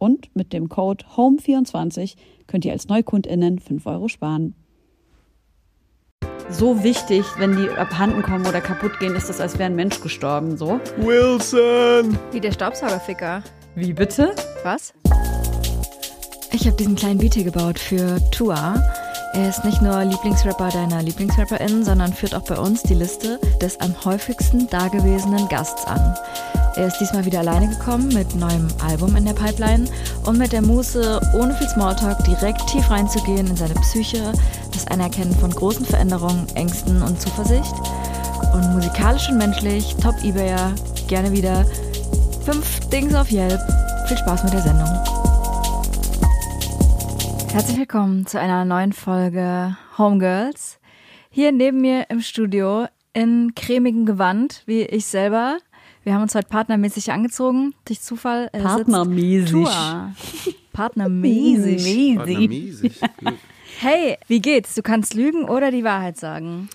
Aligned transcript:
Und 0.00 0.34
mit 0.34 0.54
dem 0.54 0.70
Code 0.70 1.04
HOME24 1.14 2.16
könnt 2.46 2.64
ihr 2.64 2.72
als 2.72 2.88
NeukundInnen 2.88 3.58
5 3.58 3.84
Euro 3.84 4.08
sparen. 4.08 4.54
So 6.48 6.82
wichtig, 6.82 7.26
wenn 7.36 7.54
die 7.54 7.68
abhanden 7.68 8.22
kommen 8.22 8.46
oder 8.46 8.62
kaputt 8.62 8.98
gehen, 8.98 9.14
ist 9.14 9.28
das, 9.28 9.42
als 9.42 9.58
wäre 9.58 9.66
ein 9.66 9.76
Mensch 9.76 10.00
gestorben, 10.00 10.56
so. 10.56 10.80
Wilson! 10.96 12.18
Wie 12.32 12.40
der 12.40 12.50
Staubsaugerficker. 12.50 13.42
Wie 13.74 13.92
bitte? 13.92 14.34
Was? 14.64 14.94
Ich 16.50 16.66
habe 16.66 16.76
diesen 16.78 16.96
kleinen 16.96 17.18
Beat 17.18 17.34
hier 17.34 17.44
gebaut 17.44 17.78
für 17.78 18.18
Tua. 18.30 18.82
Er 19.34 19.50
ist 19.50 19.66
nicht 19.66 19.82
nur 19.82 20.02
Lieblingsrapper 20.02 20.70
deiner 20.70 21.02
LieblingsrapperInnen, 21.02 21.84
sondern 21.84 22.14
führt 22.14 22.34
auch 22.34 22.44
bei 22.44 22.58
uns 22.58 22.82
die 22.82 22.94
Liste 22.94 23.38
des 23.60 23.78
am 23.78 24.02
häufigsten 24.06 24.66
dagewesenen 24.66 25.46
Gasts 25.48 25.84
an. 25.84 26.16
Er 26.76 26.86
ist 26.86 26.98
diesmal 26.98 27.24
wieder 27.24 27.40
alleine 27.40 27.68
gekommen 27.68 28.08
mit 28.08 28.36
neuem 28.36 28.68
Album 28.80 29.16
in 29.16 29.24
der 29.24 29.32
Pipeline 29.32 29.86
und 30.24 30.38
mit 30.38 30.52
der 30.52 30.62
Muße, 30.62 31.20
ohne 31.34 31.52
viel 31.54 31.68
Smalltalk 31.68 32.22
direkt 32.24 32.64
tief 32.68 32.88
reinzugehen 32.88 33.48
in 33.48 33.56
seine 33.56 33.74
Psyche, 33.74 34.32
das 34.72 34.86
Anerkennen 34.86 35.34
von 35.34 35.50
großen 35.50 35.84
Veränderungen, 35.84 36.46
Ängsten 36.54 37.02
und 37.02 37.20
Zuversicht. 37.20 37.74
Und 38.54 38.72
musikalisch 38.72 39.28
und 39.28 39.38
menschlich, 39.38 39.96
top 39.96 40.14
Ebayer, 40.22 40.72
gerne 41.08 41.32
wieder. 41.32 41.64
Fünf 42.44 42.80
Dings 42.88 43.14
auf 43.16 43.32
Yelp. 43.32 43.60
Viel 44.06 44.18
Spaß 44.18 44.44
mit 44.44 44.52
der 44.52 44.62
Sendung. 44.62 44.88
Herzlich 47.52 47.78
willkommen 47.78 48.26
zu 48.26 48.38
einer 48.38 48.64
neuen 48.64 48.92
Folge 48.92 49.76
Homegirls. 49.98 50.78
Hier 51.30 51.50
neben 51.50 51.80
mir 51.80 52.06
im 52.10 52.20
Studio 52.20 52.86
in 53.12 53.54
cremigem 53.56 54.06
Gewand, 54.06 54.62
wie 54.66 54.82
ich 54.82 55.06
selber, 55.06 55.58
wir 56.04 56.14
haben 56.14 56.22
uns 56.22 56.34
heute 56.34 56.48
partnermäßig 56.48 57.12
angezogen, 57.12 57.74
durch 57.84 58.00
Zufall. 58.00 58.48
Äh, 58.52 58.60
Partnermäßig. 58.60 59.50
Tua. 59.50 60.14
Partnermäßig. 60.72 62.16
Partnermäßig. 62.16 63.00
Hey, 63.78 64.18
wie 64.26 64.40
geht's? 64.42 64.74
Du 64.74 64.82
kannst 64.82 65.14
lügen 65.14 65.44
oder 65.44 65.70
die 65.70 65.84
Wahrheit 65.84 66.18
sagen. 66.18 66.68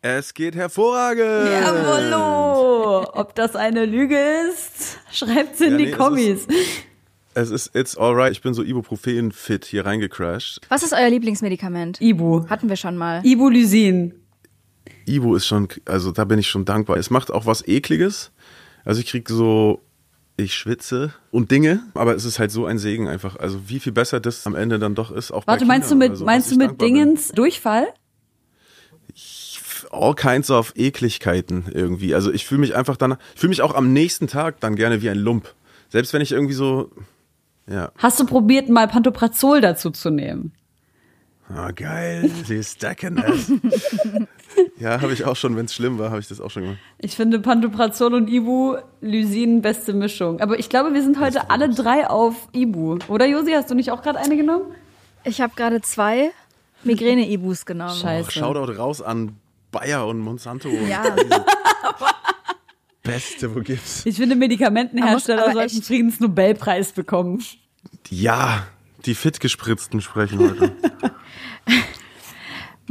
es 0.00 0.32
geht 0.32 0.54
hervorragend! 0.54 1.50
Jawollo! 1.52 3.06
Ob 3.12 3.34
das 3.34 3.54
eine 3.54 3.84
Lüge 3.84 4.16
ist, 4.48 4.98
schreibt's 5.10 5.60
in 5.60 5.72
Ja, 5.72 5.76
die 5.76 5.84
nee, 5.84 5.90
es 5.90 5.98
Kommis. 5.98 6.46
Es 7.34 7.50
ist 7.50 7.74
It's 7.76 7.98
alright. 7.98 8.32
Ich 8.32 8.40
bin 8.40 8.54
so 8.54 8.62
Ibuprofen-fit 8.62 9.66
hier 9.66 9.84
reingecrashed. 9.84 10.60
Was 10.70 10.82
ist 10.82 10.94
euer 10.94 11.10
Lieblingsmedikament? 11.10 12.00
Ibu. 12.00 12.48
Hatten 12.48 12.70
wir 12.70 12.76
schon 12.76 12.96
mal. 12.96 13.20
Ibulysin. 13.26 14.14
Ibu 15.04 15.34
ist 15.34 15.46
schon, 15.46 15.68
also 15.84 16.12
da 16.12 16.24
bin 16.24 16.38
ich 16.38 16.48
schon 16.48 16.64
dankbar. 16.64 16.96
Es 16.96 17.10
macht 17.10 17.30
auch 17.30 17.44
was 17.44 17.66
Ekliges. 17.66 18.30
Also 18.84 19.00
ich 19.00 19.06
krieg 19.06 19.28
so, 19.28 19.82
ich 20.36 20.54
schwitze 20.54 21.12
und 21.30 21.50
Dinge, 21.50 21.82
aber 21.94 22.14
es 22.14 22.24
ist 22.24 22.38
halt 22.38 22.50
so 22.50 22.66
ein 22.66 22.78
Segen 22.78 23.08
einfach. 23.08 23.36
Also 23.36 23.68
wie 23.68 23.80
viel 23.80 23.92
besser 23.92 24.20
das 24.20 24.46
am 24.46 24.54
Ende 24.54 24.78
dann 24.78 24.94
doch 24.94 25.10
ist. 25.10 25.30
Auch 25.30 25.46
Warte, 25.46 25.64
bei 25.64 25.68
meinst 25.68 25.90
du 25.90 25.94
mit, 25.94 26.16
so, 26.16 26.24
meinst 26.24 26.48
du 26.50 26.54
ich 26.54 26.58
mit 26.58 26.70
dankbar 26.70 26.86
bin. 26.88 26.94
Dingens 26.94 27.28
Durchfall? 27.28 27.88
all 29.90 30.14
kinds 30.14 30.50
of 30.50 30.72
Ekligkeiten 30.76 31.64
irgendwie. 31.72 32.14
Also 32.14 32.32
ich 32.32 32.46
fühle 32.46 32.60
mich 32.60 32.74
einfach 32.74 32.96
dann, 32.96 33.16
ich 33.34 33.40
fühle 33.40 33.50
mich 33.50 33.62
auch 33.62 33.74
am 33.74 33.92
nächsten 33.92 34.26
Tag 34.26 34.60
dann 34.60 34.76
gerne 34.76 35.02
wie 35.02 35.10
ein 35.10 35.18
Lump. 35.18 35.54
Selbst 35.88 36.12
wenn 36.12 36.22
ich 36.22 36.32
irgendwie 36.32 36.54
so, 36.54 36.90
ja, 37.68 37.92
Hast 37.98 38.18
du 38.18 38.26
probiert, 38.26 38.68
mal 38.68 38.88
Pantoprazol 38.88 39.60
dazu 39.60 39.90
zu 39.90 40.10
nehmen? 40.10 40.52
ah, 41.48 41.70
geil, 41.70 42.30
sie 42.46 42.62
stacken 42.64 43.18
es. 43.18 43.52
Ja, 44.82 45.00
habe 45.00 45.12
ich 45.12 45.24
auch 45.24 45.36
schon, 45.36 45.56
wenn 45.56 45.66
es 45.66 45.74
schlimm 45.74 45.98
war, 45.98 46.10
habe 46.10 46.20
ich 46.20 46.26
das 46.26 46.40
auch 46.40 46.50
schon 46.50 46.62
gemacht. 46.64 46.78
Ich 46.98 47.14
finde 47.14 47.38
Pantoprazol 47.38 48.14
und 48.14 48.28
Ibu 48.28 48.76
Lysin 49.00 49.62
beste 49.62 49.92
Mischung. 49.92 50.40
Aber 50.40 50.58
ich 50.58 50.68
glaube, 50.68 50.92
wir 50.92 51.02
sind 51.02 51.20
heute 51.20 51.50
alle 51.50 51.68
drei 51.68 52.08
auf 52.08 52.48
Ibu. 52.52 52.98
Oder 53.06 53.26
Josi, 53.26 53.52
hast 53.52 53.70
du 53.70 53.74
nicht 53.76 53.92
auch 53.92 54.02
gerade 54.02 54.18
eine 54.18 54.36
genommen? 54.36 54.74
Ich 55.22 55.40
habe 55.40 55.52
gerade 55.54 55.80
zwei 55.82 56.32
Migräne-Ibus 56.82 57.64
genommen. 57.64 57.94
Scheiße. 57.94 58.28
Oh, 58.28 58.32
Shoutout 58.32 58.72
raus 58.72 59.00
an 59.00 59.36
Bayer 59.70 60.06
und 60.06 60.18
Monsanto. 60.18 60.68
Ja. 60.68 61.04
Beste, 63.04 63.54
wo 63.54 63.60
gibt's? 63.60 64.04
Ich 64.04 64.16
finde, 64.16 64.34
Medikamentenhersteller 64.34 65.44
aber 65.44 65.52
sollten 65.52 65.82
Friedensnobelpreis 65.82 66.92
bekommen. 66.92 67.42
Ja, 68.10 68.66
die 69.06 69.14
Fitgespritzten 69.14 70.00
sprechen 70.00 70.38
heute. 70.40 70.72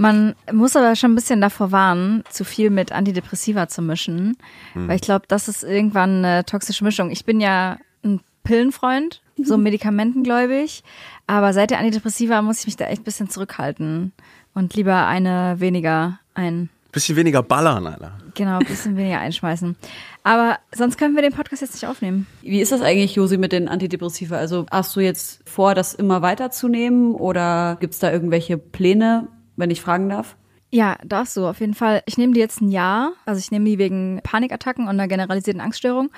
Man 0.01 0.35
muss 0.51 0.75
aber 0.75 0.95
schon 0.95 1.11
ein 1.11 1.15
bisschen 1.15 1.41
davor 1.41 1.71
warnen, 1.71 2.23
zu 2.29 2.43
viel 2.43 2.71
mit 2.71 2.91
Antidepressiva 2.91 3.67
zu 3.67 3.81
mischen, 3.83 4.35
weil 4.73 4.95
ich 4.95 5.01
glaube, 5.01 5.25
das 5.27 5.47
ist 5.47 5.63
irgendwann 5.63 6.25
eine 6.25 6.43
toxische 6.43 6.83
Mischung. 6.83 7.11
Ich 7.11 7.23
bin 7.23 7.39
ja 7.39 7.77
ein 8.03 8.19
Pillenfreund, 8.43 9.21
so 9.43 9.57
medikamentengläubig, 9.57 10.83
aber 11.27 11.53
seit 11.53 11.69
der 11.69 11.77
Antidepressiva 11.79 12.41
muss 12.41 12.61
ich 12.61 12.65
mich 12.65 12.77
da 12.77 12.85
echt 12.85 13.01
ein 13.01 13.05
bisschen 13.05 13.29
zurückhalten 13.29 14.11
und 14.55 14.73
lieber 14.73 15.05
eine 15.05 15.59
weniger 15.59 16.19
ein 16.33 16.69
Bisschen 16.91 17.15
weniger 17.15 17.41
ballern, 17.41 17.87
Alter. 17.87 18.17
genau 18.33 18.57
ein 18.57 18.65
bisschen 18.65 18.97
weniger 18.97 19.19
einschmeißen. 19.21 19.77
Aber 20.23 20.57
sonst 20.75 20.97
können 20.97 21.15
wir 21.15 21.21
den 21.21 21.31
Podcast 21.31 21.61
jetzt 21.61 21.73
nicht 21.73 21.87
aufnehmen. 21.87 22.27
Wie 22.41 22.59
ist 22.59 22.71
das 22.71 22.81
eigentlich, 22.81 23.15
Josi, 23.15 23.37
mit 23.37 23.53
den 23.53 23.69
Antidepressiva? 23.69 24.35
Also 24.35 24.65
hast 24.69 24.95
du 24.95 24.99
jetzt 24.99 25.47
vor, 25.47 25.73
das 25.73 25.93
immer 25.93 26.21
weiterzunehmen 26.21 27.15
oder 27.15 27.77
gibt's 27.79 27.99
da 27.99 28.11
irgendwelche 28.11 28.57
Pläne, 28.57 29.27
wenn 29.61 29.71
ich 29.71 29.79
fragen 29.81 30.09
darf? 30.09 30.35
Ja, 30.73 30.97
darfst 31.05 31.35
du 31.35 31.45
auf 31.47 31.59
jeden 31.59 31.73
Fall. 31.73 32.01
Ich 32.05 32.17
nehme 32.17 32.33
die 32.33 32.39
jetzt 32.39 32.61
ein 32.61 32.71
Jahr. 32.71 33.13
Also 33.25 33.39
ich 33.39 33.51
nehme 33.51 33.65
die 33.65 33.77
wegen 33.77 34.21
Panikattacken 34.23 34.85
und 34.85 34.91
einer 34.91 35.07
generalisierten 35.07 35.61
Angststörung. 35.61 36.09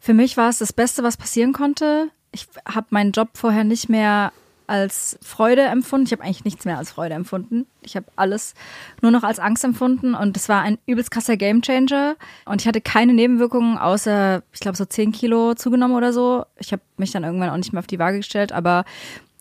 Für 0.00 0.14
mich 0.14 0.36
war 0.36 0.50
es 0.50 0.58
das 0.58 0.72
Beste, 0.72 1.02
was 1.02 1.16
passieren 1.16 1.52
konnte. 1.52 2.08
Ich 2.30 2.46
habe 2.68 2.86
meinen 2.90 3.12
Job 3.12 3.30
vorher 3.34 3.64
nicht 3.64 3.88
mehr 3.88 4.32
als 4.66 5.18
Freude 5.22 5.62
empfunden. 5.62 6.06
Ich 6.06 6.12
habe 6.12 6.22
eigentlich 6.22 6.44
nichts 6.44 6.64
mehr 6.64 6.78
als 6.78 6.90
Freude 6.90 7.14
empfunden. 7.14 7.66
Ich 7.82 7.96
habe 7.96 8.06
alles 8.16 8.54
nur 9.02 9.10
noch 9.10 9.22
als 9.22 9.38
Angst 9.38 9.64
empfunden 9.64 10.14
und 10.14 10.36
es 10.36 10.48
war 10.48 10.62
ein 10.62 10.78
übelst 10.86 11.10
krasser 11.10 11.36
Gamechanger. 11.36 12.16
Und 12.46 12.60
ich 12.60 12.68
hatte 12.68 12.80
keine 12.80 13.14
Nebenwirkungen, 13.14 13.78
außer, 13.78 14.42
ich 14.52 14.60
glaube, 14.60 14.76
so 14.76 14.84
10 14.84 15.12
Kilo 15.12 15.54
zugenommen 15.54 15.96
oder 15.96 16.12
so. 16.12 16.44
Ich 16.58 16.72
habe 16.72 16.82
mich 16.96 17.10
dann 17.10 17.24
irgendwann 17.24 17.50
auch 17.50 17.56
nicht 17.56 17.72
mehr 17.72 17.80
auf 17.80 17.86
die 17.86 17.98
Waage 17.98 18.18
gestellt, 18.18 18.52
aber 18.52 18.84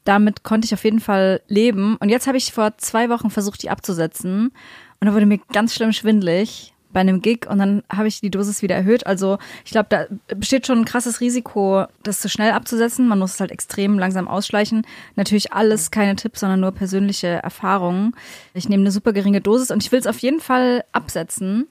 damit 0.04 0.44
konnte 0.44 0.66
ich 0.66 0.74
auf 0.74 0.84
jeden 0.84 1.00
Fall 1.00 1.42
leben. 1.48 1.98
Und 1.98 2.10
jetzt 2.10 2.28
habe 2.28 2.38
ich 2.38 2.52
vor 2.52 2.78
zwei 2.78 3.10
Wochen 3.10 3.30
versucht, 3.30 3.64
die 3.64 3.70
abzusetzen. 3.70 4.52
Und 5.00 5.08
da 5.08 5.14
wurde 5.14 5.26
mir 5.26 5.40
ganz 5.52 5.74
schlimm 5.74 5.94
schwindlig 5.94 6.74
bei 6.94 7.00
einem 7.00 7.22
Gig 7.22 7.48
und 7.50 7.58
dann 7.58 7.84
habe 7.92 8.08
ich 8.08 8.22
die 8.22 8.30
Dosis 8.30 8.62
wieder 8.62 8.76
erhöht. 8.76 9.06
Also 9.06 9.40
ich 9.66 9.72
glaube, 9.72 9.88
da 9.90 10.06
besteht 10.36 10.68
schon 10.68 10.80
ein 10.80 10.86
krasses 10.86 11.20
Risiko, 11.20 11.86
das 12.04 12.22
zu 12.22 12.30
schnell 12.30 12.52
abzusetzen. 12.52 13.08
Man 13.08 13.20
muss 13.20 13.34
es 13.34 13.40
halt 13.40 13.52
extrem 13.52 14.00
langsam 14.00 14.28
ausschleichen. 14.28 14.86
Natürlich 15.16 15.52
alles 15.52 15.92
keine 15.92 16.16
Tipps, 16.16 16.40
sondern 16.40 16.60
nur 16.60 16.72
persönliche 16.72 17.28
Erfahrungen. 17.28 18.16
Ich 18.54 18.70
nehme 18.70 18.84
eine 18.84 18.92
super 18.92 19.12
geringe 19.12 19.42
Dosis 19.42 19.72
und 19.72 19.84
ich 19.84 19.92
will 19.92 20.00
es 20.00 20.08
auf 20.08 20.20
jeden 20.20 20.40
Fall 20.40 20.86
absetzen. 20.92 21.68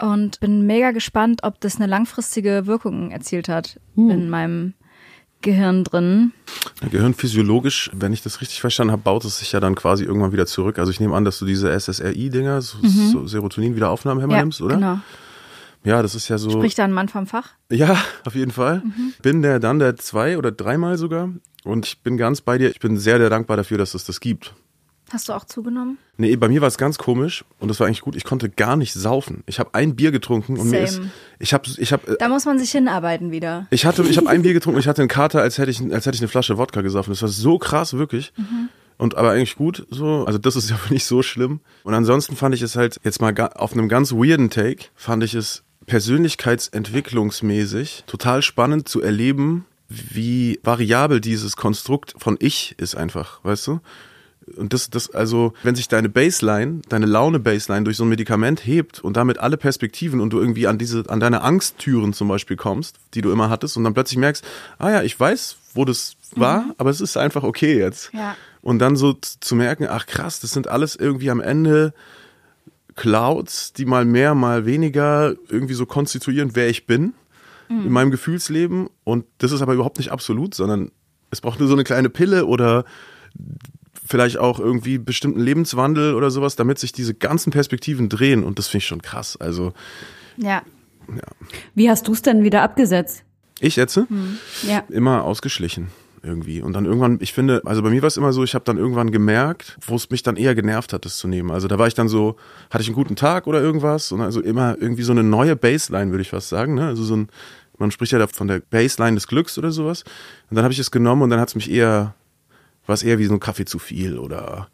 Und 0.00 0.40
bin 0.40 0.66
mega 0.66 0.90
gespannt, 0.90 1.40
ob 1.42 1.60
das 1.60 1.76
eine 1.76 1.86
langfristige 1.86 2.66
Wirkung 2.66 3.10
erzielt 3.10 3.48
hat 3.48 3.78
in 3.94 4.30
meinem 4.30 4.74
Gehirn 5.42 5.84
drin. 5.84 6.32
Gehirn 6.90 7.14
physiologisch, 7.14 7.90
wenn 7.92 8.12
ich 8.12 8.22
das 8.22 8.40
richtig 8.40 8.60
verstanden 8.60 8.92
habe, 8.92 9.02
baut 9.02 9.24
es 9.24 9.38
sich 9.38 9.52
ja 9.52 9.60
dann 9.60 9.74
quasi 9.74 10.04
irgendwann 10.04 10.32
wieder 10.32 10.46
zurück. 10.46 10.78
Also 10.78 10.90
ich 10.90 11.00
nehme 11.00 11.14
an, 11.14 11.24
dass 11.24 11.38
du 11.38 11.44
diese 11.44 11.70
SSRI-Dinger, 11.78 12.62
so, 12.62 12.78
so 12.82 13.26
Serotonin-Wiederaufnahmehämmer 13.26 14.38
nimmst, 14.38 14.62
oder? 14.62 14.76
Genau. 14.76 14.98
Ja, 15.84 16.00
das 16.00 16.14
ist 16.14 16.28
ja 16.28 16.38
so. 16.38 16.50
Spricht 16.50 16.78
da 16.78 16.84
ein 16.84 16.92
Mann 16.92 17.08
vom 17.08 17.26
Fach? 17.26 17.50
Ja, 17.70 17.96
auf 18.24 18.34
jeden 18.34 18.52
Fall. 18.52 18.82
Bin 19.20 19.42
der 19.42 19.58
dann 19.58 19.78
der 19.78 19.96
zwei 19.96 20.38
oder 20.38 20.52
dreimal 20.52 20.96
sogar. 20.96 21.30
Und 21.64 21.86
ich 21.86 22.00
bin 22.00 22.16
ganz 22.16 22.40
bei 22.40 22.58
dir. 22.58 22.70
Ich 22.70 22.80
bin 22.80 22.96
sehr, 22.96 23.18
sehr 23.18 23.30
dankbar 23.30 23.56
dafür, 23.56 23.78
dass 23.78 23.94
es 23.94 24.04
das 24.04 24.20
gibt. 24.20 24.54
Hast 25.10 25.28
du 25.28 25.34
auch 25.34 25.44
zugenommen? 25.44 25.98
Nee, 26.16 26.34
bei 26.36 26.48
mir 26.48 26.60
war 26.60 26.68
es 26.68 26.78
ganz 26.78 26.96
komisch 26.96 27.44
und 27.58 27.68
das 27.68 27.80
war 27.80 27.86
eigentlich 27.86 28.00
gut. 28.00 28.16
Ich 28.16 28.24
konnte 28.24 28.48
gar 28.48 28.76
nicht 28.76 28.94
saufen. 28.94 29.42
Ich 29.46 29.58
habe 29.58 29.74
ein 29.74 29.94
Bier 29.94 30.10
getrunken 30.10 30.58
und 30.58 30.70
mir 30.70 30.80
ist, 30.80 30.94
Same. 30.94 31.10
ich 31.38 31.52
habe, 31.52 31.68
ich 31.76 31.92
habe, 31.92 32.16
Da 32.18 32.28
muss 32.28 32.46
man 32.46 32.58
sich 32.58 32.70
hinarbeiten 32.70 33.30
wieder. 33.30 33.66
ich 33.70 33.84
hatte, 33.84 34.02
ich 34.04 34.16
habe 34.16 34.28
ein 34.28 34.42
Bier 34.42 34.52
getrunken 34.54 34.76
und 34.76 34.80
ich 34.80 34.88
hatte 34.88 35.02
einen 35.02 35.08
Kater, 35.08 35.42
als 35.42 35.58
hätte 35.58 35.70
ich, 35.70 35.80
als 35.92 36.06
hätte 36.06 36.14
ich 36.14 36.22
eine 36.22 36.28
Flasche 36.28 36.56
Wodka 36.56 36.80
gesoffen. 36.80 37.12
Das 37.12 37.20
war 37.20 37.28
so 37.28 37.58
krass, 37.58 37.94
wirklich. 37.94 38.32
Und 38.96 39.16
aber 39.16 39.32
eigentlich 39.32 39.56
gut 39.56 39.86
so. 39.90 40.24
Also 40.24 40.38
das 40.38 40.56
ist 40.56 40.70
ja 40.70 40.78
nicht 40.90 41.04
so 41.04 41.22
schlimm. 41.22 41.60
Und 41.82 41.94
ansonsten 41.94 42.36
fand 42.36 42.54
ich 42.54 42.62
es 42.62 42.76
halt 42.76 42.98
jetzt 43.02 43.20
mal 43.20 43.34
auf 43.54 43.72
einem 43.72 43.88
ganz 43.88 44.12
weirden 44.12 44.48
Take, 44.48 44.84
fand 44.94 45.24
ich 45.24 45.34
es 45.34 45.64
persönlichkeitsentwicklungsmäßig 45.86 48.04
total 48.06 48.42
spannend 48.42 48.88
zu 48.88 49.02
erleben, 49.02 49.66
wie 49.88 50.60
variabel 50.62 51.20
dieses 51.20 51.56
Konstrukt 51.56 52.14
von 52.16 52.36
Ich 52.38 52.76
ist 52.78 52.94
einfach, 52.94 53.44
weißt 53.44 53.66
du? 53.66 53.80
Und 54.56 54.72
das, 54.72 54.90
das, 54.90 55.10
also, 55.10 55.52
wenn 55.62 55.74
sich 55.74 55.88
deine 55.88 56.08
Baseline, 56.08 56.82
deine 56.88 57.06
Laune-Baseline 57.06 57.84
durch 57.84 57.96
so 57.96 58.04
ein 58.04 58.08
Medikament 58.08 58.66
hebt 58.66 59.00
und 59.00 59.16
damit 59.16 59.38
alle 59.38 59.56
Perspektiven 59.56 60.20
und 60.20 60.30
du 60.32 60.40
irgendwie 60.40 60.66
an 60.66 60.78
diese, 60.78 61.04
an 61.08 61.20
deine 61.20 61.42
Angsttüren 61.42 62.12
zum 62.12 62.28
Beispiel 62.28 62.56
kommst, 62.56 62.96
die 63.14 63.22
du 63.22 63.30
immer 63.30 63.50
hattest 63.50 63.76
und 63.76 63.84
dann 63.84 63.94
plötzlich 63.94 64.18
merkst, 64.18 64.44
ah 64.78 64.90
ja, 64.90 65.02
ich 65.02 65.18
weiß, 65.18 65.56
wo 65.74 65.84
das 65.84 66.16
war, 66.34 66.66
aber 66.78 66.90
es 66.90 67.00
ist 67.00 67.16
einfach 67.16 67.42
okay 67.42 67.78
jetzt. 67.78 68.10
Ja. 68.12 68.36
Und 68.60 68.78
dann 68.78 68.96
so 68.96 69.14
zu 69.14 69.54
merken, 69.54 69.86
ach 69.88 70.06
krass, 70.06 70.40
das 70.40 70.52
sind 70.52 70.68
alles 70.68 70.96
irgendwie 70.96 71.30
am 71.30 71.40
Ende 71.40 71.94
Clouds, 72.94 73.72
die 73.72 73.86
mal 73.86 74.04
mehr, 74.04 74.34
mal 74.34 74.66
weniger 74.66 75.34
irgendwie 75.48 75.74
so 75.74 75.86
konstituieren, 75.86 76.50
wer 76.54 76.68
ich 76.68 76.86
bin 76.86 77.14
in 77.84 77.90
meinem 77.90 78.10
Gefühlsleben. 78.10 78.88
Und 79.04 79.24
das 79.38 79.52
ist 79.52 79.62
aber 79.62 79.74
überhaupt 79.74 79.98
nicht 79.98 80.12
absolut, 80.12 80.54
sondern 80.54 80.90
es 81.30 81.40
braucht 81.40 81.58
nur 81.58 81.68
so 81.68 81.74
eine 81.74 81.84
kleine 81.84 82.10
Pille 82.10 82.46
oder 82.46 82.84
vielleicht 84.04 84.38
auch 84.38 84.58
irgendwie 84.60 84.98
bestimmten 84.98 85.40
Lebenswandel 85.40 86.14
oder 86.14 86.30
sowas, 86.30 86.56
damit 86.56 86.78
sich 86.78 86.92
diese 86.92 87.14
ganzen 87.14 87.50
Perspektiven 87.52 88.08
drehen. 88.08 88.42
Und 88.44 88.58
das 88.58 88.68
finde 88.68 88.78
ich 88.82 88.86
schon 88.86 89.02
krass. 89.02 89.36
Also 89.40 89.72
Ja. 90.36 90.62
Wie 91.74 91.90
hast 91.90 92.06
du 92.08 92.12
es 92.12 92.22
denn 92.22 92.42
wieder 92.44 92.62
abgesetzt? 92.62 93.24
ich 93.60 93.76
jetzt 93.76 93.96
Ja. 94.66 94.82
immer 94.88 95.22
ausgeschlichen 95.24 95.88
irgendwie. 96.24 96.60
Und 96.62 96.72
dann 96.72 96.84
irgendwann, 96.84 97.18
ich 97.20 97.32
finde, 97.32 97.62
also 97.64 97.82
bei 97.82 97.90
mir 97.90 98.02
war 98.02 98.06
es 98.08 98.16
immer 98.16 98.32
so, 98.32 98.42
ich 98.44 98.54
habe 98.54 98.64
dann 98.64 98.76
irgendwann 98.76 99.10
gemerkt, 99.10 99.76
wo 99.86 99.94
es 99.96 100.10
mich 100.10 100.22
dann 100.22 100.36
eher 100.36 100.54
genervt 100.54 100.92
hat, 100.92 101.04
das 101.04 101.16
zu 101.18 101.26
nehmen. 101.28 101.50
Also 101.50 101.68
da 101.68 101.78
war 101.78 101.86
ich 101.88 101.94
dann 101.94 102.08
so, 102.08 102.36
hatte 102.70 102.82
ich 102.82 102.88
einen 102.88 102.94
guten 102.96 103.16
Tag 103.16 103.46
oder 103.46 103.60
irgendwas 103.60 104.10
und 104.12 104.20
also 104.20 104.40
immer 104.40 104.76
irgendwie 104.80 105.02
so 105.02 105.12
eine 105.12 105.22
neue 105.24 105.56
Baseline, 105.56 106.10
würde 106.12 106.22
ich 106.22 106.30
fast 106.30 106.48
sagen. 106.48 106.74
Ne? 106.74 106.86
Also 106.86 107.02
so 107.04 107.16
ein, 107.16 107.28
man 107.78 107.90
spricht 107.90 108.12
ja 108.12 108.18
da 108.20 108.26
von 108.28 108.46
der 108.48 108.60
Baseline 108.60 109.14
des 109.16 109.26
Glücks 109.26 109.58
oder 109.58 109.72
sowas. 109.72 110.04
Und 110.50 110.54
dann 110.56 110.64
habe 110.64 110.72
ich 110.72 110.78
es 110.78 110.90
genommen 110.92 111.22
und 111.22 111.30
dann 111.30 111.40
hat 111.40 111.48
es 111.48 111.54
mich 111.56 111.70
eher, 111.70 112.14
war 112.86 112.94
es 112.94 113.02
eher 113.02 113.18
wie 113.18 113.26
so 113.26 113.34
ein 113.34 113.40
Kaffee 113.40 113.64
zu 113.64 113.78
viel 113.78 114.18
oder 114.18 114.68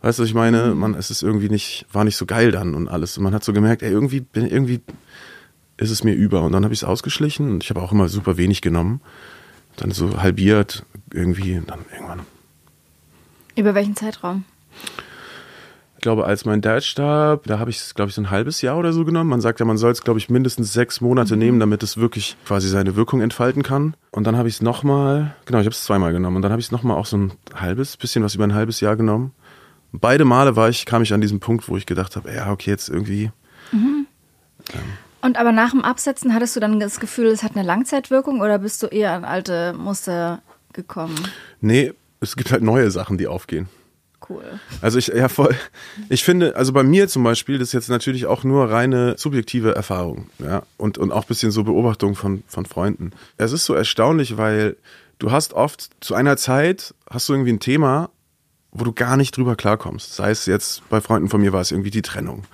weißt 0.00 0.18
du, 0.18 0.22
was 0.22 0.28
ich 0.28 0.34
meine? 0.34 0.74
Man, 0.74 0.94
es 0.94 1.10
ist 1.10 1.22
irgendwie 1.22 1.48
nicht, 1.48 1.86
war 1.92 2.04
nicht 2.04 2.16
so 2.16 2.26
geil 2.26 2.52
dann 2.52 2.74
und 2.74 2.88
alles. 2.88 3.18
Und 3.18 3.24
man 3.24 3.34
hat 3.34 3.44
so 3.44 3.52
gemerkt, 3.52 3.82
ey, 3.82 3.90
irgendwie 3.90 4.20
bin 4.20 4.46
irgendwie 4.46 4.80
ist 5.76 5.90
es 5.90 6.04
mir 6.04 6.14
über. 6.14 6.42
Und 6.42 6.52
dann 6.52 6.64
habe 6.64 6.74
ich 6.74 6.80
es 6.80 6.84
ausgeschlichen 6.84 7.50
und 7.50 7.64
ich 7.64 7.70
habe 7.70 7.80
auch 7.80 7.92
immer 7.92 8.08
super 8.08 8.36
wenig 8.36 8.60
genommen. 8.60 9.00
Dann 9.76 9.90
so 9.92 10.22
halbiert 10.22 10.84
irgendwie 11.12 11.56
und 11.56 11.70
dann 11.70 11.80
irgendwann. 11.92 12.20
Über 13.56 13.74
welchen 13.74 13.96
Zeitraum? 13.96 14.44
Ich 16.00 16.02
glaube, 16.02 16.24
als 16.24 16.46
mein 16.46 16.62
Dad 16.62 16.82
starb, 16.82 17.44
da 17.44 17.58
habe 17.58 17.68
ich 17.68 17.76
es, 17.76 17.94
glaube 17.94 18.08
ich, 18.08 18.14
so 18.14 18.22
ein 18.22 18.30
halbes 18.30 18.62
Jahr 18.62 18.78
oder 18.78 18.94
so 18.94 19.04
genommen. 19.04 19.28
Man 19.28 19.42
sagt 19.42 19.60
ja, 19.60 19.66
man 19.66 19.76
soll 19.76 19.92
es, 19.92 20.00
glaube 20.00 20.18
ich, 20.18 20.30
mindestens 20.30 20.72
sechs 20.72 21.02
Monate 21.02 21.36
nehmen, 21.36 21.60
damit 21.60 21.82
es 21.82 21.98
wirklich 21.98 22.38
quasi 22.46 22.70
seine 22.70 22.96
Wirkung 22.96 23.20
entfalten 23.20 23.62
kann. 23.62 23.92
Und 24.10 24.26
dann 24.26 24.34
habe 24.38 24.48
ich 24.48 24.54
es 24.54 24.62
nochmal, 24.62 25.34
genau, 25.44 25.58
ich 25.58 25.66
habe 25.66 25.74
es 25.74 25.84
zweimal 25.84 26.14
genommen. 26.14 26.36
Und 26.36 26.42
dann 26.42 26.52
habe 26.52 26.60
ich 26.60 26.68
es 26.68 26.72
nochmal 26.72 26.96
auch 26.96 27.04
so 27.04 27.18
ein 27.18 27.32
halbes, 27.54 27.98
bisschen 27.98 28.24
was 28.24 28.34
über 28.34 28.44
ein 28.44 28.54
halbes 28.54 28.80
Jahr 28.80 28.96
genommen. 28.96 29.32
Beide 29.92 30.24
Male 30.24 30.56
war 30.56 30.70
ich, 30.70 30.86
kam 30.86 31.02
ich 31.02 31.12
an 31.12 31.20
diesem 31.20 31.38
Punkt, 31.38 31.68
wo 31.68 31.76
ich 31.76 31.84
gedacht 31.84 32.16
habe, 32.16 32.32
ja, 32.32 32.50
okay, 32.50 32.70
jetzt 32.70 32.88
irgendwie 32.88 33.30
Und 35.20 35.36
aber 35.36 35.52
nach 35.52 35.72
dem 35.72 35.82
Absetzen 35.82 36.32
hattest 36.32 36.56
du 36.56 36.60
dann 36.60 36.80
das 36.80 36.98
Gefühl, 36.98 37.26
es 37.26 37.42
hat 37.42 37.56
eine 37.56 37.66
Langzeitwirkung 37.66 38.40
oder 38.40 38.58
bist 38.58 38.82
du 38.82 38.86
eher 38.86 39.12
an 39.12 39.26
alte 39.26 39.74
Muster 39.74 40.40
gekommen? 40.72 41.28
Nee, 41.60 41.92
es 42.20 42.36
gibt 42.36 42.52
halt 42.52 42.62
neue 42.62 42.90
Sachen, 42.90 43.18
die 43.18 43.26
aufgehen. 43.26 43.68
Cool. 44.30 44.44
Also 44.80 44.98
ich, 44.98 45.08
ja 45.08 45.28
voll, 45.28 45.56
ich 46.08 46.22
finde, 46.22 46.54
also 46.54 46.72
bei 46.72 46.84
mir 46.84 47.08
zum 47.08 47.24
Beispiel, 47.24 47.58
das 47.58 47.68
ist 47.68 47.72
jetzt 47.72 47.88
natürlich 47.88 48.26
auch 48.26 48.44
nur 48.44 48.70
reine 48.70 49.14
subjektive 49.18 49.74
Erfahrung, 49.74 50.30
ja, 50.38 50.62
und, 50.76 50.98
und 50.98 51.10
auch 51.10 51.22
ein 51.22 51.28
bisschen 51.28 51.50
so 51.50 51.64
Beobachtung 51.64 52.14
von, 52.14 52.44
von 52.46 52.64
Freunden. 52.64 53.10
Es 53.38 53.50
ist 53.50 53.64
so 53.64 53.74
erstaunlich, 53.74 54.36
weil 54.36 54.76
du 55.18 55.32
hast 55.32 55.52
oft 55.52 55.90
zu 56.00 56.14
einer 56.14 56.36
Zeit, 56.36 56.94
hast 57.10 57.28
du 57.28 57.32
irgendwie 57.32 57.52
ein 57.52 57.60
Thema, 57.60 58.10
wo 58.72 58.84
du 58.84 58.92
gar 58.92 59.16
nicht 59.16 59.36
drüber 59.36 59.56
klarkommst. 59.56 60.14
Sei 60.14 60.30
es 60.30 60.46
jetzt, 60.46 60.88
bei 60.88 61.00
Freunden 61.00 61.28
von 61.28 61.40
mir 61.40 61.52
war 61.52 61.60
es 61.60 61.72
irgendwie 61.72 61.90
die 61.90 62.02
Trennung. 62.02 62.44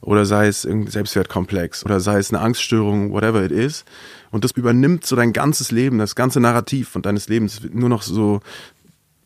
Oder 0.00 0.24
sei 0.24 0.46
es 0.46 0.64
irgendein 0.64 0.90
Selbstwertkomplex. 0.90 1.84
Oder 1.84 2.00
sei 2.00 2.18
es 2.18 2.32
eine 2.32 2.40
Angststörung, 2.42 3.12
whatever 3.12 3.44
it 3.44 3.52
is. 3.52 3.84
Und 4.30 4.44
das 4.44 4.52
übernimmt 4.52 5.04
so 5.04 5.16
dein 5.16 5.32
ganzes 5.34 5.70
Leben, 5.70 5.98
das 5.98 6.14
ganze 6.14 6.40
Narrativ 6.40 6.88
von 6.88 7.02
deines 7.02 7.28
Lebens. 7.28 7.60
Nur 7.72 7.90
noch 7.90 8.02
so, 8.02 8.40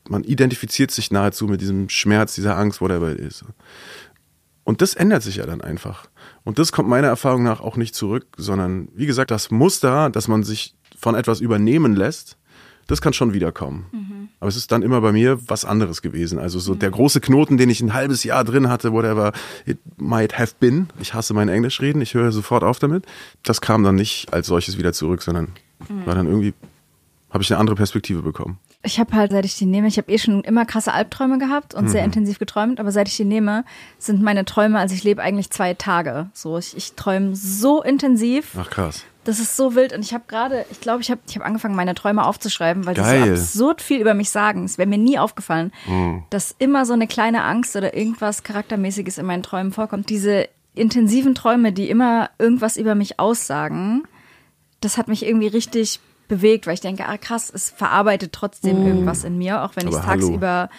man 0.08 0.24
identifiziert 0.24 0.90
sich 0.90 1.10
nahezu 1.10 1.46
mit 1.46 1.60
diesem 1.60 1.88
Schmerz, 1.88 2.34
dieser 2.34 2.56
Angst, 2.56 2.80
whatever 2.80 3.12
it 3.12 3.18
is. 3.18 3.44
Und 4.64 4.82
das 4.82 4.94
ändert 4.94 5.22
sich 5.22 5.36
ja 5.36 5.46
dann 5.46 5.60
einfach. 5.60 6.08
Und 6.44 6.58
das 6.58 6.72
kommt 6.72 6.88
meiner 6.88 7.08
Erfahrung 7.08 7.42
nach 7.42 7.60
auch 7.60 7.76
nicht 7.76 7.94
zurück, 7.94 8.26
sondern 8.36 8.88
wie 8.94 9.06
gesagt, 9.06 9.30
das 9.30 9.50
Muster, 9.50 10.10
dass 10.10 10.28
man 10.28 10.42
sich 10.42 10.74
von 10.96 11.14
etwas 11.14 11.40
übernehmen 11.40 11.96
lässt, 11.96 12.36
das 12.86 13.00
kann 13.00 13.12
schon 13.12 13.32
wiederkommen. 13.32 13.86
Aber 14.40 14.48
es 14.48 14.56
ist 14.56 14.72
dann 14.72 14.82
immer 14.82 15.00
bei 15.00 15.12
mir 15.12 15.38
was 15.48 15.64
anderes 15.64 16.02
gewesen. 16.02 16.38
Also 16.38 16.58
so 16.58 16.74
der 16.74 16.90
große 16.90 17.20
Knoten, 17.20 17.56
den 17.56 17.70
ich 17.70 17.80
ein 17.80 17.94
halbes 17.94 18.24
Jahr 18.24 18.42
drin 18.42 18.68
hatte, 18.68 18.92
whatever 18.92 19.32
it 19.64 19.78
might 19.96 20.38
have 20.38 20.54
been. 20.58 20.88
Ich 20.98 21.14
hasse 21.14 21.32
mein 21.32 21.48
Englisch 21.48 21.80
reden, 21.80 22.00
ich 22.00 22.14
höre 22.14 22.32
sofort 22.32 22.64
auf 22.64 22.78
damit. 22.78 23.06
Das 23.44 23.60
kam 23.60 23.84
dann 23.84 23.94
nicht 23.94 24.32
als 24.32 24.48
solches 24.48 24.76
wieder 24.76 24.92
zurück, 24.92 25.22
sondern 25.22 25.48
war 26.04 26.14
dann 26.14 26.26
irgendwie, 26.26 26.52
habe 27.30 27.42
ich 27.42 27.50
eine 27.52 27.60
andere 27.60 27.76
Perspektive 27.76 28.22
bekommen. 28.22 28.58
Ich 28.82 28.98
habe 28.98 29.12
halt, 29.14 29.30
seit 29.32 29.44
ich 29.44 29.56
die 29.58 29.66
nehme, 29.66 29.88
ich 29.88 29.98
habe 29.98 30.10
eh 30.10 30.16
schon 30.18 30.42
immer 30.42 30.64
krasse 30.64 30.92
Albträume 30.92 31.38
gehabt 31.38 31.74
und 31.74 31.84
Mhm. 31.84 31.88
sehr 31.88 32.04
intensiv 32.04 32.38
geträumt, 32.38 32.80
aber 32.80 32.90
seit 32.92 33.08
ich 33.08 33.16
die 33.16 33.26
nehme, 33.26 33.64
sind 33.98 34.22
meine 34.22 34.46
Träume, 34.46 34.78
also 34.78 34.94
ich 34.94 35.04
lebe 35.04 35.20
eigentlich 35.22 35.50
zwei 35.50 35.74
Tage. 35.74 36.30
So, 36.32 36.56
ich, 36.56 36.74
ich 36.76 36.94
träume 36.94 37.36
so 37.36 37.82
intensiv. 37.82 38.52
Ach 38.58 38.70
krass. 38.70 39.04
Das 39.24 39.38
ist 39.38 39.54
so 39.54 39.74
wild 39.74 39.92
und 39.92 40.00
ich 40.00 40.14
habe 40.14 40.24
gerade, 40.28 40.64
ich 40.70 40.80
glaube, 40.80 41.02
ich 41.02 41.10
habe 41.10 41.20
ich 41.28 41.36
hab 41.36 41.44
angefangen, 41.44 41.74
meine 41.74 41.94
Träume 41.94 42.24
aufzuschreiben, 42.24 42.86
weil 42.86 42.94
die 42.94 43.02
Geil. 43.02 43.36
so 43.36 43.42
absurd 43.68 43.82
viel 43.82 44.00
über 44.00 44.14
mich 44.14 44.30
sagen. 44.30 44.64
Es 44.64 44.78
wäre 44.78 44.88
mir 44.88 44.96
nie 44.96 45.18
aufgefallen, 45.18 45.72
Mhm. 45.86 46.22
dass 46.30 46.54
immer 46.58 46.86
so 46.86 46.94
eine 46.94 47.06
kleine 47.06 47.42
Angst 47.44 47.76
oder 47.76 47.94
irgendwas 47.94 48.44
Charaktermäßiges 48.44 49.18
in 49.18 49.26
meinen 49.26 49.42
Träumen 49.42 49.72
vorkommt. 49.72 50.08
Diese 50.08 50.48
intensiven 50.74 51.34
Träume, 51.34 51.72
die 51.74 51.90
immer 51.90 52.30
irgendwas 52.38 52.78
über 52.78 52.94
mich 52.94 53.20
aussagen, 53.20 54.04
das 54.80 54.96
hat 54.96 55.08
mich 55.08 55.26
irgendwie 55.26 55.48
richtig 55.48 56.00
bewegt, 56.30 56.66
weil 56.66 56.74
ich 56.74 56.80
denke, 56.80 57.06
ah 57.06 57.18
krass, 57.18 57.52
es 57.52 57.68
verarbeitet 57.68 58.32
trotzdem 58.32 58.86
irgendwas 58.86 59.24
in 59.24 59.36
mir, 59.36 59.62
auch 59.62 59.72
wenn 59.74 59.88
ich 59.88 59.94
es 59.94 60.00
tagsüber 60.00 60.70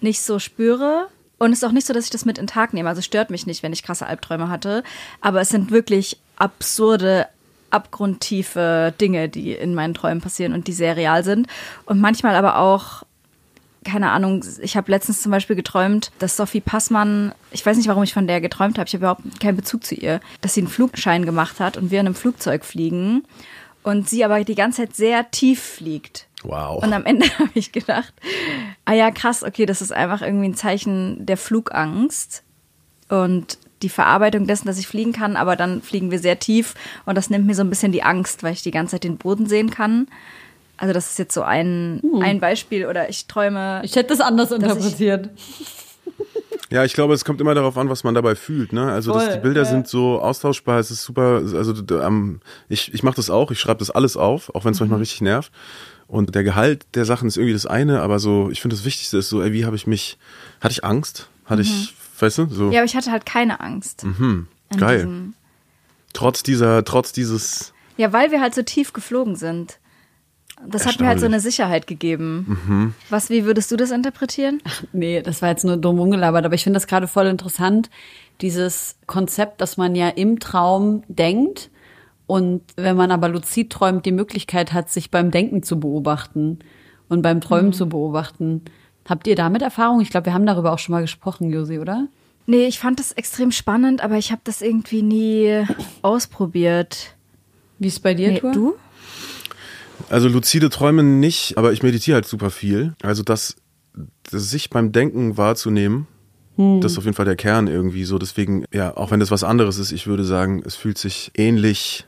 nicht 0.00 0.20
so 0.20 0.38
spüre. 0.38 1.06
Und 1.38 1.52
es 1.52 1.58
ist 1.58 1.64
auch 1.64 1.72
nicht 1.72 1.86
so, 1.86 1.94
dass 1.94 2.04
ich 2.04 2.10
das 2.10 2.26
mit 2.26 2.36
in 2.36 2.44
den 2.44 2.52
Tag 2.52 2.74
nehme. 2.74 2.88
Also 2.88 3.00
stört 3.00 3.30
mich 3.30 3.46
nicht, 3.46 3.62
wenn 3.62 3.72
ich 3.72 3.82
krasse 3.82 4.06
Albträume 4.06 4.50
hatte. 4.50 4.82
Aber 5.22 5.40
es 5.40 5.48
sind 5.48 5.70
wirklich 5.70 6.18
absurde, 6.36 7.28
abgrundtiefe 7.70 8.92
Dinge, 9.00 9.28
die 9.28 9.52
in 9.52 9.74
meinen 9.74 9.94
Träumen 9.94 10.20
passieren 10.20 10.52
und 10.52 10.66
die 10.66 10.72
sehr 10.72 10.96
real 10.96 11.24
sind. 11.24 11.46
Und 11.86 12.00
manchmal 12.00 12.34
aber 12.34 12.58
auch, 12.58 13.04
keine 13.84 14.10
Ahnung, 14.10 14.44
ich 14.60 14.76
habe 14.76 14.90
letztens 14.90 15.22
zum 15.22 15.30
Beispiel 15.30 15.56
geträumt, 15.56 16.10
dass 16.18 16.36
Sophie 16.36 16.60
Passmann, 16.60 17.32
ich 17.52 17.64
weiß 17.64 17.76
nicht, 17.76 17.88
warum 17.88 18.02
ich 18.02 18.12
von 18.12 18.26
der 18.26 18.40
geträumt 18.40 18.76
habe, 18.76 18.88
ich 18.88 18.94
habe 18.94 19.04
überhaupt 19.04 19.40
keinen 19.40 19.56
Bezug 19.56 19.84
zu 19.84 19.94
ihr, 19.94 20.20
dass 20.40 20.54
sie 20.54 20.62
einen 20.62 20.68
Flugschein 20.68 21.24
gemacht 21.24 21.60
hat 21.60 21.76
und 21.76 21.92
wir 21.92 22.00
in 22.00 22.06
einem 22.06 22.16
Flugzeug 22.16 22.64
fliegen 22.64 23.22
und 23.82 24.08
sie 24.08 24.24
aber 24.24 24.42
die 24.44 24.54
ganze 24.54 24.82
Zeit 24.82 24.94
sehr 24.96 25.30
tief 25.30 25.60
fliegt. 25.62 26.26
Wow. 26.42 26.82
Und 26.82 26.92
am 26.92 27.04
Ende 27.06 27.26
habe 27.38 27.50
ich 27.54 27.72
gedacht, 27.72 28.12
ah 28.84 28.92
ja, 28.92 29.10
krass, 29.10 29.42
okay, 29.42 29.66
das 29.66 29.82
ist 29.82 29.92
einfach 29.92 30.22
irgendwie 30.22 30.48
ein 30.48 30.54
Zeichen 30.54 31.24
der 31.26 31.36
Flugangst 31.36 32.42
und 33.08 33.58
die 33.82 33.88
Verarbeitung 33.88 34.46
dessen, 34.46 34.66
dass 34.66 34.78
ich 34.78 34.86
fliegen 34.86 35.12
kann, 35.12 35.36
aber 35.36 35.56
dann 35.56 35.80
fliegen 35.82 36.10
wir 36.10 36.18
sehr 36.18 36.38
tief 36.38 36.74
und 37.06 37.14
das 37.16 37.30
nimmt 37.30 37.46
mir 37.46 37.54
so 37.54 37.62
ein 37.62 37.70
bisschen 37.70 37.92
die 37.92 38.02
Angst, 38.02 38.42
weil 38.42 38.52
ich 38.52 38.62
die 38.62 38.70
ganze 38.70 38.92
Zeit 38.92 39.04
den 39.04 39.16
Boden 39.16 39.46
sehen 39.46 39.70
kann. 39.70 40.06
Also 40.76 40.92
das 40.94 41.10
ist 41.10 41.18
jetzt 41.18 41.34
so 41.34 41.42
ein, 41.42 42.00
ein 42.22 42.40
Beispiel 42.40 42.86
oder 42.86 43.08
ich 43.10 43.26
träume. 43.26 43.80
Ich 43.84 43.96
hätte 43.96 44.08
das 44.10 44.20
anders 44.20 44.50
ich- 44.50 44.56
interpretiert. 44.62 45.30
Ja, 46.72 46.84
ich 46.84 46.92
glaube, 46.94 47.14
es 47.14 47.24
kommt 47.24 47.40
immer 47.40 47.54
darauf 47.54 47.76
an, 47.76 47.88
was 47.88 48.04
man 48.04 48.14
dabei 48.14 48.36
fühlt. 48.36 48.72
Ne? 48.72 48.90
Also 48.92 49.12
das, 49.12 49.24
Voll, 49.24 49.32
die 49.34 49.40
Bilder 49.40 49.62
ja. 49.62 49.64
sind 49.68 49.88
so 49.88 50.20
austauschbar, 50.20 50.78
es 50.78 50.90
ist 50.92 51.02
super. 51.02 51.42
Also 51.54 51.74
ähm, 52.00 52.40
ich, 52.68 52.94
ich 52.94 53.02
mache 53.02 53.16
das 53.16 53.28
auch, 53.28 53.50
ich 53.50 53.58
schreibe 53.58 53.78
das 53.80 53.90
alles 53.90 54.16
auf, 54.16 54.54
auch 54.54 54.64
wenn 54.64 54.72
es 54.72 54.78
Mhm. 54.78 54.84
manchmal 54.84 55.00
richtig 55.00 55.20
nervt. 55.22 55.50
Und 56.06 56.34
der 56.34 56.44
Gehalt 56.44 56.86
der 56.94 57.04
Sachen 57.04 57.26
ist 57.28 57.36
irgendwie 57.36 57.52
das 57.54 57.66
eine, 57.66 58.02
aber 58.02 58.18
so, 58.20 58.50
ich 58.50 58.60
finde 58.60 58.76
das 58.76 58.84
Wichtigste 58.84 59.18
ist 59.18 59.28
so, 59.28 59.42
ey, 59.42 59.52
wie 59.52 59.64
habe 59.64 59.76
ich 59.76 59.86
mich, 59.86 60.16
hatte 60.60 60.72
ich 60.72 60.84
Angst? 60.84 61.28
Hatte 61.44 61.62
ich, 61.62 61.94
weißt 62.20 62.38
du, 62.38 62.46
so 62.50 62.64
Mhm. 62.66 62.72
Ja, 62.72 62.80
aber 62.80 62.86
ich 62.86 62.94
hatte 62.96 63.10
halt 63.10 63.26
keine 63.26 63.58
Angst. 63.60 64.02
hm, 64.02 64.46
in 64.70 64.76
geil. 64.78 65.08
Trotz 66.12 66.42
dieser, 66.42 66.84
trotz 66.84 67.12
dieses. 67.12 67.72
Ja, 67.96 68.12
weil 68.12 68.30
wir 68.30 68.40
halt 68.40 68.54
so 68.54 68.62
tief 68.62 68.92
geflogen 68.92 69.34
sind. 69.36 69.78
Das 70.66 70.86
hat 70.86 71.00
mir 71.00 71.06
halt 71.06 71.20
so 71.20 71.26
eine 71.26 71.40
Sicherheit 71.40 71.86
gegeben. 71.86 72.58
Mhm. 72.66 72.94
Was, 73.08 73.30
wie 73.30 73.44
würdest 73.44 73.70
du 73.70 73.76
das 73.76 73.90
interpretieren? 73.90 74.60
Ach, 74.64 74.82
nee, 74.92 75.22
das 75.22 75.42
war 75.42 75.48
jetzt 75.48 75.64
nur 75.64 75.76
dumm 75.76 75.98
umgelabert, 75.98 76.44
aber 76.44 76.54
ich 76.54 76.64
finde 76.64 76.76
das 76.76 76.86
gerade 76.86 77.08
voll 77.08 77.26
interessant, 77.26 77.90
dieses 78.40 78.96
Konzept, 79.06 79.60
dass 79.60 79.76
man 79.76 79.94
ja 79.94 80.08
im 80.08 80.38
Traum 80.38 81.02
denkt 81.08 81.70
und 82.26 82.62
wenn 82.76 82.96
man 82.96 83.10
aber 83.10 83.28
luzid 83.28 83.70
träumt, 83.70 84.06
die 84.06 84.12
Möglichkeit 84.12 84.72
hat, 84.72 84.88
sich 84.88 85.10
beim 85.10 85.30
Denken 85.30 85.62
zu 85.62 85.80
beobachten 85.80 86.60
und 87.08 87.22
beim 87.22 87.40
Träumen 87.40 87.70
mhm. 87.70 87.72
zu 87.72 87.88
beobachten. 87.88 88.62
Habt 89.08 89.26
ihr 89.26 89.34
damit 89.34 89.62
Erfahrung? 89.62 90.00
Ich 90.00 90.10
glaube, 90.10 90.26
wir 90.26 90.34
haben 90.34 90.46
darüber 90.46 90.72
auch 90.72 90.78
schon 90.78 90.92
mal 90.92 91.00
gesprochen, 91.00 91.50
Josi, 91.50 91.80
oder? 91.80 92.06
Nee, 92.46 92.66
ich 92.66 92.78
fand 92.78 93.00
das 93.00 93.12
extrem 93.12 93.50
spannend, 93.50 94.02
aber 94.02 94.16
ich 94.16 94.30
habe 94.30 94.42
das 94.44 94.62
irgendwie 94.62 95.02
nie 95.02 95.64
ausprobiert. 96.02 97.16
Wie 97.78 97.88
ist 97.88 97.94
es 97.94 98.00
bei 98.00 98.14
dir, 98.14 98.30
nee, 98.30 98.40
Du? 98.52 98.74
Also 100.10 100.28
luzide 100.28 100.70
Träume 100.70 101.02
nicht, 101.04 101.56
aber 101.56 101.72
ich 101.72 101.82
meditiere 101.82 102.16
halt 102.16 102.26
super 102.26 102.50
viel. 102.50 102.94
Also 103.00 103.22
das, 103.22 103.56
das 104.24 104.50
sich 104.50 104.68
beim 104.68 104.90
Denken 104.90 105.36
wahrzunehmen, 105.36 106.08
hm. 106.56 106.80
das 106.80 106.92
ist 106.92 106.98
auf 106.98 107.04
jeden 107.04 107.16
Fall 107.16 107.24
der 107.24 107.36
Kern 107.36 107.68
irgendwie 107.68 108.04
so. 108.04 108.18
Deswegen, 108.18 108.64
ja, 108.72 108.96
auch 108.96 109.12
wenn 109.12 109.20
das 109.20 109.30
was 109.30 109.44
anderes 109.44 109.78
ist, 109.78 109.92
ich 109.92 110.08
würde 110.08 110.24
sagen, 110.24 110.62
es 110.66 110.74
fühlt 110.74 110.98
sich 110.98 111.30
ähnlich, 111.34 112.06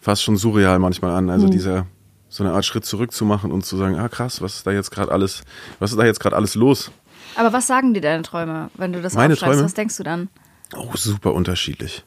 fast 0.00 0.24
schon 0.24 0.36
surreal 0.36 0.80
manchmal 0.80 1.12
an. 1.12 1.30
Also 1.30 1.44
hm. 1.44 1.52
dieser, 1.52 1.86
so 2.28 2.42
eine 2.42 2.52
Art 2.52 2.64
Schritt 2.64 2.84
zurück 2.84 3.12
zu 3.12 3.24
machen 3.24 3.52
und 3.52 3.64
zu 3.64 3.76
sagen, 3.76 3.96
ah 3.96 4.08
krass, 4.08 4.42
was 4.42 4.56
ist 4.56 4.66
da 4.66 4.72
jetzt 4.72 4.90
gerade 4.90 5.12
alles, 5.12 5.42
was 5.78 5.92
ist 5.92 5.98
da 5.98 6.04
jetzt 6.04 6.18
gerade 6.18 6.34
alles 6.34 6.56
los? 6.56 6.90
Aber 7.36 7.52
was 7.52 7.68
sagen 7.68 7.94
dir 7.94 8.00
deine 8.00 8.22
Träume, 8.22 8.70
wenn 8.74 8.92
du 8.92 9.00
das 9.00 9.14
Meine 9.14 9.34
aufschreibst? 9.34 9.52
Träume? 9.52 9.64
Was 9.64 9.74
denkst 9.74 9.96
du 9.98 10.02
dann? 10.02 10.28
Oh, 10.74 10.90
super 10.94 11.32
unterschiedlich. 11.32 12.04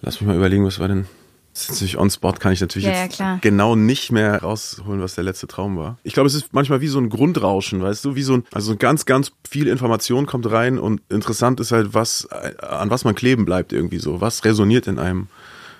Lass 0.00 0.20
mich 0.20 0.26
mal 0.26 0.36
überlegen, 0.36 0.64
was 0.64 0.80
war 0.80 0.88
denn 0.88 1.06
natürlich 1.68 1.98
on 1.98 2.10
spot, 2.10 2.32
kann 2.32 2.52
ich 2.52 2.60
natürlich 2.60 2.86
ja, 2.86 3.04
jetzt 3.04 3.18
ja, 3.18 3.38
genau 3.40 3.76
nicht 3.76 4.12
mehr 4.12 4.42
rausholen, 4.42 5.00
was 5.00 5.14
der 5.14 5.24
letzte 5.24 5.46
Traum 5.46 5.76
war. 5.76 5.98
Ich 6.02 6.14
glaube, 6.14 6.26
es 6.26 6.34
ist 6.34 6.52
manchmal 6.52 6.80
wie 6.80 6.88
so 6.88 6.98
ein 6.98 7.08
Grundrauschen, 7.08 7.82
weißt 7.82 8.04
du, 8.04 8.14
wie 8.14 8.22
so 8.22 8.34
ein, 8.34 8.44
also 8.52 8.76
ganz, 8.76 9.04
ganz 9.04 9.32
viel 9.48 9.66
Information 9.66 10.26
kommt 10.26 10.50
rein 10.50 10.78
und 10.78 11.02
interessant 11.10 11.60
ist 11.60 11.72
halt, 11.72 11.94
was, 11.94 12.26
an 12.30 12.90
was 12.90 13.04
man 13.04 13.14
kleben 13.14 13.44
bleibt 13.44 13.72
irgendwie 13.72 13.98
so, 13.98 14.20
was 14.20 14.44
resoniert 14.44 14.86
in 14.86 14.98
einem. 14.98 15.28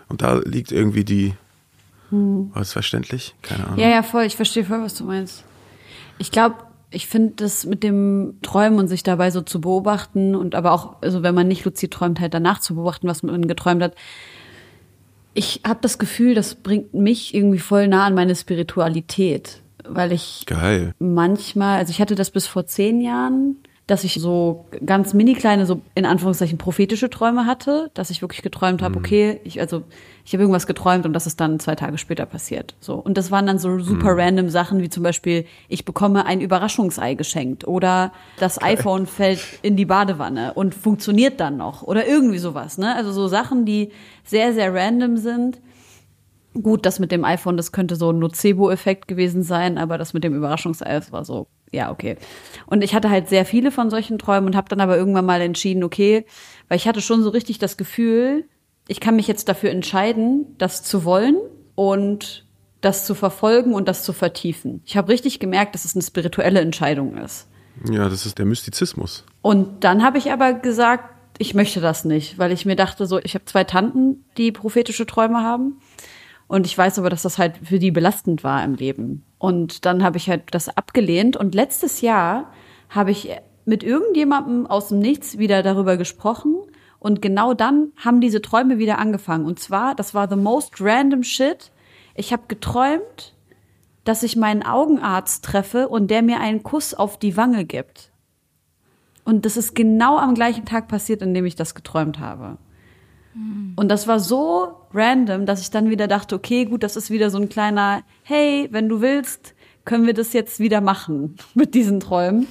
Und 0.08 0.22
da 0.22 0.34
liegt 0.38 0.72
irgendwie 0.72 1.04
die, 1.04 1.34
hm. 2.10 2.50
war 2.52 2.62
es 2.62 2.72
verständlich? 2.72 3.34
Keine 3.42 3.66
Ahnung. 3.66 3.78
Ja, 3.78 3.88
ja, 3.88 4.02
voll, 4.02 4.24
ich 4.24 4.36
verstehe 4.36 4.64
voll, 4.64 4.82
was 4.82 4.94
du 4.94 5.04
meinst. 5.04 5.44
Ich 6.18 6.30
glaube, 6.30 6.56
ich 6.90 7.06
finde 7.06 7.34
das 7.36 7.64
mit 7.64 7.82
dem 7.82 8.38
Träumen 8.42 8.78
und 8.78 8.88
sich 8.88 9.02
dabei 9.02 9.30
so 9.30 9.42
zu 9.42 9.60
beobachten 9.60 10.34
und 10.34 10.54
aber 10.54 10.72
auch, 10.72 10.96
also 11.00 11.22
wenn 11.22 11.34
man 11.34 11.48
nicht 11.48 11.64
luzid 11.64 11.92
träumt, 11.92 12.20
halt 12.20 12.34
danach 12.34 12.58
zu 12.58 12.74
beobachten, 12.74 13.06
was 13.06 13.22
man 13.22 13.46
geträumt 13.46 13.82
hat, 13.82 13.94
ich 15.40 15.62
habe 15.66 15.80
das 15.80 15.98
Gefühl, 15.98 16.34
das 16.34 16.54
bringt 16.54 16.92
mich 16.92 17.34
irgendwie 17.34 17.58
voll 17.58 17.88
nah 17.88 18.04
an 18.04 18.14
meine 18.14 18.36
Spiritualität, 18.36 19.62
weil 19.88 20.12
ich 20.12 20.44
Geil. 20.44 20.94
manchmal, 20.98 21.78
also 21.78 21.90
ich 21.90 22.00
hatte 22.00 22.14
das 22.14 22.30
bis 22.30 22.46
vor 22.46 22.66
zehn 22.66 23.00
Jahren, 23.00 23.56
dass 23.90 24.04
ich 24.04 24.14
so 24.14 24.66
ganz 24.86 25.14
mini 25.14 25.34
kleine, 25.34 25.66
so 25.66 25.80
in 25.96 26.06
Anführungszeichen 26.06 26.58
prophetische 26.58 27.10
Träume 27.10 27.44
hatte, 27.44 27.90
dass 27.94 28.10
ich 28.10 28.22
wirklich 28.22 28.42
geträumt 28.42 28.82
habe, 28.82 28.98
mhm. 28.98 29.04
okay, 29.04 29.40
ich, 29.42 29.60
also 29.60 29.82
ich 30.24 30.32
habe 30.32 30.44
irgendwas 30.44 30.68
geträumt 30.68 31.06
und 31.06 31.12
das 31.12 31.26
ist 31.26 31.40
dann 31.40 31.58
zwei 31.58 31.74
Tage 31.74 31.98
später 31.98 32.24
passiert. 32.24 32.76
So. 32.78 32.94
Und 32.94 33.18
das 33.18 33.32
waren 33.32 33.48
dann 33.48 33.58
so 33.58 33.80
super 33.80 34.12
mhm. 34.12 34.20
random 34.20 34.48
Sachen, 34.48 34.80
wie 34.80 34.88
zum 34.88 35.02
Beispiel, 35.02 35.44
ich 35.68 35.84
bekomme 35.84 36.24
ein 36.24 36.40
Überraschungsei 36.40 37.14
geschenkt 37.14 37.66
oder 37.66 38.12
das 38.38 38.60
Geil. 38.60 38.74
iPhone 38.74 39.06
fällt 39.06 39.40
in 39.62 39.74
die 39.74 39.86
Badewanne 39.86 40.54
und 40.54 40.72
funktioniert 40.72 41.40
dann 41.40 41.56
noch 41.56 41.82
oder 41.82 42.06
irgendwie 42.06 42.38
sowas. 42.38 42.78
Ne? 42.78 42.94
Also 42.94 43.10
so 43.10 43.26
Sachen, 43.26 43.64
die 43.64 43.90
sehr, 44.22 44.52
sehr 44.52 44.72
random 44.72 45.16
sind. 45.16 45.60
Gut, 46.62 46.86
das 46.86 47.00
mit 47.00 47.10
dem 47.10 47.24
iPhone, 47.24 47.56
das 47.56 47.72
könnte 47.72 47.96
so 47.96 48.10
ein 48.10 48.20
Nocebo-Effekt 48.20 49.08
gewesen 49.08 49.42
sein, 49.42 49.78
aber 49.78 49.98
das 49.98 50.14
mit 50.14 50.22
dem 50.22 50.34
Überraschungsei, 50.34 51.00
war 51.10 51.24
so 51.24 51.48
ja, 51.72 51.90
okay. 51.90 52.16
Und 52.66 52.82
ich 52.82 52.94
hatte 52.94 53.10
halt 53.10 53.28
sehr 53.28 53.44
viele 53.44 53.70
von 53.70 53.90
solchen 53.90 54.18
Träumen 54.18 54.46
und 54.48 54.56
habe 54.56 54.68
dann 54.68 54.80
aber 54.80 54.96
irgendwann 54.96 55.26
mal 55.26 55.40
entschieden, 55.40 55.84
okay, 55.84 56.24
weil 56.68 56.76
ich 56.76 56.88
hatte 56.88 57.00
schon 57.00 57.22
so 57.22 57.30
richtig 57.30 57.58
das 57.58 57.76
Gefühl, 57.76 58.48
ich 58.88 59.00
kann 59.00 59.16
mich 59.16 59.28
jetzt 59.28 59.48
dafür 59.48 59.70
entscheiden, 59.70 60.56
das 60.58 60.82
zu 60.82 61.04
wollen 61.04 61.36
und 61.76 62.44
das 62.80 63.06
zu 63.06 63.14
verfolgen 63.14 63.74
und 63.74 63.88
das 63.88 64.02
zu 64.02 64.12
vertiefen. 64.12 64.82
Ich 64.84 64.96
habe 64.96 65.12
richtig 65.12 65.38
gemerkt, 65.38 65.74
dass 65.74 65.84
es 65.84 65.94
eine 65.94 66.02
spirituelle 66.02 66.60
Entscheidung 66.60 67.16
ist. 67.18 67.46
Ja, 67.88 68.08
das 68.08 68.26
ist 68.26 68.38
der 68.38 68.46
Mystizismus. 68.46 69.24
Und 69.42 69.84
dann 69.84 70.02
habe 70.02 70.18
ich 70.18 70.32
aber 70.32 70.54
gesagt, 70.54 71.14
ich 71.38 71.54
möchte 71.54 71.80
das 71.80 72.04
nicht, 72.04 72.38
weil 72.38 72.52
ich 72.52 72.66
mir 72.66 72.76
dachte, 72.76 73.06
so, 73.06 73.18
ich 73.18 73.34
habe 73.34 73.44
zwei 73.44 73.64
Tanten, 73.64 74.24
die 74.36 74.52
prophetische 74.52 75.06
Träume 75.06 75.42
haben. 75.42 75.80
Und 76.50 76.66
ich 76.66 76.76
weiß 76.76 76.98
aber, 76.98 77.10
dass 77.10 77.22
das 77.22 77.38
halt 77.38 77.60
für 77.62 77.78
die 77.78 77.92
belastend 77.92 78.42
war 78.42 78.64
im 78.64 78.74
Leben. 78.74 79.24
Und 79.38 79.84
dann 79.86 80.02
habe 80.02 80.16
ich 80.16 80.28
halt 80.28 80.42
das 80.50 80.68
abgelehnt. 80.68 81.36
Und 81.36 81.54
letztes 81.54 82.00
Jahr 82.00 82.50
habe 82.88 83.12
ich 83.12 83.30
mit 83.66 83.84
irgendjemandem 83.84 84.66
aus 84.66 84.88
dem 84.88 84.98
Nichts 84.98 85.38
wieder 85.38 85.62
darüber 85.62 85.96
gesprochen. 85.96 86.56
Und 86.98 87.22
genau 87.22 87.54
dann 87.54 87.92
haben 87.94 88.20
diese 88.20 88.42
Träume 88.42 88.78
wieder 88.78 88.98
angefangen. 88.98 89.44
Und 89.44 89.60
zwar, 89.60 89.94
das 89.94 90.12
war 90.12 90.28
the 90.28 90.34
most 90.34 90.80
random 90.80 91.22
shit. 91.22 91.70
Ich 92.16 92.32
habe 92.32 92.42
geträumt, 92.48 93.36
dass 94.02 94.24
ich 94.24 94.34
meinen 94.34 94.64
Augenarzt 94.64 95.44
treffe 95.44 95.88
und 95.88 96.10
der 96.10 96.22
mir 96.22 96.40
einen 96.40 96.64
Kuss 96.64 96.94
auf 96.94 97.16
die 97.16 97.36
Wange 97.36 97.64
gibt. 97.64 98.10
Und 99.24 99.46
das 99.46 99.56
ist 99.56 99.76
genau 99.76 100.18
am 100.18 100.34
gleichen 100.34 100.64
Tag 100.64 100.88
passiert, 100.88 101.22
in 101.22 101.32
dem 101.32 101.46
ich 101.46 101.54
das 101.54 101.76
geträumt 101.76 102.18
habe. 102.18 102.58
Und 103.76 103.88
das 103.88 104.08
war 104.08 104.18
so 104.18 104.79
random, 104.92 105.46
dass 105.46 105.60
ich 105.60 105.70
dann 105.70 105.90
wieder 105.90 106.08
dachte, 106.08 106.34
okay, 106.34 106.64
gut, 106.64 106.82
das 106.82 106.96
ist 106.96 107.10
wieder 107.10 107.30
so 107.30 107.38
ein 107.38 107.48
kleiner, 107.48 108.02
hey, 108.22 108.68
wenn 108.70 108.88
du 108.88 109.00
willst, 109.00 109.54
können 109.84 110.06
wir 110.06 110.14
das 110.14 110.32
jetzt 110.32 110.60
wieder 110.60 110.80
machen 110.80 111.36
mit 111.54 111.74
diesen 111.74 112.00
Träumen. 112.00 112.46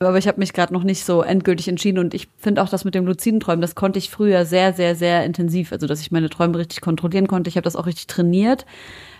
Aber 0.00 0.18
ich 0.18 0.28
habe 0.28 0.38
mich 0.38 0.52
gerade 0.52 0.72
noch 0.74 0.82
nicht 0.82 1.04
so 1.04 1.22
endgültig 1.22 1.68
entschieden 1.68 1.98
und 1.98 2.12
ich 2.14 2.28
finde 2.36 2.62
auch 2.62 2.68
das 2.68 2.84
mit 2.84 2.94
dem 2.94 3.06
luziden 3.06 3.40
Träumen, 3.40 3.62
das 3.62 3.74
konnte 3.74 3.98
ich 3.98 4.10
früher 4.10 4.44
sehr, 4.44 4.74
sehr, 4.74 4.94
sehr 4.96 5.24
intensiv, 5.24 5.72
also 5.72 5.86
dass 5.86 6.00
ich 6.00 6.10
meine 6.10 6.28
Träume 6.28 6.58
richtig 6.58 6.82
kontrollieren 6.82 7.26
konnte. 7.26 7.48
Ich 7.48 7.56
habe 7.56 7.64
das 7.64 7.76
auch 7.76 7.86
richtig 7.86 8.06
trainiert. 8.06 8.66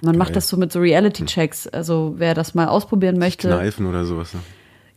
Man 0.02 0.10
okay. 0.10 0.18
macht 0.18 0.36
das 0.36 0.48
so 0.48 0.56
mit 0.56 0.72
so 0.72 0.80
Reality-Checks. 0.80 1.68
Also 1.68 2.14
wer 2.18 2.34
das 2.34 2.54
mal 2.54 2.66
ausprobieren 2.66 3.18
möchte. 3.18 3.48
Kneifen 3.48 3.86
oder 3.86 4.04
sowas. 4.04 4.34
Ne? 4.34 4.40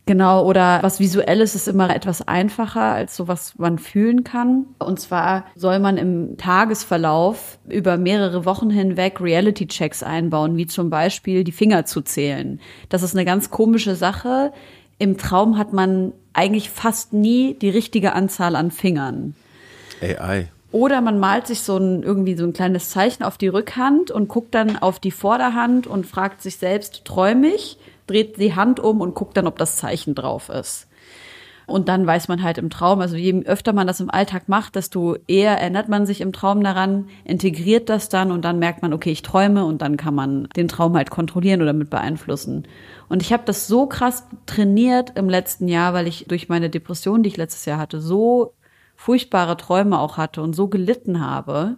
Genau, 0.08 0.42
oder 0.46 0.78
was 0.80 1.00
Visuelles 1.00 1.54
ist 1.54 1.68
immer 1.68 1.94
etwas 1.94 2.26
einfacher 2.26 2.80
als 2.80 3.14
so, 3.14 3.28
was 3.28 3.58
man 3.58 3.78
fühlen 3.78 4.24
kann. 4.24 4.64
Und 4.78 4.98
zwar 4.98 5.44
soll 5.54 5.80
man 5.80 5.98
im 5.98 6.38
Tagesverlauf 6.38 7.58
über 7.68 7.98
mehrere 7.98 8.46
Wochen 8.46 8.70
hinweg 8.70 9.20
Reality-Checks 9.20 10.02
einbauen, 10.02 10.56
wie 10.56 10.66
zum 10.66 10.88
Beispiel 10.88 11.44
die 11.44 11.52
Finger 11.52 11.84
zu 11.84 12.00
zählen. 12.00 12.58
Das 12.88 13.02
ist 13.02 13.14
eine 13.14 13.26
ganz 13.26 13.50
komische 13.50 13.96
Sache. 13.96 14.50
Im 14.98 15.18
Traum 15.18 15.58
hat 15.58 15.74
man 15.74 16.14
eigentlich 16.32 16.70
fast 16.70 17.12
nie 17.12 17.52
die 17.52 17.68
richtige 17.68 18.14
Anzahl 18.14 18.56
an 18.56 18.70
Fingern. 18.70 19.34
AI. 20.00 20.48
Oder 20.72 21.02
man 21.02 21.18
malt 21.18 21.46
sich 21.46 21.60
so 21.60 21.76
ein, 21.76 22.02
irgendwie 22.02 22.34
so 22.34 22.44
ein 22.44 22.54
kleines 22.54 22.88
Zeichen 22.88 23.24
auf 23.24 23.36
die 23.36 23.48
Rückhand 23.48 24.10
und 24.10 24.28
guckt 24.28 24.54
dann 24.54 24.78
auf 24.78 25.00
die 25.00 25.10
Vorderhand 25.10 25.86
und 25.86 26.06
fragt 26.06 26.40
sich 26.40 26.56
selbst, 26.56 27.04
träume 27.04 27.48
ich? 27.48 27.76
Dreht 28.08 28.38
die 28.38 28.54
Hand 28.54 28.80
um 28.80 29.00
und 29.00 29.14
guckt 29.14 29.36
dann, 29.36 29.46
ob 29.46 29.58
das 29.58 29.76
Zeichen 29.76 30.14
drauf 30.14 30.48
ist. 30.48 30.88
Und 31.68 31.90
dann 31.90 32.06
weiß 32.06 32.28
man 32.28 32.42
halt 32.42 32.56
im 32.56 32.70
Traum, 32.70 33.00
also 33.02 33.14
je 33.14 33.44
öfter 33.44 33.74
man 33.74 33.86
das 33.86 34.00
im 34.00 34.08
Alltag 34.08 34.48
macht, 34.48 34.74
desto 34.74 35.16
eher 35.26 35.58
erinnert 35.58 35.90
man 35.90 36.06
sich 36.06 36.22
im 36.22 36.32
Traum 36.32 36.64
daran, 36.64 37.08
integriert 37.24 37.90
das 37.90 38.08
dann 38.08 38.32
und 38.32 38.42
dann 38.46 38.58
merkt 38.58 38.80
man, 38.80 38.94
okay, 38.94 39.10
ich 39.10 39.20
träume 39.20 39.66
und 39.66 39.82
dann 39.82 39.98
kann 39.98 40.14
man 40.14 40.48
den 40.56 40.68
Traum 40.68 40.96
halt 40.96 41.10
kontrollieren 41.10 41.60
oder 41.60 41.74
mit 41.74 41.90
beeinflussen. 41.90 42.66
Und 43.10 43.20
ich 43.20 43.34
habe 43.34 43.42
das 43.44 43.66
so 43.66 43.86
krass 43.86 44.26
trainiert 44.46 45.12
im 45.16 45.28
letzten 45.28 45.68
Jahr, 45.68 45.92
weil 45.92 46.06
ich 46.06 46.24
durch 46.26 46.48
meine 46.48 46.70
Depression, 46.70 47.22
die 47.22 47.28
ich 47.28 47.36
letztes 47.36 47.66
Jahr 47.66 47.78
hatte, 47.78 48.00
so 48.00 48.54
furchtbare 48.96 49.58
Träume 49.58 49.98
auch 49.98 50.16
hatte 50.16 50.40
und 50.40 50.54
so 50.54 50.68
gelitten 50.68 51.20
habe, 51.20 51.76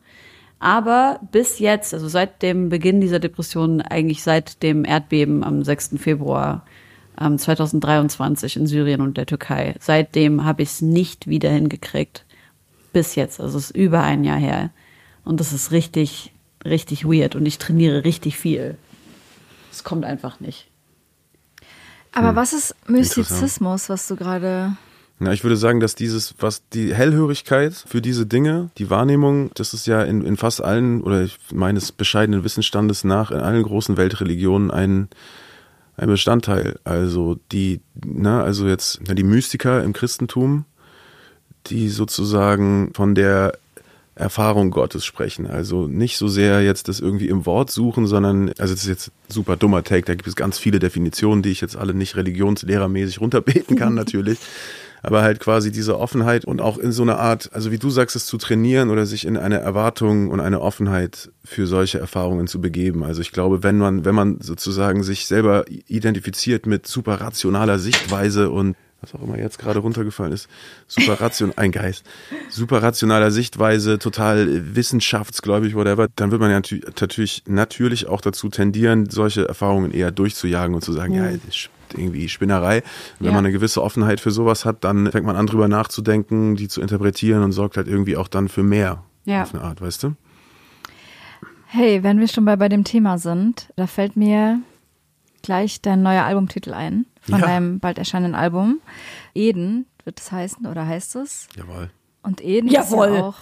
aber 0.60 1.20
bis 1.32 1.58
jetzt, 1.58 1.94
also 1.94 2.06
seit 2.06 2.42
dem 2.42 2.68
Beginn 2.68 3.00
dieser 3.00 3.18
Depression, 3.18 3.80
eigentlich 3.80 4.22
seit 4.22 4.62
dem 4.62 4.84
Erdbeben 4.84 5.42
am 5.42 5.64
6. 5.64 5.92
Februar 5.96 6.66
ähm, 7.18 7.38
2023 7.38 8.56
in 8.56 8.66
Syrien 8.66 9.00
und 9.00 9.16
der 9.16 9.24
Türkei, 9.24 9.74
seitdem 9.80 10.44
habe 10.44 10.62
ich 10.62 10.68
es 10.68 10.82
nicht 10.82 11.26
wieder 11.26 11.50
hingekriegt. 11.50 12.26
Bis 12.92 13.14
jetzt, 13.14 13.40
also 13.40 13.56
es 13.56 13.70
ist 13.70 13.76
über 13.76 14.02
ein 14.02 14.22
Jahr 14.22 14.38
her. 14.38 14.70
Und 15.24 15.40
das 15.40 15.54
ist 15.54 15.72
richtig, 15.72 16.32
richtig 16.62 17.06
weird 17.06 17.36
und 17.36 17.46
ich 17.46 17.56
trainiere 17.56 18.04
richtig 18.04 18.36
viel. 18.36 18.76
Es 19.72 19.82
kommt 19.82 20.04
einfach 20.04 20.40
nicht. 20.40 20.68
Aber 22.12 22.30
hm. 22.30 22.36
was 22.36 22.52
ist 22.52 22.74
Mystizismus, 22.86 23.88
was 23.88 24.08
du 24.08 24.16
gerade 24.16 24.76
ja, 25.20 25.32
ich 25.32 25.44
würde 25.44 25.56
sagen, 25.56 25.80
dass 25.80 25.94
dieses, 25.94 26.34
was 26.38 26.66
die 26.70 26.94
Hellhörigkeit 26.94 27.74
für 27.74 28.00
diese 28.00 28.24
Dinge, 28.24 28.70
die 28.78 28.88
Wahrnehmung, 28.88 29.50
das 29.54 29.74
ist 29.74 29.86
ja 29.86 30.02
in, 30.02 30.24
in 30.24 30.38
fast 30.38 30.64
allen 30.64 31.02
oder 31.02 31.28
meines 31.52 31.92
bescheidenen 31.92 32.42
Wissensstandes 32.42 33.04
nach 33.04 33.30
in 33.30 33.40
allen 33.40 33.62
großen 33.62 33.98
Weltreligionen 33.98 34.70
ein, 34.70 35.08
ein 35.96 36.08
Bestandteil. 36.08 36.78
Also 36.84 37.38
die, 37.52 37.80
na, 38.02 38.42
also 38.42 38.66
jetzt 38.66 39.00
ja, 39.06 39.14
die 39.14 39.22
Mystiker 39.22 39.84
im 39.84 39.92
Christentum, 39.92 40.64
die 41.66 41.90
sozusagen 41.90 42.92
von 42.94 43.14
der 43.14 43.52
Erfahrung 44.14 44.70
Gottes 44.70 45.04
sprechen. 45.04 45.46
Also 45.46 45.86
nicht 45.86 46.16
so 46.16 46.28
sehr 46.28 46.62
jetzt 46.62 46.88
das 46.88 47.00
irgendwie 47.00 47.28
im 47.28 47.46
Wort 47.46 47.70
suchen, 47.70 48.06
sondern, 48.06 48.48
also 48.58 48.74
das 48.74 48.82
ist 48.82 48.88
jetzt 48.88 49.08
ein 49.08 49.32
super 49.32 49.56
dummer 49.56 49.82
Take, 49.82 50.06
da 50.06 50.14
gibt 50.14 50.28
es 50.28 50.36
ganz 50.36 50.58
viele 50.58 50.78
Definitionen, 50.78 51.42
die 51.42 51.50
ich 51.50 51.60
jetzt 51.60 51.76
alle 51.76 51.94
nicht 51.94 52.16
religionslehrermäßig 52.16 53.20
runterbeten 53.20 53.76
kann 53.76 53.94
natürlich. 53.94 54.38
Aber 55.02 55.22
halt 55.22 55.40
quasi 55.40 55.70
diese 55.70 55.98
Offenheit 55.98 56.44
und 56.44 56.60
auch 56.60 56.78
in 56.78 56.92
so 56.92 57.02
einer 57.02 57.18
Art, 57.18 57.50
also 57.52 57.70
wie 57.70 57.78
du 57.78 57.90
sagst, 57.90 58.16
es 58.16 58.26
zu 58.26 58.38
trainieren 58.38 58.90
oder 58.90 59.06
sich 59.06 59.26
in 59.26 59.36
eine 59.36 59.58
Erwartung 59.60 60.30
und 60.30 60.40
eine 60.40 60.60
Offenheit 60.60 61.30
für 61.44 61.66
solche 61.66 61.98
Erfahrungen 61.98 62.46
zu 62.46 62.60
begeben. 62.60 63.04
Also 63.04 63.20
ich 63.20 63.32
glaube, 63.32 63.62
wenn 63.62 63.78
man, 63.78 64.04
wenn 64.04 64.14
man 64.14 64.40
sozusagen 64.40 65.02
sich 65.02 65.26
selber 65.26 65.64
identifiziert 65.68 66.66
mit 66.66 66.86
super 66.86 67.20
rationaler 67.20 67.78
Sichtweise 67.78 68.50
und 68.50 68.76
was 69.00 69.14
auch 69.14 69.22
immer 69.22 69.38
jetzt 69.38 69.58
gerade 69.58 69.78
runtergefallen 69.78 70.32
ist, 70.32 70.48
super 70.86 71.20
ration, 71.20 71.52
ein 71.56 71.72
Geist, 71.72 72.04
super 72.50 72.82
rationaler 72.82 73.30
Sichtweise, 73.30 73.98
total 73.98 74.74
wissenschaftsgläubig, 74.74 75.74
whatever, 75.74 76.08
dann 76.16 76.30
wird 76.30 76.40
man 76.40 76.50
ja 76.50 76.60
natürlich, 76.86 77.44
natürlich 77.46 78.06
auch 78.08 78.20
dazu 78.20 78.48
tendieren, 78.48 79.08
solche 79.08 79.48
Erfahrungen 79.48 79.92
eher 79.92 80.10
durchzujagen 80.10 80.74
und 80.74 80.82
zu 80.82 80.92
sagen, 80.92 81.14
ja, 81.14 81.30
ja 81.30 81.38
irgendwie 81.94 82.28
Spinnerei. 82.28 82.82
Wenn 83.18 83.26
ja. 83.26 83.32
man 83.32 83.44
eine 83.44 83.52
gewisse 83.52 83.82
Offenheit 83.82 84.20
für 84.20 84.30
sowas 84.30 84.64
hat, 84.64 84.84
dann 84.84 85.10
fängt 85.10 85.26
man 85.26 85.36
an, 85.36 85.46
drüber 85.46 85.68
nachzudenken, 85.68 86.56
die 86.56 86.68
zu 86.68 86.80
interpretieren 86.80 87.42
und 87.42 87.52
sorgt 87.52 87.76
halt 87.76 87.88
irgendwie 87.88 88.16
auch 88.16 88.28
dann 88.28 88.48
für 88.48 88.62
mehr 88.62 89.04
ja. 89.24 89.42
auf 89.42 89.54
eine 89.54 89.62
Art, 89.62 89.80
weißt 89.80 90.04
du? 90.04 90.14
Hey, 91.66 92.02
wenn 92.02 92.18
wir 92.18 92.26
schon 92.26 92.44
bei, 92.44 92.56
bei 92.56 92.68
dem 92.68 92.84
Thema 92.84 93.18
sind, 93.18 93.72
da 93.76 93.86
fällt 93.86 94.16
mir 94.16 94.60
gleich 95.42 95.80
dein 95.80 96.02
neuer 96.02 96.24
Albumtitel 96.24 96.72
ein 96.72 97.06
von 97.20 97.40
ja. 97.40 97.46
deinem 97.46 97.78
bald 97.80 97.98
erscheinenden 97.98 98.34
Album. 98.34 98.80
Eden 99.34 99.86
wird 100.04 100.20
es 100.20 100.32
heißen 100.32 100.66
oder 100.66 100.86
heißt 100.86 101.16
es? 101.16 101.48
Jawohl. 101.56 101.90
Und 102.22 102.42
Eden 102.42 102.68
Jawohl. 102.68 103.08
ist 103.08 103.14
ja 103.14 103.22
auch 103.22 103.38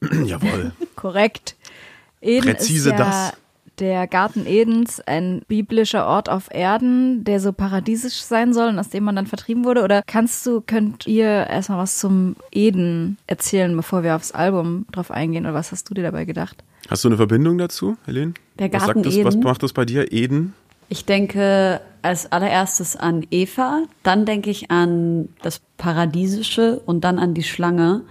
Jawohl. 0.26 0.72
korrekt. 0.96 1.56
Eden 2.20 2.42
Präzise 2.42 2.90
ist 2.90 2.98
ja 2.98 3.04
das. 3.04 3.32
Der 3.80 4.06
Garten 4.06 4.44
Edens, 4.46 5.00
ein 5.00 5.40
biblischer 5.48 6.06
Ort 6.06 6.28
auf 6.28 6.48
Erden, 6.52 7.24
der 7.24 7.40
so 7.40 7.50
paradiesisch 7.54 8.20
sein 8.20 8.52
soll 8.52 8.68
und 8.68 8.78
aus 8.78 8.90
dem 8.90 9.04
man 9.04 9.16
dann 9.16 9.26
vertrieben 9.26 9.64
wurde? 9.64 9.82
Oder 9.82 10.02
kannst 10.06 10.46
du, 10.46 10.60
könnt 10.60 11.06
ihr 11.06 11.24
erstmal 11.24 11.78
was 11.78 11.98
zum 11.98 12.36
Eden 12.52 13.16
erzählen, 13.26 13.74
bevor 13.74 14.02
wir 14.02 14.16
aufs 14.16 14.32
Album 14.32 14.84
drauf 14.92 15.10
eingehen? 15.10 15.46
Oder 15.46 15.54
was 15.54 15.72
hast 15.72 15.88
du 15.88 15.94
dir 15.94 16.02
dabei 16.02 16.26
gedacht? 16.26 16.62
Hast 16.90 17.04
du 17.04 17.08
eine 17.08 17.16
Verbindung 17.16 17.56
dazu, 17.56 17.96
Helene? 18.04 18.34
Der 18.58 18.68
Garten 18.68 18.86
was, 18.86 18.94
sagt 18.94 19.06
das, 19.06 19.14
Eden. 19.14 19.24
was 19.24 19.36
macht 19.36 19.62
das 19.62 19.72
bei 19.72 19.86
dir, 19.86 20.12
Eden? 20.12 20.52
Ich 20.90 21.06
denke 21.06 21.80
als 22.02 22.30
allererstes 22.30 22.96
an 22.96 23.26
Eva, 23.30 23.84
dann 24.02 24.26
denke 24.26 24.50
ich 24.50 24.70
an 24.70 25.30
das 25.40 25.62
Paradiesische 25.78 26.82
und 26.84 27.02
dann 27.04 27.18
an 27.18 27.32
die 27.32 27.44
Schlange. 27.44 28.02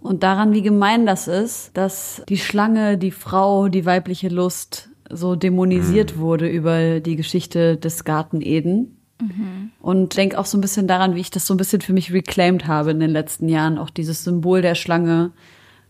Und 0.00 0.24
daran, 0.24 0.52
wie 0.52 0.62
gemein 0.62 1.06
das 1.06 1.28
ist, 1.28 1.70
dass 1.74 2.22
die 2.28 2.36
Schlange, 2.36 2.98
die 2.98 3.12
Frau, 3.12 3.68
die 3.68 3.86
weibliche 3.86 4.28
Lust 4.28 4.90
so 5.14 5.36
dämonisiert 5.36 6.16
mhm. 6.16 6.20
wurde 6.20 6.48
über 6.48 7.00
die 7.00 7.16
Geschichte 7.16 7.76
des 7.76 8.04
Garten 8.04 8.40
Eden. 8.40 8.98
Mhm. 9.20 9.70
Und 9.80 10.16
denke 10.16 10.38
auch 10.38 10.46
so 10.46 10.58
ein 10.58 10.60
bisschen 10.60 10.88
daran, 10.88 11.14
wie 11.14 11.20
ich 11.20 11.30
das 11.30 11.46
so 11.46 11.54
ein 11.54 11.56
bisschen 11.56 11.80
für 11.80 11.92
mich 11.92 12.12
reclaimed 12.12 12.66
habe 12.66 12.90
in 12.90 13.00
den 13.00 13.10
letzten 13.10 13.48
Jahren. 13.48 13.78
Auch 13.78 13.90
dieses 13.90 14.24
Symbol 14.24 14.60
der 14.60 14.74
Schlange, 14.74 15.30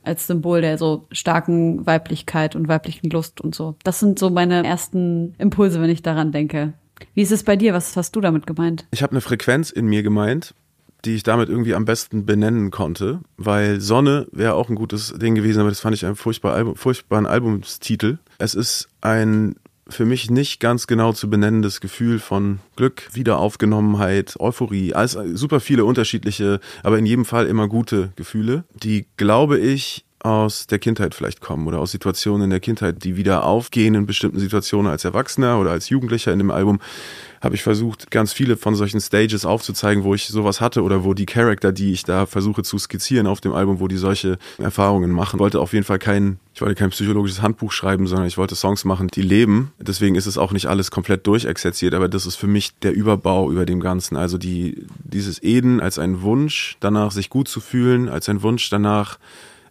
als 0.03 0.27
Symbol 0.27 0.61
der 0.61 0.79
so 0.79 1.07
starken 1.11 1.87
Weiblichkeit 1.87 2.55
und 2.55 2.69
weiblichen 2.69 3.11
Lust 3.11 3.41
und 3.41 3.55
so. 3.55 3.77
Das 3.83 4.01
sind 4.01 4.19
so 4.19 4.31
meine 4.31 4.65
ersten 4.65 5.35
Impulse, 5.39 5.81
wenn 5.81 5.91
ich 5.91 6.03
daran 6.03 6.33
denke. 6.33 6.75
Wie 7.15 7.23
ist 7.23 7.33
es 7.33 7.43
bei 7.43 7.57
dir? 7.57 7.73
Was 7.73 7.97
hast 7.97 8.15
du 8.15 8.21
damit 8.21 8.47
gemeint? 8.47 8.87
Ich 8.91 9.03
habe 9.03 9.13
eine 9.13 9.21
Frequenz 9.21 9.71
in 9.71 9.87
mir 9.87 10.03
gemeint, 10.03 10.55
die 11.05 11.15
ich 11.15 11.23
damit 11.23 11.49
irgendwie 11.49 11.75
am 11.75 11.85
besten 11.85 12.27
benennen 12.27 12.71
konnte, 12.71 13.21
weil 13.37 13.81
Sonne 13.81 14.27
wäre 14.33 14.55
auch 14.55 14.69
ein 14.69 14.75
gutes 14.75 15.13
Ding 15.15 15.35
gewesen, 15.35 15.61
aber 15.61 15.69
das 15.69 15.81
fand 15.81 15.95
ich 15.95 16.07
einen 16.07 16.17
furchtbar 16.17 16.55
Album, 16.55 16.77
furchtbaren 16.77 17.27
Albumstitel. 17.27 18.19
Es 18.39 18.55
ist 18.55 18.89
ein 19.01 19.57
für 19.89 20.07
mich 20.07 20.31
nicht 20.31 20.61
ganz 20.61 20.87
genau 20.87 21.13
zu 21.13 21.29
benennendes 21.29 21.81
Gefühl 21.81 22.19
von 22.19 22.61
Glück, 22.77 23.09
Wiederaufgenommenheit, 23.13 24.35
Euphorie, 24.41 24.95
alles 24.95 25.19
super 25.35 25.61
viele 25.61 25.85
unterschiedliche, 25.85 26.61
aber 26.83 26.99
in 26.99 27.07
jedem 27.07 27.25
Fall 27.25 27.47
immer 27.47 27.69
gute 27.69 28.13
Gefühle, 28.17 28.65
die 28.83 29.07
glaube 29.17 29.59
ich 29.59 30.04
aus 30.25 30.67
der 30.67 30.79
Kindheit 30.79 31.15
vielleicht 31.15 31.43
kommen 31.43 31.67
oder 31.67 31.79
aus 31.81 31.93
Situationen 31.93 32.45
in 32.45 32.51
der 32.51 32.61
Kindheit, 32.61 33.05
die 33.05 33.17
wieder 33.17 33.45
aufgehen 33.45 33.95
in 33.95 34.07
bestimmten 34.07 34.39
Situationen 34.39 34.91
als 34.91 35.05
Erwachsener 35.05 35.61
oder 35.61 35.71
als 35.71 35.91
Jugendlicher 35.91 36.33
in 36.33 36.39
dem 36.39 36.51
Album, 36.51 36.81
habe 37.43 37.55
ich 37.57 37.63
versucht, 37.63 38.11
ganz 38.11 38.33
viele 38.33 38.57
von 38.57 38.75
solchen 38.75 39.03
Stages 39.03 39.45
aufzuzeigen, 39.45 40.03
wo 40.03 40.15
ich 40.15 40.29
sowas 40.29 40.63
hatte 40.63 40.83
oder 40.83 41.05
wo 41.05 41.13
die 41.13 41.27
Charakter, 41.27 41.73
die 41.73 41.93
ich 41.93 42.05
da 42.05 42.25
versuche 42.25 42.63
zu 42.63 42.79
skizzieren 42.79 43.27
auf 43.27 43.43
dem 43.43 43.53
Album, 43.53 43.81
wo 43.81 43.87
die 43.87 43.99
solche 43.99 44.39
Erfahrungen 44.57 45.11
machen. 45.11 45.37
Ich 45.37 45.41
wollte 45.41 45.61
auf 45.61 45.75
jeden 45.75 45.85
Fall 45.85 45.99
kein, 45.99 46.39
ich 46.55 46.63
wollte 46.63 46.75
kein 46.75 46.89
psychologisches 46.89 47.43
Handbuch 47.43 47.71
schreiben, 47.71 48.07
sondern 48.07 48.27
ich 48.27 48.39
wollte 48.39 48.55
Songs 48.55 48.87
machen, 48.87 49.09
die 49.09 49.21
leben. 49.21 49.73
Deswegen 49.79 50.15
ist 50.15 50.25
es 50.25 50.39
auch 50.39 50.53
nicht 50.53 50.69
alles 50.69 50.91
komplett 50.91 51.27
durchexerziert, 51.27 51.93
aber 51.93 52.09
das 52.09 52.25
ist 52.25 52.37
für 52.37 52.47
mich 52.47 52.73
der 52.79 52.95
Überbau 52.95 53.51
über 53.51 53.67
dem 53.67 53.81
Ganzen. 53.81 54.17
Also 54.17 54.39
die, 54.39 54.87
dieses 55.05 55.43
Eden 55.43 55.81
als 55.81 55.99
ein 55.99 56.23
Wunsch, 56.23 56.79
danach 56.81 57.13
sich 57.13 57.29
gut 57.29 57.49
zu 57.49 57.61
fühlen, 57.61 58.09
als 58.09 58.27
ein 58.31 58.43
Wunsch 58.43 58.71
danach, 58.71 59.19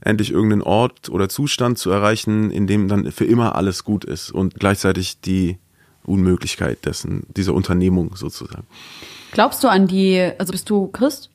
endlich 0.03 0.31
irgendeinen 0.31 0.61
Ort 0.61 1.09
oder 1.09 1.29
Zustand 1.29 1.77
zu 1.77 1.89
erreichen, 1.89 2.51
in 2.51 2.67
dem 2.67 2.87
dann 2.87 3.11
für 3.11 3.25
immer 3.25 3.55
alles 3.55 3.83
gut 3.83 4.05
ist 4.05 4.31
und 4.31 4.55
gleichzeitig 4.55 5.21
die 5.21 5.57
Unmöglichkeit 6.05 6.85
dessen, 6.85 7.25
dieser 7.35 7.53
Unternehmung 7.53 8.15
sozusagen. 8.15 8.67
Glaubst 9.31 9.63
du 9.63 9.67
an 9.67 9.87
die, 9.87 10.31
also 10.37 10.51
bist 10.51 10.69
du 10.69 10.87
Christ? 10.87 11.29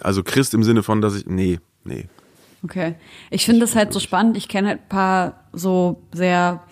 Also 0.00 0.22
Christ 0.22 0.54
im 0.54 0.62
Sinne 0.62 0.82
von, 0.82 1.00
dass 1.00 1.16
ich, 1.16 1.26
nee, 1.26 1.60
nee. 1.84 2.06
Okay. 2.62 2.94
Ich 3.30 3.44
finde 3.44 3.60
das 3.60 3.74
halt 3.74 3.92
so 3.92 4.00
spannend. 4.00 4.36
Ich 4.36 4.48
kenne 4.48 4.68
halt 4.68 4.80
ein 4.82 4.88
paar 4.88 5.44
so 5.52 6.02
sehr 6.12 6.62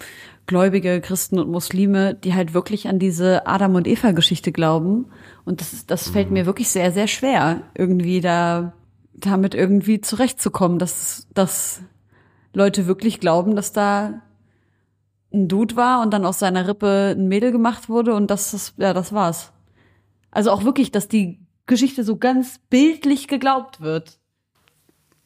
gläubige 0.46 1.00
Christen 1.00 1.38
und 1.38 1.50
Muslime, 1.50 2.14
die 2.14 2.34
halt 2.34 2.54
wirklich 2.54 2.88
an 2.88 2.98
diese 2.98 3.46
Adam 3.46 3.74
und 3.74 3.86
Eva 3.86 4.12
Geschichte 4.12 4.52
glauben. 4.52 5.06
Und 5.44 5.60
das, 5.60 5.86
das 5.86 6.08
fällt 6.08 6.28
mhm. 6.28 6.34
mir 6.34 6.46
wirklich 6.46 6.68
sehr, 6.68 6.92
sehr 6.92 7.06
schwer, 7.06 7.62
irgendwie 7.74 8.20
da 8.20 8.72
damit 9.20 9.54
irgendwie 9.54 10.00
zurechtzukommen, 10.00 10.78
dass, 10.78 11.26
dass 11.34 11.82
Leute 12.52 12.86
wirklich 12.86 13.20
glauben, 13.20 13.56
dass 13.56 13.72
da 13.72 14.22
ein 15.32 15.48
Dude 15.48 15.76
war 15.76 16.02
und 16.02 16.12
dann 16.12 16.24
aus 16.24 16.38
seiner 16.38 16.66
Rippe 16.66 17.14
ein 17.16 17.28
Mädel 17.28 17.52
gemacht 17.52 17.88
wurde 17.88 18.14
und 18.14 18.30
das, 18.30 18.52
das 18.52 18.74
ja, 18.78 18.94
das 18.94 19.12
war's. 19.12 19.52
Also 20.30 20.50
auch 20.50 20.64
wirklich, 20.64 20.90
dass 20.90 21.08
die 21.08 21.38
Geschichte 21.66 22.04
so 22.04 22.16
ganz 22.16 22.60
bildlich 22.70 23.28
geglaubt 23.28 23.80
wird. 23.80 24.18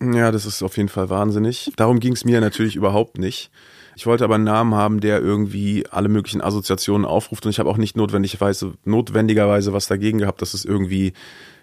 Ja, 0.00 0.32
das 0.32 0.46
ist 0.46 0.62
auf 0.62 0.76
jeden 0.76 0.88
Fall 0.88 1.10
wahnsinnig. 1.10 1.72
Darum 1.76 2.00
ging 2.00 2.12
es 2.12 2.24
mir 2.24 2.40
natürlich 2.40 2.74
überhaupt 2.74 3.18
nicht. 3.18 3.52
Ich 3.94 4.06
wollte 4.06 4.24
aber 4.24 4.34
einen 4.34 4.44
Namen 4.44 4.74
haben, 4.74 5.00
der 5.00 5.20
irgendwie 5.20 5.86
alle 5.90 6.08
möglichen 6.08 6.40
Assoziationen 6.40 7.06
aufruft 7.06 7.44
und 7.44 7.50
ich 7.50 7.60
habe 7.60 7.70
auch 7.70 7.76
nicht 7.76 7.96
notwendigerweise, 7.96 8.72
notwendigerweise 8.84 9.72
was 9.72 9.86
dagegen 9.86 10.18
gehabt, 10.18 10.42
dass 10.42 10.54
es 10.54 10.64
irgendwie 10.64 11.12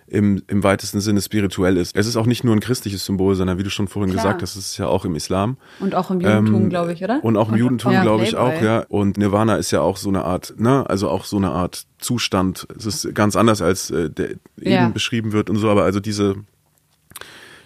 im, 0.10 0.42
im 0.48 0.64
weitesten 0.64 1.00
Sinne 1.00 1.22
spirituell 1.22 1.78
ist. 1.78 1.96
Es 1.96 2.08
ist 2.08 2.16
auch 2.16 2.26
nicht 2.26 2.44
nur 2.44 2.56
ein 2.56 2.60
christliches 2.60 3.06
Symbol, 3.06 3.36
sondern 3.36 3.58
wie 3.58 3.64
du 3.64 3.70
schon 3.70 3.88
vorhin 3.88 4.12
Klar. 4.12 4.24
gesagt 4.24 4.42
hast, 4.42 4.56
es 4.56 4.72
ist 4.72 4.78
ja 4.78 4.88
auch 4.88 5.06
im 5.06 5.16
Islam. 5.16 5.58
Und 5.80 5.96
auch 5.96 6.10
im 6.12 6.20
Judentum, 6.20 6.64
ähm, 6.64 6.70
glaube 6.70 6.94
ich, 6.94 7.04
oder? 7.04 7.24
Und 7.24 7.38
auch 7.38 7.50
im 7.50 7.58
Judentum, 7.58 7.92
ja, 7.92 8.02
glaube 8.02 8.24
ich, 8.24 8.36
auch, 8.36 8.62
ja. 8.62 8.86
Und 8.90 9.18
Nirvana 9.18 9.56
ist 9.58 9.72
ja 9.72 9.82
auch 9.82 9.98
so 9.98 10.10
eine 10.10 10.24
Art, 10.24 10.56
ne, 10.58 10.90
also 10.90 11.10
auch 11.10 11.26
so 11.26 11.38
eine 11.38 11.52
Art 11.52 11.86
Zustand. 12.00 12.68
Es 12.76 12.86
ist 12.86 13.14
ganz 13.14 13.36
anders, 13.36 13.62
als 13.62 13.92
äh, 13.92 14.10
der 14.10 14.36
ja. 14.58 14.84
eben 14.84 14.94
beschrieben 14.94 15.32
wird 15.32 15.50
und 15.50 15.58
so, 15.58 15.70
aber 15.70 15.84
also 15.84 16.00
diese 16.00 16.36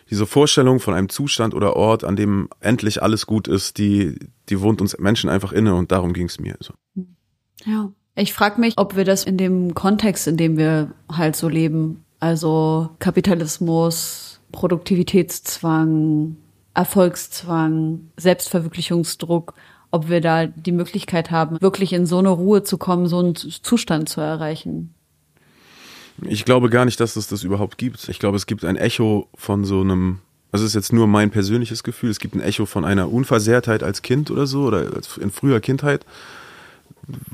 diese 0.09 0.27
Vorstellung 0.27 0.79
von 0.79 0.93
einem 0.93 1.09
Zustand 1.09 1.55
oder 1.55 1.75
Ort, 1.75 2.03
an 2.03 2.15
dem 2.15 2.47
endlich 2.59 3.01
alles 3.01 3.25
gut 3.25 3.47
ist, 3.47 3.79
die, 3.79 4.19
die 4.49 4.61
wohnt 4.61 4.79
uns 4.79 4.95
Menschen 4.99 5.27
einfach 5.27 5.51
inne 5.51 5.73
und 5.73 5.91
darum 5.91 6.13
ging 6.13 6.27
es 6.27 6.39
mir. 6.39 6.55
So. 6.59 6.73
Ja. 7.65 7.91
Ich 8.15 8.31
frage 8.31 8.61
mich, 8.61 8.77
ob 8.77 8.95
wir 8.95 9.05
das 9.05 9.23
in 9.23 9.37
dem 9.37 9.73
Kontext, 9.73 10.27
in 10.27 10.37
dem 10.37 10.55
wir 10.55 10.91
halt 11.11 11.35
so 11.35 11.49
leben, 11.49 12.05
also 12.23 12.89
Kapitalismus, 12.99 14.39
Produktivitätszwang, 14.53 16.37
Erfolgszwang, 16.73 18.11
Selbstverwirklichungsdruck, 18.15 19.53
ob 19.91 20.07
wir 20.07 20.21
da 20.21 20.45
die 20.47 20.71
Möglichkeit 20.71 21.31
haben, 21.31 21.59
wirklich 21.59 21.91
in 21.91 22.05
so 22.05 22.19
eine 22.19 22.29
Ruhe 22.29 22.63
zu 22.63 22.77
kommen, 22.77 23.07
so 23.07 23.19
einen 23.19 23.35
Zustand 23.35 24.07
zu 24.07 24.21
erreichen. 24.21 24.93
Ich 26.21 26.45
glaube 26.45 26.69
gar 26.69 26.85
nicht, 26.85 26.97
dass 27.01 27.17
es 27.17 27.27
das 27.27 27.43
überhaupt 27.43 27.77
gibt. 27.77 28.07
Ich 28.07 28.19
glaube, 28.19 28.37
es 28.37 28.45
gibt 28.45 28.63
ein 28.63 28.77
Echo 28.77 29.27
von 29.35 29.65
so 29.65 29.81
einem, 29.81 30.19
also 30.53 30.63
es 30.63 30.71
ist 30.71 30.75
jetzt 30.75 30.93
nur 30.93 31.07
mein 31.07 31.29
persönliches 31.29 31.83
Gefühl, 31.83 32.09
es 32.09 32.19
gibt 32.19 32.35
ein 32.35 32.41
Echo 32.41 32.65
von 32.65 32.85
einer 32.85 33.11
Unversehrtheit 33.11 33.83
als 33.83 34.01
Kind 34.01 34.31
oder 34.31 34.47
so 34.47 34.63
oder 34.63 34.85
in 35.19 35.29
früher 35.29 35.59
Kindheit. 35.59 36.05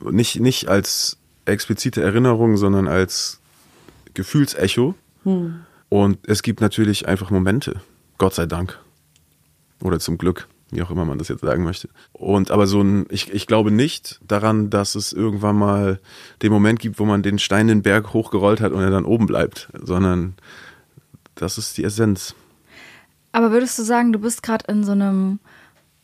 Nicht, 0.09 0.39
nicht 0.39 0.67
als 0.67 1.17
explizite 1.45 2.01
Erinnerung, 2.01 2.57
sondern 2.57 2.87
als 2.87 3.39
Gefühlsecho. 4.13 4.95
Hm. 5.23 5.61
Und 5.89 6.19
es 6.27 6.43
gibt 6.43 6.61
natürlich 6.61 7.07
einfach 7.07 7.31
Momente, 7.31 7.81
Gott 8.17 8.35
sei 8.35 8.45
Dank. 8.45 8.79
Oder 9.81 9.99
zum 9.99 10.17
Glück, 10.17 10.47
wie 10.71 10.81
auch 10.81 10.91
immer 10.91 11.05
man 11.05 11.17
das 11.17 11.29
jetzt 11.29 11.41
sagen 11.41 11.63
möchte. 11.63 11.89
Und 12.13 12.51
aber 12.51 12.67
so 12.67 12.81
ein, 12.81 13.05
ich, 13.09 13.33
ich 13.33 13.47
glaube 13.47 13.71
nicht 13.71 14.19
daran, 14.27 14.69
dass 14.69 14.95
es 14.95 15.13
irgendwann 15.13 15.55
mal 15.55 15.99
den 16.41 16.51
Moment 16.51 16.79
gibt, 16.79 16.99
wo 16.99 17.05
man 17.05 17.23
den 17.23 17.39
Stein 17.39 17.67
den 17.67 17.81
Berg 17.81 18.13
hochgerollt 18.13 18.61
hat 18.61 18.71
und 18.71 18.81
er 18.81 18.91
dann 18.91 19.05
oben 19.05 19.25
bleibt, 19.25 19.69
sondern 19.81 20.35
das 21.35 21.57
ist 21.57 21.77
die 21.77 21.83
Essenz. 21.83 22.35
Aber 23.31 23.51
würdest 23.51 23.77
du 23.79 23.83
sagen, 23.83 24.11
du 24.11 24.19
bist 24.19 24.43
gerade 24.43 24.65
in 24.67 24.83
so 24.83 24.91
einem 24.91 25.39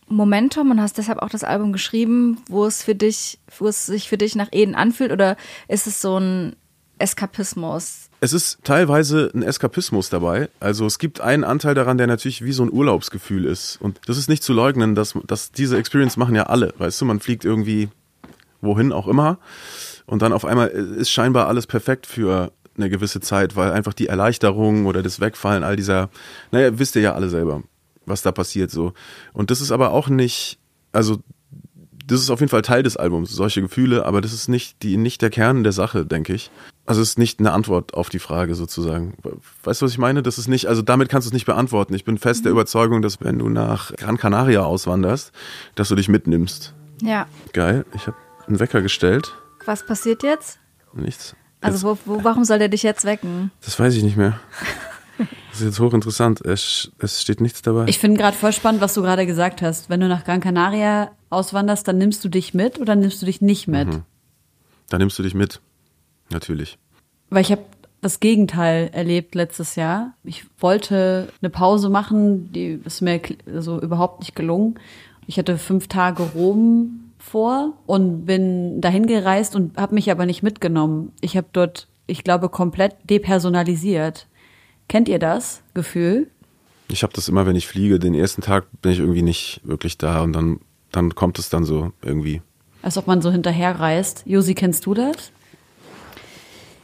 Momentum 0.08 0.72
und 0.72 0.82
hast 0.82 0.98
deshalb 0.98 1.20
auch 1.20 1.30
das 1.30 1.44
Album 1.44 1.74
geschrieben, 1.74 2.38
wo 2.48 2.66
es 2.66 2.84
für 2.84 2.96
dich, 2.96 3.40
wo 3.58 3.68
es 3.68 3.86
sich 3.86 4.08
für 4.08 4.18
dich 4.18 4.36
nach 4.36 4.50
Eden 4.52 4.76
anfühlt, 4.76 5.12
oder 5.12 5.36
ist 5.68 5.88
es 5.88 6.02
so 6.02 6.20
ein 6.20 6.56
Eskapismus? 6.98 8.10
Es 8.22 8.34
ist 8.34 8.60
teilweise 8.64 9.32
ein 9.34 9.44
Eskapismus 9.44 10.10
dabei. 10.10 10.50
Also 10.60 10.86
es 10.86 11.00
gibt 11.00 11.22
einen 11.22 11.44
Anteil 11.44 11.76
daran, 11.76 11.98
der 11.98 12.08
natürlich 12.08 12.44
wie 12.44 12.54
so 12.54 12.64
ein 12.64 12.72
Urlaubsgefühl 12.72 13.46
ist. 13.46 13.78
Und 13.82 14.00
das 14.08 14.18
ist 14.18 14.30
nicht 14.30 14.44
zu 14.44 14.54
leugnen, 14.54 14.96
dass, 14.96 15.14
dass 15.28 15.52
diese 15.52 15.78
Experience 15.78 16.18
machen 16.18 16.36
ja 16.36 16.44
alle. 16.44 16.74
Weißt 16.78 17.00
du, 17.02 17.06
man 17.06 17.20
fliegt 17.20 17.46
irgendwie 17.46 17.90
wohin 18.62 18.92
auch 18.92 19.08
immer. 19.08 19.38
Und 20.06 20.22
dann 20.22 20.34
auf 20.34 20.46
einmal 20.46 20.70
ist 20.70 21.10
scheinbar 21.10 21.48
alles 21.48 21.68
perfekt 21.68 22.06
für 22.06 22.52
eine 22.78 22.90
gewisse 22.90 23.22
Zeit, 23.22 23.56
weil 23.56 23.72
einfach 23.72 23.94
die 23.94 24.08
Erleichterung 24.08 24.86
oder 24.86 25.02
das 25.02 25.20
Wegfallen 25.20 25.64
all 25.64 25.76
dieser, 25.76 26.10
naja, 26.52 26.78
wisst 26.78 26.96
ihr 26.96 27.02
ja 27.02 27.14
alle 27.14 27.30
selber, 27.30 27.64
was 28.06 28.22
da 28.22 28.32
passiert 28.32 28.72
so. 28.72 28.94
Und 29.34 29.52
das 29.52 29.62
ist 29.62 29.72
aber 29.72 29.92
auch 29.92 30.10
nicht, 30.10 30.60
also 30.92 31.20
das 32.08 32.22
ist 32.22 32.30
auf 32.30 32.40
jeden 32.40 32.50
Fall 32.50 32.62
Teil 32.62 32.84
des 32.84 32.98
Albums, 32.98 33.32
solche 33.32 33.62
Gefühle, 33.62 34.06
aber 34.06 34.22
das 34.22 34.34
ist 34.34 34.48
nicht 34.48 34.84
die 34.84 34.98
nicht 34.98 35.22
der 35.22 35.30
Kern 35.30 35.64
der 35.64 35.72
Sache, 35.72 36.06
denke 36.06 36.34
ich. 36.34 36.52
Also 36.86 37.02
es 37.02 37.10
ist 37.10 37.18
nicht 37.18 37.40
eine 37.40 37.52
Antwort 37.52 37.96
auf 37.96 38.10
die 38.10 38.20
Frage 38.20 38.54
sozusagen. 38.54 39.16
Weißt 39.64 39.82
du, 39.82 39.86
was 39.86 39.92
ich 39.92 39.98
meine? 39.98 40.22
Das 40.22 40.38
ist 40.38 40.48
nicht, 40.48 40.68
also 40.68 40.84
damit 40.84 41.10
kannst 41.10 41.26
du 41.26 41.30
es 41.30 41.34
nicht 41.34 41.46
beantworten. 41.46 41.96
Ich 41.96 42.06
bin 42.06 42.20
fest 42.20 42.42
mhm. 42.42 42.44
der 42.44 42.52
Überzeugung, 42.52 43.02
dass 43.02 43.22
wenn 43.22 43.40
du 43.40 43.50
nach 43.50 43.92
Gran 43.96 44.18
Canaria 44.18 44.62
auswanderst, 44.62 45.32
dass 45.74 45.88
du 45.88 45.96
dich 45.96 46.10
mitnimmst. 46.10 46.74
Ja. 47.02 47.28
Geil. 47.54 47.86
Ich 47.96 48.06
habe 48.06 48.18
einen 48.48 48.60
Wecker 48.60 48.82
gestellt. 48.82 49.34
Was 49.66 49.86
passiert 49.86 50.22
jetzt? 50.22 50.60
Nichts. 50.94 51.36
Also 51.62 51.88
wo, 51.88 51.98
wo, 52.06 52.24
warum 52.24 52.46
soll 52.46 52.60
der 52.60 52.70
dich 52.70 52.84
jetzt 52.84 53.06
wecken? 53.06 53.52
Das 53.62 53.80
weiß 53.80 53.96
ich 53.96 54.04
nicht 54.04 54.18
mehr. 54.18 54.40
Das 55.52 55.62
ist 55.62 55.68
jetzt 55.68 55.80
hochinteressant. 55.80 56.42
Es, 56.42 56.92
es 57.00 57.22
steht 57.22 57.40
nichts 57.40 57.62
dabei. 57.62 57.86
Ich 57.88 57.98
finde 57.98 58.20
gerade 58.20 58.36
voll 58.36 58.52
spannend, 58.52 58.82
was 58.82 58.94
du 58.94 59.02
gerade 59.02 59.26
gesagt 59.26 59.62
hast. 59.62 59.90
Wenn 59.90 60.02
du 60.02 60.10
nach 60.10 60.26
Gran 60.26 60.42
Canaria 60.42 61.12
auswanderst, 61.30 61.88
dann 61.88 61.98
nimmst 61.98 62.26
du 62.26 62.30
dich 62.30 62.54
mit 62.54 62.78
oder 62.78 62.98
nimmst 62.98 63.22
du 63.22 63.26
dich 63.26 63.40
nicht 63.40 63.70
mit? 63.70 63.88
Mhm. 63.88 64.04
Dann 64.90 65.00
nimmst 65.00 65.18
du 65.18 65.24
dich 65.24 65.34
mit. 65.34 65.62
Natürlich. 66.30 66.78
Weil 67.30 67.42
ich 67.42 67.52
habe 67.52 67.64
das 68.02 68.20
Gegenteil 68.20 68.90
erlebt 68.92 69.34
letztes 69.34 69.76
Jahr. 69.76 70.14
Ich 70.24 70.46
wollte 70.60 71.30
eine 71.42 71.50
Pause 71.50 71.90
machen, 71.90 72.52
die 72.52 72.80
ist 72.84 73.02
mir 73.02 73.22
also 73.48 73.80
überhaupt 73.82 74.20
nicht 74.20 74.36
gelungen. 74.36 74.76
Ich 75.28 75.40
hatte 75.40 75.58
fünf 75.58 75.88
Tage 75.88 76.22
Rom 76.22 77.12
vor 77.18 77.74
und 77.88 78.26
bin 78.26 78.80
dahin 78.82 79.08
gereist 79.08 79.56
und 79.56 79.78
habe 79.78 79.96
mich 79.96 80.12
aber 80.12 80.26
nicht 80.26 80.44
mitgenommen. 80.44 81.14
Ich 81.22 81.36
habe 81.36 81.48
dort, 81.52 81.88
ich 82.06 82.24
glaube, 82.24 82.50
komplett 82.50 82.96
depersonalisiert. 83.10 84.28
Kennt 84.88 85.10
ihr 85.10 85.20
das 85.20 85.62
Gefühl? 85.74 86.30
Ich 86.88 87.04
habe 87.04 87.14
das 87.14 87.28
immer, 87.28 87.46
wenn 87.46 87.56
ich 87.56 87.68
fliege. 87.68 88.00
Den 88.00 88.14
ersten 88.14 88.42
Tag 88.42 88.66
bin 88.82 88.92
ich 88.92 89.00
irgendwie 89.00 89.24
nicht 89.24 89.62
wirklich 89.64 89.98
da 89.98 90.22
und 90.22 90.34
dann, 90.34 90.60
dann 90.92 91.16
kommt 91.16 91.40
es 91.40 91.50
dann 91.50 91.66
so 91.66 91.92
irgendwie. 92.02 92.42
Als 92.82 92.98
ob 92.98 93.08
man 93.08 93.22
so 93.22 93.32
hinterher 93.32 93.80
reist. 93.80 94.24
Josi, 94.26 94.54
kennst 94.54 94.86
du 94.86 94.94
das? 94.94 95.32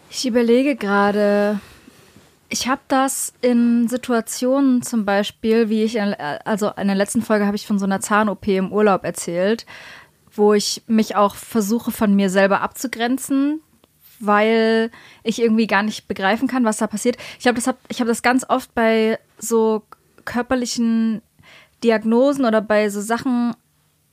Ich 0.10 0.26
überlege 0.26 0.76
gerade, 0.76 1.60
ich 2.50 2.68
habe 2.68 2.82
das 2.88 3.34
in 3.42 3.88
Situationen 3.88 4.82
zum 4.82 5.06
Beispiel, 5.06 5.70
wie 5.70 5.84
ich, 5.84 6.02
also 6.02 6.72
in 6.72 6.88
der 6.88 6.98
letzten 6.98 7.22
Folge 7.22 7.46
habe 7.46 7.56
ich 7.56 7.66
von 7.66 7.80
so 7.80 7.86
einer 7.86 8.02
Zahn-OP 8.02 8.48
im 8.48 8.74
Urlaub 8.74 9.06
erzählt, 9.06 9.66
wo 10.34 10.54
ich 10.54 10.82
mich 10.88 11.16
auch 11.16 11.36
versuche 11.36 11.92
von 11.92 12.14
mir 12.14 12.30
selber 12.30 12.62
abzugrenzen, 12.62 13.62
weil 14.26 14.92
ich 15.24 15.42
irgendwie 15.42 15.68
gar 15.68 15.84
nicht 15.84 16.08
begreifen 16.08 16.48
kann, 16.48 16.66
was 16.66 16.78
da 16.78 16.88
passiert. 16.88 17.18
Ich 17.40 17.48
habe 17.48 17.56
das, 17.56 17.68
hab, 17.68 17.78
ich 17.90 18.00
hab 18.00 18.08
das 18.08 18.22
ganz 18.22 18.46
oft 18.48 18.74
bei 18.74 19.20
so 19.38 19.84
körperlichen 20.26 21.22
Diagnosen 21.84 22.46
oder 22.46 22.62
bei 22.62 22.90
so 22.90 23.02
Sachen, 23.02 23.56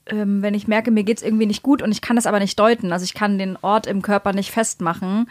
ähm, 0.07 0.41
wenn 0.41 0.53
ich 0.53 0.67
merke, 0.67 0.91
mir 0.91 1.03
geht 1.03 1.17
es 1.17 1.23
irgendwie 1.23 1.45
nicht 1.45 1.63
gut 1.63 1.81
und 1.81 1.91
ich 1.91 2.01
kann 2.01 2.15
das 2.15 2.25
aber 2.25 2.39
nicht 2.39 2.59
deuten, 2.59 2.91
also 2.91 3.03
ich 3.03 3.13
kann 3.13 3.37
den 3.37 3.57
Ort 3.57 3.87
im 3.87 4.01
Körper 4.01 4.33
nicht 4.33 4.51
festmachen, 4.51 5.27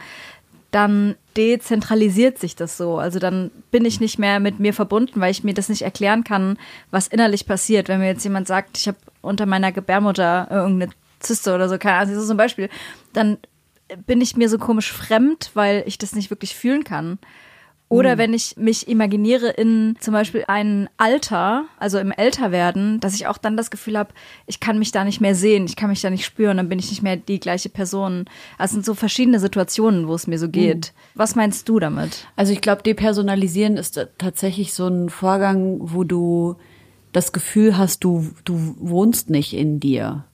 dann 0.71 1.15
dezentralisiert 1.35 2.37
sich 2.37 2.55
das 2.55 2.77
so. 2.77 2.99
Also 2.99 3.17
dann 3.19 3.49
bin 3.71 3.85
ich 3.85 3.99
nicht 3.99 4.19
mehr 4.19 4.39
mit 4.39 4.59
mir 4.59 4.73
verbunden, 4.73 5.19
weil 5.19 5.31
ich 5.31 5.43
mir 5.43 5.53
das 5.53 5.69
nicht 5.69 5.81
erklären 5.81 6.23
kann, 6.23 6.57
was 6.91 7.07
innerlich 7.07 7.47
passiert. 7.47 7.87
Wenn 7.87 7.99
mir 7.99 8.07
jetzt 8.07 8.23
jemand 8.23 8.47
sagt, 8.47 8.77
ich 8.77 8.87
habe 8.87 8.97
unter 9.21 9.45
meiner 9.45 9.71
Gebärmutter 9.71 10.47
irgendeine 10.51 10.91
Zyste 11.19 11.55
oder 11.55 11.67
so, 11.69 11.77
keine 11.77 11.97
Ahnung, 11.97 12.15
so 12.15 12.25
zum 12.25 12.37
Beispiel, 12.37 12.69
dann 13.13 13.37
bin 14.05 14.21
ich 14.21 14.35
mir 14.35 14.49
so 14.49 14.57
komisch 14.57 14.91
fremd, 14.91 15.51
weil 15.53 15.83
ich 15.85 15.97
das 15.97 16.15
nicht 16.15 16.29
wirklich 16.29 16.55
fühlen 16.55 16.83
kann. 16.83 17.19
Oder 17.91 18.13
mhm. 18.13 18.19
wenn 18.19 18.33
ich 18.35 18.55
mich 18.55 18.87
imaginiere 18.87 19.49
in 19.49 19.95
zum 19.99 20.13
Beispiel 20.13 20.45
ein 20.47 20.89
Alter, 20.97 21.65
also 21.79 21.97
im 21.97 22.11
Älterwerden, 22.11 22.99
dass 22.99 23.15
ich 23.15 23.25
auch 23.25 23.39
dann 23.39 23.57
das 23.57 23.71
Gefühl 23.71 23.97
habe, 23.97 24.13
ich 24.45 24.59
kann 24.59 24.77
mich 24.77 24.91
da 24.91 25.03
nicht 25.03 25.21
mehr 25.21 25.33
sehen, 25.33 25.65
ich 25.65 25.75
kann 25.75 25.89
mich 25.89 26.01
da 26.01 26.11
nicht 26.11 26.23
spüren, 26.23 26.57
dann 26.57 26.69
bin 26.69 26.77
ich 26.77 26.91
nicht 26.91 27.01
mehr 27.01 27.17
die 27.17 27.39
gleiche 27.39 27.69
Person. 27.69 28.25
Also 28.59 28.65
es 28.65 28.71
sind 28.73 28.85
so 28.85 28.93
verschiedene 28.93 29.39
Situationen, 29.39 30.07
wo 30.07 30.13
es 30.13 30.27
mir 30.27 30.37
so 30.37 30.49
geht. 30.49 30.93
Mhm. 30.93 31.09
Was 31.15 31.35
meinst 31.35 31.67
du 31.67 31.79
damit? 31.79 32.27
Also 32.35 32.53
ich 32.53 32.61
glaube, 32.61 32.83
depersonalisieren 32.83 33.75
ist 33.75 33.99
tatsächlich 34.19 34.73
so 34.75 34.87
ein 34.87 35.09
Vorgang, 35.09 35.79
wo 35.81 36.03
du 36.03 36.57
das 37.11 37.31
Gefühl 37.31 37.75
hast, 37.75 38.03
du, 38.03 38.29
du 38.45 38.75
wohnst 38.77 39.31
nicht 39.31 39.53
in 39.53 39.79
dir. 39.79 40.25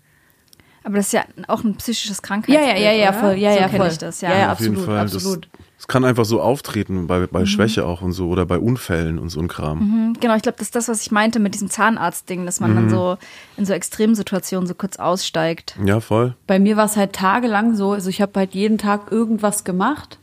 Aber 0.85 0.97
das 0.97 1.07
ist 1.07 1.13
ja 1.13 1.25
auch 1.47 1.63
ein 1.63 1.75
psychisches 1.77 2.21
Krankheitsbild, 2.21 2.61
Ja, 2.61 2.75
ja, 2.77 2.91
ja, 2.91 3.05
ja, 3.05 3.13
voll. 3.13 3.33
Ja, 3.33 3.53
so 3.53 3.59
ja, 3.59 3.69
voll. 3.69 3.87
ich 3.87 3.97
das. 3.97 4.21
Ja, 4.21 4.29
ja, 4.29 4.37
ja 4.37 4.51
absolut, 4.51 4.87
absolut. 4.87 5.49
Es 5.79 5.87
kann 5.87 6.05
einfach 6.05 6.25
so 6.25 6.41
auftreten, 6.41 7.07
bei, 7.07 7.25
bei 7.25 7.41
mhm. 7.41 7.45
Schwäche 7.47 7.85
auch 7.85 8.03
und 8.03 8.11
so 8.11 8.29
oder 8.29 8.45
bei 8.45 8.59
Unfällen 8.59 9.17
und 9.17 9.29
so 9.29 9.39
ein 9.39 9.47
Kram. 9.47 9.79
Mhm, 9.79 10.17
genau, 10.19 10.35
ich 10.35 10.43
glaube, 10.43 10.59
das 10.59 10.67
ist 10.67 10.75
das, 10.75 10.87
was 10.87 11.01
ich 11.01 11.11
meinte 11.11 11.39
mit 11.39 11.55
diesem 11.55 11.71
Zahnarzt-Ding, 11.71 12.45
dass 12.45 12.59
man 12.59 12.71
mhm. 12.71 12.75
dann 12.75 12.89
so 12.91 13.17
in 13.57 13.65
so 13.65 13.73
Extremsituationen 13.73 14.67
so 14.67 14.75
kurz 14.75 14.97
aussteigt. 14.97 15.75
Ja, 15.83 15.99
voll. 16.01 16.35
Bei 16.45 16.59
mir 16.59 16.77
war 16.77 16.85
es 16.85 16.97
halt 16.97 17.13
tagelang 17.13 17.75
so, 17.75 17.93
also 17.93 18.11
ich 18.11 18.21
habe 18.21 18.39
halt 18.39 18.53
jeden 18.53 18.77
Tag 18.77 19.11
irgendwas 19.11 19.63
gemacht 19.63 20.19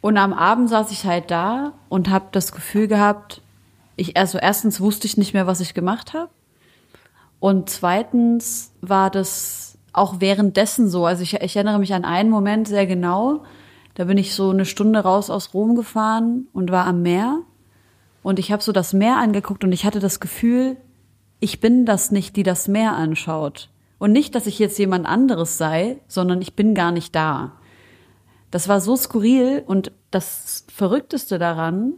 und 0.00 0.16
am 0.16 0.32
Abend 0.32 0.70
saß 0.70 0.92
ich 0.92 1.04
halt 1.06 1.32
da 1.32 1.72
und 1.88 2.08
habe 2.08 2.26
das 2.30 2.52
Gefühl 2.52 2.86
gehabt, 2.86 3.42
ich 3.96 4.16
also 4.16 4.38
erstens 4.38 4.80
wusste 4.80 5.08
ich 5.08 5.16
nicht 5.16 5.34
mehr, 5.34 5.48
was 5.48 5.60
ich 5.60 5.74
gemacht 5.74 6.14
habe 6.14 6.30
und 7.40 7.70
zweitens 7.70 8.72
war 8.82 9.10
das 9.10 9.78
auch 9.92 10.20
währenddessen 10.20 10.88
so. 10.88 11.06
Also 11.06 11.22
ich, 11.22 11.34
ich 11.34 11.56
erinnere 11.56 11.78
mich 11.78 11.94
an 11.94 12.04
einen 12.04 12.30
Moment 12.30 12.68
sehr 12.68 12.86
genau. 12.86 13.42
Da 13.94 14.04
bin 14.04 14.18
ich 14.18 14.34
so 14.34 14.50
eine 14.50 14.66
Stunde 14.66 15.00
raus 15.00 15.30
aus 15.30 15.52
Rom 15.52 15.74
gefahren 15.74 16.46
und 16.52 16.70
war 16.70 16.86
am 16.86 17.02
Meer. 17.02 17.40
Und 18.22 18.38
ich 18.38 18.52
habe 18.52 18.62
so 18.62 18.72
das 18.72 18.92
Meer 18.92 19.16
angeguckt 19.16 19.64
und 19.64 19.72
ich 19.72 19.84
hatte 19.84 19.98
das 19.98 20.20
Gefühl, 20.20 20.76
ich 21.40 21.60
bin 21.60 21.86
das 21.86 22.10
nicht, 22.10 22.36
die 22.36 22.42
das 22.42 22.68
Meer 22.68 22.94
anschaut. 22.94 23.70
Und 23.98 24.12
nicht, 24.12 24.34
dass 24.34 24.46
ich 24.46 24.58
jetzt 24.58 24.78
jemand 24.78 25.06
anderes 25.06 25.58
sei, 25.58 25.98
sondern 26.06 26.42
ich 26.42 26.54
bin 26.54 26.74
gar 26.74 26.92
nicht 26.92 27.14
da. 27.14 27.52
Das 28.50 28.68
war 28.68 28.80
so 28.80 28.96
skurril 28.96 29.62
und 29.66 29.92
das 30.10 30.66
Verrückteste 30.72 31.38
daran 31.38 31.94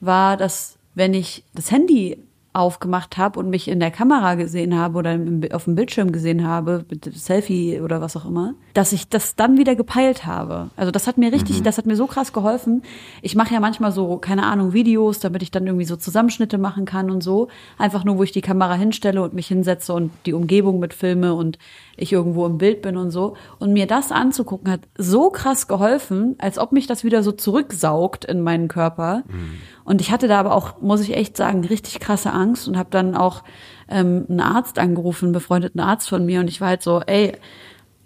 war, 0.00 0.36
dass 0.36 0.78
wenn 0.94 1.14
ich 1.14 1.44
das 1.54 1.70
Handy 1.70 2.27
aufgemacht 2.58 3.16
habe 3.16 3.38
und 3.38 3.48
mich 3.50 3.68
in 3.68 3.80
der 3.80 3.90
Kamera 3.90 4.34
gesehen 4.34 4.76
habe 4.76 4.98
oder 4.98 5.18
auf 5.52 5.64
dem 5.64 5.76
Bildschirm 5.76 6.10
gesehen 6.12 6.46
habe, 6.46 6.84
mit 6.90 7.08
Selfie 7.14 7.80
oder 7.80 8.00
was 8.00 8.16
auch 8.16 8.26
immer, 8.26 8.54
dass 8.74 8.92
ich 8.92 9.08
das 9.08 9.36
dann 9.36 9.56
wieder 9.58 9.76
gepeilt 9.76 10.26
habe. 10.26 10.70
Also 10.76 10.90
das 10.90 11.06
hat 11.06 11.18
mir 11.18 11.32
richtig, 11.32 11.60
mhm. 11.60 11.64
das 11.64 11.78
hat 11.78 11.86
mir 11.86 11.96
so 11.96 12.06
krass 12.06 12.32
geholfen. 12.32 12.82
Ich 13.22 13.36
mache 13.36 13.54
ja 13.54 13.60
manchmal 13.60 13.92
so, 13.92 14.16
keine 14.16 14.44
Ahnung, 14.44 14.72
Videos, 14.72 15.20
damit 15.20 15.42
ich 15.42 15.50
dann 15.50 15.66
irgendwie 15.66 15.84
so 15.84 15.96
Zusammenschnitte 15.96 16.58
machen 16.58 16.84
kann 16.84 17.10
und 17.10 17.22
so. 17.22 17.48
Einfach 17.78 18.04
nur, 18.04 18.18
wo 18.18 18.24
ich 18.24 18.32
die 18.32 18.40
Kamera 18.40 18.74
hinstelle 18.74 19.22
und 19.22 19.34
mich 19.34 19.46
hinsetze 19.46 19.92
und 19.94 20.10
die 20.26 20.32
Umgebung 20.32 20.80
mitfilme 20.80 21.34
und 21.34 21.58
ich 21.98 22.12
irgendwo 22.12 22.46
im 22.46 22.58
Bild 22.58 22.82
bin 22.82 22.96
und 22.96 23.10
so. 23.10 23.36
Und 23.58 23.72
mir 23.72 23.86
das 23.86 24.12
anzugucken 24.12 24.70
hat 24.70 24.80
so 24.96 25.30
krass 25.30 25.68
geholfen, 25.68 26.36
als 26.38 26.58
ob 26.58 26.72
mich 26.72 26.86
das 26.86 27.04
wieder 27.04 27.22
so 27.22 27.32
zurücksaugt 27.32 28.24
in 28.24 28.40
meinen 28.42 28.68
Körper. 28.68 29.24
Mhm. 29.28 29.58
Und 29.84 30.00
ich 30.00 30.10
hatte 30.10 30.28
da 30.28 30.38
aber 30.40 30.54
auch, 30.54 30.80
muss 30.80 31.00
ich 31.00 31.14
echt 31.14 31.36
sagen, 31.36 31.64
richtig 31.64 32.00
krasse 32.00 32.32
Angst 32.32 32.68
und 32.68 32.76
habe 32.76 32.90
dann 32.90 33.14
auch 33.14 33.42
ähm, 33.88 34.26
einen 34.28 34.40
Arzt 34.40 34.78
angerufen, 34.78 35.26
einen 35.26 35.32
befreundeten 35.32 35.80
Arzt 35.80 36.08
von 36.08 36.24
mir. 36.24 36.40
Und 36.40 36.48
ich 36.48 36.60
war 36.60 36.68
halt 36.68 36.82
so, 36.82 37.00
ey, 37.00 37.32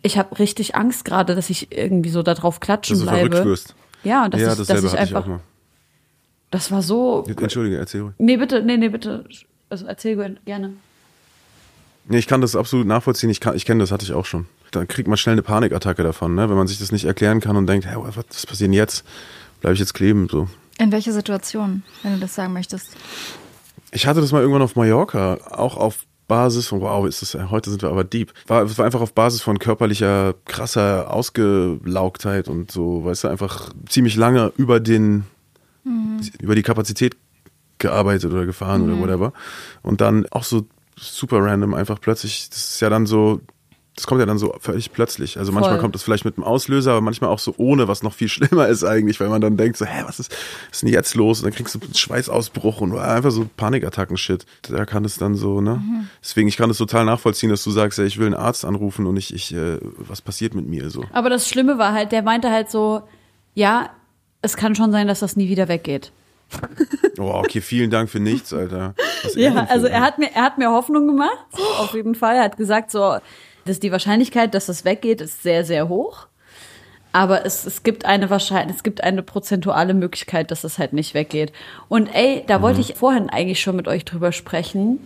ich 0.02 0.18
habe 0.18 0.38
richtig 0.38 0.74
Angst 0.74 1.04
gerade, 1.04 1.34
dass 1.34 1.50
ich 1.50 1.76
irgendwie 1.76 2.10
so 2.10 2.22
da 2.22 2.34
drauf 2.34 2.60
klatschen 2.60 2.98
dass 2.98 3.06
bleibe. 3.06 3.30
Du 3.30 3.44
wirst. 3.44 3.74
Ja, 4.04 4.24
und 4.24 4.34
das 4.34 4.40
ja, 4.40 4.52
ist, 4.52 4.68
dass 4.68 4.84
ich 4.84 4.98
einfach. 4.98 5.26
Ich 5.26 5.32
das 6.50 6.70
war 6.70 6.82
so. 6.82 7.24
Entschuldige, 7.26 7.78
erzähl 7.78 8.02
ruhig. 8.02 8.14
Nee, 8.18 8.36
bitte, 8.36 8.62
nee, 8.62 8.76
nee, 8.76 8.90
bitte. 8.90 9.24
Also 9.70 9.86
erzähl 9.86 10.16
gerne. 10.44 10.74
Nee, 12.06 12.18
ich 12.18 12.26
kann 12.26 12.40
das 12.40 12.56
absolut 12.56 12.86
nachvollziehen. 12.86 13.30
Ich, 13.30 13.40
kann, 13.40 13.56
ich 13.56 13.64
kenne 13.64 13.80
das, 13.80 13.92
hatte 13.92 14.04
ich 14.04 14.12
auch 14.12 14.26
schon. 14.26 14.46
Da 14.70 14.84
kriegt 14.84 15.08
man 15.08 15.16
schnell 15.16 15.34
eine 15.34 15.42
Panikattacke 15.42 16.02
davon, 16.02 16.34
ne? 16.34 16.48
wenn 16.48 16.56
man 16.56 16.66
sich 16.66 16.78
das 16.78 16.92
nicht 16.92 17.04
erklären 17.04 17.40
kann 17.40 17.56
und 17.56 17.66
denkt, 17.66 17.86
hey, 17.86 17.96
was 17.96 18.46
passiert 18.46 18.68
denn 18.68 18.72
jetzt? 18.72 19.04
Bleibe 19.60 19.74
ich 19.74 19.80
jetzt 19.80 19.94
kleben? 19.94 20.28
So. 20.30 20.48
In 20.78 20.90
welcher 20.90 21.12
Situation, 21.12 21.82
wenn 22.02 22.14
du 22.14 22.20
das 22.20 22.34
sagen 22.34 22.52
möchtest? 22.52 22.88
Ich 23.92 24.06
hatte 24.06 24.20
das 24.20 24.32
mal 24.32 24.40
irgendwann 24.40 24.62
auf 24.62 24.74
Mallorca, 24.74 25.38
auch 25.50 25.76
auf 25.76 26.06
Basis 26.26 26.66
von, 26.66 26.80
wow, 26.80 27.06
ist 27.06 27.20
das, 27.20 27.34
heute 27.50 27.70
sind 27.70 27.82
wir 27.82 27.90
aber 27.90 28.04
deep. 28.04 28.32
War, 28.46 28.62
es 28.62 28.78
war 28.78 28.86
einfach 28.86 29.02
auf 29.02 29.12
Basis 29.12 29.42
von 29.42 29.58
körperlicher, 29.58 30.34
krasser 30.46 31.12
Ausgelaugtheit 31.12 32.48
und 32.48 32.70
so, 32.70 33.04
weißt 33.04 33.24
du, 33.24 33.28
einfach 33.28 33.70
ziemlich 33.88 34.16
lange 34.16 34.52
über 34.56 34.80
den, 34.80 35.24
mhm. 35.84 36.20
über 36.40 36.54
die 36.54 36.62
Kapazität 36.62 37.16
gearbeitet 37.78 38.32
oder 38.32 38.46
gefahren 38.46 38.86
Mhm. 38.86 38.92
oder 38.92 39.02
whatever. 39.02 39.32
Und 39.82 40.00
dann 40.00 40.26
auch 40.30 40.44
so 40.44 40.66
super 40.96 41.38
random 41.38 41.74
einfach 41.74 42.00
plötzlich, 42.00 42.48
das 42.50 42.74
ist 42.74 42.80
ja 42.80 42.90
dann 42.90 43.06
so, 43.06 43.40
das 43.94 44.06
kommt 44.06 44.20
ja 44.20 44.26
dann 44.26 44.38
so 44.38 44.54
völlig 44.58 44.92
plötzlich. 44.92 45.38
Also 45.38 45.52
manchmal 45.52 45.74
Voll. 45.74 45.80
kommt 45.80 45.94
das 45.94 46.02
vielleicht 46.02 46.24
mit 46.24 46.36
einem 46.36 46.44
Auslöser, 46.44 46.92
aber 46.92 47.02
manchmal 47.02 47.28
auch 47.28 47.38
so 47.38 47.54
ohne, 47.58 47.88
was 47.88 48.02
noch 48.02 48.14
viel 48.14 48.28
schlimmer 48.30 48.68
ist 48.68 48.84
eigentlich, 48.84 49.20
weil 49.20 49.28
man 49.28 49.40
dann 49.40 49.56
denkt 49.56 49.76
so, 49.76 49.84
hä, 49.84 50.04
was 50.06 50.18
ist, 50.18 50.30
was 50.30 50.78
ist 50.78 50.82
denn 50.82 50.88
jetzt 50.88 51.14
los? 51.14 51.40
Und 51.40 51.46
dann 51.46 51.54
kriegst 51.54 51.74
du 51.74 51.80
einen 51.80 51.94
Schweißausbruch 51.94 52.80
und 52.80 52.96
einfach 52.96 53.30
so 53.30 53.48
Panikattacken-Shit. 53.56 54.46
Da 54.62 54.86
kann 54.86 55.04
es 55.04 55.18
dann 55.18 55.34
so, 55.34 55.60
ne? 55.60 55.76
Mhm. 55.76 56.08
Deswegen, 56.22 56.48
ich 56.48 56.56
kann 56.56 56.70
es 56.70 56.78
total 56.78 57.04
nachvollziehen, 57.04 57.50
dass 57.50 57.64
du 57.64 57.70
sagst, 57.70 57.98
ja, 57.98 58.04
ich 58.04 58.18
will 58.18 58.26
einen 58.26 58.34
Arzt 58.34 58.64
anrufen 58.64 59.06
und 59.06 59.16
ich, 59.18 59.34
ich, 59.34 59.54
äh, 59.54 59.78
was 59.98 60.22
passiert 60.22 60.54
mit 60.54 60.66
mir 60.66 60.88
so? 60.88 61.04
Aber 61.12 61.28
das 61.28 61.48
Schlimme 61.48 61.76
war 61.76 61.92
halt, 61.92 62.12
der 62.12 62.22
meinte 62.22 62.50
halt 62.50 62.70
so, 62.70 63.02
ja, 63.54 63.90
es 64.40 64.56
kann 64.56 64.74
schon 64.74 64.90
sein, 64.90 65.06
dass 65.06 65.20
das 65.20 65.36
nie 65.36 65.48
wieder 65.48 65.68
weggeht. 65.68 66.12
Oh, 67.18 67.32
okay, 67.44 67.60
vielen 67.60 67.90
Dank 67.90 68.10
für 68.10 68.20
nichts, 68.20 68.52
Alter. 68.52 68.94
Was 69.22 69.34
Ja, 69.34 69.66
also 69.68 69.86
er 69.86 70.00
hat 70.00 70.18
mir, 70.18 70.30
er 70.34 70.42
hat 70.42 70.58
mir 70.58 70.70
Hoffnung 70.70 71.06
gemacht, 71.06 71.46
so, 71.54 71.62
auf 71.82 71.94
jeden 71.94 72.14
Fall. 72.14 72.36
Er 72.36 72.44
hat 72.44 72.56
gesagt, 72.56 72.90
so, 72.90 73.18
dass 73.64 73.80
die 73.80 73.92
Wahrscheinlichkeit, 73.92 74.54
dass 74.54 74.66
das 74.66 74.84
weggeht, 74.84 75.20
ist 75.20 75.42
sehr, 75.42 75.64
sehr 75.64 75.88
hoch. 75.88 76.26
Aber 77.12 77.44
es, 77.44 77.66
es 77.66 77.82
gibt 77.82 78.06
eine 78.06 78.30
Wahrscheinlich, 78.30 78.76
es 78.76 78.82
gibt 78.82 79.04
eine 79.04 79.22
prozentuale 79.22 79.92
Möglichkeit, 79.92 80.50
dass 80.50 80.64
es 80.64 80.78
halt 80.78 80.94
nicht 80.94 81.12
weggeht. 81.12 81.52
Und 81.88 82.08
ey, 82.14 82.42
da 82.46 82.62
wollte 82.62 82.80
ich 82.80 82.94
vorhin 82.94 83.28
eigentlich 83.28 83.60
schon 83.60 83.76
mit 83.76 83.86
euch 83.86 84.04
drüber 84.04 84.32
sprechen. 84.32 84.98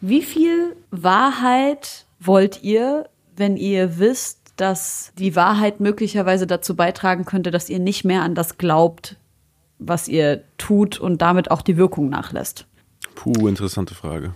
Wie 0.00 0.22
viel 0.22 0.74
Wahrheit 0.90 2.06
wollt 2.20 2.62
ihr, 2.62 3.08
wenn 3.36 3.58
ihr 3.58 3.98
wisst, 3.98 4.38
dass 4.56 5.12
die 5.18 5.36
Wahrheit 5.36 5.80
möglicherweise 5.80 6.46
dazu 6.46 6.74
beitragen 6.74 7.26
könnte, 7.26 7.50
dass 7.50 7.68
ihr 7.68 7.78
nicht 7.78 8.04
mehr 8.04 8.22
an 8.22 8.34
das 8.34 8.56
glaubt, 8.56 9.16
was 9.78 10.08
ihr 10.08 10.44
tut 10.58 10.98
und 10.98 11.22
damit 11.22 11.50
auch 11.50 11.62
die 11.62 11.76
Wirkung 11.76 12.08
nachlässt? 12.08 12.66
Puh, 13.14 13.48
interessante 13.48 13.94
Frage. 13.94 14.34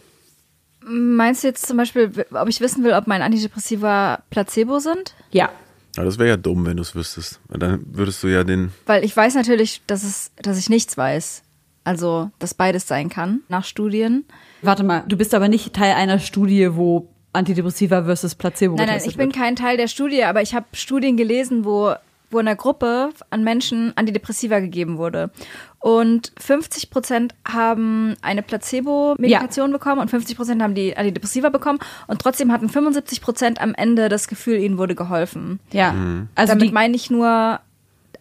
Meinst 0.82 1.44
du 1.44 1.48
jetzt 1.48 1.66
zum 1.66 1.76
Beispiel, 1.76 2.10
ob 2.32 2.48
ich 2.48 2.60
wissen 2.60 2.82
will, 2.84 2.92
ob 2.94 3.06
mein 3.06 3.22
Antidepressiva 3.22 4.22
Placebo 4.30 4.78
sind? 4.78 5.14
Ja. 5.30 5.50
Aber 5.96 6.06
das 6.06 6.18
wäre 6.18 6.30
ja 6.30 6.36
dumm, 6.36 6.64
wenn 6.66 6.76
du 6.76 6.82
es 6.82 6.94
wüsstest. 6.94 7.40
Weil 7.48 7.58
Dann 7.58 7.84
würdest 7.86 8.22
du 8.22 8.28
ja 8.28 8.44
den. 8.44 8.72
Weil 8.86 9.04
ich 9.04 9.16
weiß 9.16 9.34
natürlich, 9.34 9.82
dass, 9.86 10.04
es, 10.04 10.30
dass 10.40 10.58
ich 10.58 10.70
nichts 10.70 10.96
weiß. 10.96 11.42
Also, 11.84 12.30
dass 12.38 12.54
beides 12.54 12.86
sein 12.86 13.08
kann, 13.08 13.40
nach 13.48 13.64
Studien. 13.64 14.24
Warte 14.62 14.84
mal, 14.84 15.02
du 15.08 15.16
bist 15.16 15.34
aber 15.34 15.48
nicht 15.48 15.72
Teil 15.72 15.94
einer 15.94 16.18
Studie, 16.18 16.74
wo 16.74 17.08
Antidepressiva 17.32 18.04
versus 18.04 18.34
Placebo 18.34 18.76
Nein, 18.76 18.86
nein, 18.88 19.02
ich 19.04 19.16
bin 19.16 19.28
wird. 19.28 19.36
kein 19.36 19.56
Teil 19.56 19.76
der 19.76 19.88
Studie, 19.88 20.24
aber 20.24 20.42
ich 20.42 20.54
habe 20.54 20.66
Studien 20.72 21.16
gelesen, 21.16 21.64
wo, 21.64 21.94
wo 22.30 22.38
in 22.38 22.46
einer 22.46 22.56
Gruppe 22.56 23.10
an 23.30 23.44
Menschen 23.44 23.92
Antidepressiva 23.96 24.60
gegeben 24.60 24.98
wurde. 24.98 25.30
Und 25.78 26.32
50 26.38 26.90
Prozent 26.90 27.34
haben 27.46 28.14
eine 28.22 28.42
Placebo-Medikation 28.42 29.72
bekommen 29.72 30.00
und 30.00 30.08
50 30.08 30.36
Prozent 30.36 30.62
haben 30.62 30.74
die 30.74 30.96
Antidepressiva 30.96 31.48
bekommen. 31.48 31.78
Und 32.06 32.20
trotzdem 32.20 32.52
hatten 32.52 32.68
75 32.68 33.20
Prozent 33.20 33.60
am 33.60 33.74
Ende 33.74 34.08
das 34.08 34.28
Gefühl, 34.28 34.58
ihnen 34.58 34.78
wurde 34.78 34.94
geholfen. 34.94 35.58
Ja, 35.72 35.94
also 36.34 36.52
Damit 36.52 36.72
meine 36.72 36.94
ich 36.94 37.10
nur, 37.10 37.60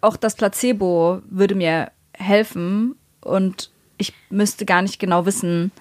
auch 0.02 0.18
das 0.18 0.36
Placebo 0.36 1.22
würde 1.30 1.56
mir 1.56 1.92
helfen 2.14 2.96
und 3.22 3.70
ich 3.98 4.14
müsste 4.30 4.66
gar 4.66 4.82
nicht 4.82 5.00
genau 5.00 5.26
wissen, 5.26 5.72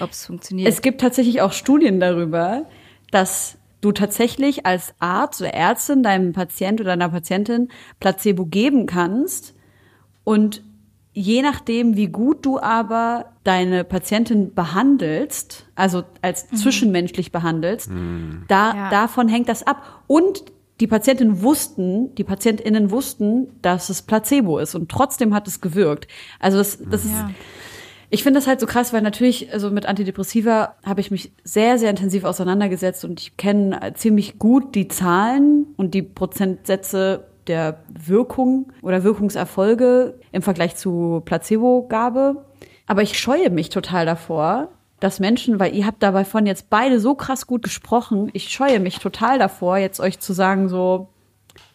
ob 0.00 0.10
es 0.10 0.26
funktioniert. 0.26 0.68
es 0.68 0.82
gibt 0.82 1.00
tatsächlich 1.00 1.40
auch 1.40 1.52
Studien 1.52 2.00
darüber, 2.00 2.66
dass 3.10 3.58
du 3.84 3.92
tatsächlich 3.92 4.64
als 4.66 4.94
Arzt 4.98 5.40
oder 5.40 5.52
Ärztin 5.54 6.02
deinem 6.02 6.32
Patient 6.32 6.80
oder 6.80 6.90
deiner 6.90 7.10
Patientin 7.10 7.68
Placebo 8.00 8.46
geben 8.46 8.86
kannst 8.86 9.54
und 10.24 10.62
je 11.12 11.42
nachdem, 11.42 11.96
wie 11.96 12.08
gut 12.08 12.44
du 12.44 12.58
aber 12.58 13.26
deine 13.44 13.84
Patientin 13.84 14.52
behandelst, 14.54 15.66
also 15.76 16.02
als 16.22 16.48
zwischenmenschlich 16.48 17.30
behandelst, 17.30 17.90
da, 18.48 18.74
Ja. 18.74 18.90
davon 18.90 19.28
hängt 19.28 19.48
das 19.48 19.64
ab. 19.64 20.02
Und 20.06 20.44
die 20.80 20.88
Patientinnen 20.88 21.40
wussten, 21.42 22.12
die 22.16 22.24
PatientInnen 22.24 22.90
wussten, 22.90 23.46
dass 23.62 23.90
es 23.90 24.02
Placebo 24.02 24.58
ist 24.58 24.74
und 24.74 24.90
trotzdem 24.90 25.32
hat 25.34 25.46
es 25.46 25.60
gewirkt. 25.60 26.08
Also 26.40 26.58
das, 26.58 26.78
das 26.90 27.04
ist, 27.04 27.12
Ja. 27.12 27.30
Ich 28.14 28.22
finde 28.22 28.38
das 28.38 28.46
halt 28.46 28.60
so 28.60 28.66
krass, 28.66 28.92
weil 28.92 29.02
natürlich, 29.02 29.52
also 29.52 29.70
mit 29.70 29.86
Antidepressiva 29.86 30.76
habe 30.84 31.00
ich 31.00 31.10
mich 31.10 31.32
sehr, 31.42 31.78
sehr 31.78 31.90
intensiv 31.90 32.22
auseinandergesetzt 32.24 33.04
und 33.04 33.20
ich 33.20 33.36
kenne 33.36 33.92
ziemlich 33.94 34.38
gut 34.38 34.74
die 34.76 34.86
Zahlen 34.86 35.66
und 35.76 35.94
die 35.94 36.02
Prozentsätze 36.02 37.24
der 37.48 37.80
Wirkung 37.88 38.72
oder 38.82 39.02
Wirkungserfolge 39.02 40.14
im 40.30 40.42
Vergleich 40.42 40.76
zu 40.76 41.22
Placebo-Gabe. 41.24 42.44
Aber 42.86 43.02
ich 43.02 43.18
scheue 43.18 43.50
mich 43.50 43.68
total 43.68 44.06
davor, 44.06 44.68
dass 45.00 45.18
Menschen, 45.18 45.58
weil 45.58 45.74
ihr 45.74 45.84
habt 45.84 46.02
dabei 46.02 46.24
von 46.24 46.46
jetzt 46.46 46.70
beide 46.70 47.00
so 47.00 47.16
krass 47.16 47.48
gut 47.48 47.62
gesprochen, 47.62 48.30
ich 48.32 48.48
scheue 48.48 48.78
mich 48.78 49.00
total 49.00 49.40
davor, 49.40 49.76
jetzt 49.76 49.98
euch 49.98 50.20
zu 50.20 50.32
sagen, 50.32 50.68
so, 50.68 51.08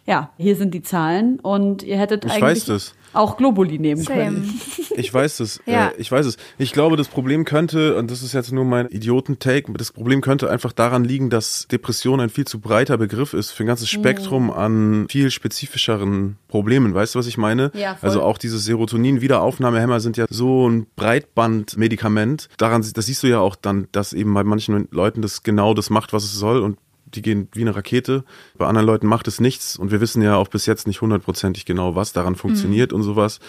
ja, 0.06 0.32
hier 0.38 0.56
sind 0.56 0.74
die 0.74 0.82
Zahlen 0.82 1.40
und 1.40 1.84
ihr 1.84 1.98
hättet 1.98 2.24
Ich 2.24 2.32
eigentlich 2.32 2.44
weiß 2.44 2.66
das. 2.66 2.96
Auch 3.14 3.38
Globuli 3.38 3.80
nehmen 3.80 4.02
Same. 4.02 4.18
können. 4.18 4.62
Ich 4.96 5.14
weiß 5.14 5.40
es. 5.42 5.60
Ja. 5.70 5.90
äh, 5.90 5.92
ich 5.98 6.12
weiß 6.12 6.26
es. 6.26 6.38
Ich 6.58 6.72
glaube, 6.72 6.98
das 6.98 7.08
Problem 7.08 7.46
könnte, 7.46 7.96
und 7.96 8.10
das 8.10 8.24
ist 8.24 8.34
jetzt 8.34 8.52
nur 8.52 8.66
mein 8.66 8.88
Idioten-Take, 8.88 9.72
das 9.74 9.92
Problem 9.92 10.22
könnte 10.22 10.50
einfach 10.50 10.72
daran 10.72 11.04
liegen, 11.04 11.30
dass 11.30 11.68
Depression 11.72 12.20
ein 12.20 12.30
viel 12.30 12.46
zu 12.46 12.60
breiter 12.60 12.98
Begriff 12.98 13.34
ist 13.34 13.52
für 13.52 13.64
ein 13.64 13.68
ganzes 13.68 13.90
Spektrum 13.90 14.50
an 14.52 15.06
viel 15.10 15.30
spezifischeren 15.30 16.38
Problemen. 16.48 16.94
Weißt 16.96 17.14
du, 17.14 17.20
was 17.20 17.28
ich 17.28 17.38
meine? 17.38 17.72
Ja, 17.76 17.96
voll. 17.96 18.10
also 18.10 18.24
auch 18.24 18.38
diese 18.38 18.58
Serotonin-Wiederaufnahmehämmer 18.58 20.00
sind 20.00 20.18
ja 20.18 20.26
so 20.30 20.68
ein 20.68 20.88
Breitband-Medikament. 20.96 22.50
Daran, 22.58 22.84
das 22.94 23.06
siehst 23.06 23.22
du 23.24 23.28
ja 23.28 23.40
auch 23.40 23.56
dann, 23.56 23.88
dass 23.92 24.14
eben 24.14 24.34
bei 24.34 24.44
manchen 24.44 24.88
Leuten 24.92 25.22
das 25.22 25.44
genau 25.44 25.74
das 25.74 25.90
macht, 25.90 26.14
was 26.14 26.24
es 26.24 26.34
soll 26.34 26.62
und 26.62 26.78
die 27.16 27.22
gehen 27.22 27.48
wie 27.54 27.62
eine 27.62 27.76
Rakete. 27.76 28.24
Bei 28.58 28.68
anderen 28.68 28.88
Leuten 28.88 29.08
macht 29.08 29.28
es 29.28 29.40
nichts 29.40 29.78
und 29.78 29.92
wir 29.92 30.02
wissen 30.02 30.22
ja 30.22 30.36
auch 30.36 30.48
bis 30.48 30.66
jetzt 30.66 30.88
nicht 30.88 31.02
hundertprozentig 31.02 31.66
genau, 31.66 31.96
was 31.96 32.14
daran 32.14 32.36
funktioniert 32.36 32.94
und 32.94 33.04
sowas. 33.04 33.40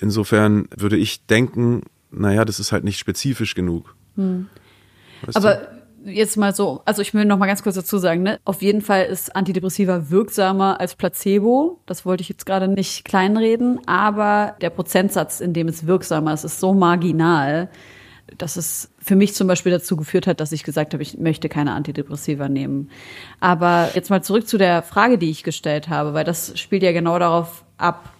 Insofern 0.00 0.68
würde 0.76 0.96
ich 0.96 1.26
denken, 1.26 1.82
naja, 2.10 2.44
das 2.44 2.60
ist 2.60 2.72
halt 2.72 2.84
nicht 2.84 2.98
spezifisch 2.98 3.54
genug. 3.54 3.94
Weißt 4.16 5.36
Aber 5.36 5.68
jetzt 6.04 6.36
mal 6.36 6.54
so, 6.54 6.82
also 6.84 7.02
ich 7.02 7.14
will 7.14 7.24
noch 7.24 7.38
mal 7.38 7.46
ganz 7.46 7.62
kurz 7.62 7.76
dazu 7.76 7.98
sagen, 7.98 8.22
ne? 8.22 8.38
Auf 8.44 8.62
jeden 8.62 8.82
Fall 8.82 9.04
ist 9.04 9.34
Antidepressiva 9.34 10.10
wirksamer 10.10 10.80
als 10.80 10.94
Placebo. 10.94 11.80
Das 11.86 12.06
wollte 12.06 12.22
ich 12.22 12.28
jetzt 12.28 12.46
gerade 12.46 12.68
nicht 12.68 13.04
kleinreden, 13.04 13.80
aber 13.86 14.56
der 14.60 14.70
Prozentsatz, 14.70 15.40
in 15.40 15.52
dem 15.52 15.68
es 15.68 15.86
wirksamer 15.86 16.32
ist, 16.32 16.44
ist 16.44 16.60
so 16.60 16.74
marginal, 16.74 17.68
dass 18.36 18.56
es 18.56 18.90
für 19.08 19.16
mich 19.16 19.34
zum 19.34 19.48
Beispiel 19.48 19.72
dazu 19.72 19.96
geführt 19.96 20.26
hat, 20.26 20.38
dass 20.38 20.52
ich 20.52 20.62
gesagt 20.64 20.92
habe, 20.92 21.02
ich 21.02 21.16
möchte 21.16 21.48
keine 21.48 21.72
Antidepressiva 21.72 22.48
nehmen. 22.48 22.90
Aber 23.40 23.90
jetzt 23.94 24.10
mal 24.10 24.22
zurück 24.22 24.46
zu 24.46 24.58
der 24.58 24.82
Frage, 24.82 25.16
die 25.16 25.30
ich 25.30 25.44
gestellt 25.44 25.88
habe, 25.88 26.12
weil 26.12 26.24
das 26.24 26.58
spielt 26.58 26.82
ja 26.82 26.92
genau 26.92 27.18
darauf 27.18 27.64
ab, 27.78 28.10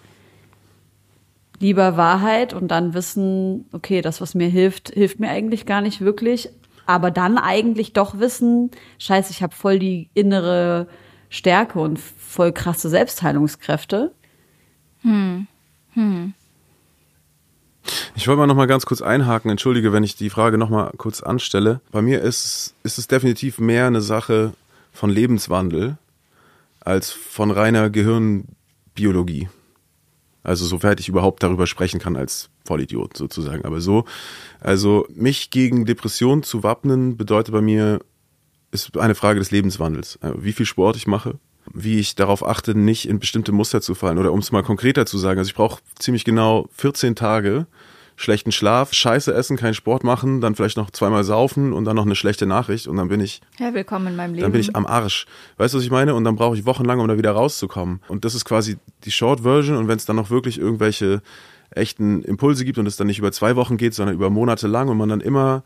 lieber 1.60 1.98
Wahrheit 1.98 2.54
und 2.54 2.68
dann 2.68 2.94
wissen, 2.94 3.66
okay, 3.72 4.00
das, 4.00 4.22
was 4.22 4.34
mir 4.34 4.48
hilft, 4.48 4.90
hilft 4.90 5.20
mir 5.20 5.28
eigentlich 5.28 5.66
gar 5.66 5.82
nicht 5.82 6.00
wirklich. 6.00 6.48
Aber 6.86 7.10
dann 7.10 7.36
eigentlich 7.36 7.92
doch 7.92 8.18
wissen, 8.18 8.70
scheiße, 8.98 9.30
ich 9.30 9.42
habe 9.42 9.54
voll 9.54 9.78
die 9.78 10.08
innere 10.14 10.88
Stärke 11.28 11.80
und 11.80 11.98
voll 11.98 12.52
krasse 12.52 12.88
Selbstheilungskräfte. 12.88 14.14
Ich 18.14 18.26
wollte 18.26 18.38
mal 18.38 18.46
noch 18.46 18.54
mal 18.54 18.66
ganz 18.66 18.84
kurz 18.86 19.00
einhaken. 19.00 19.50
Entschuldige, 19.50 19.92
wenn 19.92 20.04
ich 20.04 20.16
die 20.16 20.30
Frage 20.30 20.58
noch 20.58 20.70
mal 20.70 20.92
kurz 20.96 21.22
anstelle. 21.22 21.80
Bei 21.90 22.02
mir 22.02 22.20
ist, 22.20 22.74
ist 22.82 22.98
es 22.98 23.08
definitiv 23.08 23.58
mehr 23.58 23.86
eine 23.86 24.00
Sache 24.00 24.52
von 24.92 25.10
Lebenswandel 25.10 25.96
als 26.80 27.10
von 27.10 27.50
reiner 27.50 27.90
Gehirnbiologie. 27.90 29.48
Also 30.42 30.64
soweit 30.64 31.00
ich 31.00 31.08
überhaupt 31.08 31.42
darüber 31.42 31.66
sprechen 31.66 32.00
kann 32.00 32.16
als 32.16 32.48
Vollidiot 32.64 33.16
sozusagen. 33.16 33.64
Aber 33.64 33.80
so, 33.80 34.04
also 34.60 35.06
mich 35.14 35.50
gegen 35.50 35.84
Depression 35.84 36.42
zu 36.42 36.62
wappnen 36.62 37.16
bedeutet 37.16 37.52
bei 37.52 37.60
mir, 37.60 38.00
ist 38.70 38.96
eine 38.96 39.14
Frage 39.14 39.38
des 39.38 39.50
Lebenswandels. 39.50 40.16
Äh, 40.22 40.32
Wie 40.38 40.52
viel 40.52 40.66
Sport 40.66 40.96
ich 40.96 41.06
mache, 41.06 41.38
wie 41.74 41.98
ich 41.98 42.14
darauf 42.14 42.46
achte, 42.46 42.74
nicht 42.74 43.08
in 43.08 43.18
bestimmte 43.18 43.52
Muster 43.52 43.80
zu 43.80 43.94
fallen. 43.94 44.18
Oder 44.18 44.32
um 44.32 44.38
es 44.40 44.52
mal 44.52 44.62
konkreter 44.62 45.06
zu 45.06 45.18
sagen, 45.18 45.38
also 45.38 45.48
ich 45.48 45.54
brauche 45.54 45.80
ziemlich 45.98 46.24
genau 46.24 46.68
14 46.76 47.14
Tage 47.14 47.66
schlechten 48.16 48.50
Schlaf, 48.50 48.92
scheiße 48.92 49.32
essen, 49.32 49.56
keinen 49.56 49.74
Sport 49.74 50.02
machen, 50.02 50.40
dann 50.40 50.56
vielleicht 50.56 50.76
noch 50.76 50.90
zweimal 50.90 51.22
saufen 51.22 51.72
und 51.72 51.84
dann 51.84 51.94
noch 51.94 52.04
eine 52.04 52.16
schlechte 52.16 52.46
Nachricht 52.46 52.88
und 52.88 52.96
dann 52.96 53.06
bin 53.08 53.20
ich 53.20 53.40
Ja, 53.60 53.72
willkommen 53.74 54.08
in 54.08 54.16
meinem 54.16 54.34
Leben. 54.34 54.42
dann 54.42 54.52
bin 54.52 54.60
ich 54.60 54.74
am 54.74 54.86
Arsch. 54.86 55.26
Weißt 55.56 55.72
du, 55.72 55.78
was 55.78 55.84
ich 55.84 55.90
meine? 55.92 56.14
Und 56.16 56.24
dann 56.24 56.34
brauche 56.34 56.56
ich 56.56 56.66
wochenlang, 56.66 56.98
um 56.98 57.06
da 57.06 57.16
wieder 57.16 57.30
rauszukommen. 57.30 58.00
Und 58.08 58.24
das 58.24 58.34
ist 58.34 58.44
quasi 58.44 58.76
die 59.04 59.12
Short 59.12 59.42
Version. 59.42 59.76
Und 59.76 59.86
wenn 59.86 59.96
es 59.96 60.04
dann 60.04 60.16
noch 60.16 60.30
wirklich 60.30 60.58
irgendwelche 60.58 61.22
echten 61.70 62.22
Impulse 62.24 62.64
gibt 62.64 62.78
und 62.78 62.86
es 62.86 62.96
dann 62.96 63.06
nicht 63.06 63.20
über 63.20 63.30
zwei 63.30 63.54
Wochen 63.54 63.76
geht, 63.76 63.94
sondern 63.94 64.16
über 64.16 64.30
Monate 64.30 64.66
lang 64.66 64.88
und 64.88 64.96
man 64.98 65.08
dann 65.10 65.20
immer 65.20 65.62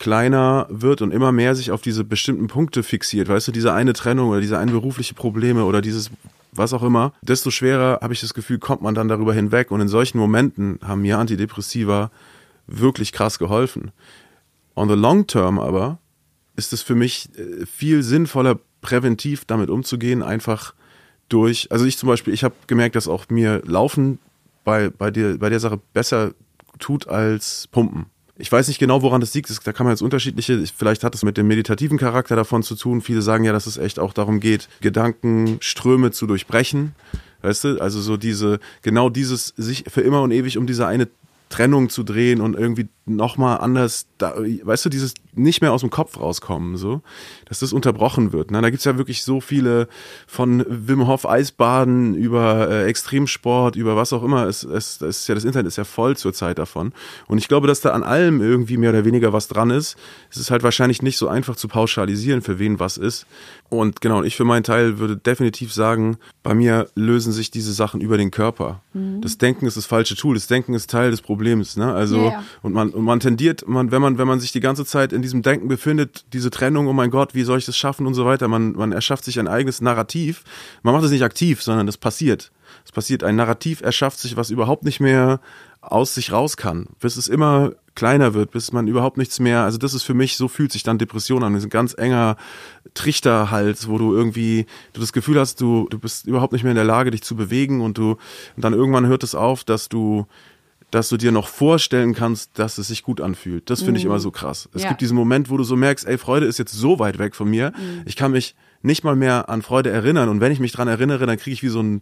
kleiner 0.00 0.66
wird 0.68 1.02
und 1.02 1.12
immer 1.12 1.30
mehr 1.30 1.54
sich 1.54 1.70
auf 1.70 1.82
diese 1.82 2.02
bestimmten 2.02 2.48
Punkte 2.48 2.82
fixiert, 2.82 3.28
weißt 3.28 3.48
du, 3.48 3.52
diese 3.52 3.72
eine 3.72 3.92
Trennung 3.92 4.30
oder 4.30 4.40
diese 4.40 4.58
eine 4.58 4.72
berufliche 4.72 5.14
Probleme 5.14 5.64
oder 5.64 5.80
dieses 5.80 6.10
was 6.52 6.72
auch 6.72 6.82
immer, 6.82 7.12
desto 7.22 7.50
schwerer 7.52 8.00
habe 8.02 8.12
ich 8.12 8.20
das 8.20 8.34
Gefühl, 8.34 8.58
kommt 8.58 8.82
man 8.82 8.94
dann 8.94 9.06
darüber 9.06 9.32
hinweg. 9.32 9.70
Und 9.70 9.80
in 9.80 9.86
solchen 9.86 10.18
Momenten 10.18 10.80
haben 10.82 11.02
mir 11.02 11.18
Antidepressiva 11.18 12.10
wirklich 12.66 13.12
krass 13.12 13.38
geholfen. 13.38 13.92
On 14.74 14.88
the 14.88 14.94
long 14.94 15.28
term 15.28 15.58
aber 15.58 15.98
ist 16.56 16.72
es 16.72 16.82
für 16.82 16.94
mich 16.94 17.28
äh, 17.38 17.66
viel 17.66 18.02
sinnvoller, 18.02 18.58
präventiv 18.80 19.44
damit 19.44 19.70
umzugehen, 19.70 20.22
einfach 20.22 20.74
durch, 21.28 21.70
also 21.70 21.84
ich 21.84 21.98
zum 21.98 22.08
Beispiel, 22.08 22.34
ich 22.34 22.42
habe 22.42 22.54
gemerkt, 22.66 22.96
dass 22.96 23.06
auch 23.06 23.28
mir 23.28 23.62
Laufen 23.64 24.18
bei, 24.64 24.90
bei, 24.90 25.10
der, 25.10 25.38
bei 25.38 25.50
der 25.50 25.60
Sache 25.60 25.78
besser 25.92 26.32
tut 26.78 27.06
als 27.06 27.68
Pumpen. 27.70 28.06
Ich 28.40 28.50
weiß 28.50 28.68
nicht 28.68 28.78
genau, 28.78 29.02
woran 29.02 29.20
das 29.20 29.34
liegt. 29.34 29.50
Da 29.66 29.72
kann 29.72 29.84
man 29.84 29.92
jetzt 29.92 30.02
unterschiedliche, 30.02 30.64
vielleicht 30.76 31.04
hat 31.04 31.14
es 31.14 31.22
mit 31.22 31.36
dem 31.36 31.46
meditativen 31.46 31.98
Charakter 31.98 32.36
davon 32.36 32.62
zu 32.62 32.74
tun. 32.74 33.02
Viele 33.02 33.22
sagen 33.22 33.44
ja, 33.44 33.52
dass 33.52 33.66
es 33.66 33.76
echt 33.76 33.98
auch 33.98 34.12
darum 34.12 34.40
geht, 34.40 34.68
Gedankenströme 34.80 36.10
zu 36.10 36.26
durchbrechen. 36.26 36.94
Weißt 37.42 37.64
du, 37.64 37.80
also 37.80 38.00
so 38.00 38.16
diese, 38.16 38.60
genau 38.82 39.08
dieses, 39.08 39.54
sich 39.56 39.84
für 39.88 40.02
immer 40.02 40.22
und 40.22 40.30
ewig 40.30 40.58
um 40.58 40.66
diese 40.66 40.86
eine 40.86 41.08
Trennung 41.50 41.90
zu 41.90 42.04
drehen 42.04 42.40
und 42.40 42.56
irgendwie 42.56 42.88
nochmal 43.04 43.58
anders, 43.58 44.06
da, 44.18 44.34
weißt 44.36 44.84
du, 44.84 44.88
dieses 44.88 45.14
nicht 45.34 45.62
mehr 45.62 45.72
aus 45.72 45.80
dem 45.80 45.90
Kopf 45.90 46.18
rauskommen, 46.18 46.76
so, 46.76 47.02
dass 47.46 47.58
das 47.60 47.72
unterbrochen 47.72 48.32
wird. 48.32 48.50
Ne? 48.52 48.62
Da 48.62 48.70
gibt's 48.70 48.84
ja 48.84 48.96
wirklich 48.98 49.24
so 49.24 49.40
viele 49.40 49.88
von 50.28 50.64
Wim 50.68 51.06
Hof 51.06 51.28
Eisbaden 51.28 52.14
über 52.14 52.68
äh, 52.70 52.84
Extremsport, 52.86 53.74
über 53.74 53.96
was 53.96 54.12
auch 54.12 54.22
immer. 54.22 54.46
Es, 54.46 54.62
es, 54.62 55.00
es 55.00 55.20
ist 55.20 55.28
ja, 55.28 55.34
das 55.34 55.44
Internet 55.44 55.66
ist 55.66 55.76
ja 55.76 55.84
voll 55.84 56.16
zur 56.16 56.32
Zeit 56.32 56.58
davon. 56.58 56.92
Und 57.26 57.38
ich 57.38 57.48
glaube, 57.48 57.66
dass 57.66 57.80
da 57.80 57.90
an 57.90 58.04
allem 58.04 58.40
irgendwie 58.40 58.76
mehr 58.76 58.90
oder 58.90 59.04
weniger 59.04 59.32
was 59.32 59.48
dran 59.48 59.70
ist. 59.70 59.96
Es 60.30 60.36
ist 60.36 60.50
halt 60.50 60.62
wahrscheinlich 60.62 61.02
nicht 61.02 61.18
so 61.18 61.26
einfach 61.26 61.56
zu 61.56 61.66
pauschalisieren, 61.66 62.42
für 62.42 62.60
wen 62.60 62.78
was 62.78 62.96
ist. 62.96 63.26
Und 63.68 64.00
genau, 64.00 64.22
ich 64.22 64.36
für 64.36 64.44
meinen 64.44 64.64
Teil 64.64 64.98
würde 64.98 65.16
definitiv 65.16 65.72
sagen, 65.72 66.16
bei 66.42 66.54
mir 66.54 66.88
lösen 66.94 67.32
sich 67.32 67.50
diese 67.50 67.72
Sachen 67.72 68.00
über 68.00 68.18
den 68.18 68.30
Körper. 68.30 68.82
Mhm. 68.92 69.20
Das 69.20 69.38
Denken 69.38 69.66
ist 69.66 69.76
das 69.76 69.86
falsche 69.86 70.16
Tool. 70.16 70.34
Das 70.34 70.46
Denken 70.46 70.74
ist 70.74 70.90
Teil 70.90 71.10
des 71.10 71.22
Problems. 71.22 71.39
Ne? 71.76 71.92
Also, 71.92 72.16
ja, 72.16 72.30
ja. 72.30 72.44
und 72.62 72.72
man, 72.72 72.90
und 72.90 73.04
man 73.04 73.20
tendiert, 73.20 73.66
man, 73.66 73.90
wenn 73.90 74.02
man, 74.02 74.18
wenn 74.18 74.28
man 74.28 74.40
sich 74.40 74.52
die 74.52 74.60
ganze 74.60 74.84
Zeit 74.84 75.12
in 75.12 75.22
diesem 75.22 75.42
Denken 75.42 75.68
befindet, 75.68 76.24
diese 76.32 76.50
Trennung, 76.50 76.86
oh 76.86 76.92
mein 76.92 77.10
Gott, 77.10 77.34
wie 77.34 77.42
soll 77.42 77.58
ich 77.58 77.66
das 77.66 77.76
schaffen 77.76 78.06
und 78.06 78.14
so 78.14 78.24
weiter, 78.24 78.48
man, 78.48 78.72
man 78.72 78.92
erschafft 78.92 79.24
sich 79.24 79.38
ein 79.38 79.48
eigenes 79.48 79.80
Narrativ. 79.80 80.44
Man 80.82 80.94
macht 80.94 81.04
es 81.04 81.10
nicht 81.10 81.24
aktiv, 81.24 81.62
sondern 81.62 81.86
das 81.86 81.96
passiert. 81.96 82.52
Es 82.84 82.92
passiert, 82.92 83.24
ein 83.24 83.36
Narrativ 83.36 83.82
erschafft 83.82 84.18
sich, 84.18 84.36
was 84.36 84.50
überhaupt 84.50 84.84
nicht 84.84 85.00
mehr 85.00 85.40
aus 85.80 86.14
sich 86.14 86.30
raus 86.30 86.56
kann, 86.56 86.88
bis 87.00 87.16
es 87.16 87.28
immer 87.28 87.72
kleiner 87.94 88.34
wird, 88.34 88.50
bis 88.50 88.72
man 88.72 88.86
überhaupt 88.86 89.16
nichts 89.16 89.40
mehr, 89.40 89.62
also 89.62 89.78
das 89.78 89.94
ist 89.94 90.02
für 90.02 90.14
mich, 90.14 90.36
so 90.36 90.46
fühlt 90.46 90.72
sich 90.72 90.82
dann 90.82 90.98
Depression 90.98 91.42
an, 91.42 91.54
das 91.54 91.62
ist 91.62 91.66
ein 91.66 91.70
ganz 91.70 91.94
enger 91.96 92.36
Trichterhals, 92.94 93.88
wo 93.88 93.98
du 93.98 94.14
irgendwie, 94.14 94.66
du 94.92 95.00
das 95.00 95.12
Gefühl 95.12 95.38
hast, 95.38 95.60
du, 95.60 95.86
du 95.90 95.98
bist 95.98 96.26
überhaupt 96.26 96.52
nicht 96.52 96.62
mehr 96.62 96.72
in 96.72 96.76
der 96.76 96.84
Lage, 96.84 97.10
dich 97.10 97.22
zu 97.22 97.34
bewegen 97.34 97.80
und 97.80 97.98
du, 97.98 98.16
und 98.56 98.64
dann 98.64 98.74
irgendwann 98.74 99.06
hört 99.06 99.22
es 99.22 99.34
auf, 99.34 99.64
dass 99.64 99.88
du, 99.88 100.26
dass 100.90 101.08
du 101.08 101.16
dir 101.16 101.32
noch 101.32 101.48
vorstellen 101.48 102.14
kannst, 102.14 102.58
dass 102.58 102.78
es 102.78 102.88
sich 102.88 103.02
gut 103.02 103.20
anfühlt. 103.20 103.70
Das 103.70 103.82
finde 103.82 103.98
ich 103.98 104.04
mhm. 104.04 104.10
immer 104.10 104.20
so 104.20 104.30
krass. 104.30 104.68
Es 104.74 104.82
ja. 104.82 104.88
gibt 104.88 105.00
diesen 105.00 105.16
Moment, 105.16 105.50
wo 105.50 105.56
du 105.56 105.64
so 105.64 105.76
merkst, 105.76 106.06
ey, 106.06 106.18
Freude 106.18 106.46
ist 106.46 106.58
jetzt 106.58 106.72
so 106.72 106.98
weit 106.98 107.18
weg 107.18 107.34
von 107.34 107.48
mir. 107.48 107.72
Mhm. 107.76 108.02
Ich 108.06 108.16
kann 108.16 108.32
mich 108.32 108.54
nicht 108.82 109.04
mal 109.04 109.16
mehr 109.16 109.48
an 109.48 109.62
Freude 109.62 109.90
erinnern. 109.90 110.28
Und 110.28 110.40
wenn 110.40 110.52
ich 110.52 110.60
mich 110.60 110.72
dran 110.72 110.88
erinnere, 110.88 111.26
dann 111.26 111.38
kriege 111.38 111.54
ich 111.54 111.62
wie 111.62 111.68
so 111.68 111.82
ein 111.82 112.00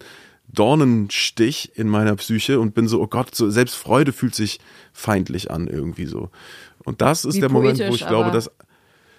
Dornenstich 0.51 1.73
in 1.75 1.89
meiner 1.89 2.17
Psyche 2.17 2.59
und 2.61 2.75
bin 2.75 2.89
so, 2.89 3.01
oh 3.03 3.07
Gott, 3.07 3.35
so, 3.35 3.51
selbst 3.51 3.75
Freude 3.75 4.13
fühlt 4.13 4.35
sich 4.35 4.61
feindlich 4.93 5.51
an 5.51 5.67
irgendwie 5.67 6.07
so. 6.07 6.31
Und 6.85 7.03
das 7.03 7.25
ist 7.25 7.37
Wie 7.37 7.41
der 7.41 7.51
Moment, 7.51 7.79
wo 7.81 7.95
ich 7.95 8.07
glaube, 8.07 8.31
dass 8.31 8.51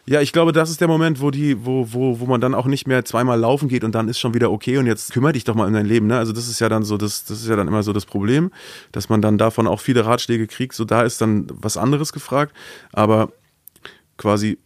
ja, 0.09 0.21
ich 0.21 0.33
glaube, 0.33 0.53
das 0.53 0.71
ist 0.71 0.81
der 0.81 0.87
Moment, 0.87 1.21
wo 1.21 1.29
die, 1.29 1.63
wo, 1.63 1.93
wo, 1.93 2.19
wo 2.19 2.25
man 2.25 2.41
dann 2.41 2.55
auch 2.55 2.65
nicht 2.65 2.87
mehr 2.87 3.05
zweimal 3.05 3.39
laufen 3.39 3.69
geht 3.69 3.83
und 3.83 3.93
dann 3.93 4.07
ist 4.07 4.17
schon 4.17 4.33
wieder 4.33 4.49
okay 4.49 4.79
und 4.79 4.87
jetzt 4.87 5.13
kümmere 5.13 5.33
dich 5.33 5.43
doch 5.43 5.53
mal 5.53 5.67
um 5.67 5.73
dein 5.73 5.85
Leben. 5.85 6.07
Ne? 6.07 6.17
Also 6.17 6.33
das 6.33 6.47
ist 6.47 6.59
ja 6.59 6.67
dann 6.67 6.83
so, 6.83 6.97
das, 6.97 7.25
das 7.25 7.41
ist 7.41 7.47
ja 7.47 7.55
dann 7.55 7.67
immer 7.67 7.83
so 7.83 7.93
das 7.93 8.07
Problem, 8.07 8.49
dass 8.91 9.09
man 9.09 9.21
dann 9.21 9.37
davon 9.37 9.67
auch 9.67 9.79
viele 9.79 10.07
Ratschläge 10.07 10.47
kriegt. 10.47 10.73
So 10.73 10.83
da 10.83 11.03
ist 11.03 11.21
dann 11.21 11.45
was 11.53 11.77
anderes 11.77 12.11
gefragt. 12.11 12.55
Aber 12.91 13.31
quasi 14.17 14.57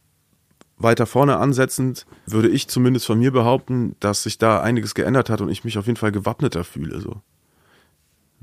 weiter 0.77 1.05
vorne 1.05 1.35
ansetzend 1.35 2.05
würde 2.25 2.47
ich 2.47 2.69
zumindest 2.69 3.05
von 3.05 3.19
mir 3.19 3.33
behaupten, 3.33 3.97
dass 3.99 4.23
sich 4.23 4.37
da 4.37 4.61
einiges 4.61 4.95
geändert 4.95 5.29
hat 5.29 5.41
und 5.41 5.49
ich 5.49 5.65
mich 5.65 5.77
auf 5.77 5.87
jeden 5.87 5.97
Fall 5.97 6.13
gewappneter 6.13 6.63
fühle. 6.63 7.01
So. 7.01 7.21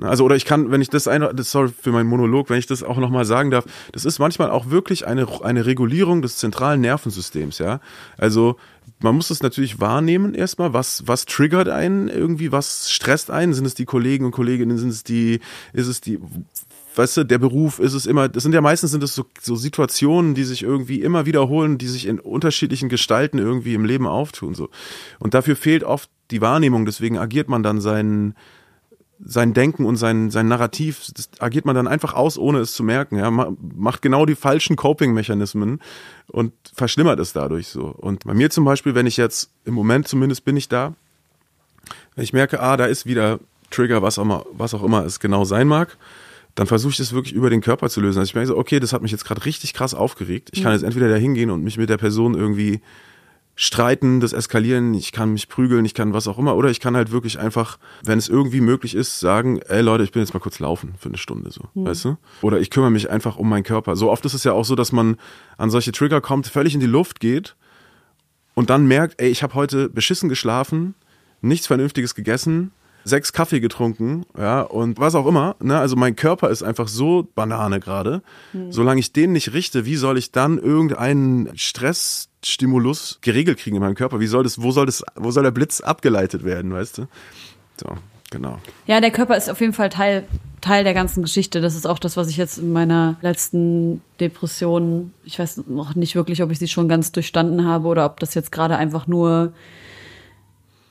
Also 0.02 0.24
oder 0.24 0.36
ich 0.36 0.44
kann, 0.44 0.70
wenn 0.70 0.80
ich 0.80 0.88
das 0.88 1.08
ein, 1.08 1.26
sorry 1.38 1.70
für 1.80 1.92
meinen 1.92 2.08
Monolog, 2.08 2.50
wenn 2.50 2.58
ich 2.58 2.66
das 2.66 2.82
auch 2.82 2.98
nochmal 2.98 3.24
sagen 3.24 3.50
darf, 3.50 3.64
das 3.92 4.04
ist 4.04 4.18
manchmal 4.18 4.50
auch 4.50 4.70
wirklich 4.70 5.06
eine, 5.06 5.26
eine 5.42 5.66
Regulierung 5.66 6.22
des 6.22 6.36
zentralen 6.36 6.80
Nervensystems, 6.80 7.58
ja. 7.58 7.80
Also 8.16 8.56
man 9.02 9.14
muss 9.14 9.30
es 9.30 9.42
natürlich 9.42 9.80
wahrnehmen 9.80 10.34
erstmal, 10.34 10.72
was, 10.72 11.06
was 11.06 11.24
triggert 11.24 11.68
einen 11.68 12.08
irgendwie, 12.08 12.52
was 12.52 12.90
stresst 12.90 13.30
einen? 13.30 13.54
Sind 13.54 13.66
es 13.66 13.74
die 13.74 13.86
Kollegen 13.86 14.26
und 14.26 14.32
Kolleginnen, 14.32 14.76
sind 14.76 14.90
es 14.90 15.04
die, 15.04 15.40
ist 15.72 15.86
es 15.86 16.00
die, 16.00 16.18
weißt 16.96 17.18
du, 17.18 17.24
der 17.24 17.38
Beruf 17.38 17.78
ist 17.78 17.94
es 17.94 18.06
immer, 18.06 18.28
das 18.28 18.42
sind 18.42 18.52
ja 18.52 18.60
meistens 18.60 18.90
sind 18.90 19.02
es 19.02 19.14
so, 19.14 19.24
so 19.40 19.56
Situationen, 19.56 20.34
die 20.34 20.44
sich 20.44 20.62
irgendwie 20.62 21.00
immer 21.00 21.24
wiederholen, 21.26 21.78
die 21.78 21.88
sich 21.88 22.06
in 22.06 22.20
unterschiedlichen 22.20 22.88
Gestalten 22.88 23.38
irgendwie 23.38 23.74
im 23.74 23.84
Leben 23.84 24.06
auftun, 24.06 24.54
so. 24.54 24.68
Und 25.18 25.34
dafür 25.34 25.56
fehlt 25.56 25.84
oft 25.84 26.10
die 26.30 26.40
Wahrnehmung, 26.40 26.84
deswegen 26.84 27.18
agiert 27.18 27.48
man 27.48 27.62
dann 27.62 27.80
seinen, 27.80 28.34
sein 29.22 29.52
Denken 29.52 29.84
und 29.84 29.96
sein, 29.96 30.30
sein 30.30 30.48
Narrativ, 30.48 31.06
das 31.14 31.28
agiert 31.40 31.66
man 31.66 31.74
dann 31.74 31.86
einfach 31.86 32.14
aus, 32.14 32.38
ohne 32.38 32.60
es 32.60 32.72
zu 32.72 32.82
merken. 32.82 33.18
Ja, 33.18 33.30
macht 33.30 34.02
genau 34.02 34.24
die 34.24 34.34
falschen 34.34 34.76
Coping-Mechanismen 34.76 35.80
und 36.28 36.52
verschlimmert 36.74 37.20
es 37.20 37.32
dadurch 37.32 37.68
so. 37.68 37.86
Und 37.86 38.24
bei 38.24 38.34
mir 38.34 38.50
zum 38.50 38.64
Beispiel, 38.64 38.94
wenn 38.94 39.06
ich 39.06 39.16
jetzt, 39.16 39.50
im 39.64 39.74
Moment 39.74 40.08
zumindest 40.08 40.44
bin 40.44 40.56
ich 40.56 40.68
da, 40.68 40.94
wenn 42.14 42.24
ich 42.24 42.32
merke, 42.32 42.60
ah, 42.60 42.76
da 42.76 42.86
ist 42.86 43.06
wieder 43.06 43.40
Trigger, 43.70 44.02
was 44.02 44.18
auch 44.18 44.22
immer, 44.22 44.44
was 44.52 44.74
auch 44.74 44.82
immer 44.82 45.04
es 45.04 45.20
genau 45.20 45.44
sein 45.44 45.68
mag, 45.68 45.96
dann 46.54 46.66
versuche 46.66 46.92
ich 46.92 46.96
das 46.96 47.12
wirklich 47.12 47.34
über 47.34 47.50
den 47.50 47.60
Körper 47.60 47.88
zu 47.88 48.00
lösen. 48.00 48.18
Also 48.18 48.30
ich 48.30 48.34
merke 48.34 48.48
so, 48.48 48.56
okay, 48.56 48.80
das 48.80 48.92
hat 48.92 49.02
mich 49.02 49.12
jetzt 49.12 49.24
gerade 49.24 49.44
richtig 49.44 49.74
krass 49.74 49.94
aufgeregt. 49.94 50.50
Ich 50.52 50.62
kann 50.62 50.72
jetzt 50.72 50.82
entweder 50.82 51.08
da 51.08 51.16
hingehen 51.16 51.50
und 51.50 51.62
mich 51.62 51.78
mit 51.78 51.88
der 51.88 51.98
Person 51.98 52.34
irgendwie 52.34 52.80
streiten, 53.62 54.20
das 54.20 54.32
eskalieren, 54.32 54.94
ich 54.94 55.12
kann 55.12 55.34
mich 55.34 55.50
prügeln, 55.50 55.84
ich 55.84 55.92
kann 55.92 56.14
was 56.14 56.26
auch 56.26 56.38
immer, 56.38 56.56
oder 56.56 56.70
ich 56.70 56.80
kann 56.80 56.96
halt 56.96 57.10
wirklich 57.10 57.38
einfach, 57.38 57.78
wenn 58.02 58.18
es 58.18 58.26
irgendwie 58.26 58.62
möglich 58.62 58.94
ist, 58.94 59.20
sagen, 59.20 59.60
ey 59.68 59.82
Leute, 59.82 60.02
ich 60.02 60.12
bin 60.12 60.22
jetzt 60.22 60.32
mal 60.32 60.40
kurz 60.40 60.60
laufen 60.60 60.94
für 60.98 61.10
eine 61.10 61.18
Stunde, 61.18 61.50
so, 61.50 61.64
mhm. 61.74 61.84
weißt 61.84 62.06
du? 62.06 62.16
Oder 62.40 62.58
ich 62.58 62.70
kümmere 62.70 62.90
mich 62.90 63.10
einfach 63.10 63.36
um 63.36 63.50
meinen 63.50 63.62
Körper. 63.62 63.96
So 63.96 64.10
oft 64.10 64.24
ist 64.24 64.32
es 64.32 64.44
ja 64.44 64.52
auch 64.52 64.64
so, 64.64 64.76
dass 64.76 64.92
man 64.92 65.18
an 65.58 65.68
solche 65.68 65.92
Trigger 65.92 66.22
kommt, 66.22 66.46
völlig 66.46 66.72
in 66.72 66.80
die 66.80 66.86
Luft 66.86 67.20
geht 67.20 67.54
und 68.54 68.70
dann 68.70 68.88
merkt, 68.88 69.20
ey, 69.20 69.28
ich 69.28 69.42
habe 69.42 69.52
heute 69.52 69.90
beschissen 69.90 70.30
geschlafen, 70.30 70.94
nichts 71.42 71.66
Vernünftiges 71.66 72.14
gegessen, 72.14 72.72
sechs 73.04 73.34
Kaffee 73.34 73.60
getrunken, 73.60 74.24
ja, 74.38 74.62
und 74.62 74.98
was 74.98 75.14
auch 75.14 75.26
immer. 75.26 75.56
Ne? 75.60 75.78
Also 75.78 75.96
mein 75.96 76.16
Körper 76.16 76.48
ist 76.48 76.62
einfach 76.62 76.88
so 76.88 77.28
Banane 77.34 77.78
gerade. 77.78 78.22
Mhm. 78.54 78.72
Solange 78.72 79.00
ich 79.00 79.12
den 79.12 79.32
nicht 79.32 79.52
richte, 79.52 79.84
wie 79.84 79.96
soll 79.96 80.16
ich 80.16 80.32
dann 80.32 80.56
irgendeinen 80.56 81.50
Stress 81.58 82.29
Stimulus 82.44 83.18
geregelt 83.20 83.58
kriegen 83.58 83.76
in 83.76 83.82
meinem 83.82 83.94
Körper. 83.94 84.20
Wie 84.20 84.26
soll 84.26 84.44
das, 84.44 84.62
wo 84.62 84.70
soll 84.70 84.86
das, 84.86 85.04
wo 85.16 85.30
soll 85.30 85.42
der 85.42 85.50
Blitz 85.50 85.80
abgeleitet 85.80 86.44
werden, 86.44 86.72
weißt 86.72 86.98
du? 86.98 87.06
So, 87.78 87.86
genau. 88.30 88.58
Ja, 88.86 89.00
der 89.00 89.10
Körper 89.10 89.36
ist 89.36 89.50
auf 89.50 89.60
jeden 89.60 89.72
Fall 89.72 89.90
Teil, 89.90 90.26
Teil 90.60 90.84
der 90.84 90.94
ganzen 90.94 91.22
Geschichte. 91.22 91.60
Das 91.60 91.74
ist 91.74 91.86
auch 91.86 91.98
das, 91.98 92.16
was 92.16 92.28
ich 92.28 92.36
jetzt 92.36 92.58
in 92.58 92.72
meiner 92.72 93.16
letzten 93.22 94.02
Depression, 94.20 95.12
ich 95.24 95.38
weiß 95.38 95.64
noch 95.68 95.94
nicht 95.94 96.14
wirklich, 96.14 96.42
ob 96.42 96.50
ich 96.50 96.58
sie 96.58 96.68
schon 96.68 96.88
ganz 96.88 97.12
durchstanden 97.12 97.66
habe 97.66 97.88
oder 97.88 98.06
ob 98.06 98.20
das 98.20 98.34
jetzt 98.34 98.52
gerade 98.52 98.76
einfach 98.76 99.06
nur 99.06 99.52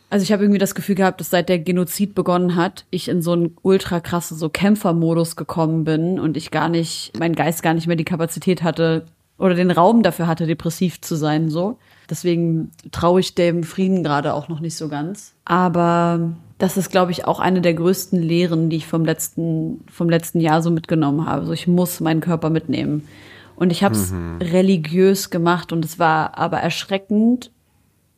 also 0.10 0.24
ich 0.24 0.32
habe 0.32 0.44
irgendwie 0.44 0.60
das 0.60 0.74
Gefühl 0.74 0.96
gehabt, 0.96 1.20
dass 1.20 1.30
seit 1.30 1.50
der 1.50 1.60
Genozid 1.60 2.16
begonnen 2.16 2.56
hat, 2.56 2.86
ich 2.90 3.10
in 3.10 3.22
so 3.22 3.34
einen 3.34 3.56
ultra 3.62 4.00
krasse 4.00 4.34
so 4.34 4.50
Kämpfermodus 4.50 5.36
gekommen 5.36 5.84
bin 5.84 6.20
und 6.20 6.36
ich 6.36 6.50
gar 6.50 6.68
nicht, 6.68 7.12
mein 7.20 7.36
Geist 7.36 7.62
gar 7.62 7.76
nicht 7.76 7.86
mehr 7.86 7.96
die 7.96 8.06
Kapazität 8.06 8.64
hatte, 8.64 9.06
oder 9.40 9.56
den 9.56 9.72
Raum 9.72 10.04
dafür 10.04 10.28
hatte, 10.28 10.46
depressiv 10.46 11.02
zu 11.02 11.16
sein, 11.16 11.50
so. 11.50 11.78
Deswegen 12.10 12.72
traue 12.92 13.22
ich 13.22 13.36
dem 13.36 13.64
Frieden 13.64 14.04
gerade 14.04 14.34
auch 14.34 14.50
noch 14.50 14.60
nicht 14.60 14.76
so 14.76 14.90
ganz. 14.90 15.34
Aber 15.46 16.32
das 16.58 16.76
ist, 16.76 16.92
glaube 16.92 17.12
ich, 17.12 17.26
auch 17.26 17.40
eine 17.40 17.62
der 17.62 17.74
größten 17.74 18.22
Lehren, 18.22 18.70
die 18.70 18.78
ich 18.78 18.88
vom 18.88 19.06
letzten, 19.06 19.86
vom 19.92 20.10
letzten 20.10 20.42
Jahr 20.42 20.62
so 20.62 20.72
mitgenommen 20.72 21.26
habe. 21.26 21.46
So, 21.46 21.54
ich 21.54 21.68
muss 21.68 22.00
meinen 22.00 22.22
Körper 22.22 22.50
mitnehmen. 22.50 23.08
Und 23.56 23.72
ich 23.72 23.84
habe 23.84 23.96
es 23.96 24.12
mhm. 24.12 24.38
religiös 24.42 25.30
gemacht 25.30 25.72
und 25.72 25.86
es 25.86 26.00
war 26.00 26.38
aber 26.38 26.60
erschreckend, 26.60 27.52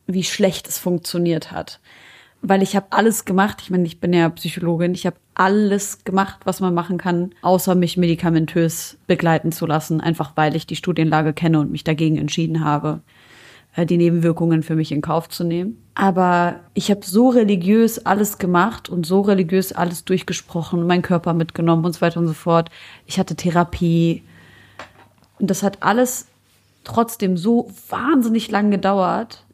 wie 0.06 0.24
schlecht 0.24 0.68
es 0.68 0.78
funktioniert 0.78 1.52
hat 1.52 1.80
weil 2.42 2.60
ich 2.62 2.76
habe 2.76 2.86
alles 2.90 3.24
gemacht. 3.24 3.58
Ich 3.62 3.70
meine, 3.70 3.86
ich 3.86 4.00
bin 4.00 4.12
ja 4.12 4.28
Psychologin. 4.28 4.94
Ich 4.94 5.06
habe 5.06 5.16
alles 5.34 6.04
gemacht, 6.04 6.40
was 6.44 6.60
man 6.60 6.74
machen 6.74 6.98
kann, 6.98 7.32
außer 7.42 7.74
mich 7.74 7.96
medikamentös 7.96 8.98
begleiten 9.06 9.52
zu 9.52 9.66
lassen, 9.66 10.00
einfach 10.00 10.32
weil 10.34 10.56
ich 10.56 10.66
die 10.66 10.76
Studienlage 10.76 11.32
kenne 11.32 11.60
und 11.60 11.70
mich 11.70 11.84
dagegen 11.84 12.16
entschieden 12.16 12.64
habe, 12.64 13.00
äh, 13.74 13.86
die 13.86 13.96
Nebenwirkungen 13.96 14.62
für 14.62 14.76
mich 14.76 14.92
in 14.92 15.00
Kauf 15.00 15.28
zu 15.28 15.44
nehmen. 15.44 15.78
Aber 15.94 16.60
ich 16.74 16.90
habe 16.90 17.00
so 17.04 17.30
religiös 17.30 18.04
alles 18.04 18.38
gemacht 18.38 18.88
und 18.88 19.06
so 19.06 19.22
religiös 19.22 19.72
alles 19.72 20.04
durchgesprochen, 20.04 20.86
meinen 20.86 21.02
Körper 21.02 21.34
mitgenommen 21.34 21.84
und 21.84 21.92
so 21.94 22.00
weiter 22.00 22.20
und 22.20 22.28
so 22.28 22.34
fort. 22.34 22.70
Ich 23.06 23.18
hatte 23.18 23.34
Therapie. 23.34 24.22
Und 25.38 25.50
das 25.50 25.62
hat 25.62 25.82
alles 25.82 26.26
trotzdem 26.84 27.36
so 27.36 27.70
wahnsinnig 27.88 28.50
lang 28.50 28.70
gedauert. 28.70 29.44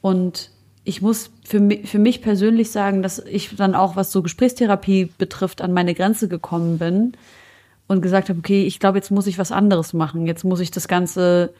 Und 0.00 0.50
ich 0.88 1.02
muss 1.02 1.30
für 1.44 1.60
mich, 1.60 1.86
für 1.86 1.98
mich 1.98 2.22
persönlich 2.22 2.70
sagen, 2.70 3.02
dass 3.02 3.18
ich 3.18 3.54
dann 3.54 3.74
auch, 3.74 3.94
was 3.94 4.10
so 4.10 4.22
Gesprächstherapie 4.22 5.10
betrifft, 5.18 5.60
an 5.60 5.74
meine 5.74 5.92
Grenze 5.92 6.28
gekommen 6.28 6.78
bin 6.78 7.12
und 7.88 8.00
gesagt 8.00 8.30
habe, 8.30 8.38
okay, 8.38 8.64
ich 8.64 8.80
glaube, 8.80 8.96
jetzt 8.96 9.10
muss 9.10 9.26
ich 9.26 9.38
was 9.38 9.52
anderes 9.52 9.92
machen. 9.92 10.26
Jetzt 10.26 10.44
muss 10.44 10.60
ich 10.60 10.70
das 10.70 10.88
Ganze 10.88 11.52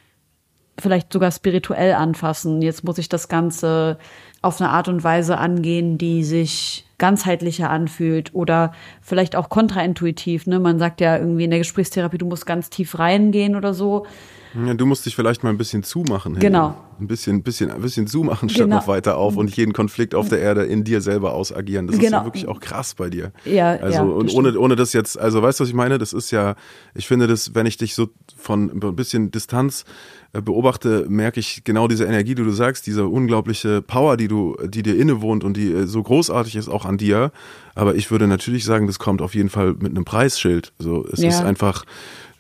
vielleicht 0.79 1.13
sogar 1.13 1.31
spirituell 1.31 1.93
anfassen. 1.93 2.63
Jetzt 2.63 2.85
muss 2.85 2.97
ich 2.97 3.11
das 3.11 3.29
Ganze 3.29 3.99
auf 4.41 4.63
eine 4.63 4.71
Art 4.71 4.89
und 4.89 5.05
Weise 5.05 5.37
angehen, 5.37 5.99
die 5.99 6.25
sich 6.25 6.87
ganzheitlicher 6.97 7.69
anfühlt 7.69 8.35
oder 8.35 8.73
vielleicht 9.03 9.37
auch 9.37 9.51
kontraintuitiv. 9.51 10.47
Ne? 10.47 10.59
Man 10.59 10.79
sagt 10.79 11.03
ja 11.03 11.19
irgendwie 11.19 11.45
in 11.45 11.51
der 11.51 11.59
Gesprächstherapie, 11.61 12.19
du 12.19 12.27
musst 12.27 12.47
ganz 12.47 12.71
tief 12.71 12.99
reingehen 12.99 13.57
oder 13.57 13.75
so. 13.75 14.07
Ja, 14.55 14.75
du 14.75 14.87
musst 14.87 15.05
dich 15.07 15.15
vielleicht 15.15 15.43
mal 15.45 15.51
ein 15.51 15.59
bisschen 15.59 15.83
zumachen. 15.83 16.35
Genau. 16.39 16.75
Ein 17.01 17.07
bisschen, 17.07 17.43
bisschen, 17.43 17.71
ein 17.71 17.81
bisschen 17.81 18.07
zumachen 18.09 18.49
statt 18.49 18.65
Genau. 18.65 18.77
noch 18.77 18.89
weiter 18.89 19.17
auf 19.19 19.37
und 19.37 19.55
jeden 19.57 19.73
Konflikt 19.73 20.15
auf 20.17 20.29
der 20.29 20.41
Erde 20.41 20.65
in 20.65 20.83
dir 20.83 21.01
selber 21.01 21.33
ausagieren. 21.33 21.87
Das 21.87 21.97
ist 21.97 22.03
Genau. 22.03 22.19
ja 22.19 22.25
wirklich 22.25 22.49
auch 22.49 22.59
krass 22.59 22.95
bei 22.95 23.09
dir. 23.09 23.31
Ja, 23.45 23.71
Also 23.77 23.99
ja, 23.99 24.03
und 24.03 24.33
ohne, 24.35 24.59
ohne 24.59 24.75
das 24.75 24.93
jetzt, 24.95 25.17
also 25.19 25.41
weißt 25.43 25.61
du, 25.61 25.63
was 25.63 25.69
ich 25.69 25.75
meine? 25.77 25.99
Das 25.99 26.13
ist 26.13 26.31
ja, 26.33 26.57
ich 26.95 27.07
finde 27.07 27.27
das, 27.29 27.55
wenn 27.55 27.67
ich 27.67 27.77
dich 27.77 27.95
so 27.95 28.09
von 28.37 28.71
ein 28.83 28.97
bisschen 28.97 29.31
Distanz 29.31 29.85
äh, 30.33 30.41
beobachte, 30.43 31.07
merke 31.09 31.39
ich 31.39 31.63
genau 31.63 31.87
diese 31.87 32.05
Energie, 32.07 32.35
die 32.35 32.43
du 32.43 32.51
sagst, 32.51 32.87
diese 32.89 33.07
unglaubliche 33.07 33.81
Power, 33.81 34.17
die 34.17 34.27
du, 34.29 34.57
die 34.65 34.83
dir 34.83 34.97
innewohnt 34.99 35.45
und 35.45 35.57
die 35.57 35.71
äh, 35.73 35.87
so 35.87 36.03
großartig 36.03 36.57
ist 36.57 36.69
auch 36.69 36.85
an 36.85 36.99
dir. 36.99 37.31
Aber 37.77 37.95
ich 37.95 38.11
würde 38.11 38.27
natürlich 38.27 38.65
sagen, 38.65 38.89
das 38.89 38.99
kommt 38.99 39.23
auf 39.23 39.37
jeden 39.37 39.51
Fall 39.51 39.75
mit 39.79 39.91
einem 39.93 40.05
Preisschild. 40.05 40.73
So, 40.81 41.07
es 41.13 41.21
Ja. 41.23 41.29
ist 41.29 41.43
einfach, 41.43 41.85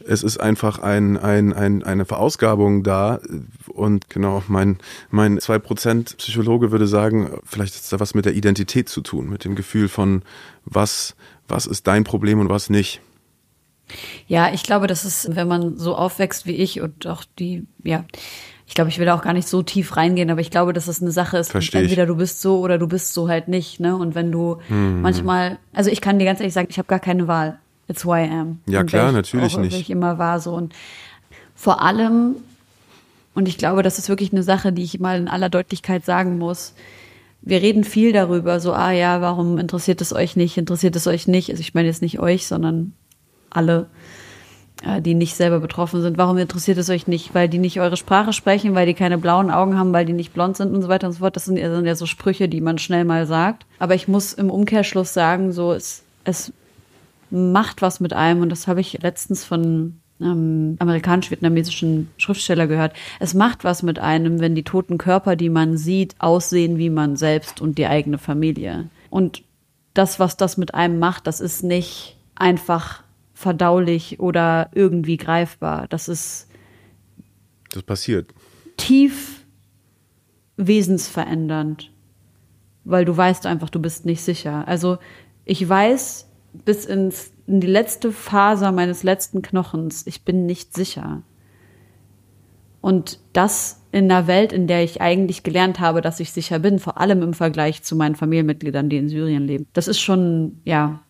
es 0.07 0.23
ist 0.23 0.39
einfach 0.39 0.79
ein, 0.79 1.17
ein, 1.17 1.53
ein, 1.53 1.83
eine 1.83 2.05
Verausgabung 2.05 2.83
da. 2.83 3.21
Und 3.69 4.09
genau, 4.11 4.43
mein, 4.49 4.79
mein 5.11 5.39
2% 5.39 6.17
Psychologe 6.17 6.71
würde 6.71 6.87
sagen, 6.87 7.39
vielleicht 7.45 7.75
ist 7.75 7.93
da 7.93 8.01
was 8.01 8.15
mit 8.15 8.25
der 8.25 8.35
Identität 8.35 8.89
zu 8.89 9.01
tun, 9.01 9.29
mit 9.29 9.45
dem 9.45 9.55
Gefühl 9.55 9.89
von, 9.89 10.23
was, 10.65 11.15
was 11.49 11.67
ist 11.67 11.87
dein 11.87 12.05
Problem 12.05 12.41
und 12.41 12.49
was 12.49 12.71
nicht. 12.71 13.01
Ja, 14.27 14.53
ich 14.53 14.63
glaube, 14.63 14.87
das 14.87 15.05
ist, 15.05 15.35
wenn 15.35 15.49
man 15.49 15.79
so 15.79 15.95
aufwächst 15.95 16.47
wie 16.47 16.53
ich 16.57 16.81
und 16.81 17.07
auch 17.07 17.25
die, 17.39 17.67
ja, 17.83 18.05
ich 18.67 18.75
glaube, 18.75 18.91
ich 18.91 18.99
will 18.99 19.07
da 19.07 19.15
auch 19.15 19.23
gar 19.23 19.33
nicht 19.33 19.49
so 19.49 19.63
tief 19.63 19.97
reingehen, 19.97 20.31
aber 20.31 20.43
ich 20.43 20.51
glaube, 20.51 20.75
dass 20.75 20.89
es 20.89 21.01
eine 21.01 21.11
Sache 21.11 21.39
ist, 21.39 21.55
entweder 21.55 22.05
du 22.05 22.17
bist 22.17 22.43
so 22.43 22.59
oder 22.61 22.77
du 22.77 22.87
bist 22.87 23.15
so 23.15 23.29
halt 23.31 23.49
nicht, 23.49 23.81
ne? 23.81 23.97
Und 23.97 24.15
wenn 24.15 24.31
du 24.31 24.59
Mhm. 24.69 25.01
manchmal, 25.01 25.59
also 25.73 25.91
ich 25.91 26.03
kann 26.03 26.19
dir 26.19 26.27
ganz 26.27 26.41
ehrlich 26.41 26.53
sagen, 26.53 26.69
ich 26.71 26.77
habe 26.79 26.87
gar 26.87 27.01
keine 27.01 27.27
Wahl. 27.29 27.59
It's 27.89 28.05
who 28.05 28.15
I 28.15 28.29
am. 28.29 28.61
Ja, 28.67 28.81
Und 28.81 28.87
klar, 28.87 29.09
ich 29.09 29.15
natürlich 29.15 29.55
auch, 29.57 29.61
nicht. 29.61 29.79
Ich 29.81 29.91
immer 29.91 30.19
war 30.19 30.41
so 30.41 30.55
und 30.55 30.75
vor 31.55 31.81
allem 31.83 32.37
und 33.35 33.49
ich 33.49 33.57
glaube, 33.59 33.83
das 33.83 33.99
ist 33.99 34.09
wirklich 34.09 34.33
eine 34.33 34.43
Sache, 34.43 34.73
die 34.73 34.83
ich 34.83 34.99
mal 35.01 35.19
in 35.19 35.29
aller 35.29 35.49
Deutlichkeit 35.49 36.05
sagen 36.05 36.39
muss. 36.39 36.75
Wir 37.41 37.63
reden 37.63 37.85
viel 37.85 38.13
darüber, 38.13 38.59
so, 38.59 38.73
ah 38.73 38.91
ja, 38.91 39.21
warum 39.21 39.59
interessiert 39.59 40.01
es 40.01 40.13
euch 40.13 40.35
nicht, 40.35 40.57
interessiert 40.59 40.97
es 40.97 41.07
euch 41.07 41.29
nicht? 41.29 41.51
Also 41.51 41.61
ich 41.61 41.73
meine 41.73 41.87
jetzt 41.87 42.03
nicht 42.03 42.19
euch, 42.19 42.49
sondern 42.49 42.95
alle, 43.49 43.87
äh, 44.85 45.01
die 45.01 45.15
nicht 45.15 45.37
selber 45.37 45.61
betroffen 45.61 46.03
sind. 46.03 46.19
Warum 46.19 46.37
interessiert 46.37 46.79
es 46.79 46.91
euch 46.91 47.07
nicht? 47.07 47.33
Weil 47.37 47.49
die 47.49 47.59
nicht 47.59 47.81
eure 47.81 47.97
Sprache 47.97 48.33
sprechen, 48.33 48.75
weil 48.75 48.87
die 48.87 48.95
keine 48.95 49.19
blauen 49.19 49.51
Augen 49.53 49.79
haben, 49.79 49.93
weil 49.93 50.05
die 50.05 50.13
nicht 50.15 50.35
blond 50.35 50.57
sind 50.57 50.75
und 50.75 50.83
so 50.83 50.89
weiter 50.89 51.07
und 51.07 51.13
so 51.13 51.21
fort. 51.21 51.37
Das 51.37 51.45
sind, 51.45 51.57
ja- 51.59 51.73
sind 51.73 51.87
ja 51.87 51.95
so 51.95 52.07
Sprüche, 52.07 52.49
die 52.49 52.61
man 52.61 52.79
schnell 52.79 53.05
mal 53.05 53.25
sagt. 53.27 53.67
Aber 53.79 53.95
ich 53.95 54.09
muss 54.09 54.33
im 54.33 54.51
Umkehrschluss 54.51 55.15
sagen, 55.15 55.53
so, 55.53 55.73
es, 55.73 56.03
es 56.25 56.53
macht 57.31 57.83
was 57.83 58.01
mit 58.01 58.13
einem 58.13 58.43
und 58.43 58.51
das 58.51 58.67
habe 58.67 58.81
ich 58.81 59.01
letztens 59.03 59.45
von 59.45 60.01
ähm, 60.21 60.77
amerikanisch-vietnamesischen 60.79 62.11
Schriftsteller 62.17 62.67
gehört. 62.67 62.95
Es 63.21 63.35
macht 63.35 63.65
was 63.65 63.83
mit 63.83 63.99
einem, 63.99 64.41
wenn 64.41 64.55
die 64.55 64.65
toten 64.65 64.99
Körper, 64.99 65.37
die 65.37 65.51
man 65.51 65.77
sieht, 65.77 66.17
aussehen 66.19 66.79
wie 66.79 66.91
man 66.91 67.17
selbst 67.17 67.61
und 67.61 67.79
die 67.79 67.87
eigene 67.87 68.19
Familie. 68.19 68.89
Und 69.11 69.43
das, 69.95 70.19
was 70.19 70.37
das 70.37 70.57
mit 70.57 70.75
einem 70.75 70.99
macht, 70.99 71.27
das 71.27 71.41
ist 71.41 71.63
nicht 71.63 72.17
einfach 72.35 73.03
verdaulich 73.35 74.19
oder 74.21 74.71
irgendwie 74.75 75.17
greifbar. 75.17 75.87
Das 75.89 76.09
ist 76.09 76.49
Das 77.71 77.83
passiert. 77.85 78.33
tief 78.77 79.45
wesensverändernd, 80.57 81.91
weil 82.85 83.05
du 83.05 83.17
weißt 83.17 83.47
einfach, 83.47 83.71
du 83.71 83.81
bist 83.81 84.05
nicht 84.07 84.23
sicher. 84.23 84.67
Also 84.67 84.99
ich 85.45 85.67
weiß 85.67 86.28
bis 86.65 86.85
ins, 86.85 87.33
in 87.47 87.61
die 87.61 87.67
letzte 87.67 88.13
Faser 88.13 88.73
meines 88.73 89.03
letzten 89.03 89.43
Knochens, 89.43 90.07
ich 90.07 90.25
bin 90.25 90.47
nicht 90.47 90.75
sicher. 90.75 91.23
Und 92.81 93.19
das 93.33 93.83
in 93.91 94.11
einer 94.11 94.27
Welt, 94.27 94.53
in 94.53 94.67
der 94.67 94.85
ich 94.85 95.01
eigentlich 95.01 95.43
gelernt 95.43 95.81
habe, 95.81 96.01
dass 96.01 96.21
ich 96.21 96.33
sicher 96.33 96.59
bin, 96.59 96.79
vor 96.79 96.99
allem 96.99 97.23
im 97.23 97.35
Vergleich 97.35 97.83
zu 97.83 97.97
meinen 97.97 98.15
Familienmitgliedern, 98.15 98.89
die 98.89 98.99
in 98.99 99.09
Syrien 99.09 99.47
leben. 99.47 99.67
Das 99.73 99.89
ist 99.89 100.01
schon, 100.01 100.61
ja, 100.65 101.01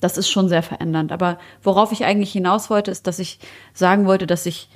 das 0.00 0.18
ist 0.18 0.30
schon 0.30 0.48
sehr 0.48 0.62
verändernd. 0.62 1.12
Aber 1.12 1.38
worauf 1.62 1.92
ich 1.92 2.04
eigentlich 2.04 2.32
hinaus 2.32 2.70
wollte, 2.70 2.90
ist, 2.90 3.06
dass 3.06 3.18
ich 3.18 3.38
sagen 3.72 4.06
wollte, 4.06 4.26
dass 4.26 4.46
ich 4.46 4.68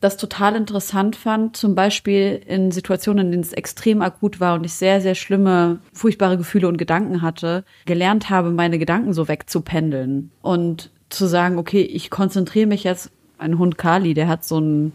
das 0.00 0.16
total 0.16 0.54
interessant 0.54 1.16
fand, 1.16 1.56
zum 1.56 1.74
Beispiel 1.74 2.40
in 2.46 2.70
Situationen, 2.70 3.26
in 3.26 3.32
denen 3.32 3.42
es 3.42 3.52
extrem 3.52 4.02
akut 4.02 4.38
war 4.38 4.54
und 4.54 4.64
ich 4.64 4.74
sehr, 4.74 5.00
sehr 5.00 5.14
schlimme, 5.14 5.78
furchtbare 5.92 6.36
Gefühle 6.36 6.68
und 6.68 6.76
Gedanken 6.76 7.22
hatte, 7.22 7.64
gelernt 7.86 8.28
habe, 8.28 8.50
meine 8.50 8.78
Gedanken 8.78 9.14
so 9.14 9.28
wegzupendeln 9.28 10.30
und 10.42 10.90
zu 11.08 11.26
sagen, 11.26 11.58
okay, 11.58 11.82
ich 11.82 12.10
konzentriere 12.10 12.66
mich 12.66 12.84
jetzt, 12.84 13.10
ein 13.38 13.58
Hund 13.58 13.78
Kali, 13.78 14.14
der 14.14 14.28
hat 14.28 14.44
so 14.44 14.58
ein, 14.58 14.94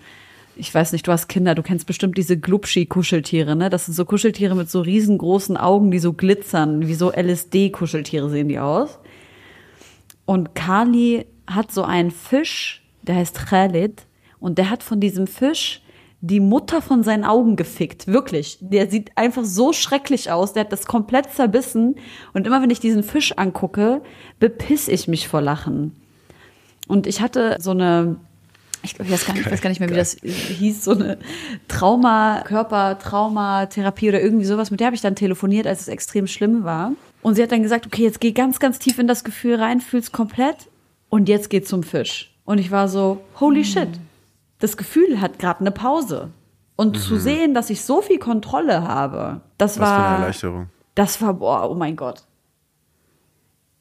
ich 0.56 0.74
weiß 0.74 0.92
nicht, 0.92 1.08
du 1.08 1.12
hast 1.12 1.28
Kinder, 1.28 1.56
du 1.56 1.64
kennst 1.64 1.88
bestimmt 1.88 2.18
diese 2.18 2.38
Glubschi-Kuscheltiere, 2.38 3.56
ne? 3.56 3.70
Das 3.70 3.86
sind 3.86 3.94
so 3.94 4.06
Kuscheltiere 4.06 4.56
mit 4.56 4.70
so 4.70 4.82
riesengroßen 4.82 5.58
Augen, 5.58 5.92
die 5.92 6.00
so 6.00 6.14
glitzern, 6.14 6.88
wie 6.88 6.94
so 6.94 7.12
LSD-Kuscheltiere 7.12 8.30
sehen 8.30 8.48
die 8.48 8.60
aus. 8.60 9.00
Und 10.26 10.56
Kali 10.56 11.26
hat 11.48 11.72
so 11.72 11.84
einen 11.84 12.12
Fisch, 12.12 12.84
der 13.02 13.16
heißt 13.16 13.48
Khalid, 13.48 14.04
und 14.40 14.58
der 14.58 14.70
hat 14.70 14.84
von 14.84 15.00
diesem 15.00 15.28
Fisch 15.28 15.82
die 16.22 16.40
Mutter 16.40 16.82
von 16.82 17.04
seinen 17.04 17.24
Augen 17.24 17.56
gefickt. 17.56 18.08
Wirklich. 18.08 18.58
Der 18.62 18.90
sieht 18.90 19.18
einfach 19.18 19.46
so 19.46 19.72
schrecklich 19.72 20.32
aus. 20.32 20.54
Der 20.54 20.66
hat 20.66 20.72
das 20.72 20.86
komplett 20.86 21.32
zerbissen. 21.32 21.96
Und 22.34 22.46
immer 22.46 22.62
wenn 22.62 22.70
ich 22.70 22.82
diesen 22.82 23.04
Fisch 23.04 23.38
angucke, 23.38 24.02
bepiss 24.40 24.90
ich 24.90 25.08
mich 25.08 25.30
vor 25.30 25.42
Lachen. 25.42 25.96
Und 26.88 27.08
ich 27.08 27.22
hatte 27.22 27.56
so 27.60 27.72
eine, 27.72 28.18
ich, 28.84 28.96
glaub, 28.96 29.08
ich 29.08 29.14
weiß 29.14 29.26
gar 29.26 29.34
nicht, 29.34 29.46
ich 29.46 29.52
weiß 29.52 29.62
gar 29.62 29.70
nicht 29.70 29.80
mehr, 29.80 29.90
wie 29.90 29.96
das 29.96 30.18
hieß, 30.22 30.84
so 30.84 30.92
eine 30.92 31.20
Trauma, 31.70 32.42
Körper-Traumatherapie 32.46 34.10
oder 34.10 34.22
irgendwie 34.22 34.46
sowas. 34.46 34.72
Mit 34.72 34.82
der 34.82 34.88
habe 34.88 34.96
ich 34.96 35.02
dann 35.02 35.16
telefoniert, 35.16 35.68
als 35.68 35.82
es 35.82 35.88
extrem 35.88 36.28
schlimm 36.28 36.66
war. 36.66 36.92
Und 37.22 37.36
sie 37.36 37.44
hat 37.44 37.52
dann 37.52 37.64
gesagt, 37.64 37.86
okay, 37.86 38.04
jetzt 38.04 38.20
geh 38.20 38.32
ganz, 38.32 38.60
ganz 38.60 38.80
tief 38.80 39.00
in 39.00 39.08
das 39.08 39.24
Gefühl 39.24 39.56
rein, 39.56 39.80
fühl's 39.80 40.12
komplett 40.12 40.68
und 41.10 41.30
jetzt 41.30 41.50
geh 41.50 41.62
zum 41.62 41.84
Fisch. 41.84 42.34
Und 42.44 42.58
ich 42.58 42.72
war 42.72 42.88
so, 42.88 43.22
holy 43.40 43.64
shit. 43.64 43.90
Das 44.60 44.78
Gefühl 44.78 45.20
hat 45.22 45.40
gerade 45.40 45.62
eine 45.62 45.72
Pause. 45.72 46.30
Und 46.76 46.98
zu 46.98 47.18
sehen, 47.18 47.54
dass 47.54 47.70
ich 47.70 47.82
so 47.84 48.02
viel 48.02 48.20
Kontrolle 48.20 48.84
habe, 48.88 49.42
das 49.58 49.80
Was 49.80 49.90
für 49.90 49.96
eine 49.96 50.04
war, 50.06 50.20
Erleichterung. 50.20 50.70
das 50.96 51.22
war, 51.22 51.34
boah, 51.34 51.70
oh 51.70 51.76
mein 51.76 51.98
Gott. 51.98 52.24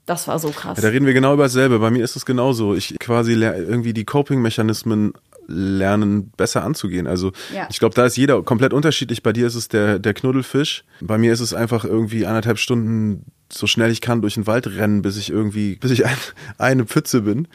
Das 0.04 0.26
war 0.26 0.38
so 0.38 0.48
krass. 0.48 0.78
Ja, 0.78 0.82
da 0.82 0.88
reden 0.88 1.06
wir 1.06 1.12
genau 1.12 1.34
über 1.34 1.44
dasselbe. 1.44 1.78
Bei 1.78 1.90
mir 1.90 2.02
ist 2.02 2.16
es 2.16 2.24
genauso. 2.24 2.74
Ich 2.74 2.98
quasi 2.98 3.34
irgendwie 3.34 3.92
die 3.92 4.04
Coping-Mechanismen 4.06 5.12
lernen, 5.46 6.30
besser 6.36 6.64
anzugehen. 6.64 7.06
Also 7.06 7.32
Ja. 7.54 7.66
ich 7.70 7.78
glaube, 7.78 7.94
da 7.94 8.06
ist 8.06 8.16
jeder 8.16 8.42
komplett 8.42 8.72
unterschiedlich. 8.72 9.22
Bei 9.22 9.32
dir 9.32 9.46
ist 9.46 9.54
es 9.54 9.68
der, 9.68 9.98
der 9.98 10.14
Knuddelfisch. 10.14 10.84
Bei 11.00 11.18
mir 11.18 11.32
ist 11.32 11.40
es 11.40 11.52
einfach 11.54 11.84
irgendwie 11.84 12.26
anderthalb 12.26 12.58
Stunden 12.58 13.26
so 13.52 13.66
schnell 13.66 13.90
ich 13.90 14.00
kann 14.00 14.20
durch 14.22 14.34
den 14.34 14.46
Wald 14.46 14.66
rennen, 14.66 15.02
bis 15.02 15.16
ich 15.16 15.30
irgendwie, 15.30 15.76
bis 15.76 15.90
ich 15.90 16.04
ein, 16.06 16.16
eine 16.58 16.84
Pfütze 16.84 17.22
bin. 17.22 17.46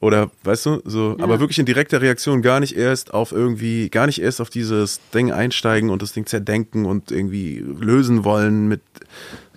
Oder 0.00 0.30
weißt 0.44 0.66
du, 0.66 0.80
so, 0.84 1.16
Ja. 1.18 1.24
aber 1.24 1.40
wirklich 1.40 1.58
in 1.58 1.66
direkter 1.66 2.00
Reaktion, 2.00 2.40
gar 2.40 2.58
nicht 2.60 2.74
erst 2.76 3.12
auf 3.12 3.32
irgendwie, 3.32 3.90
gar 3.90 4.06
nicht 4.06 4.20
erst 4.20 4.40
auf 4.40 4.48
dieses 4.48 5.00
Ding 5.12 5.30
einsteigen 5.30 5.90
und 5.90 6.00
das 6.00 6.12
Ding 6.12 6.24
zerdenken 6.26 6.86
und 6.86 7.10
irgendwie 7.12 7.58
lösen 7.58 8.24
wollen 8.24 8.66
mit 8.66 8.80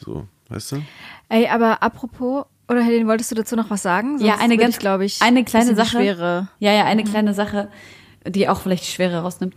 so, 0.04 0.28
weißt 0.50 0.74
du? 0.74 0.84
Ey, 1.30 1.48
aber 1.48 1.82
apropos, 1.82 2.46
oder 2.68 2.84
Helene, 2.84 3.08
wolltest 3.08 3.32
du 3.32 3.36
dazu 3.36 3.56
noch 3.56 3.70
was 3.70 3.82
sagen? 3.84 4.20
Ja, 4.20 4.36
eine 4.38 4.58
ganz- 4.58 4.80
glaube 4.80 5.06
ich, 5.06 5.22
eine 5.22 5.46
kleine 5.46 5.76
Sache. 5.76 5.98
Schwere. 5.98 6.50
Ja, 6.60 6.74
ja, 6.74 6.84
eine 6.86 7.04
kleine 7.06 7.34
Sache, 7.34 7.70
die 8.28 8.50
auch 8.50 8.60
vielleicht 8.62 8.84
die 8.86 8.92
Schwere 8.92 9.20
rausnimmt. 9.22 9.56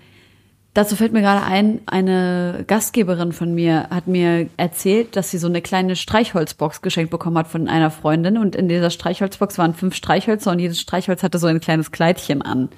Dazu 0.76 0.94
fällt 0.94 1.14
mir 1.14 1.22
gerade 1.22 1.42
ein, 1.42 1.80
eine 1.86 2.62
Gastgeberin 2.66 3.32
von 3.32 3.54
mir 3.54 3.88
hat 3.88 4.08
mir 4.08 4.50
erzählt, 4.58 5.16
dass 5.16 5.30
sie 5.30 5.38
so 5.38 5.46
eine 5.46 5.62
kleine 5.62 5.96
Streichholzbox 5.96 6.82
geschenkt 6.82 7.10
bekommen 7.10 7.38
hat 7.38 7.46
von 7.46 7.66
einer 7.66 7.90
Freundin 7.90 8.36
und 8.36 8.54
in 8.54 8.68
dieser 8.68 8.90
Streichholzbox 8.90 9.56
waren 9.56 9.72
fünf 9.72 9.94
Streichhölzer 9.94 10.50
und 10.50 10.58
jedes 10.58 10.78
Streichholz 10.78 11.22
hatte 11.22 11.38
so 11.38 11.46
ein 11.46 11.60
kleines 11.60 11.92
Kleidchen 11.92 12.42
an. 12.42 12.68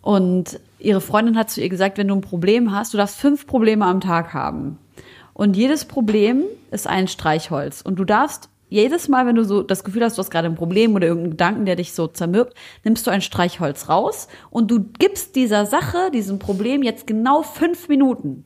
Und 0.00 0.60
ihre 0.78 1.02
Freundin 1.02 1.36
hat 1.36 1.50
zu 1.50 1.60
ihr 1.60 1.68
gesagt, 1.68 1.98
wenn 1.98 2.08
du 2.08 2.14
ein 2.14 2.22
Problem 2.22 2.72
hast, 2.72 2.94
du 2.94 2.96
darfst 2.96 3.20
fünf 3.20 3.46
Probleme 3.46 3.84
am 3.84 4.00
Tag 4.00 4.32
haben. 4.32 4.78
Und 5.34 5.58
jedes 5.58 5.84
Problem 5.84 6.44
ist 6.70 6.86
ein 6.86 7.06
Streichholz. 7.06 7.82
Und 7.82 7.96
du 7.96 8.06
darfst 8.06 8.48
jedes 8.70 9.08
Mal, 9.08 9.26
wenn 9.26 9.34
du 9.34 9.44
so 9.44 9.62
das 9.62 9.84
Gefühl 9.84 10.04
hast, 10.04 10.16
du 10.16 10.20
hast 10.20 10.30
gerade 10.30 10.48
ein 10.48 10.54
Problem 10.54 10.94
oder 10.94 11.08
irgendeinen 11.08 11.32
Gedanken, 11.32 11.66
der 11.66 11.76
dich 11.76 11.92
so 11.92 12.06
zermürbt, 12.06 12.54
nimmst 12.84 13.06
du 13.06 13.10
ein 13.10 13.20
Streichholz 13.20 13.88
raus 13.88 14.28
und 14.48 14.70
du 14.70 14.80
gibst 14.98 15.36
dieser 15.36 15.66
Sache, 15.66 16.10
diesem 16.12 16.38
Problem 16.38 16.82
jetzt 16.82 17.06
genau 17.06 17.42
fünf 17.42 17.88
Minuten. 17.88 18.44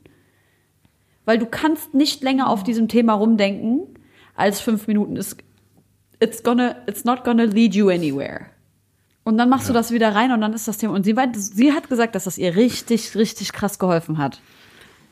Weil 1.23 1.37
du 1.37 1.45
kannst 1.45 1.93
nicht 1.93 2.23
länger 2.23 2.49
auf 2.49 2.63
diesem 2.63 2.87
Thema 2.87 3.13
rumdenken 3.13 3.81
als 4.35 4.59
fünf 4.59 4.87
Minuten. 4.87 5.15
Es, 5.15 5.37
it's 6.19 6.43
gonna, 6.43 6.75
it's 6.87 7.05
not 7.05 7.23
gonna 7.23 7.43
lead 7.43 7.75
you 7.75 7.89
anywhere. 7.89 8.47
Und 9.23 9.37
dann 9.37 9.49
machst 9.49 9.69
du 9.69 9.73
das 9.73 9.91
wieder 9.91 10.13
rein 10.13 10.31
und 10.31 10.41
dann 10.41 10.53
ist 10.53 10.67
das 10.67 10.77
Thema. 10.77 10.93
Und 10.93 11.03
sie, 11.03 11.13
meint, 11.13 11.35
sie 11.37 11.71
hat 11.71 11.89
gesagt, 11.89 12.13
dass 12.15 12.25
das 12.25 12.37
ihr 12.37 12.55
richtig, 12.55 13.15
richtig 13.15 13.53
krass 13.53 13.79
geholfen 13.79 14.17
hat. 14.17 14.39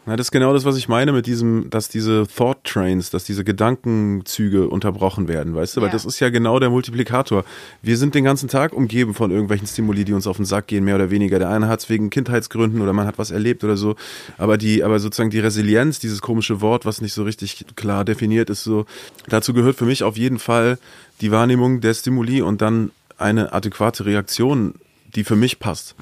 Na, 0.06 0.18
das 0.18 0.28
ist 0.28 0.32
genau 0.32 0.52
das, 0.52 0.66
was 0.66 0.76
ich 0.76 0.90
meine 0.90 1.14
mit 1.14 1.28
diesem, 1.28 1.70
dass 1.70 1.88
diese 1.88 2.28
Thought 2.28 2.66
Trains, 2.66 3.10
dass 3.10 3.24
diese 3.24 3.46
Gedankenzüge 3.46 4.68
unterbrochen 4.68 5.30
werden, 5.30 5.56
weißt 5.56 5.78
du? 5.78 5.82
Weil 5.82 5.88
Ja. 5.88 5.94
das 5.94 6.04
ist 6.04 6.20
ja 6.20 6.30
genau 6.30 6.60
der 6.60 6.70
Multiplikator. 6.70 7.46
Wir 7.82 7.96
sind 7.98 8.14
den 8.14 8.26
ganzen 8.26 8.50
Tag 8.50 8.74
umgeben 8.74 9.14
von 9.14 9.32
irgendwelchen 9.32 9.66
Stimuli, 9.66 10.04
die 10.04 10.12
uns 10.12 10.28
auf 10.28 10.36
den 10.36 10.46
Sack 10.46 10.68
gehen, 10.68 10.84
mehr 10.84 10.96
oder 10.96 11.10
weniger. 11.10 11.40
Der 11.40 11.50
eine 11.50 11.70
hat 11.70 11.80
es 11.80 11.90
wegen 11.90 12.10
Kindheitsgründen 12.10 12.82
oder 12.82 12.92
man 12.92 13.08
hat 13.08 13.18
was 13.18 13.32
erlebt 13.32 13.64
oder 13.64 13.78
so. 13.78 13.96
Aber 14.38 14.58
die, 14.58 14.84
aber 14.84 15.00
sozusagen 15.00 15.30
die 15.30 15.40
Resilienz, 15.40 16.00
dieses 16.00 16.22
komische 16.22 16.60
Wort, 16.60 16.86
was 16.86 17.00
nicht 17.00 17.14
so 17.14 17.24
richtig 17.24 17.66
klar 17.78 18.04
definiert 18.04 18.50
ist, 18.50 18.66
so, 18.66 18.86
dazu 19.30 19.54
gehört 19.54 19.78
für 19.78 19.86
mich 19.86 20.04
auf 20.04 20.18
jeden 20.18 20.38
Fall 20.40 20.80
die 21.22 21.32
Wahrnehmung 21.32 21.80
der 21.80 21.94
Stimuli 21.94 22.42
und 22.42 22.62
dann 22.62 22.92
eine 23.18 23.54
adäquate 23.54 24.06
Reaktion, 24.06 24.76
die 25.16 25.24
für 25.24 25.38
mich 25.38 25.60
passt. 25.60 25.96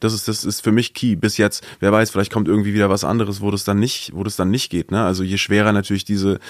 Das 0.00 0.12
ist, 0.12 0.28
das 0.28 0.44
ist 0.44 0.60
für 0.60 0.72
mich 0.72 0.92
key. 0.92 1.16
Bis 1.16 1.36
jetzt, 1.36 1.64
wer 1.80 1.92
weiß, 1.92 2.10
vielleicht 2.10 2.32
kommt 2.32 2.48
irgendwie 2.48 2.74
wieder 2.74 2.90
was 2.90 3.04
anderes, 3.04 3.40
wo 3.40 3.50
das 3.50 3.64
dann 3.64 3.78
nicht, 3.78 4.12
wo 4.14 4.22
das 4.22 4.36
dann 4.36 4.50
nicht 4.50 4.70
geht. 4.70 4.90
Ne? 4.90 5.02
Also 5.02 5.22
je 5.22 5.38
schwerer 5.38 5.72
natürlich 5.72 6.04
diese, 6.04 6.40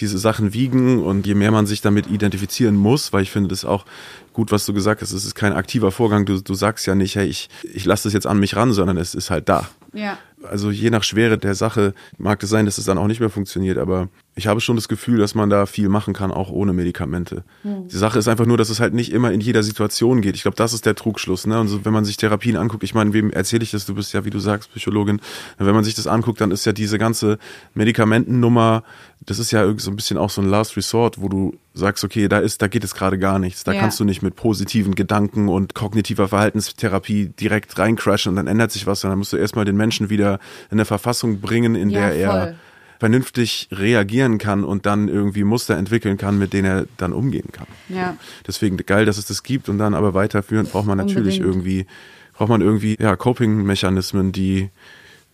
diese 0.00 0.18
Sachen 0.18 0.52
wiegen 0.52 1.02
und 1.02 1.26
je 1.26 1.34
mehr 1.34 1.50
man 1.50 1.66
sich 1.66 1.80
damit 1.80 2.08
identifizieren 2.08 2.76
muss, 2.76 3.12
weil 3.12 3.22
ich 3.22 3.30
finde 3.30 3.48
das 3.48 3.64
auch 3.64 3.84
gut, 4.32 4.52
was 4.52 4.66
du 4.66 4.72
gesagt 4.72 5.02
hast, 5.02 5.12
es 5.12 5.24
ist 5.24 5.34
kein 5.34 5.52
aktiver 5.52 5.90
Vorgang. 5.90 6.24
Du, 6.24 6.40
du 6.40 6.54
sagst 6.54 6.86
ja 6.86 6.94
nicht, 6.94 7.16
hey, 7.16 7.26
ich, 7.26 7.48
ich 7.62 7.84
lasse 7.84 8.04
das 8.04 8.12
jetzt 8.12 8.26
an 8.26 8.38
mich 8.38 8.56
ran, 8.56 8.72
sondern 8.72 8.96
es 8.96 9.14
ist 9.14 9.30
halt 9.30 9.48
da. 9.48 9.68
Ja. 9.92 10.18
Also 10.44 10.70
je 10.70 10.90
nach 10.90 11.02
Schwere 11.02 11.36
der 11.38 11.54
Sache 11.54 11.94
mag 12.16 12.42
es 12.42 12.48
sein, 12.50 12.64
dass 12.66 12.78
es 12.78 12.84
dann 12.84 12.98
auch 12.98 13.06
nicht 13.08 13.20
mehr 13.20 13.30
funktioniert, 13.30 13.76
aber 13.78 14.08
ich 14.36 14.46
habe 14.46 14.60
schon 14.60 14.76
das 14.76 14.86
Gefühl, 14.86 15.18
dass 15.18 15.34
man 15.34 15.50
da 15.50 15.66
viel 15.66 15.88
machen 15.88 16.14
kann, 16.14 16.30
auch 16.30 16.50
ohne 16.50 16.72
Medikamente. 16.72 17.42
Die 17.64 17.96
Sache 17.96 18.20
ist 18.20 18.28
einfach 18.28 18.46
nur, 18.46 18.56
dass 18.56 18.70
es 18.70 18.78
halt 18.78 18.94
nicht 18.94 19.10
immer 19.12 19.32
in 19.32 19.40
jeder 19.40 19.64
Situation 19.64 20.20
geht. 20.20 20.36
Ich 20.36 20.42
glaube, 20.42 20.56
das 20.56 20.72
ist 20.72 20.86
der 20.86 20.94
Trugschluss. 20.94 21.46
Ne? 21.48 21.58
Und 21.58 21.66
so, 21.66 21.84
wenn 21.84 21.92
man 21.92 22.04
sich 22.04 22.16
Therapien 22.18 22.56
anguckt, 22.56 22.84
ich 22.84 22.94
meine, 22.94 23.12
wem 23.12 23.30
erzähle 23.32 23.64
ich 23.64 23.72
das? 23.72 23.84
Du 23.84 23.96
bist 23.96 24.12
ja, 24.14 24.24
wie 24.24 24.30
du 24.30 24.38
sagst, 24.38 24.70
Psychologin. 24.70 25.20
Wenn 25.58 25.74
man 25.74 25.82
sich 25.82 25.96
das 25.96 26.06
anguckt, 26.06 26.40
dann 26.40 26.52
ist 26.52 26.64
ja 26.66 26.72
diese 26.72 26.98
ganze 26.98 27.38
Medikamentennummer, 27.74 28.84
das 29.26 29.38
ist 29.40 29.50
ja 29.50 29.62
irgendwie 29.62 29.82
so 29.82 29.90
ein 29.90 29.96
bisschen 29.96 30.18
auch 30.18 30.30
so 30.30 30.40
ein 30.40 30.48
Last 30.48 30.76
Resort, 30.76 31.20
wo 31.20 31.28
du 31.28 31.56
sagst, 31.74 32.04
okay, 32.04 32.28
da 32.28 32.38
ist, 32.38 32.62
da 32.62 32.68
geht 32.68 32.84
es 32.84 32.94
gerade 32.94 33.18
gar 33.18 33.38
nichts. 33.40 33.64
Da 33.64 33.72
Ja. 33.72 33.80
kannst 33.80 33.98
du 33.98 34.04
nicht 34.04 34.22
mit 34.22 34.36
positiven 34.36 34.94
Gedanken 34.94 35.48
und 35.48 35.74
kognitiver 35.74 36.28
Verhaltenstherapie 36.28 37.32
direkt 37.40 37.76
reincrashen 37.78 38.30
und 38.30 38.36
dann 38.36 38.46
ändert 38.46 38.70
sich 38.70 38.86
was, 38.86 39.00
sondern 39.00 39.18
musst 39.18 39.32
du 39.32 39.36
erstmal 39.36 39.64
den 39.64 39.76
Menschen 39.76 40.10
wieder 40.10 40.27
in 40.34 40.76
eine 40.78 40.84
Verfassung 40.84 41.40
bringen, 41.40 41.74
in 41.74 41.90
Ja, 41.90 42.00
der 42.00 42.14
er 42.16 42.30
voll. 42.30 42.54
vernünftig 42.98 43.68
reagieren 43.72 44.38
kann 44.38 44.64
und 44.64 44.84
dann 44.86 45.08
irgendwie 45.08 45.44
Muster 45.44 45.76
entwickeln 45.76 46.16
kann, 46.18 46.38
mit 46.38 46.52
denen 46.52 46.64
er 46.66 46.86
dann 46.96 47.12
umgehen 47.12 47.50
kann. 47.52 47.66
Ja. 47.88 48.16
Deswegen 48.46 48.76
geil, 48.76 49.04
dass 49.06 49.18
es 49.18 49.26
das 49.26 49.42
gibt 49.42 49.68
und 49.68 49.78
dann 49.78 49.94
aber 49.94 50.14
weiterführend 50.14 50.72
braucht 50.72 50.86
man 50.86 50.98
natürlich 50.98 51.40
Unbedingt. 51.40 51.66
irgendwie, 51.66 51.86
braucht 52.34 52.48
man 52.48 52.60
irgendwie, 52.60 52.96
ja, 53.00 53.14
Coping-Mechanismen, 53.16 54.32
die, 54.32 54.70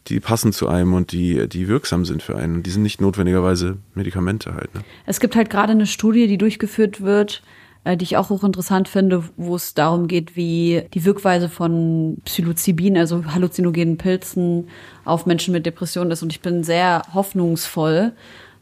die 0.09 0.21
passen 0.21 0.53
zu 0.53 0.69
einem 0.69 0.93
und 0.93 1.13
die, 1.13 1.49
die 1.49 1.67
wirksam 1.69 2.05
sind 2.05 2.23
für 2.23 2.37
einen. 2.37 2.57
Und 2.57 2.67
die 2.67 2.71
sind 2.71 2.83
nicht 2.83 3.01
notwendigerweise 3.01 3.79
Medikamente 3.95 4.55
halt. 4.55 4.75
Ne? 4.75 4.83
Es 5.07 5.19
gibt 5.21 5.35
halt 5.35 5.49
gerade 5.49 5.73
eine 5.73 5.87
Studie, 5.87 6.27
die 6.27 6.37
durchgeführt 6.39 7.01
wird, 7.01 7.43
äh, 7.85 7.97
die 7.97 8.05
ich 8.05 8.17
auch 8.17 8.31
hochinteressant 8.31 8.89
finde, 8.89 9.23
wo 9.37 9.57
es 9.57 9.75
darum 9.75 10.09
geht, 10.09 10.37
wie 10.37 10.83
die 10.95 11.05
Wirkweise 11.05 11.49
von 11.49 12.17
Psilocybin, 12.25 12.97
also 12.97 13.25
halluzinogenen 13.27 13.99
Pilzen, 13.99 14.69
auf 15.05 15.27
Menschen 15.27 15.53
mit 15.53 15.67
Depressionen 15.67 16.11
ist. 16.11 16.23
Und 16.23 16.33
ich 16.33 16.41
bin 16.41 16.65
sehr 16.65 17.03
hoffnungsvoll. 17.13 18.13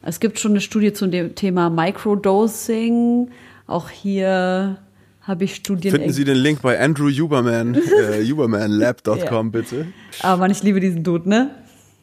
Es 0.03 0.19
gibt 0.19 0.39
schon 0.39 0.53
eine 0.53 0.61
Studie 0.61 0.93
zum 0.93 1.11
dem 1.11 1.35
Thema 1.35 1.71
Microdosing. 1.71 3.31
Auch 3.69 3.89
hier 3.89 4.79
habe 5.23 5.45
ich 5.45 5.55
Studien. 5.55 5.95
Finden 5.95 6.13
Sie 6.13 6.25
den 6.25 6.37
Link 6.37 6.61
bei 6.63 6.81
Andrew 6.81 7.09
Huberman, 7.09 7.77
äh, 7.77 8.25
hubermanlab.com 8.29 9.53
bitte. 9.53 9.87
Aber 10.21 10.39
Mann, 10.39 10.51
ich 10.51 10.63
liebe 10.65 10.81
diesen 10.81 11.05
Dude, 11.05 11.29
ne? 11.29 11.51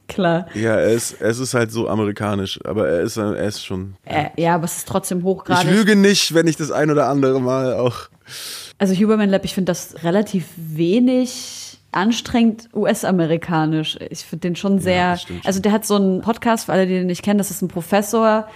Klar. 0.10 0.48
Ja, 0.54 0.76
er 0.76 0.90
ist, 0.90 1.22
es 1.22 1.40
ist 1.40 1.54
halt 1.54 1.72
so 1.72 1.88
amerikanisch, 1.88 2.60
aber 2.66 2.90
er 2.90 3.02
ist, 3.02 3.16
er 3.16 3.36
ist 3.38 3.64
schon. 3.66 3.96
Äh, 4.06 4.26
ja, 4.36 4.56
aber 4.56 4.66
es 4.66 4.78
ist 4.78 4.88
trotzdem 4.88 5.20
Ich 5.20 5.24
hochgradig. 5.24 5.72
lüge 5.72 5.96
nicht, 5.96 6.34
wenn 6.34 6.48
ich 6.48 6.58
das 6.58 6.72
ein 6.72 6.92
oder 6.92 7.08
andere 7.08 7.40
Mal 7.40 7.76
auch. 7.76 8.10
Also 8.78 8.94
Huberman 8.94 9.30
Lab, 9.30 9.46
ich 9.46 9.54
finde 9.54 9.72
das 9.72 10.04
relativ 10.04 10.46
wenig 10.58 11.78
anstrengend 11.92 12.70
US-amerikanisch. 12.74 13.98
Ich 14.10 14.20
finde 14.20 14.50
den 14.50 14.56
schon 14.56 14.80
sehr, 14.80 15.18
schon. 15.18 15.42
also 15.44 15.60
der 15.60 15.72
hat 15.72 15.86
so 15.86 15.96
einen 15.96 16.22
Podcast, 16.22 16.66
für 16.66 16.74
alle, 16.74 16.86
die 16.86 16.94
den 16.94 17.08
nicht 17.08 17.24
kennen, 17.24 17.38
das 17.40 17.52
ist 17.52 17.62
ein 17.62 17.68
Professor, 17.68 18.48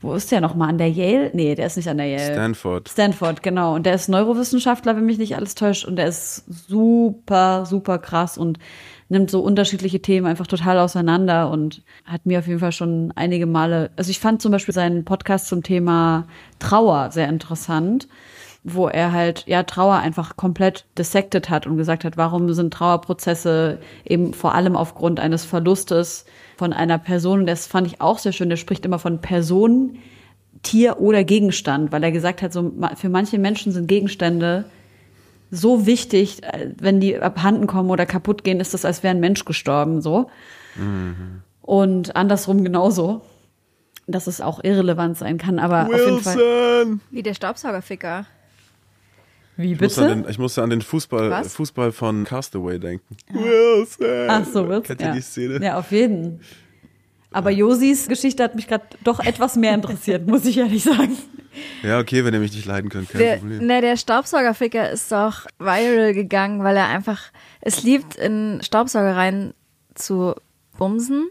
wo 0.00 0.14
ist 0.14 0.32
der 0.32 0.40
nochmal, 0.40 0.68
an 0.68 0.78
der 0.78 0.90
Yale? 0.90 1.30
Nee, 1.32 1.54
der 1.54 1.66
ist 1.66 1.76
nicht 1.76 1.88
an 1.88 1.96
der 1.98 2.06
Yale. 2.08 2.32
Stanford. 2.32 2.88
Stanford, 2.88 3.42
genau. 3.42 3.74
Und 3.74 3.86
der 3.86 3.94
ist 3.94 4.08
Neurowissenschaftler, 4.08 4.96
wenn 4.96 5.06
mich 5.06 5.16
nicht 5.18 5.36
alles 5.36 5.54
täuscht. 5.54 5.84
Und 5.84 5.94
der 5.96 6.08
ist 6.08 6.42
super, 6.68 7.64
super 7.66 7.98
krass 7.98 8.36
und 8.36 8.58
nimmt 9.12 9.30
so 9.30 9.40
unterschiedliche 9.40 10.00
Themen 10.00 10.26
einfach 10.26 10.46
total 10.46 10.78
auseinander 10.78 11.50
und 11.50 11.82
hat 12.04 12.24
mir 12.24 12.38
auf 12.38 12.46
jeden 12.46 12.60
Fall 12.60 12.72
schon 12.72 13.12
einige 13.14 13.46
Male, 13.46 13.90
also 13.96 14.10
ich 14.10 14.18
fand 14.18 14.40
zum 14.40 14.50
Beispiel 14.50 14.74
seinen 14.74 15.04
Podcast 15.04 15.48
zum 15.48 15.62
Thema 15.62 16.26
Trauer 16.58 17.10
sehr 17.10 17.28
interessant, 17.28 18.08
wo 18.64 18.88
er 18.88 19.12
halt, 19.12 19.44
ja, 19.46 19.64
Trauer 19.64 19.96
einfach 19.96 20.36
komplett 20.36 20.86
dissected 20.96 21.50
hat 21.50 21.66
und 21.66 21.76
gesagt 21.76 22.04
hat, 22.04 22.16
warum 22.16 22.50
sind 22.54 22.72
Trauerprozesse 22.72 23.80
eben 24.04 24.32
vor 24.32 24.54
allem 24.54 24.76
aufgrund 24.76 25.20
eines 25.20 25.44
Verlustes 25.44 26.24
von 26.56 26.72
einer 26.72 26.98
Person. 26.98 27.44
Das 27.44 27.66
fand 27.66 27.86
ich 27.88 28.00
auch 28.00 28.18
sehr 28.18 28.32
schön. 28.32 28.48
Der 28.48 28.56
spricht 28.56 28.86
immer 28.86 28.98
von 28.98 29.20
Personen, 29.20 29.98
Tier 30.62 31.00
oder 31.00 31.24
Gegenstand, 31.24 31.92
weil 31.92 32.04
er 32.04 32.12
gesagt 32.12 32.40
hat, 32.40 32.52
so 32.52 32.72
für 32.94 33.08
manche 33.08 33.38
Menschen 33.38 33.72
sind 33.72 33.88
Gegenstände 33.88 34.64
so 35.52 35.86
wichtig, 35.86 36.42
äh, 36.42 36.70
wenn 36.78 36.98
die 36.98 37.16
abhanden 37.18 37.66
kommen 37.66 37.90
oder 37.90 38.06
kaputt 38.06 38.42
gehen, 38.42 38.58
ist 38.58 38.72
das, 38.74 38.84
als 38.84 39.02
wäre 39.02 39.14
ein 39.14 39.20
Mensch 39.20 39.44
gestorben, 39.44 40.00
so. 40.00 40.30
Und 41.60 42.16
andersrum 42.16 42.64
genauso, 42.64 43.20
dass 44.06 44.26
es 44.26 44.40
auch 44.40 44.64
irrelevant 44.64 45.18
sein 45.18 45.36
kann, 45.36 45.58
aber 45.58 45.84
auf 45.86 45.92
jeden 45.92 46.20
Fall. 46.20 46.36
Wilson! 46.36 47.00
Wie 47.10 47.22
der 47.22 47.34
Staubsaugerficker. 47.34 48.24
Wie 49.58 49.74
Ich 49.74 49.80
musste, 49.80 50.00
an 50.00 50.08
bitte? 50.08 50.22
den, 50.22 50.30
ich 50.30 50.38
musste 50.38 50.62
an 50.62 50.70
den 50.70 50.80
Fußball, 50.80 51.30
Was? 51.30 51.54
Fußball 51.54 51.92
von 51.92 52.24
Castaway 52.24 52.78
denken. 52.78 53.14
Wilson! 53.30 54.26
Ach 54.28 54.46
so, 54.46 54.66
wird's? 54.66 54.86
Kennt 54.86 55.02
ihr 55.02 55.08
ja. 55.08 55.12
die 55.12 55.20
Szene? 55.20 55.62
Ja, 55.62 55.78
auf 55.78 55.92
jeden. 55.92 56.40
Aber 57.32 57.50
Josis 57.50 58.08
Geschichte 58.08 58.42
hat 58.42 58.54
mich 58.54 58.68
gerade 58.68 58.84
doch 59.04 59.20
etwas 59.20 59.56
mehr 59.56 59.74
interessiert, 59.74 60.26
muss 60.26 60.44
ich 60.44 60.58
ehrlich 60.58 60.84
sagen. 60.84 61.16
Ja, 61.82 61.98
okay, 61.98 62.24
wenn 62.24 62.32
ihr 62.32 62.40
mich 62.40 62.52
nicht 62.54 62.66
leiden 62.66 62.88
könnt, 62.90 63.10
kein 63.10 63.20
Der, 63.20 63.36
Problem. 63.36 63.66
ne, 63.66 63.80
der 63.80 63.96
Staubsaugerficker 63.96 64.90
ist 64.90 65.12
doch 65.12 65.46
viral 65.58 66.14
gegangen, 66.14 66.64
weil 66.64 66.76
er 66.76 66.88
einfach 66.88 67.20
es 67.60 67.82
liebt, 67.82 68.16
in 68.16 68.60
Staubsaugereien 68.62 69.52
zu 69.94 70.34
bumsen. 70.78 71.28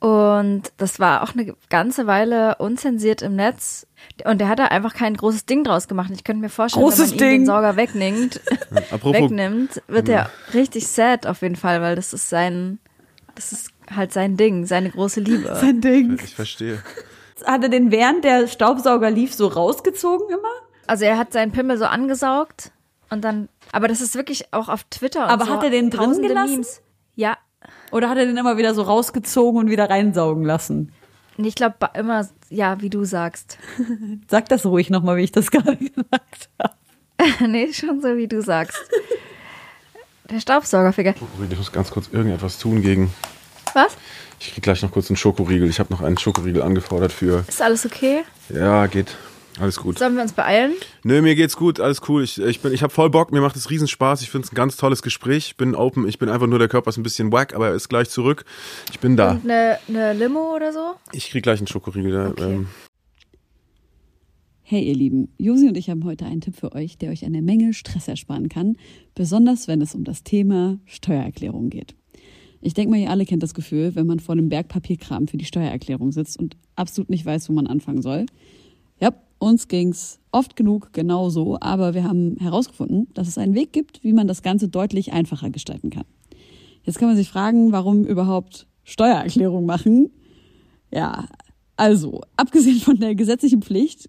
Und 0.00 0.64
das 0.76 1.00
war 1.00 1.22
auch 1.22 1.34
eine 1.34 1.54
ganze 1.70 2.06
Weile 2.06 2.56
unzensiert 2.56 3.22
im 3.22 3.36
Netz. 3.36 3.86
Und 4.24 4.38
der 4.38 4.48
hat 4.48 4.58
da 4.58 4.66
einfach 4.66 4.94
kein 4.94 5.16
großes 5.16 5.46
Ding 5.46 5.64
draus 5.64 5.88
gemacht. 5.88 6.10
Ich 6.14 6.24
könnte 6.24 6.42
mir 6.42 6.50
vorstellen, 6.50 6.84
Großes 6.84 7.12
wenn 7.12 7.16
man 7.16 7.18
Ding. 7.18 7.40
den 7.40 7.46
Sauger 7.46 7.76
wegnimmt, 7.76 8.40
wegnimmt, 9.02 9.82
wird 9.88 10.08
er 10.08 10.30
richtig 10.52 10.86
sad 10.88 11.26
auf 11.26 11.40
jeden 11.42 11.56
Fall, 11.56 11.80
weil 11.80 11.96
das 11.96 12.12
ist 12.12 12.28
sein, 12.28 12.78
das 13.34 13.52
ist 13.52 13.70
halt 13.94 14.12
sein 14.12 14.36
Ding, 14.36 14.66
seine 14.66 14.90
große 14.90 15.20
Liebe. 15.20 15.54
Sein 15.60 15.80
Ding. 15.80 16.18
ich 16.22 16.34
verstehe. 16.34 16.82
Hat 17.44 17.62
er 17.62 17.68
den 17.68 17.90
während 17.90 18.24
der 18.24 18.46
Staubsauger 18.46 19.10
lief 19.10 19.34
so 19.34 19.46
rausgezogen 19.48 20.28
immer? 20.30 20.48
Also 20.86 21.04
er 21.04 21.18
hat 21.18 21.32
seinen 21.32 21.52
Pimmel 21.52 21.76
so 21.78 21.84
angesaugt 21.84 22.70
und 23.10 23.22
dann, 23.24 23.48
aber 23.72 23.88
das 23.88 24.00
ist 24.00 24.14
wirklich 24.14 24.52
auch 24.52 24.68
auf 24.68 24.84
Twitter 24.84 25.24
und 25.24 25.30
Aber 25.30 25.46
so 25.46 25.52
hat 25.52 25.64
er 25.64 25.70
den 25.70 25.90
drin 25.90 26.20
gelassen? 26.22 26.52
Memes. 26.52 26.80
Ja, 27.16 27.36
Oder 27.90 28.08
hat 28.08 28.18
er 28.18 28.26
den 28.26 28.36
immer 28.36 28.56
wieder 28.56 28.74
so 28.74 28.82
rausgezogen 28.82 29.60
und 29.60 29.70
wieder 29.70 29.88
reinsaugen 29.90 30.44
lassen? 30.44 30.92
Ich 31.36 31.54
glaube 31.54 31.76
immer, 31.94 32.26
ja, 32.48 32.80
wie 32.80 32.90
du 32.90 33.04
sagst. 33.04 33.58
Sag 34.28 34.48
das 34.48 34.64
ruhig 34.64 34.88
nochmal, 34.90 35.16
wie 35.16 35.24
ich 35.24 35.32
das 35.32 35.50
gerade 35.50 35.76
gesagt 35.76 36.48
habe. 36.62 37.48
nee, 37.48 37.72
schon 37.72 38.00
so, 38.00 38.16
wie 38.16 38.28
du 38.28 38.40
sagst. 38.42 38.78
Der 40.30 40.40
Staubsaugerficker. 40.40 41.14
Ich 41.50 41.58
muss 41.58 41.72
ganz 41.72 41.90
kurz 41.90 42.08
irgendetwas 42.12 42.58
tun 42.58 42.80
gegen. 42.82 43.12
Was? 43.74 43.96
Ich 44.40 44.52
krieg 44.52 44.62
gleich 44.62 44.82
noch 44.82 44.90
kurz 44.90 45.10
einen 45.10 45.16
Schokoriegel. 45.16 45.68
Ich 45.68 45.78
habe 45.80 45.92
noch 45.92 46.00
einen 46.00 46.18
Schokoriegel 46.18 46.62
angefordert 46.62 47.12
für. 47.12 47.44
Ist 47.48 47.62
alles 47.62 47.84
okay? 47.84 48.22
Ja, 48.48 48.86
geht. 48.86 49.16
Alles 49.60 49.76
gut. 49.76 49.98
Sollen 49.98 50.16
wir 50.16 50.22
uns 50.22 50.32
beeilen? 50.32 50.72
Nö, 51.04 51.22
mir 51.22 51.36
geht's 51.36 51.56
gut, 51.56 51.78
alles 51.78 52.00
cool. 52.08 52.24
Ich, 52.24 52.40
ich, 52.40 52.60
bin, 52.60 52.72
ich 52.72 52.82
habe 52.82 52.92
voll 52.92 53.08
Bock, 53.08 53.30
mir 53.30 53.40
macht 53.40 53.54
es 53.54 53.70
riesen 53.70 53.86
Spaß. 53.86 54.22
Ich 54.22 54.30
finde 54.30 54.46
es 54.46 54.52
ein 54.52 54.56
ganz 54.56 54.76
tolles 54.76 55.00
Gespräch. 55.00 55.46
Ich 55.46 55.56
bin 55.56 55.76
open, 55.76 56.08
ich 56.08 56.18
bin 56.18 56.28
einfach 56.28 56.48
nur 56.48 56.58
der 56.58 56.66
Körper 56.66 56.90
ist 56.90 56.96
ein 56.96 57.04
bisschen 57.04 57.30
wack, 57.30 57.54
aber 57.54 57.68
er 57.68 57.74
ist 57.74 57.88
gleich 57.88 58.10
zurück. 58.10 58.44
Ich 58.90 58.98
bin 58.98 59.16
da. 59.16 59.32
Und 59.32 59.44
eine, 59.44 59.78
eine 59.88 60.12
Limo 60.12 60.56
oder 60.56 60.72
so? 60.72 60.94
Ich 61.12 61.30
krieg 61.30 61.44
gleich 61.44 61.60
einen 61.60 61.68
Schokoriegel. 61.68 62.10
da, 62.10 62.28
Okay. 62.30 62.42
Ähm, 62.54 62.68
Hey 64.66 64.82
ihr 64.82 64.94
Lieben, 64.94 65.28
Josi 65.36 65.68
und 65.68 65.76
ich 65.76 65.90
haben 65.90 66.04
heute 66.06 66.24
einen 66.24 66.40
Tipp 66.40 66.56
für 66.56 66.72
euch, 66.72 66.96
der 66.96 67.10
euch 67.10 67.26
eine 67.26 67.42
Menge 67.42 67.74
Stress 67.74 68.08
ersparen 68.08 68.48
kann, 68.48 68.78
besonders 69.14 69.68
wenn 69.68 69.82
es 69.82 69.94
um 69.94 70.04
das 70.04 70.22
Thema 70.22 70.78
Steuererklärung 70.86 71.68
geht. 71.68 71.94
Ich 72.64 72.72
denke 72.72 72.92
mal, 72.92 72.98
ihr 72.98 73.10
alle 73.10 73.26
kennt 73.26 73.42
das 73.42 73.52
Gefühl, 73.52 73.94
wenn 73.94 74.06
man 74.06 74.20
vor 74.20 74.32
einem 74.32 74.48
Berg 74.48 74.68
Papierkram 74.68 75.28
für 75.28 75.36
die 75.36 75.44
Steuererklärung 75.44 76.12
sitzt 76.12 76.38
und 76.38 76.56
absolut 76.76 77.10
nicht 77.10 77.26
weiß, 77.26 77.50
wo 77.50 77.52
man 77.52 77.66
anfangen 77.66 78.00
soll. 78.00 78.24
Ja, 78.98 79.12
Uns 79.38 79.68
ging's 79.68 80.18
oft 80.32 80.56
genug 80.56 80.94
genauso, 80.94 81.58
aber 81.60 81.92
wir 81.92 82.04
haben 82.04 82.36
herausgefunden, 82.38 83.08
dass 83.12 83.28
es 83.28 83.36
einen 83.36 83.54
Weg 83.54 83.74
gibt, 83.74 84.02
wie 84.02 84.14
man 84.14 84.26
das 84.26 84.40
Ganze 84.40 84.68
deutlich 84.68 85.12
einfacher 85.12 85.50
gestalten 85.50 85.90
kann. 85.90 86.06
Jetzt 86.84 86.98
kann 86.98 87.08
man 87.08 87.16
sich 87.18 87.28
fragen, 87.28 87.70
warum 87.70 88.06
überhaupt 88.06 88.66
Steuererklärung 88.84 89.66
machen. 89.66 90.10
Ja, 90.90 91.26
also, 91.76 92.22
abgesehen 92.38 92.78
von 92.78 92.98
der 92.98 93.14
gesetzlichen 93.14 93.60
Pflicht 93.60 94.08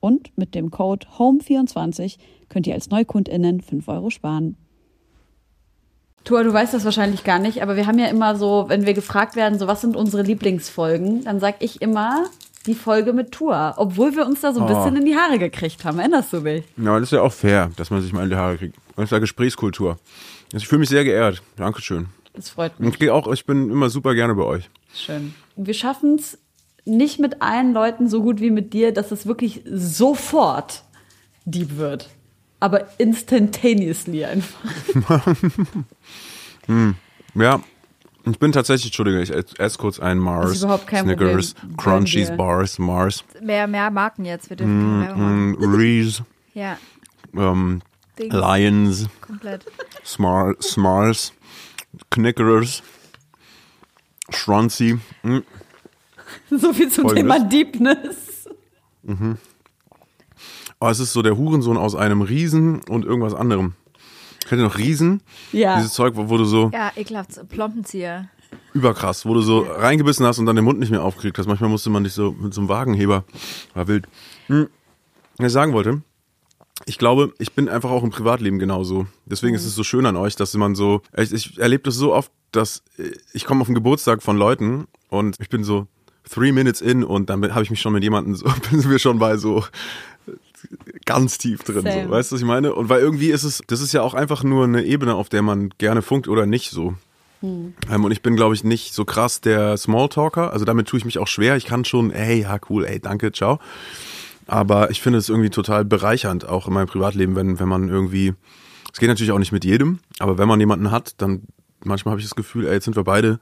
Und 0.00 0.36
mit 0.36 0.54
dem 0.54 0.70
Code 0.70 1.06
HOME24 1.18 2.18
könnt 2.48 2.66
ihr 2.66 2.74
als 2.74 2.88
NeukundInnen 2.90 3.60
5 3.60 3.88
Euro 3.88 4.10
sparen. 4.10 4.56
Tua, 6.24 6.42
du 6.42 6.52
weißt 6.52 6.74
das 6.74 6.84
wahrscheinlich 6.84 7.24
gar 7.24 7.38
nicht, 7.38 7.62
aber 7.62 7.76
wir 7.76 7.86
haben 7.86 7.98
ja 7.98 8.06
immer 8.06 8.36
so, 8.36 8.66
wenn 8.68 8.84
wir 8.86 8.92
gefragt 8.94 9.34
werden, 9.36 9.58
so 9.58 9.66
was 9.66 9.80
sind 9.80 9.96
unsere 9.96 10.22
Lieblingsfolgen, 10.22 11.24
dann 11.24 11.40
sag 11.40 11.56
ich 11.62 11.80
immer 11.80 12.26
die 12.66 12.74
Folge 12.74 13.12
mit 13.14 13.32
Tua, 13.32 13.74
obwohl 13.78 14.14
wir 14.14 14.26
uns 14.26 14.42
da 14.42 14.52
so 14.52 14.60
ein 14.60 14.70
Oh. 14.70 14.74
bisschen 14.74 14.96
in 14.96 15.06
die 15.06 15.16
Haare 15.16 15.38
gekriegt 15.38 15.84
haben. 15.84 15.98
Erinnerst 15.98 16.32
du 16.32 16.40
mich? 16.40 16.64
Ja, 16.76 16.94
das 16.98 17.04
ist 17.04 17.12
ja 17.12 17.22
auch 17.22 17.32
fair, 17.32 17.70
dass 17.76 17.90
man 17.90 18.02
sich 18.02 18.12
mal 18.12 18.24
in 18.24 18.30
die 18.30 18.36
Haare 18.36 18.58
kriegt. 18.58 18.76
Das 18.96 19.04
ist 19.06 19.10
ja 19.12 19.20
Gesprächskultur. 19.20 19.92
Also 20.52 20.58
ich 20.58 20.68
fühle 20.68 20.80
mich 20.80 20.88
sehr 20.90 21.04
geehrt. 21.04 21.42
Dankeschön. 21.56 22.06
Das 22.34 22.50
freut 22.50 22.72
Und 22.78 22.86
mich. 22.86 22.94
ich 22.94 23.00
gehe 23.00 23.14
auch, 23.14 23.26
ich 23.32 23.46
bin 23.46 23.70
immer 23.70 23.88
super 23.88 24.14
gerne 24.14 24.34
bei 24.34 24.42
euch. 24.44 24.68
Schön. 24.92 25.34
Wir 25.56 25.72
schaffen 25.74 26.16
es 26.16 26.38
nicht 26.84 27.18
mit 27.18 27.42
allen 27.42 27.72
Leuten 27.72 28.08
so 28.08 28.22
gut 28.22 28.40
wie 28.40 28.50
mit 28.50 28.72
dir, 28.72 28.92
dass 28.92 29.10
es 29.12 29.26
wirklich 29.26 29.62
sofort 29.70 30.84
Dieb 31.44 31.76
wird. 31.76 32.08
Aber 32.60 32.88
instantaneously 32.98 34.24
einfach. 34.24 34.58
Ja, 37.34 37.60
ich 38.26 38.38
bin 38.38 38.52
tatsächlich, 38.52 38.86
Entschuldige, 38.86 39.22
ich 39.22 39.58
esse 39.58 39.78
kurz 39.78 39.98
einen 40.00 40.20
Mars. 40.20 40.52
Ist 40.52 40.62
überhaupt 40.64 40.86
kein 40.86 41.04
Snickers, 41.04 41.54
Problem. 41.54 41.76
Crunchies. 41.76 42.36
Bars, 42.36 42.78
Mars, 42.78 43.24
Mehr, 43.40 43.66
mehr 43.66 43.90
Marken 43.90 44.24
jetzt. 44.24 44.50
Wir 44.50 44.56
dürfen 44.56 45.00
Werbung 45.00 45.22
machen. 45.22 45.50
mm, 45.52 45.74
Reese, 45.74 46.26
Ja, 46.54 46.76
ähm. 47.34 47.80
Lions, 48.18 49.06
komplett. 49.20 49.64
Smar 50.04 50.54
Smars, 50.60 51.32
Knickers, 52.10 52.82
Schrunzy. 54.30 54.98
Mm. 55.22 55.38
So 56.50 56.72
viel 56.72 56.90
zum 56.90 57.04
Folgendes. 57.08 57.36
Thema 57.36 57.48
Deepness. 57.48 58.48
Oh, 60.80 60.88
es 60.88 61.00
ist 61.00 61.12
so 61.12 61.22
der 61.22 61.36
Hurensohn 61.36 61.76
aus 61.76 61.94
einem 61.94 62.22
Riesen 62.22 62.80
und 62.88 63.04
irgendwas 63.04 63.34
anderem. 63.34 63.72
Kennt 64.46 64.60
ihr 64.60 64.64
noch 64.64 64.78
Riesen? 64.78 65.22
Ja. 65.52 65.76
Dieses 65.76 65.92
Zeug, 65.92 66.14
wo, 66.16 66.28
wo 66.30 66.36
du 66.38 66.44
so 66.44 66.70
Ja, 66.72 66.92
ekelhaft. 66.96 67.48
Plompenzieher. 67.48 68.28
überkrass, 68.72 69.26
wo 69.26 69.34
du 69.34 69.40
so 69.40 69.60
reingebissen 69.60 70.24
hast 70.24 70.38
und 70.38 70.46
dann 70.46 70.56
den 70.56 70.64
Mund 70.64 70.78
nicht 70.78 70.90
mehr 70.90 71.02
aufgekriegt 71.02 71.36
hast. 71.38 71.46
Manchmal 71.46 71.68
musste 71.70 71.90
man 71.90 72.04
dich 72.04 72.12
so 72.12 72.32
mit 72.32 72.54
so 72.54 72.60
einem 72.60 72.68
Wagenheber. 72.68 73.24
War 73.74 73.88
wild. 73.88 74.06
Hm. 74.46 74.68
Was 75.38 75.48
ich 75.48 75.52
sagen 75.52 75.72
wollte, 75.72 76.02
ich 76.86 76.96
glaube, 76.98 77.34
ich 77.38 77.52
bin 77.52 77.68
einfach 77.68 77.90
auch 77.90 78.04
im 78.04 78.10
Privatleben 78.10 78.58
genauso. 78.58 79.06
Deswegen 79.26 79.54
ist 79.54 79.64
es 79.64 79.74
so 79.74 79.82
schön 79.84 80.06
an 80.06 80.16
euch, 80.16 80.36
dass 80.36 80.54
man 80.54 80.74
so, 80.74 81.02
ich, 81.16 81.32
ich 81.32 81.58
erlebe 81.58 81.82
das 81.84 81.96
so 81.96 82.14
oft, 82.14 82.30
dass 82.52 82.82
äh, 82.98 83.10
ich 83.32 83.44
komme 83.44 83.60
auf 83.60 83.66
den 83.66 83.74
Geburtstag 83.74 84.22
von 84.22 84.36
Leuten 84.36 84.86
und 85.10 85.36
ich 85.40 85.48
bin 85.48 85.64
so 85.64 85.86
three 86.30 86.52
minutes 86.52 86.80
in 86.80 87.04
und 87.04 87.30
dann 87.30 87.54
habe 87.54 87.62
ich 87.62 87.70
mich 87.70 87.80
schon 87.80 87.92
mit 87.92 88.02
jemandem 88.02 88.34
so, 88.34 88.46
bin 88.70 88.88
wir 88.88 88.98
schon 88.98 89.18
bei 89.18 89.36
so 89.36 89.64
ganz 91.04 91.38
tief 91.38 91.62
drin, 91.62 91.82
Same. 91.82 92.04
so, 92.04 92.10
weißt 92.10 92.30
du, 92.30 92.34
was 92.34 92.40
ich 92.42 92.46
meine? 92.46 92.74
Und 92.74 92.88
weil 92.88 93.00
irgendwie 93.00 93.30
ist 93.30 93.44
es, 93.44 93.62
das 93.66 93.80
ist 93.80 93.92
ja 93.92 94.02
auch 94.02 94.14
einfach 94.14 94.42
nur 94.42 94.64
eine 94.64 94.84
Ebene, 94.84 95.14
auf 95.14 95.28
der 95.28 95.42
man 95.42 95.70
gerne 95.78 96.02
funkt 96.02 96.28
oder 96.28 96.46
nicht 96.46 96.70
so. 96.70 96.94
Ähm, 97.42 98.04
und 98.04 98.10
ich 98.10 98.22
bin, 98.22 98.36
glaube 98.36 98.54
ich, 98.54 98.64
nicht 98.64 98.94
so 98.94 99.04
krass 99.04 99.40
der 99.40 99.76
Smalltalker. 99.76 100.52
Also 100.52 100.64
damit 100.64 100.88
tue 100.88 100.98
ich 100.98 101.04
mich 101.04 101.18
auch 101.18 101.28
schwer. 101.28 101.56
Ich 101.56 101.66
kann 101.66 101.84
schon, 101.84 102.10
ey, 102.10 102.42
ja, 102.42 102.58
cool, 102.68 102.84
ey, 102.84 102.98
danke, 103.00 103.32
ciao. 103.32 103.60
Aber 104.46 104.90
ich 104.90 105.00
finde 105.00 105.18
es 105.18 105.28
irgendwie 105.28 105.50
total 105.50 105.84
bereichernd, 105.84 106.48
auch 106.48 106.66
in 106.66 106.74
meinem 106.74 106.88
Privatleben, 106.88 107.36
wenn, 107.36 107.60
wenn 107.60 107.68
man 107.68 107.88
irgendwie, 107.88 108.34
es 108.92 108.98
geht 108.98 109.08
natürlich 109.08 109.32
auch 109.32 109.38
nicht 109.38 109.52
mit 109.52 109.64
jedem, 109.64 109.98
aber 110.18 110.38
wenn 110.38 110.48
man 110.48 110.58
jemanden 110.58 110.90
hat, 110.90 111.20
dann 111.20 111.42
manchmal 111.84 112.12
habe 112.12 112.20
ich 112.20 112.26
das 112.26 112.34
Gefühl, 112.34 112.66
ey, 112.66 112.72
jetzt 112.72 112.86
sind 112.86 112.96
wir 112.96 113.04
beide 113.04 113.40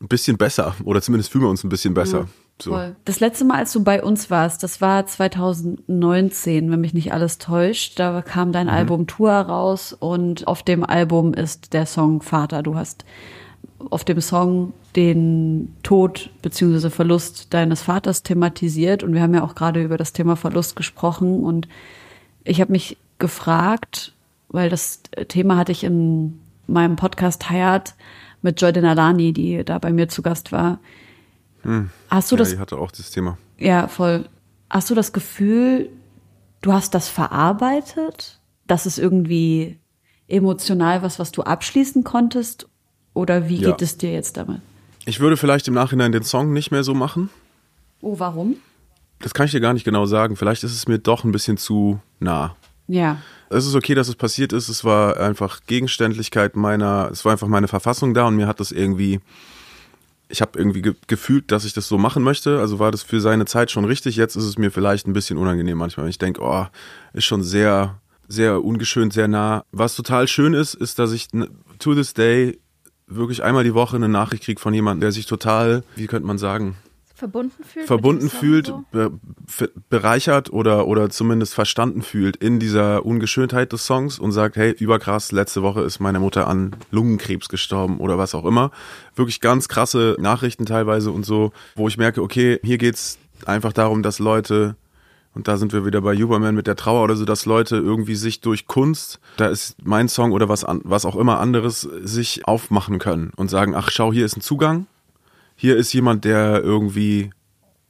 ein 0.00 0.08
bisschen 0.08 0.36
besser 0.36 0.74
oder 0.84 1.00
zumindest 1.00 1.32
fühlen 1.32 1.44
wir 1.44 1.50
uns 1.50 1.64
ein 1.64 1.68
bisschen 1.68 1.94
besser. 1.94 2.28
So. 2.60 2.70
Voll. 2.70 2.94
Das 3.04 3.20
letzte 3.20 3.44
Mal, 3.44 3.58
als 3.58 3.72
du 3.72 3.82
bei 3.82 4.02
uns 4.02 4.30
warst, 4.30 4.62
das 4.62 4.80
war 4.80 5.06
2019, 5.06 6.70
wenn 6.70 6.80
mich 6.80 6.94
nicht 6.94 7.12
alles 7.12 7.38
täuscht. 7.38 7.98
Da 7.98 8.22
kam 8.22 8.52
dein 8.52 8.68
Album 8.68 9.06
Tour 9.06 9.32
raus 9.32 9.92
und 9.92 10.46
auf 10.46 10.62
dem 10.62 10.84
Album 10.84 11.34
ist 11.34 11.72
der 11.72 11.86
Song 11.86 12.22
Vater. 12.22 12.62
Du 12.62 12.76
hast 12.76 13.04
auf 13.90 14.04
dem 14.04 14.20
Song 14.20 14.72
den 14.94 15.74
Tod 15.82 16.30
bzw. 16.42 16.90
Verlust 16.90 17.52
deines 17.52 17.82
Vaters 17.82 18.22
thematisiert 18.22 19.02
und 19.02 19.14
wir 19.14 19.22
haben 19.22 19.34
ja 19.34 19.42
auch 19.42 19.56
gerade 19.56 19.82
über 19.82 19.96
das 19.96 20.12
Thema 20.12 20.36
Verlust 20.36 20.76
gesprochen 20.76 21.42
und 21.42 21.68
ich 22.44 22.60
habe 22.60 22.72
mich 22.72 22.96
gefragt, 23.18 24.12
weil 24.48 24.70
das 24.70 25.00
Thema 25.28 25.56
hatte 25.56 25.72
ich 25.72 25.82
in 25.82 26.38
meinem 26.66 26.96
Podcast 26.96 27.50
Hayat 27.50 27.94
mit 28.44 28.60
Joy 28.60 28.72
Denalani, 28.72 29.32
die 29.32 29.64
da 29.64 29.78
bei 29.78 29.92
mir 29.92 30.08
zu 30.08 30.22
Gast 30.22 30.52
war. 30.52 30.78
Hast 32.10 32.30
du 32.30 32.36
ja, 32.36 32.38
das 32.38 32.50
die 32.50 32.58
hatte 32.58 32.76
auch 32.78 32.90
das 32.92 33.10
Thema. 33.10 33.38
ja, 33.58 33.88
voll. 33.88 34.26
Hast 34.70 34.90
du 34.90 34.94
das 34.94 35.12
Gefühl, 35.12 35.88
du 36.62 36.72
hast 36.72 36.94
das 36.94 37.08
verarbeitet? 37.08 38.40
Das 38.66 38.86
ist 38.86 38.98
irgendwie 38.98 39.78
emotional 40.28 41.02
was, 41.02 41.18
was 41.18 41.32
du 41.32 41.42
abschließen 41.42 42.04
konntest? 42.04 42.68
Oder 43.14 43.48
wie 43.48 43.56
Ja. 43.56 43.70
geht 43.70 43.82
es 43.82 43.96
dir 43.98 44.12
jetzt 44.12 44.36
damit? 44.36 44.60
Ich 45.06 45.20
würde 45.20 45.36
vielleicht 45.36 45.68
im 45.68 45.74
Nachhinein 45.74 46.12
den 46.12 46.22
Song 46.24 46.52
nicht 46.52 46.70
mehr 46.70 46.82
so 46.84 46.92
machen. 46.94 47.30
Oh, 48.00 48.18
warum? 48.18 48.56
Das 49.20 49.32
kann 49.32 49.46
ich 49.46 49.52
dir 49.52 49.60
gar 49.60 49.72
nicht 49.74 49.84
genau 49.84 50.04
sagen. 50.06 50.36
Vielleicht 50.36 50.64
ist 50.64 50.72
es 50.74 50.88
mir 50.88 50.98
doch 50.98 51.24
ein 51.24 51.32
bisschen 51.32 51.56
zu 51.56 52.00
nah. 52.20 52.56
Ja. 52.86 53.18
Es 53.50 53.66
ist 53.66 53.74
okay, 53.74 53.94
dass 53.94 54.08
es 54.08 54.16
passiert 54.16 54.52
ist. 54.52 54.68
Es 54.68 54.84
war 54.84 55.18
einfach 55.18 55.60
Gegenständlichkeit 55.66 56.56
meiner, 56.56 57.08
es 57.12 57.24
war 57.24 57.32
einfach 57.32 57.48
meine 57.48 57.68
Verfassung 57.68 58.14
da 58.14 58.26
und 58.26 58.36
mir 58.36 58.46
hat 58.46 58.60
das 58.60 58.72
irgendwie, 58.72 59.20
ich 60.28 60.40
habe 60.40 60.58
irgendwie 60.58 60.82
ge 60.82 60.94
gefühlt, 61.06 61.50
dass 61.50 61.64
ich 61.64 61.72
das 61.72 61.88
so 61.88 61.98
machen 61.98 62.22
möchte. 62.22 62.60
Also 62.60 62.78
war 62.78 62.90
das 62.90 63.02
für 63.02 63.20
seine 63.20 63.46
Zeit 63.46 63.70
schon 63.70 63.84
richtig. 63.84 64.16
Jetzt 64.16 64.36
ist 64.36 64.44
es 64.44 64.58
mir 64.58 64.70
vielleicht 64.70 65.06
ein 65.06 65.12
bisschen 65.12 65.38
unangenehm 65.38 65.78
manchmal. 65.78 66.08
Ich 66.08 66.18
denke, 66.18 66.42
oh, 66.42 66.66
ist 67.12 67.24
schon 67.24 67.42
sehr, 67.42 68.00
sehr 68.28 68.64
ungeschönt, 68.64 69.12
sehr 69.12 69.28
nah. 69.28 69.64
Was 69.72 69.94
total 69.94 70.28
schön 70.28 70.54
ist, 70.54 70.74
ist, 70.74 70.98
dass 70.98 71.12
ich 71.12 71.28
to 71.78 71.94
this 71.94 72.14
day 72.14 72.58
wirklich 73.06 73.42
einmal 73.42 73.64
die 73.64 73.74
Woche 73.74 73.96
eine 73.96 74.08
Nachricht 74.08 74.44
kriege 74.44 74.60
von 74.60 74.74
jemandem, 74.74 75.02
der 75.02 75.12
sich 75.12 75.26
total, 75.26 75.84
wie 75.96 76.06
könnte 76.06 76.26
man 76.26 76.38
sagen, 76.38 76.76
Verbunden 77.24 77.64
fühlt? 77.64 77.86
verbunden 77.86 78.28
fühlt, 78.28 78.66
so? 78.66 78.84
be 78.92 79.12
bereichert 79.88 80.52
oder, 80.52 80.86
oder 80.86 81.08
zumindest 81.08 81.54
verstanden 81.54 82.02
fühlt 82.02 82.36
in 82.36 82.60
dieser 82.60 83.06
Ungeschöntheit 83.06 83.72
des 83.72 83.86
Songs 83.86 84.18
und 84.18 84.32
sagt, 84.32 84.56
hey, 84.56 84.72
überkrass, 84.72 85.32
letzte 85.32 85.62
Woche 85.62 85.80
ist 85.80 86.00
meine 86.00 86.20
Mutter 86.20 86.46
an 86.48 86.76
Lungenkrebs 86.90 87.48
gestorben 87.48 87.98
oder 87.98 88.18
was 88.18 88.34
auch 88.34 88.44
immer. 88.44 88.72
Wirklich 89.14 89.40
ganz 89.40 89.68
krasse 89.68 90.16
Nachrichten 90.18 90.66
teilweise 90.66 91.10
und 91.12 91.24
so, 91.24 91.52
wo 91.76 91.88
ich 91.88 91.96
merke, 91.96 92.20
okay, 92.20 92.60
hier 92.62 92.76
geht's 92.76 93.18
einfach 93.46 93.72
darum, 93.72 94.02
dass 94.02 94.18
Leute 94.18 94.76
und 95.34 95.48
da 95.48 95.56
sind 95.56 95.72
wir 95.72 95.84
wieder 95.84 96.00
bei 96.02 96.14
Huberman 96.14 96.54
mit 96.54 96.66
der 96.66 96.76
Trauer 96.76 97.02
oder 97.02 97.16
so, 97.16 97.24
dass 97.24 97.46
Leute 97.46 97.76
irgendwie 97.76 98.14
sich 98.14 98.40
durch 98.40 98.66
Kunst, 98.66 99.18
da 99.36 99.48
ist 99.48 99.76
mein 99.82 100.08
Song 100.08 100.30
oder 100.32 100.48
was, 100.48 100.62
an, 100.62 100.80
was 100.84 101.04
auch 101.04 101.16
immer 101.16 101.40
anderes, 101.40 101.80
sich 101.80 102.46
aufmachen 102.46 102.98
können 102.98 103.32
und 103.34 103.48
sagen, 103.50 103.74
ach 103.74 103.90
schau, 103.90 104.12
hier 104.12 104.26
ist 104.26 104.36
ein 104.36 104.42
Zugang, 104.42 104.86
hier 105.56 105.76
ist 105.76 105.92
jemand, 105.92 106.24
der 106.24 106.62
irgendwie 106.62 107.30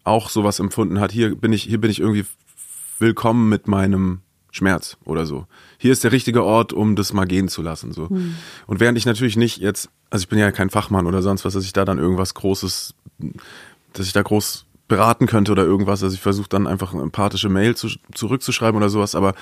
auch 0.04 0.28
sowas 0.28 0.60
empfunden 0.60 1.00
hat. 1.00 1.12
Hier 1.12 1.34
bin 1.34 1.52
ich, 1.52 1.62
hier 1.62 1.80
bin 1.80 1.90
ich 1.90 2.00
irgendwie 2.00 2.26
willkommen 2.98 3.48
mit 3.48 3.66
meinem 3.68 4.20
Schmerz 4.50 4.96
oder 5.04 5.26
so. 5.26 5.46
Hier 5.78 5.92
ist 5.92 6.04
der 6.04 6.12
richtige 6.12 6.44
Ort, 6.44 6.72
um 6.72 6.94
das 6.94 7.12
mal 7.12 7.24
gehen 7.24 7.48
zu 7.48 7.62
lassen. 7.62 7.92
So. 7.92 8.08
Und 8.66 8.80
während 8.80 8.96
ich 8.96 9.06
natürlich 9.06 9.36
nicht 9.36 9.58
jetzt, 9.58 9.88
also 10.10 10.22
ich 10.22 10.28
bin 10.28 10.38
ja 10.38 10.52
kein 10.52 10.70
Fachmann 10.70 11.06
oder 11.06 11.22
sonst 11.22 11.44
was, 11.44 11.54
dass 11.54 11.64
ich 11.64 11.72
da 11.72 11.84
dann 11.84 11.98
irgendwas 11.98 12.34
Großes, 12.34 12.94
dass 13.92 14.06
ich 14.06 14.12
da 14.12 14.22
groß 14.22 14.66
beraten 14.86 15.26
könnte 15.26 15.50
oder 15.50 15.64
irgendwas. 15.64 16.02
Also 16.02 16.14
ich 16.14 16.20
versuche 16.20 16.48
dann 16.48 16.66
einfach 16.66 16.92
eine 16.92 17.02
empathische 17.02 17.48
Mail 17.48 17.74
zu, 17.74 17.88
zurückzuschreiben 18.12 18.76
oder 18.76 18.90
sowas, 18.90 19.14
aber 19.14 19.34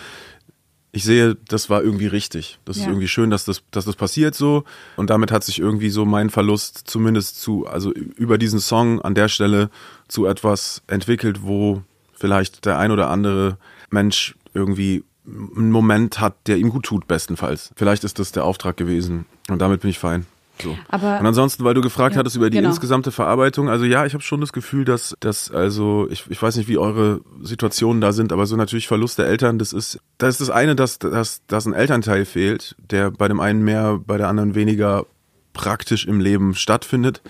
ich 0.92 1.04
sehe, 1.04 1.36
das 1.48 1.70
war 1.70 1.82
irgendwie 1.82 2.06
richtig. 2.06 2.58
Das 2.66 2.76
ist 2.76 2.82
Ja. 2.82 2.88
irgendwie 2.90 3.08
schön, 3.08 3.30
dass 3.30 3.44
das, 3.46 3.62
dass 3.70 3.86
das 3.86 3.96
passiert 3.96 4.34
so. 4.34 4.64
Und 4.96 5.08
damit 5.10 5.32
hat 5.32 5.42
sich 5.42 5.58
irgendwie 5.58 5.88
so 5.88 6.04
mein 6.04 6.28
Verlust 6.28 6.82
zumindest 6.84 7.40
zu, 7.40 7.66
also 7.66 7.92
über 7.92 8.36
diesen 8.36 8.60
Song 8.60 9.00
an 9.00 9.14
der 9.14 9.28
Stelle 9.28 9.70
zu 10.08 10.26
etwas 10.26 10.82
entwickelt, 10.86 11.42
wo 11.42 11.82
vielleicht 12.12 12.66
der 12.66 12.78
ein 12.78 12.90
oder 12.90 13.08
andere 13.08 13.56
Mensch 13.90 14.34
irgendwie 14.54 15.02
einen 15.26 15.70
Moment 15.70 16.20
hat, 16.20 16.34
der 16.46 16.58
ihm 16.58 16.68
gut 16.68 16.84
tut, 16.84 17.08
bestenfalls. 17.08 17.70
Vielleicht 17.76 18.04
ist 18.04 18.18
das 18.18 18.32
der 18.32 18.44
Auftrag 18.44 18.76
gewesen 18.76 19.24
und 19.48 19.60
damit 19.60 19.80
bin 19.80 19.90
ich 19.90 19.98
fein. 19.98 20.26
So. 20.60 20.76
Aber 20.88 21.18
und 21.18 21.26
ansonsten, 21.26 21.64
weil 21.64 21.74
du 21.74 21.80
gefragt 21.80 22.14
Ja, 22.14 22.20
hattest 22.20 22.36
über 22.36 22.50
die 22.50 22.58
genau. 22.58 22.68
insgesamte 22.68 23.10
Verarbeitung, 23.10 23.68
also 23.68 23.84
ja, 23.84 24.06
ich 24.06 24.14
habe 24.14 24.22
schon 24.22 24.40
das 24.40 24.52
Gefühl, 24.52 24.84
dass 24.84 25.16
dass 25.20 25.50
also 25.50 26.06
ich, 26.10 26.24
ich 26.28 26.40
weiß 26.40 26.56
nicht, 26.56 26.68
wie 26.68 26.78
eure 26.78 27.20
Situationen 27.42 28.00
da 28.00 28.12
sind, 28.12 28.32
aber 28.32 28.46
so 28.46 28.56
natürlich 28.56 28.86
Verlust 28.86 29.18
der 29.18 29.26
Eltern, 29.26 29.58
das 29.58 29.72
ist 29.72 29.98
das 30.18 30.34
ist 30.34 30.40
das 30.40 30.50
eine, 30.50 30.76
dass 30.76 30.98
dass 30.98 31.42
dass 31.46 31.66
ein 31.66 31.72
Elternteil 31.72 32.24
fehlt, 32.24 32.76
der 32.78 33.10
bei 33.10 33.28
dem 33.28 33.40
einen 33.40 33.62
mehr, 33.62 33.98
bei 34.04 34.18
der 34.18 34.28
anderen 34.28 34.54
weniger 34.54 35.06
praktisch 35.52 36.06
im 36.06 36.20
Leben 36.20 36.54
stattfindet, 36.54 37.22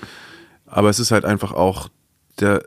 aber 0.66 0.90
es 0.90 1.00
ist 1.00 1.10
halt 1.10 1.24
einfach 1.24 1.52
auch 1.52 1.88
der 2.40 2.64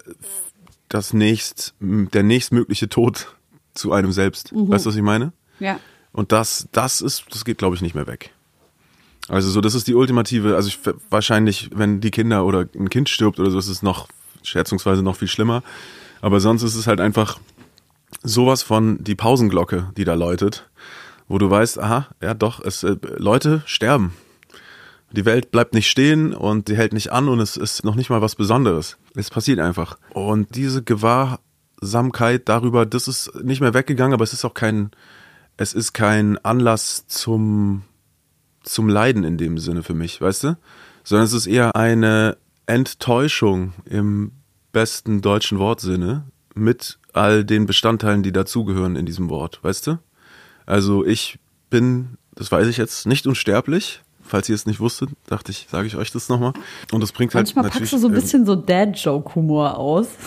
das 0.90 1.14
nächst 1.14 1.76
der 1.80 2.24
nächstmögliche 2.24 2.90
Tod 2.90 3.36
zu 3.74 3.92
einem 3.92 4.12
selbst. 4.12 4.52
Weißt 4.54 4.86
du, 4.86 4.90
was 4.90 4.96
ich 4.96 5.02
meine? 5.02 5.34
ja. 5.60 5.80
Und 6.12 6.32
das, 6.32 6.70
das 6.72 7.02
ist, 7.02 7.26
das 7.32 7.44
geht, 7.44 7.58
glaube 7.58 7.76
ich, 7.76 7.82
nicht 7.82 7.94
mehr 7.94 8.08
weg. 8.08 8.32
Also 9.28 9.50
so, 9.50 9.62
das 9.62 9.74
ist 9.74 9.88
die 9.88 9.96
ultimative, 9.96 10.56
also 10.56 10.68
ich, 10.68 10.80
wahrscheinlich, 11.10 11.70
wenn 11.74 12.00
die 12.00 12.12
Kinder 12.12 12.46
oder 12.46 12.68
ein 12.76 12.90
Kind 12.90 13.10
stirbt 13.10 13.40
oder 13.40 13.50
so, 13.50 13.58
ist 13.58 13.68
es 13.68 13.82
noch 13.82 14.08
schätzungsweise 14.44 15.02
noch 15.02 15.16
viel 15.16 15.28
schlimmer. 15.28 15.64
Aber 16.22 16.40
sonst 16.40 16.64
ist 16.64 16.76
es 16.76 16.88
halt 16.88 17.00
einfach 17.00 17.40
sowas 18.24 18.64
von 18.64 19.04
die 19.04 19.16
Pausenglocke, 19.16 19.92
die 19.98 20.04
da 20.04 20.14
läutet, 20.14 20.70
wo 21.28 21.38
du 21.38 21.50
weißt, 21.50 21.80
aha, 21.80 22.08
ja 22.22 22.34
doch, 22.34 22.60
es 22.64 22.84
äh, 22.84 22.98
Leute 23.18 23.64
sterben. 23.66 24.14
Die 25.12 25.26
Welt 25.26 25.52
bleibt 25.52 25.74
nicht 25.74 25.90
stehen 25.90 26.34
und 26.34 26.68
die 26.68 26.76
hält 26.76 26.94
nicht 26.94 27.12
an 27.12 27.30
und 27.30 27.40
es 27.40 27.58
ist 27.58 27.84
noch 27.84 27.96
nicht 27.96 28.10
mal 28.10 28.22
was 28.22 28.36
Besonderes. 28.36 28.98
Es 29.16 29.30
passiert 29.30 29.60
einfach. 29.60 29.98
Und 30.12 30.56
diese 30.56 30.84
Gewahrsamkeit 30.84 32.50
darüber, 32.50 32.86
das 32.86 33.08
ist 33.08 33.34
nicht 33.44 33.62
mehr 33.62 33.74
weggegangen, 33.74 34.14
aber 34.14 34.24
es 34.24 34.34
ist 34.34 34.46
auch 34.46 34.54
kein, 34.54 34.92
es 35.58 35.74
ist 35.74 35.94
kein 35.94 36.38
Anlass 36.40 37.08
zum, 37.08 37.84
zum 38.66 38.90
Leiden 38.90 39.24
in 39.24 39.38
dem 39.38 39.58
Sinne 39.58 39.84
für 39.84 39.94
mich, 39.94 40.20
weißt 40.20 40.44
du? 40.44 40.58
Sondern 41.04 41.26
es 41.26 41.34
ist 41.34 41.48
eher 41.48 41.76
eine 41.76 42.38
Enttäuschung 42.66 43.74
im 43.86 44.32
besten 44.72 45.22
deutschen 45.22 45.60
Wortsinne 45.60 46.26
mit 46.56 47.00
all 47.14 47.46
den 47.46 47.66
Bestandteilen, 47.66 48.24
die 48.24 48.32
dazugehören 48.32 48.96
in 48.96 49.06
diesem 49.06 49.30
Wort, 49.30 49.64
weißt 49.64 49.88
du? 49.88 50.00
Also 50.66 51.06
ich 51.06 51.40
bin, 51.70 52.18
das 52.34 52.52
weiß 52.52 52.68
ich 52.68 52.78
jetzt, 52.78 53.06
nicht 53.06 53.28
unsterblich. 53.28 54.02
Falls 54.28 54.50
ihr 54.50 54.56
es 54.56 54.66
nicht 54.66 54.80
wusstet, 54.80 55.12
dachte 55.28 55.52
ich, 55.52 55.68
sage 55.70 55.86
ich 55.86 55.96
euch 55.98 56.12
das 56.12 56.30
nochmal. 56.30 56.54
Und 56.92 57.02
das 57.02 57.12
bringt 57.12 57.36
halt 57.36 57.46
Manchmal 57.46 57.70
packst 57.70 57.94
du 57.94 58.00
so 58.00 58.08
ein 58.08 58.14
ähm, 58.16 58.20
bisschen 58.20 58.46
so 58.46 58.56
Dad-Joke-Humor 58.56 59.78
aus. 59.78 60.08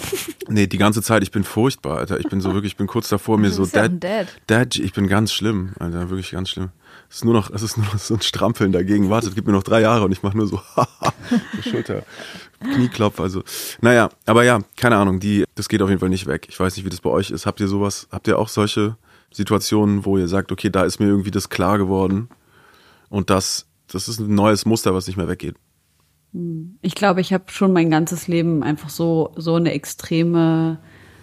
Nee, 0.51 0.67
die 0.67 0.79
ganze 0.79 1.03
Zeit, 1.03 1.23
ich 1.23 1.31
bin 1.31 1.45
furchtbar, 1.45 1.99
Alter. 1.99 2.19
Ich 2.19 2.27
bin 2.27 2.41
so 2.41 2.55
wirklich, 2.55 2.73
ich 2.73 2.77
bin 2.79 2.87
kurz 2.87 3.11
davor, 3.11 3.37
mir 3.37 3.51
so 3.51 3.67
Dad, 3.67 4.03
Dad. 4.03 4.29
Dad, 4.47 4.77
ich 4.77 4.95
bin 4.95 5.07
ganz 5.07 5.31
schlimm, 5.31 5.75
Alter, 5.79 6.09
wirklich 6.09 6.31
ganz 6.31 6.49
schlimm. 6.49 6.71
Es 7.11 7.17
ist 7.17 7.25
nur 7.25 7.35
noch, 7.35 7.51
es 7.51 7.63
ist 7.63 7.77
nur 7.79 7.87
noch 7.87 7.99
so 7.99 8.15
ein 8.15 8.21
Strampeln 8.21 8.73
dagegen. 8.73 9.09
Wartet, 9.09 9.35
gib 9.35 9.47
mir 9.47 9.53
noch 9.53 9.63
drei 9.63 9.81
Jahre 9.81 10.05
und 10.05 10.13
ich 10.13 10.23
mache 10.23 10.37
nur 10.37 10.47
so, 10.47 10.61
so 11.57 11.71
Schulter, 11.71 12.03
Knieklopf, 12.61 13.19
also. 13.19 13.43
Naja, 13.81 14.11
aber 14.27 14.45
ja, 14.45 14.61
keine 14.77 14.97
Ahnung, 14.97 15.19
die, 15.21 15.45
das 15.55 15.69
geht 15.69 15.81
auf 15.81 15.89
jeden 15.89 16.01
Fall 16.01 16.11
nicht 16.11 16.27
weg. 16.27 16.47
Ich 16.51 16.61
weiß 16.61 16.77
nicht, 16.77 16.85
wie 16.85 16.91
das 16.91 17.01
bei 17.01 17.11
euch 17.11 17.31
ist. 17.31 17.47
Habt 17.47 17.61
ihr 17.61 17.69
sowas, 17.69 18.09
habt 18.13 18.29
ihr 18.29 18.39
auch 18.39 18.49
solche 18.49 18.97
Situationen, 19.33 20.05
wo 20.05 20.19
ihr 20.19 20.29
sagt, 20.29 20.53
okay, 20.53 20.71
da 20.71 20.85
ist 20.85 21.01
mir 21.01 21.07
irgendwie 21.07 21.31
das 21.31 21.49
klar 21.49 21.79
geworden 21.79 22.29
und 23.09 23.31
das, 23.31 23.67
das 23.87 24.09
ist 24.09 24.21
ein 24.21 24.35
neues 24.35 24.67
Muster, 24.67 24.95
was 24.95 25.07
nicht 25.07 25.17
mehr 25.17 25.29
weggeht. 25.29 25.55
Ich 26.83 26.95
glaube, 26.95 27.21
ich 27.21 27.33
habe 27.33 27.45
schon 27.49 27.73
mein 27.73 27.91
ganzes 27.91 28.29
Leben 28.29 28.63
einfach 28.63 28.91
so, 28.91 29.33
so 29.37 29.55
eine 29.55 29.73
extreme 29.73 30.79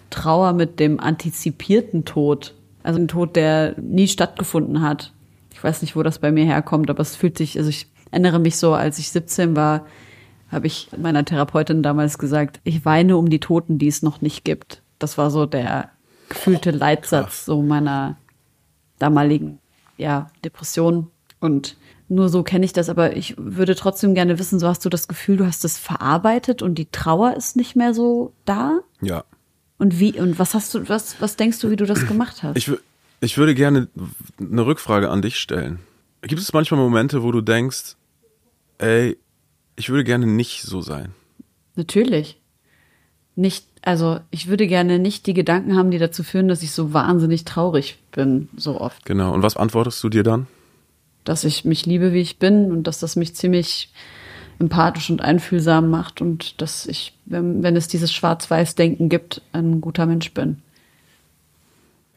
Trauer 0.09 0.53
mit 0.53 0.79
dem 0.79 0.99
antizipierten 0.99 2.05
Tod. 2.05 2.55
Also 2.81 2.99
ein 2.99 3.07
Tod, 3.07 3.35
der 3.35 3.75
nie 3.79 4.07
stattgefunden 4.07 4.81
hat. 4.81 5.13
Ich 5.55 5.63
weiß 5.63 5.81
nicht, 5.81 5.95
wo 5.95 6.03
das 6.03 6.19
bei 6.19 6.33
mir 6.33 6.43
herkommt, 6.43 6.89
aber 6.89 6.99
es 6.99 7.15
fühlt 7.15 7.37
sich, 7.37 7.57
also 7.57 7.69
ich 7.69 7.87
erinnere 8.11 8.39
mich 8.39 8.57
so, 8.57 8.73
als 8.73 8.99
ich 8.99 9.09
17 9.09 9.55
war, 9.55 9.85
habe 10.51 10.67
ich 10.67 10.89
meiner 10.97 11.23
Therapeutin 11.23 11.81
damals 11.81 12.17
gesagt, 12.17 12.59
ich 12.65 12.83
weine 12.83 13.15
um 13.15 13.29
die 13.29 13.39
Toten, 13.39 13.77
die 13.79 13.87
es 13.87 14.01
noch 14.01 14.19
nicht 14.19 14.43
gibt. 14.43 14.81
Das 14.99 15.17
war 15.17 15.31
so 15.31 15.45
der 15.45 15.91
gefühlte 16.27 16.71
Leitsatz 16.71 17.45
so 17.45 17.61
meiner 17.61 18.17
damaligen 18.99 19.59
ja, 19.95 20.27
Depression. 20.43 21.09
Und 21.39 21.77
nur 22.09 22.27
so 22.27 22.43
kenne 22.43 22.65
ich 22.65 22.73
das, 22.73 22.89
aber 22.89 23.15
ich 23.15 23.35
würde 23.37 23.75
trotzdem 23.75 24.13
gerne 24.13 24.37
wissen, 24.37 24.59
so 24.59 24.67
hast 24.67 24.83
du 24.83 24.89
das 24.89 25.07
Gefühl, 25.07 25.37
du 25.37 25.45
hast 25.45 25.63
es 25.63 25.77
verarbeitet 25.77 26.63
und 26.63 26.75
die 26.75 26.87
Trauer 26.91 27.33
ist 27.33 27.55
nicht 27.55 27.77
mehr 27.77 27.93
so 27.93 28.33
da? 28.43 28.81
Ja. 28.99 29.23
Und 29.77 30.01
wie, 30.01 30.19
und 30.19 30.37
was 30.37 30.53
hast 30.53 30.73
du, 30.73 30.89
was, 30.89 31.21
was 31.21 31.37
denkst 31.37 31.59
du, 31.59 31.69
wie 31.69 31.77
du 31.77 31.85
das 31.85 32.07
gemacht 32.07 32.43
hast? 32.43 32.57
Ich, 32.57 32.71
ich 33.21 33.37
würde 33.37 33.55
gerne 33.55 33.87
eine 34.39 34.65
Rückfrage 34.65 35.09
an 35.09 35.21
dich 35.21 35.37
stellen. 35.37 35.79
Gibt 36.21 36.41
es 36.41 36.53
manchmal 36.53 36.79
Momente, 36.79 37.23
wo 37.23 37.31
du 37.31 37.41
denkst, 37.41 37.95
ey, 38.77 39.17
ich 39.75 39.89
würde 39.89 40.03
gerne 40.03 40.25
nicht 40.25 40.63
so 40.63 40.81
sein? 40.81 41.13
Natürlich. 41.75 42.39
Nicht, 43.35 43.67
also 43.81 44.19
ich 44.31 44.47
würde 44.47 44.65
gerne 44.65 44.97
nicht 44.97 45.27
die 45.27 45.33
Gedanken 45.33 45.75
haben, 45.75 45.91
die 45.91 45.97
dazu 45.97 46.23
führen, 46.23 46.47
dass 46.47 46.63
ich 46.63 46.71
so 46.71 46.93
wahnsinnig 46.93 47.45
traurig 47.45 47.97
bin, 48.11 48.49
so 48.55 48.79
oft. 48.79 49.05
Genau. 49.05 49.33
Und 49.33 49.43
was 49.43 49.57
antwortest 49.57 50.03
du 50.03 50.09
dir 50.09 50.23
dann? 50.23 50.47
Dass 51.25 51.43
ich 51.43 51.65
mich 51.65 51.85
liebe, 51.85 52.13
wie 52.13 52.21
ich 52.21 52.39
bin 52.39 52.71
und 52.71 52.83
dass 52.83 52.99
das 52.99 53.15
mich 53.15 53.35
ziemlich 53.35 53.91
empathisch 54.59 55.09
und 55.09 55.21
einfühlsam 55.21 55.89
macht 55.89 56.21
und 56.21 56.61
dass 56.61 56.85
ich, 56.85 57.13
wenn, 57.25 57.61
wenn 57.61 57.75
es 57.75 57.87
dieses 57.87 58.13
Schwarz-Weiß-Denken 58.13 59.09
gibt, 59.09 59.41
ein 59.51 59.81
guter 59.81 60.05
Mensch 60.05 60.33
bin. 60.33 60.61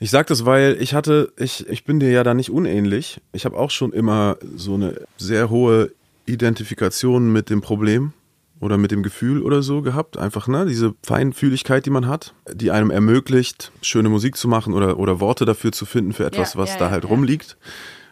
Ich 0.00 0.10
sag 0.10 0.28
das, 0.28 0.44
weil 0.44 0.76
ich 0.80 0.94
hatte, 0.94 1.32
ich, 1.36 1.68
ich 1.68 1.84
bin 1.84 1.98
dir 1.98 2.10
ja 2.10 2.22
da 2.22 2.34
nicht 2.34 2.50
unähnlich. 2.50 3.20
Ich 3.32 3.44
habe 3.44 3.56
auch 3.56 3.70
schon 3.70 3.92
immer 3.92 4.36
so 4.56 4.74
eine 4.74 5.00
sehr 5.16 5.50
hohe 5.50 5.90
Identifikation 6.26 7.32
mit 7.32 7.50
dem 7.50 7.60
Problem 7.60 8.12
oder 8.60 8.76
mit 8.76 8.90
dem 8.90 9.02
Gefühl 9.02 9.42
oder 9.42 9.62
so 9.62 9.82
gehabt. 9.82 10.16
Einfach, 10.16 10.46
ne, 10.46 10.66
diese 10.66 10.94
Feinfühligkeit, 11.02 11.84
die 11.86 11.90
man 11.90 12.06
hat, 12.06 12.34
die 12.52 12.70
einem 12.70 12.90
ermöglicht, 12.90 13.72
schöne 13.82 14.08
Musik 14.08 14.36
zu 14.36 14.46
machen 14.46 14.72
oder, 14.72 14.98
oder 14.98 15.20
Worte 15.20 15.44
dafür 15.44 15.72
zu 15.72 15.84
finden 15.84 16.12
für 16.12 16.26
etwas, 16.26 16.54
Ja, 16.54 16.60
was 16.60 16.70
ja, 16.70 16.78
da 16.78 16.84
ja, 16.86 16.90
halt 16.92 17.08
rumliegt. 17.08 17.56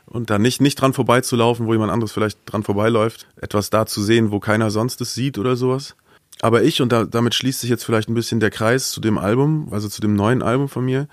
Und 0.06 0.30
da 0.30 0.38
nicht, 0.38 0.60
nicht 0.60 0.76
dran 0.76 0.92
vorbeizulaufen, 0.92 1.66
wo 1.66 1.72
jemand 1.72 1.92
anderes 1.92 2.12
vielleicht 2.12 2.38
dran 2.46 2.62
vorbeiläuft. 2.62 3.26
Etwas 3.40 3.70
da 3.70 3.86
zu 3.86 4.02
sehen, 4.02 4.30
wo 4.30 4.38
keiner 4.38 4.70
sonst 4.70 5.00
es 5.00 5.14
sieht 5.14 5.36
oder 5.36 5.56
sowas. 5.56 5.96
Aber 6.40 6.62
ich, 6.62 6.82
und 6.82 6.92
da, 6.92 7.04
damit 7.04 7.34
schließt 7.34 7.60
sich 7.60 7.70
jetzt 7.70 7.84
vielleicht 7.84 8.08
ein 8.08 8.14
bisschen 8.14 8.40
der 8.40 8.50
Kreis 8.50 8.90
zu 8.90 9.00
dem 9.00 9.18
Album, 9.18 9.68
also 9.70 9.88
zu 9.88 10.00
dem 10.00 10.14
neuen 10.14 10.42
Album 10.42 10.68
von 10.68 10.84
mir. 10.84 11.08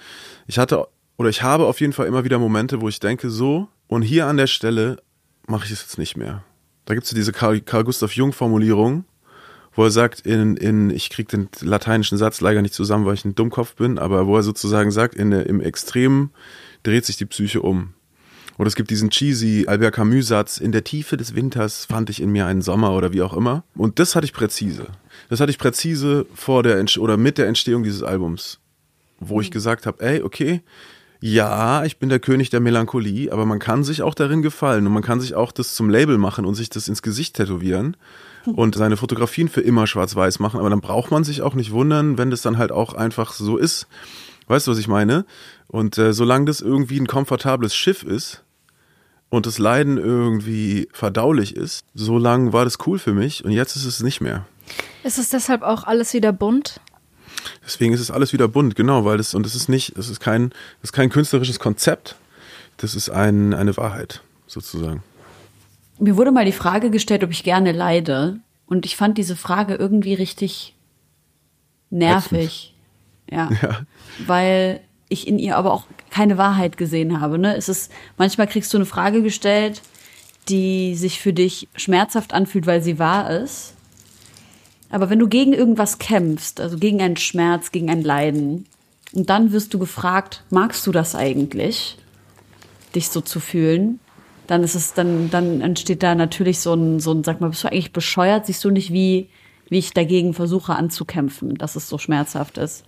Ich 0.47 0.57
hatte, 0.57 0.85
oder 1.17 1.29
ich 1.29 1.43
habe 1.43 1.65
auf 1.65 1.79
jeden 1.79 1.93
Fall 1.93 2.07
immer 2.07 2.25
wieder 2.25 2.39
Momente, 2.39 2.81
wo 2.81 2.89
ich 2.89 2.99
denke, 2.99 3.29
so, 3.29 3.69
und 3.87 4.01
hier 4.01 4.27
an 4.27 4.37
der 4.37 4.47
Stelle 4.47 4.97
mache 5.47 5.65
ich 5.65 5.71
es 5.71 5.81
jetzt 5.81 5.97
nicht 5.97 6.17
mehr. 6.17 6.43
Da 6.85 6.93
gibt 6.93 7.05
es 7.05 7.13
diese 7.13 7.31
Karl, 7.31 7.61
Karl 7.61 7.85
Gustav 7.85 8.13
Jung 8.13 8.33
Formulierung, 8.33 9.05
wo 9.73 9.83
er 9.85 9.91
sagt, 9.91 10.21
in, 10.21 10.57
in, 10.57 10.89
ich 10.89 11.09
krieg 11.09 11.29
den 11.29 11.47
lateinischen 11.61 12.17
Satz 12.17 12.41
leider 12.41 12.61
nicht 12.61 12.73
zusammen, 12.73 13.05
weil 13.05 13.13
ich 13.13 13.25
ein 13.25 13.35
Dummkopf 13.35 13.75
bin, 13.75 13.97
aber 13.97 14.27
wo 14.27 14.35
er 14.35 14.43
sozusagen 14.43 14.91
sagt, 14.91 15.15
in, 15.15 15.31
im 15.31 15.61
Extrem 15.61 16.31
dreht 16.83 17.05
sich 17.05 17.17
die 17.17 17.25
Psyche 17.25 17.61
um. 17.61 17.93
Oder 18.57 18.67
es 18.67 18.75
gibt 18.75 18.89
diesen 18.89 19.09
cheesy 19.09 19.65
Albert 19.67 19.95
Camus 19.95 20.27
Satz, 20.27 20.57
in 20.57 20.71
der 20.71 20.83
Tiefe 20.83 21.17
des 21.17 21.35
Winters 21.35 21.85
fand 21.85 22.09
ich 22.09 22.21
in 22.21 22.31
mir 22.31 22.45
einen 22.45 22.61
Sommer 22.61 22.91
oder 22.93 23.11
wie 23.11 23.21
auch 23.21 23.33
immer. 23.33 23.63
Und 23.75 23.99
das 23.99 24.15
hatte 24.15 24.25
ich 24.25 24.33
präzise. 24.33 24.87
Das 25.29 25.39
hatte 25.39 25.51
ich 25.51 25.57
präzise 25.57 26.25
vor 26.33 26.63
der 26.63 26.77
Entst- 26.77 26.99
oder 26.99 27.17
mit 27.17 27.37
der 27.37 27.47
Entstehung 27.47 27.83
dieses 27.83 28.03
Albums, 28.03 28.59
wo 29.19 29.41
ich 29.41 29.49
gesagt 29.49 29.85
habe, 29.85 30.03
ey, 30.05 30.21
okay, 30.21 30.61
ja, 31.25 31.85
ich 31.85 31.99
bin 31.99 32.09
der 32.09 32.19
König 32.19 32.49
der 32.49 32.59
Melancholie, 32.59 33.31
aber 33.31 33.45
man 33.45 33.57
kann 33.57 33.85
sich 33.85 34.01
auch 34.01 34.13
darin 34.13 34.41
gefallen 34.41 34.85
und 34.85 34.91
man 34.91 35.03
kann 35.03 35.21
sich 35.21 35.35
auch 35.35 35.53
das 35.53 35.73
zum 35.73 35.89
Label 35.89 36.17
machen 36.17 36.43
und 36.43 36.55
sich 36.55 36.69
das 36.69 36.89
ins 36.89 37.01
Gesicht 37.01 37.37
tätowieren 37.37 37.95
und 38.45 38.75
seine 38.75 38.97
Fotografien 38.97 39.47
für 39.47 39.61
immer 39.61 39.87
schwarz-weiß 39.87 40.39
machen, 40.39 40.59
aber 40.59 40.69
dann 40.69 40.81
braucht 40.81 41.11
man 41.11 41.23
sich 41.23 41.41
auch 41.41 41.55
nicht 41.55 41.71
wundern, 41.71 42.17
wenn 42.17 42.29
das 42.29 42.41
dann 42.41 42.57
halt 42.57 42.73
auch 42.73 42.93
einfach 42.93 43.31
so 43.31 43.55
ist. 43.55 43.87
Weißt 44.47 44.67
du, 44.67 44.71
was 44.71 44.77
ich 44.77 44.89
meine? 44.89 45.25
Und 45.67 45.97
äh, 45.97 46.13
solange 46.13 46.45
das 46.45 46.61
irgendwie 46.61 46.99
ein 46.99 47.07
komfortables 47.07 47.75
Schiff 47.75 48.03
ist 48.03 48.43
und 49.29 49.45
das 49.45 49.57
Leiden 49.57 49.97
irgendwie 49.97 50.87
verdaulich 50.93 51.55
ist, 51.55 51.85
solange 51.93 52.53
war 52.53 52.65
das 52.65 52.77
cool 52.85 52.99
für 52.99 53.13
mich 53.13 53.43
und 53.43 53.51
jetzt 53.51 53.75
ist 53.75 53.85
es 53.85 54.03
nicht 54.03 54.21
mehr. 54.21 54.45
Ist 55.03 55.17
es 55.17 55.29
deshalb 55.29 55.63
auch 55.63 55.83
alles 55.83 56.13
wieder 56.13 56.31
bunt? 56.31 56.79
Deswegen 57.65 57.93
ist 57.93 57.99
es 57.99 58.11
alles 58.11 58.31
wieder 58.33 58.47
bunt, 58.47 58.75
genau, 58.75 59.05
weil 59.05 59.17
das 59.17 59.33
und 59.33 59.45
es 59.45 59.55
ist 59.55 59.67
nicht, 59.69 59.97
es 59.97 60.09
ist 60.09 60.19
kein, 60.19 60.53
es 60.81 60.89
ist 60.89 60.93
kein 60.93 61.09
künstlerisches 61.09 61.59
Konzept, 61.59 62.15
das 62.77 62.95
ist 62.95 63.09
ein, 63.09 63.53
eine 63.53 63.75
Wahrheit 63.75 64.21
sozusagen. 64.47 65.03
Mir 65.99 66.17
wurde 66.17 66.31
mal 66.31 66.45
die 66.45 66.51
Frage 66.51 66.89
gestellt, 66.89 67.23
ob 67.23 67.31
ich 67.31 67.43
gerne 67.43 67.71
leide. 67.71 68.39
Und 68.65 68.85
ich 68.85 68.95
fand 68.95 69.17
diese 69.17 69.35
Frage 69.35 69.75
irgendwie 69.75 70.13
richtig 70.13 70.75
nervig. 71.89 72.69
Ja. 73.29 73.49
Ja. 73.61 73.81
Weil 74.27 74.81
ich 75.13 75.27
in 75.27 75.39
ihr 75.39 75.55
aber 75.55 75.71
auch 75.71 75.85
keine 76.09 76.37
Wahrheit 76.37 76.75
gesehen 76.77 77.21
habe. 77.21 77.37
Ne? 77.37 77.55
Es 77.55 77.69
ist, 77.69 77.91
manchmal 78.17 78.47
kriegst 78.47 78.73
du 78.73 78.77
eine 78.77 78.85
Frage 78.85 79.23
gestellt, 79.23 79.81
die 80.49 80.95
sich 80.95 81.19
für 81.21 81.31
dich 81.31 81.69
schmerzhaft 81.75 82.33
anfühlt, 82.33 82.67
weil 82.67 82.81
sie 82.81 82.99
wahr 82.99 83.29
ist. 83.29 83.75
Aber 84.89 85.09
wenn 85.09 85.19
du 85.19 85.27
gegen 85.27 85.53
irgendwas 85.53 85.97
kämpfst, 85.97 86.59
also 86.59 86.77
gegen 86.77 87.01
einen 87.01 87.17
Schmerz, 87.17 87.71
gegen 87.71 87.89
ein 87.89 88.03
Leiden, 88.03 88.65
Und 89.13 89.29
dann 89.29 89.51
wirst 89.51 89.73
du 89.73 89.79
gefragt, 89.79 90.43
magst 90.49 90.85
du 90.87 90.91
das 90.91 91.15
eigentlich, 91.15 91.97
dich 92.95 93.09
so 93.09 93.21
zu 93.21 93.39
fühlen? 93.39 93.99
Dann 94.47 94.63
ist 94.63 94.75
es, 94.75 94.93
dann, 94.93 95.29
dann 95.29 95.61
entsteht 95.61 96.03
da 96.03 96.15
natürlich 96.15 96.59
so 96.59 96.73
ein, 96.73 96.99
so 96.99 97.13
ein, 97.13 97.23
sag 97.23 97.39
mal, 97.39 97.49
bist 97.49 97.63
du 97.63 97.69
eigentlich 97.69 97.93
bescheuert? 97.93 98.47
Siehst 98.47 98.63
du 98.65 98.71
nicht, 98.71 98.91
wie, 98.91 99.29
wie 99.69 99.77
ich 99.77 99.93
dagegen 99.93 100.33
versuche 100.33 100.75
anzukämpfen, 100.75 101.55
dass 101.55 101.75
es 101.75 101.87
so 101.87 101.97
schmerzhaft 101.97 102.57
ist? 102.57 102.83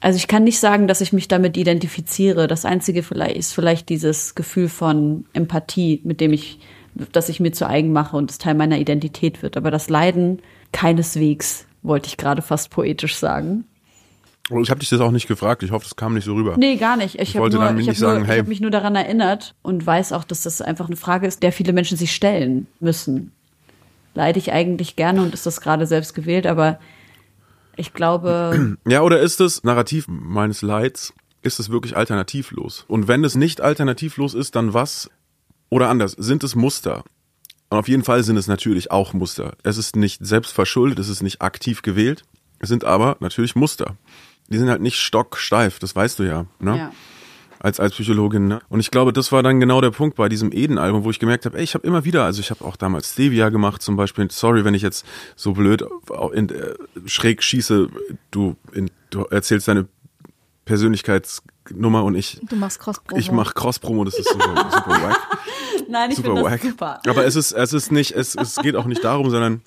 Also 0.00 0.16
ich 0.16 0.28
kann 0.28 0.44
nicht 0.44 0.60
sagen, 0.60 0.86
dass 0.86 1.00
ich 1.00 1.12
mich 1.12 1.26
damit 1.26 1.56
identifiziere. 1.56 2.46
Das 2.46 2.64
Einzige 2.64 3.02
vielleicht 3.02 3.36
ist 3.36 3.52
vielleicht 3.52 3.88
dieses 3.88 4.34
Gefühl 4.34 4.68
von 4.68 5.24
Empathie, 5.32 6.00
mit 6.04 6.20
dem 6.20 6.32
ich, 6.32 6.60
dass 7.12 7.28
ich 7.28 7.40
mir 7.40 7.52
zu 7.52 7.66
eigen 7.66 7.92
mache 7.92 8.16
und 8.16 8.30
es 8.30 8.38
Teil 8.38 8.54
meiner 8.54 8.78
Identität 8.78 9.42
wird. 9.42 9.56
Aber 9.56 9.70
das 9.70 9.88
Leiden 9.88 10.40
keineswegs, 10.72 11.66
wollte 11.82 12.08
ich 12.08 12.16
gerade 12.16 12.42
fast 12.42 12.70
poetisch 12.70 13.16
sagen. 13.16 13.64
Ich 14.50 14.70
habe 14.70 14.80
dich 14.80 14.88
das 14.88 15.00
auch 15.00 15.10
nicht 15.10 15.28
gefragt. 15.28 15.62
Ich 15.62 15.72
hoffe, 15.72 15.84
das 15.84 15.96
kam 15.96 16.14
nicht 16.14 16.24
so 16.24 16.34
rüber. 16.34 16.56
Nee, 16.56 16.76
gar 16.76 16.96
nicht. 16.96 17.16
Ich, 17.16 17.34
Ich 17.34 17.38
wollte 17.38 17.56
nur, 17.56 17.66
damit 17.66 17.82
ich 17.82 17.88
nicht 17.88 18.00
nur, 18.00 18.10
sagen, 18.10 18.24
ich 18.24 18.30
hey. 18.30 18.38
habe 18.38 18.48
mich 18.48 18.60
nur 18.60 18.70
daran 18.70 18.96
erinnert 18.96 19.54
und 19.62 19.84
weiß 19.84 20.12
auch, 20.12 20.24
dass 20.24 20.42
das 20.42 20.62
einfach 20.62 20.86
eine 20.86 20.96
Frage 20.96 21.26
ist, 21.26 21.42
der 21.42 21.52
viele 21.52 21.72
Menschen 21.72 21.98
sich 21.98 22.14
stellen 22.14 22.66
müssen. 22.80 23.32
Leide 24.14 24.38
ich 24.38 24.52
eigentlich 24.52 24.96
gerne 24.96 25.22
und 25.22 25.34
ist 25.34 25.44
das 25.44 25.60
gerade 25.60 25.86
selbst 25.86 26.14
gewählt, 26.14 26.46
aber 26.46 26.78
ich 27.78 27.94
glaube, 27.94 28.76
Ja, 28.86 29.02
oder 29.02 29.20
ist 29.20 29.40
das 29.40 29.64
Narrativ 29.64 30.06
meines 30.08 30.62
Leids, 30.62 31.14
ist 31.42 31.60
es 31.60 31.70
wirklich 31.70 31.96
alternativlos? 31.96 32.84
Und 32.88 33.08
wenn 33.08 33.24
es 33.24 33.34
nicht 33.34 33.60
alternativlos 33.60 34.34
ist, 34.34 34.56
dann 34.56 34.74
was? 34.74 35.10
Oder 35.70 35.88
anders, 35.88 36.12
sind 36.12 36.44
es 36.44 36.54
Muster? 36.54 37.04
Und 37.70 37.78
auf 37.78 37.88
jeden 37.88 38.04
Fall 38.04 38.22
sind 38.24 38.36
es 38.36 38.48
natürlich 38.48 38.90
auch 38.90 39.12
Muster. 39.12 39.56
Es 39.62 39.78
ist 39.78 39.94
nicht 39.94 40.24
selbst 40.24 40.52
verschuldet, 40.52 40.98
es 40.98 41.08
ist 41.08 41.22
nicht 41.22 41.40
aktiv 41.42 41.82
gewählt. 41.82 42.24
Es 42.58 42.68
sind 42.68 42.84
aber 42.84 43.16
natürlich 43.20 43.54
Muster. 43.54 43.96
Die 44.48 44.58
sind 44.58 44.70
halt 44.70 44.80
nicht 44.80 44.98
stocksteif, 44.98 45.78
das 45.78 45.94
weißt 45.94 46.18
du 46.18 46.22
ja, 46.24 46.46
ne? 46.58 46.76
ja. 46.76 46.92
Als 47.60 47.80
als 47.80 47.94
Psychologin. 47.94 48.48
Ne? 48.48 48.60
Und 48.68 48.80
ich 48.80 48.90
glaube, 48.90 49.12
das 49.12 49.32
war 49.32 49.42
dann 49.42 49.60
genau 49.60 49.80
der 49.80 49.90
Punkt 49.90 50.16
bei 50.16 50.28
diesem 50.28 50.52
Eden-Album, 50.52 51.04
wo 51.04 51.10
ich 51.10 51.18
gemerkt 51.18 51.44
habe, 51.46 51.58
ey, 51.58 51.64
ich 51.64 51.74
habe 51.74 51.86
immer 51.86 52.04
wieder, 52.04 52.24
also 52.24 52.40
ich 52.40 52.50
habe 52.50 52.64
auch 52.64 52.76
damals 52.76 53.12
Stevia 53.12 53.48
gemacht 53.48 53.82
zum 53.82 53.96
Beispiel. 53.96 54.30
Sorry, 54.30 54.64
wenn 54.64 54.74
ich 54.74 54.82
jetzt 54.82 55.04
so 55.36 55.52
blöd 55.52 55.84
in, 56.32 56.48
äh, 56.50 56.74
schräg 57.06 57.42
schieße. 57.42 57.88
Du, 58.30 58.56
in, 58.72 58.90
du 59.10 59.22
erzählst 59.24 59.68
deine 59.68 59.86
Persönlichkeitsnummer 60.64 62.04
und 62.04 62.14
ich 62.14 62.40
Du 62.48 62.56
machst 62.56 62.78
Cross-Promo. 62.80 63.18
ich 63.18 63.32
mache 63.32 63.54
Cross-Promo. 63.54 64.04
Das 64.04 64.18
ist 64.18 64.28
super, 64.30 64.68
super 64.70 65.02
wack. 65.02 65.18
Nein, 65.88 66.10
ich 66.10 66.16
Super 66.16 66.34
das 66.34 66.44
wack. 66.44 66.60
super. 66.62 67.00
Aber 67.06 67.24
es 67.24 67.34
ist 67.36 67.52
es 67.52 67.72
ist 67.72 67.90
nicht 67.90 68.12
es 68.12 68.34
es 68.34 68.56
geht 68.56 68.76
auch 68.76 68.84
nicht 68.84 69.02
darum, 69.02 69.30
sondern 69.30 69.62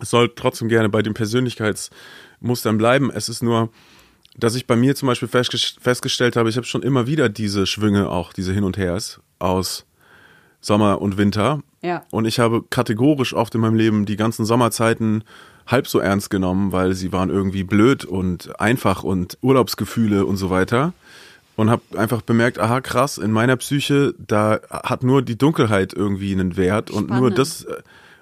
es 0.00 0.10
soll 0.10 0.30
trotzdem 0.34 0.68
gerne 0.68 0.88
bei 0.88 1.02
den 1.02 1.14
Persönlichkeitsmustern 1.14 2.78
bleiben. 2.78 3.10
Es 3.10 3.28
ist 3.28 3.42
nur 3.42 3.70
dass 4.38 4.54
ich 4.54 4.66
bei 4.66 4.76
mir 4.76 4.94
zum 4.94 5.06
Beispiel 5.08 5.28
festgest- 5.28 5.80
festgestellt 5.80 6.36
habe, 6.36 6.48
ich 6.48 6.56
habe 6.56 6.66
schon 6.66 6.82
immer 6.82 7.06
wieder 7.06 7.28
diese 7.28 7.66
Schwünge, 7.66 8.08
auch 8.08 8.32
diese 8.32 8.52
Hin 8.52 8.64
und 8.64 8.76
Hers 8.76 9.20
aus 9.38 9.84
Sommer 10.60 11.00
und 11.00 11.16
Winter. 11.16 11.60
Ja. 11.82 12.04
Und 12.10 12.24
ich 12.24 12.38
habe 12.38 12.62
kategorisch 12.68 13.34
oft 13.34 13.54
in 13.54 13.60
meinem 13.60 13.76
Leben 13.76 14.06
die 14.06 14.16
ganzen 14.16 14.44
Sommerzeiten 14.44 15.24
halb 15.66 15.86
so 15.88 15.98
ernst 15.98 16.30
genommen, 16.30 16.72
weil 16.72 16.94
sie 16.94 17.12
waren 17.12 17.30
irgendwie 17.30 17.64
blöd 17.64 18.04
und 18.04 18.58
einfach 18.60 19.02
und 19.02 19.38
Urlaubsgefühle 19.42 20.24
und 20.26 20.36
so 20.36 20.50
weiter. 20.50 20.92
Und 21.56 21.70
habe 21.70 21.82
einfach 21.96 22.20
bemerkt, 22.20 22.58
aha 22.58 22.80
krass, 22.82 23.16
in 23.16 23.30
meiner 23.32 23.56
Psyche, 23.56 24.14
da 24.18 24.60
hat 24.70 25.02
nur 25.02 25.22
die 25.22 25.38
Dunkelheit 25.38 25.94
irgendwie 25.94 26.32
einen 26.32 26.56
Wert 26.56 26.90
und 26.90 27.08
nur 27.08 27.30
Spannend. 27.30 27.38
das 27.38 27.66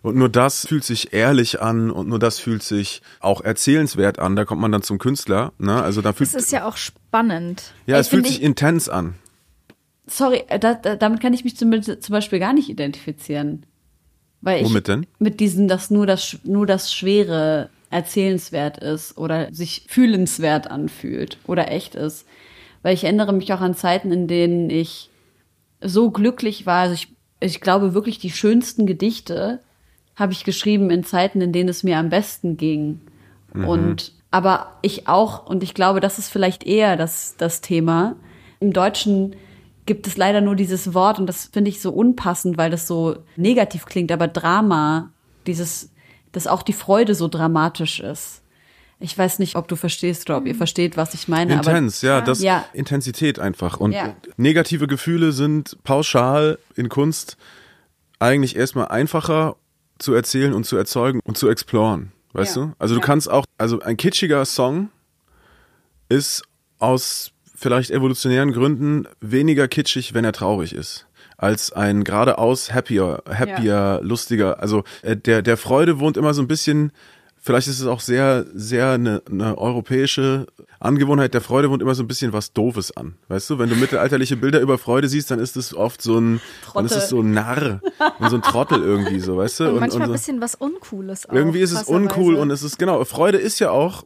und 0.05 0.17
nur 0.17 0.29
das 0.29 0.67
fühlt 0.67 0.85
sich 0.85 1.13
ehrlich 1.13 1.61
an 1.63 1.91
und 1.91 2.09
nur 2.09 2.19
das 2.19 2.39
fühlt 2.39 2.63
sich 2.63 3.03
auch 3.21 3.41
erzählenswert 3.41 4.19
an. 4.19 4.37
Da 4.37 4.45
kommt 4.45 4.61
man 4.61 4.71
dann 4.71 4.83
zum 4.83 4.99
Künstler. 4.99 5.53
Ne? 5.59 5.83
Also 5.83 6.03
da 6.03 6.13
fühlt 6.13 6.29
Es 6.29 6.35
ist 6.35 6.53
ja 6.53 6.69
auch 6.69 6.77
spannend. 6.77 7.73
ja, 7.87 7.97
Ey, 7.97 8.01
es 8.03 8.09
fühlt 8.09 8.27
sich 8.27 8.37
ich- 8.37 8.43
intens 8.43 8.89
an. 8.89 9.15
Sorry, 10.07 10.45
äh, 10.49 10.59
da, 10.59 10.75
da, 10.75 10.97
damit 10.97 11.21
kann 11.21 11.33
ich 11.33 11.45
mich 11.45 11.57
zum, 11.57 11.73
zum 11.83 12.13
Beispiel 12.13 12.39
gar 12.39 12.53
nicht 12.53 12.69
identifizieren. 12.69 13.65
Weil 14.43 14.61
ich 14.61 14.67
Womit 14.69 14.89
denn? 14.89 15.07
Mit 15.19 15.41
diesen, 15.41 15.67
dass 15.69 15.91
nur 15.91 16.07
das, 16.07 16.37
nur 16.45 16.67
das 16.67 16.93
Schwere 16.93 17.71
erzählenswert 17.89 18.77
ist 18.79 19.17
oder 19.17 19.53
sich 19.55 19.87
fühlenswert 19.89 20.71
anfühlt 20.71 21.39
oder 21.47 21.71
echt 21.71 21.95
ist. 21.95 22.27
Weil 22.83 22.93
ich 22.93 23.05
erinnere 23.05 23.33
mich 23.33 23.51
auch 23.55 23.63
an 23.63 23.75
Zeiten, 23.75 24.13
in 24.13 24.29
denen 24.29 24.69
ich 24.69 25.09
so 25.81 26.11
glücklich 26.11 26.67
war. 26.67 26.83
Also 26.83 26.95
ich, 26.95 27.09
ich 27.41 27.63
glaube 27.63 27.95
wirklich, 27.95 28.19
die 28.19 28.31
schönsten 28.31 28.85
Gedichte 28.85 29.61
habe 30.17 30.33
ich 30.33 30.45
geschrieben 30.45 30.91
in 30.91 31.05
Zeiten, 31.05 31.41
in 31.41 31.53
denen 31.53 31.69
es 31.69 31.83
mir 31.83 31.99
am 31.99 32.09
besten 32.09 32.57
ging. 32.57 33.01
Und 33.53 34.13
aber 34.31 34.79
ich 34.83 35.07
auch, 35.07 35.47
und 35.47 35.63
ich 35.63 35.75
glaube, 35.75 36.01
das 36.01 36.19
ist 36.19 36.29
vielleicht 36.29 36.65
eher 36.65 36.97
das, 36.97 37.37
das 37.39 37.61
Thema. 37.61 38.17
Im 38.59 38.73
Deutschen 38.73 39.37
gibt 39.87 40.09
es 40.09 40.17
leider 40.17 40.41
nur 40.41 40.57
dieses 40.57 40.93
Wort 40.93 41.21
und 41.21 41.27
das 41.27 41.51
finde 41.53 41.69
ich 41.69 41.81
so 41.81 41.93
unpassend, 41.93 42.59
weil 42.59 42.71
das 42.71 42.89
so 42.89 43.17
negativ 43.37 43.85
klingt, 43.87 44.11
aber 44.11 44.27
Drama, 44.27 45.11
dieses, 45.47 45.93
dass 46.33 46.49
auch 46.49 46.63
die 46.63 46.73
Freude 46.73 47.15
so 47.15 47.29
dramatisch 47.29 48.01
ist. 48.01 48.43
Ich 48.99 49.17
weiß 49.17 49.39
nicht, 49.39 49.55
ob 49.55 49.69
du 49.69 49.77
verstehst 49.77 50.29
oder 50.29 50.39
ob 50.39 50.47
ihr 50.47 50.55
versteht, 50.55 50.97
was 50.97 51.15
ich 51.15 51.29
meine. 51.29 51.55
Intens, 51.55 52.03
aber, 52.03 52.09
ja, 52.15 52.21
das 52.21 52.43
Ja. 52.43 52.65
Intensität 52.73 53.39
einfach. 53.39 53.79
Und 53.79 53.93
Ja. 53.93 54.17
negative 54.37 54.87
Gefühle 54.89 55.31
sind 55.33 55.77
pauschal 55.85 56.59
in 56.75 56.89
Kunst 56.89 57.37
eigentlich 58.19 58.57
erstmal 58.57 58.89
einfacher 58.89 59.57
zu 60.05 60.15
erzählen 60.15 60.53
und 60.53 60.65
zu 60.65 60.77
erzeugen 60.77 61.21
und 61.25 61.37
zu 61.37 61.49
exploren. 61.49 62.13
Weißt 62.33 62.57
Ja. 62.57 62.63
du? 62.67 62.73
Also 62.79 62.95
du 62.95 63.01
Ja. 63.01 63.07
kannst 63.07 63.31
auch, 63.31 63.45
also 63.59 63.81
ein 63.81 63.97
kitschiger 63.97 64.45
Song 64.45 64.91
ist 66.09 66.43
aus 66.79 67.31
vielleicht 67.55 67.91
evolutionären 67.91 68.53
Gründen 68.53 69.07
weniger 69.21 69.69
kitschig, 69.69 70.13
wenn 70.15 70.25
er 70.25 70.33
traurig 70.33 70.75
ist. 70.75 71.07
Als 71.37 71.73
ein 71.73 72.05
geradeaus 72.05 72.73
happier, 72.73 73.23
happier, 73.29 74.01
lustiger. 74.03 74.61
Also 74.61 74.85
äh, 75.03 75.17
der, 75.17 75.43
der 75.43 75.57
Freude 75.57 75.99
wohnt 76.01 76.17
immer 76.17 76.35
so 76.35 76.43
ein 76.43 76.49
bisschen, 76.49 76.93
vielleicht 77.45 77.69
ist 77.69 77.79
es 77.79 77.87
auch 77.87 78.01
sehr, 78.01 78.47
sehr 78.55 78.93
eine, 78.93 79.23
eine 79.31 79.59
europäische 79.59 80.47
Angewohnheit, 80.81 81.35
der 81.35 81.43
Freude 81.43 81.71
wohnt 81.71 81.83
immer 81.83 81.95
so 81.95 82.03
ein 82.03 82.09
bisschen 82.09 82.33
was 82.33 82.55
Doofes 82.55 82.97
an. 82.97 83.17
Weißt 83.29 83.51
du, 83.51 83.59
wenn 83.59 83.69
du 83.69 83.77
mittelalterliche 83.77 84.37
Bilder 84.37 84.61
über 84.61 84.79
Freude 84.79 85.09
siehst, 85.09 85.31
dann 85.31 85.39
ist 85.39 85.57
es 85.57 85.75
oft 85.75 86.01
so 86.01 86.19
ein, 86.19 86.41
dann 86.73 86.87
ist 86.87 86.97
es 86.97 87.11
so 87.11 87.21
ein 87.21 87.33
Narr 87.33 87.81
und 88.19 88.31
so 88.31 88.37
ein 88.37 88.43
Trottel 88.43 88.83
irgendwie 88.83 89.21
so, 89.21 89.37
weißt 89.37 89.61
du? 89.61 89.69
Und 89.69 89.81
manchmal 89.81 90.07
so. 90.07 90.13
ein 90.13 90.13
bisschen 90.13 90.41
was 90.41 90.55
Uncooles 90.55 91.29
auch. 91.29 91.35
Irgendwie 91.35 91.61
ist 91.61 91.73
es 91.73 91.85
uncool 91.85 92.37
und 92.37 92.51
es 92.51 92.63
ist, 92.63 92.79
genau, 92.79 93.05
Freude 93.05 93.39
ist 93.39 93.59
ja 93.61 93.71
auch, 93.71 94.05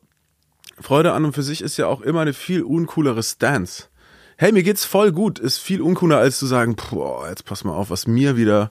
Freude 0.81 1.13
an 1.13 1.25
und 1.25 1.33
für 1.33 1.43
sich 1.43 1.63
ist 1.63 1.77
ja 1.77 1.87
auch 1.87 2.01
immer 2.01 2.21
eine 2.21 2.33
viel 2.33 2.63
uncoolere 2.63 3.23
Stance. 3.23 3.85
Hey, 4.37 4.53
mir 4.53 4.63
geht's 4.63 4.85
voll 4.85 5.13
gut, 5.13 5.39
ist 5.39 5.59
viel 5.59 5.81
uncooler 5.81 6.19
als 6.19 6.39
zu 6.39 6.47
sagen, 6.47 6.77
boah, 6.77 7.29
jetzt 7.29 7.45
pass 7.45 7.65
mal 7.65 7.75
auf, 7.75 7.91
was 7.91 8.07
mir 8.07 8.37
wieder, 8.37 8.71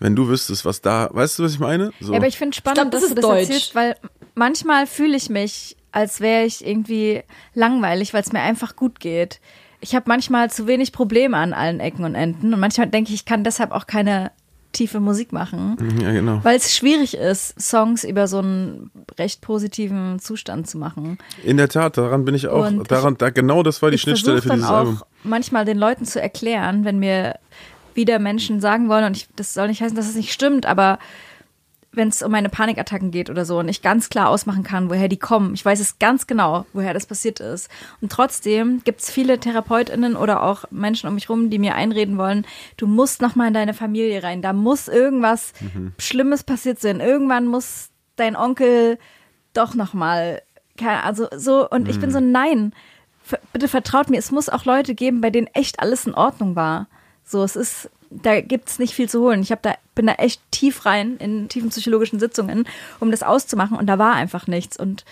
wenn 0.00 0.16
du 0.16 0.28
wüsstest, 0.28 0.64
was 0.64 0.80
da, 0.80 1.08
weißt 1.12 1.38
du, 1.38 1.44
was 1.44 1.52
ich 1.52 1.58
meine? 1.58 1.92
So. 2.00 2.12
Ja, 2.12 2.18
aber 2.18 2.26
ich 2.26 2.36
finde 2.38 2.56
spannend, 2.56 2.78
Ich 2.78 2.82
glaub, 2.82 2.92
das 2.92 3.00
dass 3.02 3.10
du 3.10 3.14
ist 3.14 3.22
das 3.22 3.30
deutsch. 3.30 3.40
erzählst, 3.48 3.74
weil 3.74 3.96
manchmal 4.34 4.86
fühle 4.86 5.16
ich 5.16 5.30
mich, 5.30 5.76
als 5.92 6.20
wäre 6.20 6.44
ich 6.44 6.66
irgendwie 6.66 7.22
langweilig, 7.54 8.12
weil 8.14 8.22
es 8.22 8.32
mir 8.32 8.40
einfach 8.40 8.76
gut 8.76 9.00
geht. 9.00 9.40
Ich 9.80 9.94
habe 9.94 10.06
manchmal 10.08 10.50
zu 10.50 10.66
wenig 10.66 10.92
Probleme 10.92 11.36
an 11.36 11.52
allen 11.52 11.78
Ecken 11.80 12.04
und 12.04 12.14
Enden 12.14 12.52
und 12.54 12.60
manchmal 12.60 12.88
denke 12.88 13.10
ich, 13.10 13.14
ich 13.16 13.24
kann 13.24 13.44
deshalb 13.44 13.70
auch 13.70 13.86
keine 13.86 14.30
tiefe 14.72 14.98
Musik 14.98 15.32
machen, 15.32 15.76
ja, 16.02 16.10
genau. 16.10 16.40
weil 16.42 16.56
es 16.56 16.74
schwierig 16.74 17.16
ist, 17.16 17.54
Songs 17.62 18.02
über 18.02 18.26
so 18.26 18.38
einen 18.38 18.90
recht 19.20 19.40
positiven 19.40 20.18
Zustand 20.18 20.66
zu 20.68 20.78
machen. 20.78 21.18
In 21.44 21.58
der 21.58 21.68
Tat, 21.68 21.96
daran 21.96 22.24
bin 22.24 22.34
ich 22.34 22.48
auch, 22.48 22.66
Und 22.66 22.80
ich- 22.82 22.88
daran, 22.88 23.14
da, 23.16 23.30
genau 23.30 23.62
das 23.62 23.82
war 23.82 23.90
die 23.90 23.94
ich 23.94 24.00
Schnittstelle 24.00 24.42
für 24.42 24.48
dann 24.48 24.56
dieses 24.56 24.70
auch 24.70 24.76
Album. 24.78 25.02
manchmal 25.22 25.64
den 25.64 25.78
Leuten 25.78 26.06
zu 26.06 26.20
erklären, 26.20 26.84
wenn 26.84 26.98
mir 26.98 27.36
wieder 27.94 28.18
Menschen 28.18 28.60
sagen 28.60 28.88
wollen, 28.88 29.04
und 29.04 29.16
ich, 29.16 29.28
das 29.36 29.54
soll 29.54 29.68
nicht 29.68 29.82
heißen, 29.82 29.96
dass 29.96 30.08
es 30.08 30.14
nicht 30.16 30.32
stimmt, 30.32 30.66
aber 30.66 30.98
wenn 31.96 32.08
es 32.08 32.24
um 32.24 32.32
meine 32.32 32.48
Panikattacken 32.48 33.12
geht 33.12 33.30
oder 33.30 33.44
so 33.44 33.60
und 33.60 33.68
ich 33.68 33.80
ganz 33.80 34.08
klar 34.08 34.28
ausmachen 34.28 34.64
kann, 34.64 34.90
woher 34.90 35.06
die 35.06 35.16
kommen. 35.16 35.54
Ich 35.54 35.64
weiß 35.64 35.78
es 35.78 36.00
ganz 36.00 36.26
genau, 36.26 36.66
woher 36.72 36.92
das 36.92 37.06
passiert 37.06 37.38
ist. 37.38 37.70
Und 38.00 38.10
trotzdem 38.10 38.82
gibt 38.82 39.00
es 39.00 39.12
viele 39.12 39.38
TherapeutInnen 39.38 40.16
oder 40.16 40.42
auch 40.42 40.64
Menschen 40.72 41.06
um 41.08 41.14
mich 41.14 41.28
rum, 41.30 41.50
die 41.50 41.60
mir 41.60 41.76
einreden 41.76 42.18
wollen, 42.18 42.44
du 42.78 42.88
musst 42.88 43.22
noch 43.22 43.36
mal 43.36 43.46
in 43.46 43.54
deine 43.54 43.74
Familie 43.74 44.24
rein. 44.24 44.42
Da 44.42 44.52
muss 44.52 44.88
irgendwas 44.88 45.52
Schlimmes 45.98 46.42
passiert 46.42 46.80
sein. 46.80 46.98
Irgendwann 46.98 47.46
muss 47.46 47.90
dein 48.16 48.34
Onkel 48.34 48.98
doch 49.52 49.74
noch 49.76 49.94
mal, 49.94 50.42
keine- 50.76 51.04
also 51.04 51.28
so, 51.36 51.70
und 51.70 51.88
ich 51.88 52.00
bin 52.00 52.10
so, 52.10 52.18
nein, 52.18 52.72
ver- 53.22 53.38
bitte 53.52 53.68
vertraut 53.68 54.10
mir, 54.10 54.18
es 54.18 54.32
muss 54.32 54.48
auch 54.48 54.64
Leute 54.64 54.96
geben, 54.96 55.20
bei 55.20 55.30
denen 55.30 55.46
echt 55.54 55.78
alles 55.78 56.08
in 56.08 56.14
Ordnung 56.14 56.56
war. 56.56 56.88
So, 57.24 57.42
es 57.42 57.56
ist, 57.56 57.90
da 58.10 58.40
gibt's 58.40 58.78
nicht 58.78 58.94
viel 58.94 59.08
zu 59.08 59.20
holen. 59.20 59.42
Ich 59.42 59.50
hab 59.50 59.62
da, 59.62 59.74
bin 59.94 60.06
da 60.06 60.14
echt 60.14 60.40
tief 60.50 60.84
rein 60.86 61.16
in 61.16 61.48
tiefen 61.48 61.70
psychologischen 61.70 62.20
Sitzungen, 62.20 62.66
um 63.00 63.10
das 63.10 63.22
auszumachen 63.22 63.76
und 63.76 63.86
da 63.86 63.98
war 63.98 64.14
einfach 64.14 64.46
nichts. 64.46 64.78
Und 64.78 65.04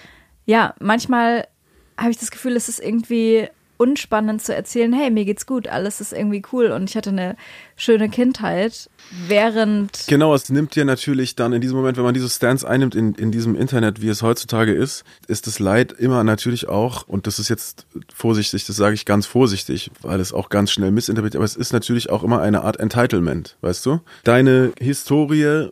ja, 0.44 0.74
manchmal 0.78 1.46
habe 1.96 2.10
ich 2.10 2.18
das 2.18 2.30
Gefühl, 2.30 2.56
es 2.56 2.68
ist 2.68 2.80
irgendwie 2.80 3.48
unspannend 3.82 4.40
zu 4.40 4.54
erzählen, 4.54 4.92
hey, 4.92 5.10
mir 5.10 5.24
geht's 5.24 5.44
gut, 5.44 5.66
alles 5.66 6.00
ist 6.00 6.12
irgendwie 6.12 6.42
cool 6.52 6.66
und 6.66 6.88
ich 6.88 6.96
hatte 6.96 7.10
eine 7.10 7.34
schöne 7.74 8.08
Kindheit, 8.08 8.88
während. 9.26 10.04
Genau, 10.06 10.32
es 10.34 10.48
nimmt 10.50 10.76
dir 10.76 10.84
natürlich 10.84 11.34
dann 11.34 11.52
in 11.52 11.60
diesem 11.60 11.76
Moment, 11.76 11.96
wenn 11.96 12.04
man 12.04 12.14
diese 12.14 12.30
Stance 12.30 12.68
einnimmt 12.68 12.94
in, 12.94 13.14
in 13.14 13.32
diesem 13.32 13.56
Internet, 13.56 14.00
wie 14.00 14.08
es 14.08 14.22
heutzutage 14.22 14.72
ist, 14.72 15.02
ist 15.26 15.48
das 15.48 15.58
Leid 15.58 15.90
immer 15.90 16.22
natürlich 16.22 16.68
auch, 16.68 17.08
und 17.08 17.26
das 17.26 17.40
ist 17.40 17.48
jetzt 17.48 17.86
vorsichtig, 18.14 18.64
das 18.66 18.76
sage 18.76 18.94
ich 18.94 19.04
ganz 19.04 19.26
vorsichtig, 19.26 19.90
weil 20.00 20.20
es 20.20 20.32
auch 20.32 20.48
ganz 20.48 20.70
schnell 20.70 20.92
missinterpretiert, 20.92 21.40
aber 21.40 21.44
es 21.44 21.56
ist 21.56 21.72
natürlich 21.72 22.08
auch 22.08 22.22
immer 22.22 22.40
eine 22.40 22.62
Art 22.62 22.78
Entitlement, 22.78 23.56
weißt 23.62 23.84
du? 23.84 24.00
Deine 24.22 24.72
Historie 24.78 25.70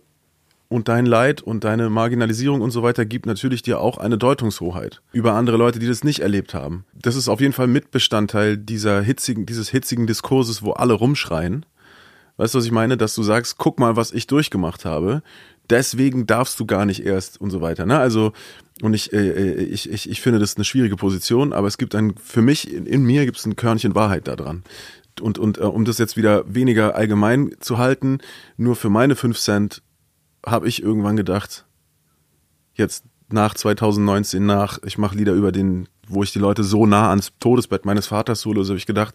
und 0.71 0.87
dein 0.87 1.05
Leid 1.05 1.43
und 1.43 1.65
deine 1.65 1.91
Marginalisierung 1.91 2.61
und 2.61 2.71
so 2.71 2.85
weiter 2.85 3.05
gibt 3.05 3.27
natürlich 3.27 3.61
dir 3.61 3.81
auch 3.81 3.99
eine 3.99 4.17
Deutungshoheit 4.17 5.03
über 5.13 5.35
andere 5.35 5.57
Leute, 5.57 5.81
die 5.81 5.89
das 5.89 6.05
nicht 6.05 6.21
erlebt 6.21 6.55
haben. 6.55 6.85
Das 6.95 7.17
ist 7.17 7.29
auf 7.29 7.41
jeden 7.41 7.53
Fall 7.53 7.67
Mitbestandteil 7.67 8.57
dieser 8.57 9.03
hitzigen, 9.03 9.47
dieses 9.47 9.69
hitzigen 9.69 10.07
Diskurses, 10.07 10.63
wo 10.63 10.71
alle 10.71 10.95
rumschreien. 10.95 11.67
Weißt 12.37 12.55
du, 12.55 12.59
was 12.59 12.65
ich 12.65 12.71
meine? 12.71 12.97
Dass 12.97 13.17
du 13.17 13.25
sagst, 13.25 13.59
guck 13.59 13.81
mal, 13.81 13.97
was 13.97 14.13
ich 14.13 14.29
durchgemacht 14.29 14.85
habe. 14.85 15.23
Deswegen 15.69 16.27
darfst 16.27 16.59
du 16.61 16.67
gar 16.67 16.87
nicht 16.87 17.05
erst 17.05 17.41
und 17.41 17.51
so 17.51 17.61
weiter. 17.61 17.85
Ne? 17.85 17.99
Also, 17.99 18.33
und 18.81 18.95
ich, 18.95 19.13
äh, 19.13 19.55
ich, 19.65 19.91
ich, 19.91 20.09
ich 20.09 20.21
finde 20.21 20.39
das 20.39 20.55
eine 20.55 20.65
schwierige 20.65 20.97
Position, 20.97 21.53
aber 21.53 21.67
es 21.67 21.79
gibt 21.79 21.97
ein, 21.97 22.15
für 22.17 22.43
mich, 22.43 22.73
in, 22.73 22.87
in 22.87 23.03
mir 23.03 23.25
gibt 23.25 23.39
es 23.39 23.45
ein 23.45 23.57
Körnchen 23.57 23.97
Wahrheit 23.97 24.29
da 24.29 24.37
dran. 24.37 24.63
Und, 25.21 25.37
und 25.37 25.59
äh, 25.59 25.63
um 25.63 25.85
das 25.85 25.99
jetzt 25.99 26.17
wieder 26.17 26.45
weniger 26.47 26.95
allgemein 26.95 27.57
zu 27.59 27.77
halten, 27.77 28.19
nur 28.57 28.77
für 28.77 28.89
meine 28.89 29.17
fünf 29.17 29.39
Cent 29.39 29.83
habe 30.45 30.69
ich 30.69 30.83
irgendwann 30.83 31.17
gedacht, 31.17 31.65
jetzt 32.75 33.05
nach 33.29 33.55
2019, 33.55 34.45
nach, 34.45 34.79
ich 34.85 34.99
mache 34.99 35.17
Lieder 35.17 35.33
über 35.33 35.53
den, 35.53 35.89
wo 36.09 36.23
ich 36.23 36.33
die 36.33 36.39
Leute 36.39 36.65
so 36.65 36.87
nah 36.87 37.11
ans 37.11 37.33
Todesbett 37.39 37.85
meines 37.85 38.09
Vaters 38.09 38.41
solo, 38.41 38.63
so 38.63 38.71
habe 38.71 38.79
ich 38.79 38.87
gedacht, 38.87 39.15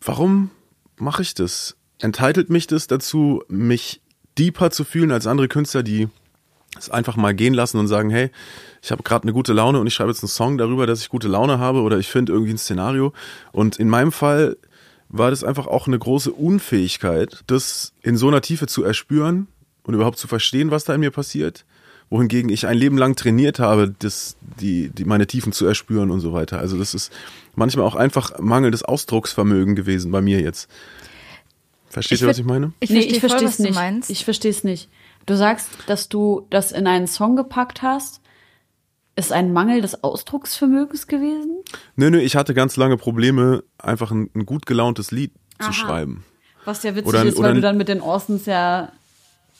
warum 0.00 0.50
mache 0.96 1.22
ich 1.22 1.34
das? 1.34 1.76
Entitelt 1.98 2.48
mich 2.48 2.66
das 2.66 2.86
dazu, 2.86 3.42
mich 3.48 4.00
deeper 4.38 4.70
zu 4.70 4.84
fühlen 4.84 5.10
als 5.10 5.26
andere 5.26 5.48
Künstler, 5.48 5.82
die 5.82 6.08
es 6.78 6.88
einfach 6.88 7.16
mal 7.16 7.34
gehen 7.34 7.52
lassen 7.52 7.78
und 7.78 7.88
sagen, 7.88 8.10
hey, 8.10 8.30
ich 8.80 8.90
habe 8.90 9.02
gerade 9.02 9.24
eine 9.24 9.32
gute 9.32 9.52
Laune 9.52 9.80
und 9.80 9.86
ich 9.86 9.94
schreibe 9.94 10.10
jetzt 10.10 10.22
einen 10.22 10.28
Song 10.28 10.56
darüber, 10.56 10.86
dass 10.86 11.00
ich 11.00 11.08
gute 11.08 11.28
Laune 11.28 11.58
habe 11.58 11.82
oder 11.82 11.98
ich 11.98 12.08
finde 12.08 12.32
irgendwie 12.32 12.52
ein 12.52 12.58
Szenario. 12.58 13.12
Und 13.52 13.76
in 13.76 13.88
meinem 13.88 14.12
Fall 14.12 14.56
war 15.10 15.30
das 15.30 15.44
einfach 15.44 15.66
auch 15.66 15.86
eine 15.86 15.98
große 15.98 16.32
Unfähigkeit, 16.32 17.42
das 17.46 17.92
in 18.02 18.16
so 18.16 18.28
einer 18.28 18.40
Tiefe 18.40 18.66
zu 18.66 18.84
erspüren 18.84 19.48
und 19.82 19.94
überhaupt 19.94 20.18
zu 20.18 20.28
verstehen, 20.28 20.70
was 20.70 20.84
da 20.84 20.94
in 20.94 21.00
mir 21.00 21.10
passiert. 21.10 21.64
Wohingegen 22.10 22.50
ich 22.50 22.66
ein 22.66 22.76
Leben 22.76 22.98
lang 22.98 23.14
trainiert 23.14 23.60
habe, 23.60 23.94
das, 23.98 24.36
die, 24.60 24.88
die, 24.88 25.04
meine 25.04 25.26
Tiefen 25.26 25.52
zu 25.52 25.66
erspüren 25.66 26.10
und 26.10 26.20
so 26.20 26.32
weiter. 26.32 26.58
Also 26.58 26.76
das 26.76 26.94
ist 26.94 27.12
manchmal 27.54 27.86
auch 27.86 27.94
einfach 27.94 28.38
mangelndes 28.38 28.82
Ausdrucksvermögen 28.82 29.76
gewesen 29.76 30.10
bei 30.10 30.20
mir 30.20 30.40
jetzt. 30.40 30.68
Versteht 31.88 32.20
ihr, 32.20 32.28
was 32.28 32.38
ich 32.38 32.44
meine? 32.44 32.72
Ich 32.80 32.90
nee, 32.90 33.00
ich 33.00 33.20
verstehe 33.20 33.48
es 33.48 33.58
nicht. 33.58 33.74
Meinst. 33.74 34.10
Ich 34.10 34.24
verstehe 34.24 34.50
es 34.50 34.64
nicht. 34.64 34.88
Du 35.26 35.36
sagst, 35.36 35.68
dass 35.86 36.08
du 36.08 36.46
das 36.50 36.72
in 36.72 36.86
einen 36.86 37.06
Song 37.06 37.36
gepackt 37.36 37.82
hast. 37.82 38.20
Ist 39.20 39.32
ein 39.32 39.52
Mangel 39.52 39.82
des 39.82 40.02
Ausdrucksvermögens 40.02 41.06
gewesen? 41.06 41.58
Nö, 41.94 42.08
nö, 42.08 42.18
ich 42.18 42.36
hatte 42.36 42.54
ganz 42.54 42.78
lange 42.78 42.96
Probleme, 42.96 43.62
einfach 43.76 44.10
ein, 44.10 44.30
ein 44.34 44.46
gut 44.46 44.64
gelauntes 44.64 45.10
Lied 45.10 45.30
Aha. 45.58 45.66
zu 45.66 45.74
schreiben. 45.74 46.24
Was 46.64 46.82
ja 46.84 46.96
witzig 46.96 47.06
oder, 47.06 47.24
ist, 47.24 47.38
weil 47.38 47.52
du 47.52 47.60
dann 47.60 47.76
mit 47.76 47.88
den 47.88 48.00
Orsons 48.00 48.46
ja 48.46 48.90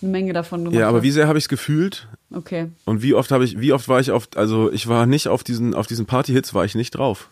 eine 0.01 0.11
Menge 0.11 0.33
davon 0.33 0.65
gemacht 0.65 0.81
Ja, 0.81 0.89
aber 0.89 0.99
hast. 0.99 1.05
wie 1.05 1.11
sehr 1.11 1.29
habe 1.29 1.37
ich 1.37 1.45
es 1.45 1.49
gefühlt? 1.51 2.09
Okay. 2.35 2.69
Und 2.87 3.03
wie 3.03 3.13
oft 3.13 3.31
habe 3.31 3.45
ich, 3.45 3.61
wie 3.61 3.75
oft 3.75 3.87
war 3.87 4.01
ich 4.01 4.13
auf, 4.13 4.29
also 4.35 4.73
ich 4.73 4.89
war 4.89 5.05
nicht 5.05 5.29
auf 5.29 5.45
diesen, 5.45 5.75
auf 5.75 5.87
diesen 5.87 6.07
Party-Hits 6.07 6.55
war 6.55 6.65
ich 6.65 6.75
nicht 6.75 6.93
drauf. 6.93 7.29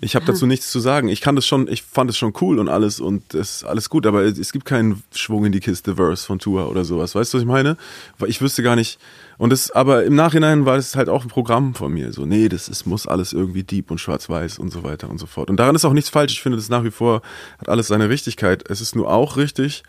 Ich 0.00 0.14
habe 0.14 0.26
dazu 0.26 0.44
nichts 0.46 0.70
zu 0.70 0.78
sagen. 0.78 1.08
Ich 1.08 1.22
kann 1.22 1.36
das 1.36 1.46
schon, 1.46 1.68
ich 1.68 1.82
fand 1.82 2.10
es 2.10 2.18
schon 2.18 2.34
cool 2.42 2.58
und 2.58 2.68
alles 2.68 3.00
und 3.00 3.34
es 3.34 3.56
ist 3.56 3.64
alles 3.64 3.88
gut, 3.88 4.06
aber 4.06 4.24
es 4.24 4.52
gibt 4.52 4.66
keinen 4.66 5.02
Schwung 5.12 5.46
in 5.46 5.52
die 5.52 5.60
Kiste 5.60 5.96
Verse 5.96 6.24
von 6.24 6.38
Tour 6.38 6.70
oder 6.70 6.84
sowas. 6.84 7.14
Weißt 7.14 7.32
du, 7.32 7.38
was 7.38 7.42
ich 7.42 7.48
meine? 7.48 7.78
Weil 8.18 8.28
ich 8.28 8.42
wüsste 8.42 8.62
gar 8.62 8.76
nicht. 8.76 8.98
Und 9.38 9.50
das, 9.50 9.70
aber 9.70 10.04
im 10.04 10.16
Nachhinein 10.16 10.66
war 10.66 10.76
das 10.76 10.96
halt 10.96 11.08
auch 11.08 11.22
ein 11.22 11.28
Programm 11.28 11.74
von 11.74 11.92
mir. 11.92 12.12
So, 12.12 12.26
nee, 12.26 12.48
das 12.48 12.68
ist, 12.68 12.86
muss 12.86 13.06
alles 13.06 13.32
irgendwie 13.32 13.62
deep 13.62 13.90
und 13.90 13.98
schwarz-weiß 14.00 14.58
und 14.58 14.70
so 14.70 14.82
weiter 14.82 15.08
und 15.08 15.18
so 15.18 15.26
fort. 15.26 15.48
Und 15.48 15.58
daran 15.58 15.76
ist 15.76 15.84
auch 15.84 15.92
nichts 15.92 16.10
falsch. 16.10 16.32
Ich 16.32 16.42
finde, 16.42 16.58
das 16.58 16.68
nach 16.68 16.82
wie 16.82 16.90
vor 16.90 17.22
hat 17.58 17.68
alles 17.68 17.86
seine 17.86 18.08
Richtigkeit. 18.08 18.68
Es 18.68 18.80
ist 18.80 18.96
nur 18.96 19.08
auch 19.10 19.36
richtig, 19.36 19.84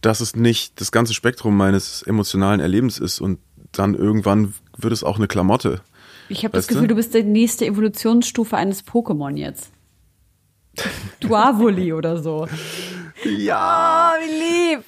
dass 0.00 0.20
es 0.20 0.36
nicht 0.36 0.80
das 0.80 0.92
ganze 0.92 1.12
Spektrum 1.12 1.56
meines 1.56 2.02
emotionalen 2.02 2.60
Erlebens 2.60 2.98
ist 2.98 3.20
und 3.20 3.40
dann 3.72 3.94
irgendwann 3.94 4.54
wird 4.76 4.92
es 4.92 5.02
auch 5.02 5.16
eine 5.16 5.26
Klamotte. 5.26 5.80
Ich 6.28 6.44
habe 6.44 6.52
das 6.52 6.68
Gefühl, 6.68 6.82
du? 6.82 6.88
du 6.88 6.94
bist 6.94 7.14
die 7.14 7.24
nächste 7.24 7.66
Evolutionsstufe 7.66 8.56
eines 8.56 8.86
Pokémon 8.86 9.36
jetzt. 9.36 9.72
Duavoli 11.20 11.92
oder 11.92 12.22
so. 12.22 12.46
Ja, 13.24 14.12
oh, 14.14 14.20
wie 14.22 14.74
lieb. 14.74 14.84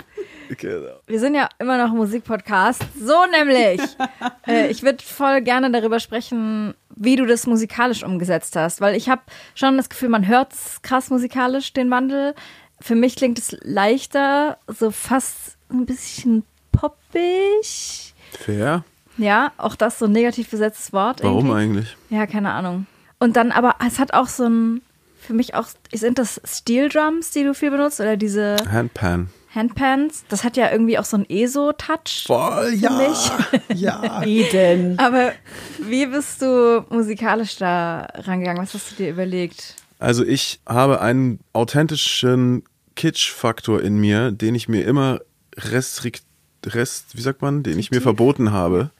Genau. 0.49 1.01
Wir 1.07 1.20
sind 1.20 1.34
ja 1.34 1.49
immer 1.59 1.78
noch 1.78 1.92
Musikpodcast. 1.92 2.82
So 2.99 3.14
nämlich. 3.30 3.80
äh, 4.47 4.68
ich 4.68 4.82
würde 4.82 5.03
voll 5.03 5.42
gerne 5.42 5.70
darüber 5.70 6.01
sprechen, 6.01 6.74
wie 6.94 7.16
du 7.16 7.26
das 7.26 7.47
musikalisch 7.47 8.03
umgesetzt 8.03 8.57
hast, 8.57 8.80
weil 8.80 8.97
ich 8.97 9.09
habe 9.09 9.22
schon 9.55 9.76
das 9.76 9.88
Gefühl, 9.88 10.09
man 10.09 10.26
hört 10.26 10.53
krass 10.82 11.11
musikalisch 11.11 11.72
den 11.72 11.90
Wandel. 11.90 12.34
Für 12.80 12.94
mich 12.94 13.16
klingt 13.16 13.38
es 13.38 13.57
leichter, 13.62 14.59
so 14.66 14.90
fast 14.90 15.57
ein 15.70 15.86
bisschen 15.86 16.44
poppig. 16.72 18.14
Fair. 18.38 18.84
Ja, 19.18 19.53
auch 19.57 19.76
das 19.76 19.99
so 19.99 20.05
ein 20.07 20.12
negativ 20.12 20.51
besetztes 20.51 20.92
Wort. 20.92 21.22
Warum 21.22 21.47
irgendwie. 21.47 21.59
eigentlich? 21.59 21.97
Ja, 22.11 22.26
keine 22.26 22.53
Ahnung. 22.53 22.86
Und 23.18 23.36
dann 23.36 23.51
aber, 23.51 23.76
es 23.86 23.99
hat 23.99 24.12
auch 24.12 24.28
so 24.28 24.44
ein, 24.44 24.82
für 25.18 25.32
mich 25.32 25.55
auch, 25.55 25.68
sind 25.92 26.18
das 26.18 26.40
Steel 26.44 26.88
Drums, 26.88 27.30
die 27.30 27.44
du 27.44 27.55
viel 27.55 27.70
benutzt 27.70 28.01
oder 28.01 28.16
diese 28.16 28.57
Handpan? 28.70 29.30
Handpans, 29.57 30.24
das 30.28 30.44
hat 30.44 30.57
ja 30.57 30.70
irgendwie 30.70 30.98
auch 30.98 31.04
so 31.04 31.16
einen 31.16 31.26
ESO-Touch. 31.28 32.24
Voll, 32.26 32.74
ja. 32.74 33.14
Ja. 33.74 34.22
Eden. 34.22 34.98
Aber 34.98 35.32
wie 35.78 36.07
bist 36.07 36.42
du 36.42 36.84
musikalisch 36.90 37.57
da 37.57 38.07
rangegangen? 38.14 38.62
Was 38.62 38.74
hast 38.74 38.92
du 38.92 38.94
dir 38.96 39.11
überlegt? 39.11 39.74
Also 39.98 40.24
ich 40.24 40.61
habe 40.66 41.00
einen 41.00 41.40
authentischen 41.52 42.64
Kitsch-Faktor 42.94 43.82
in 43.82 43.98
mir, 43.98 44.30
den 44.30 44.54
ich 44.54 44.68
mir 44.68 44.84
immer 44.84 45.20
restrikt, 45.57 46.22
rest, 46.64 47.16
wie 47.16 47.22
sagt 47.22 47.42
man, 47.42 47.62
den 47.62 47.78
ich 47.78 47.90
mir 47.90 48.00
verboten 48.00 48.52
habe 48.52 48.90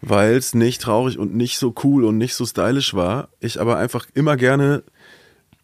weil 0.00 0.36
es 0.36 0.54
nicht 0.54 0.82
traurig 0.82 1.18
und 1.18 1.34
nicht 1.34 1.58
so 1.58 1.74
cool 1.82 2.04
und 2.04 2.18
nicht 2.18 2.34
so 2.34 2.46
stylisch 2.46 2.94
war. 2.94 3.28
Ich 3.40 3.60
aber 3.60 3.78
einfach 3.78 4.06
immer 4.14 4.36
gerne 4.36 4.84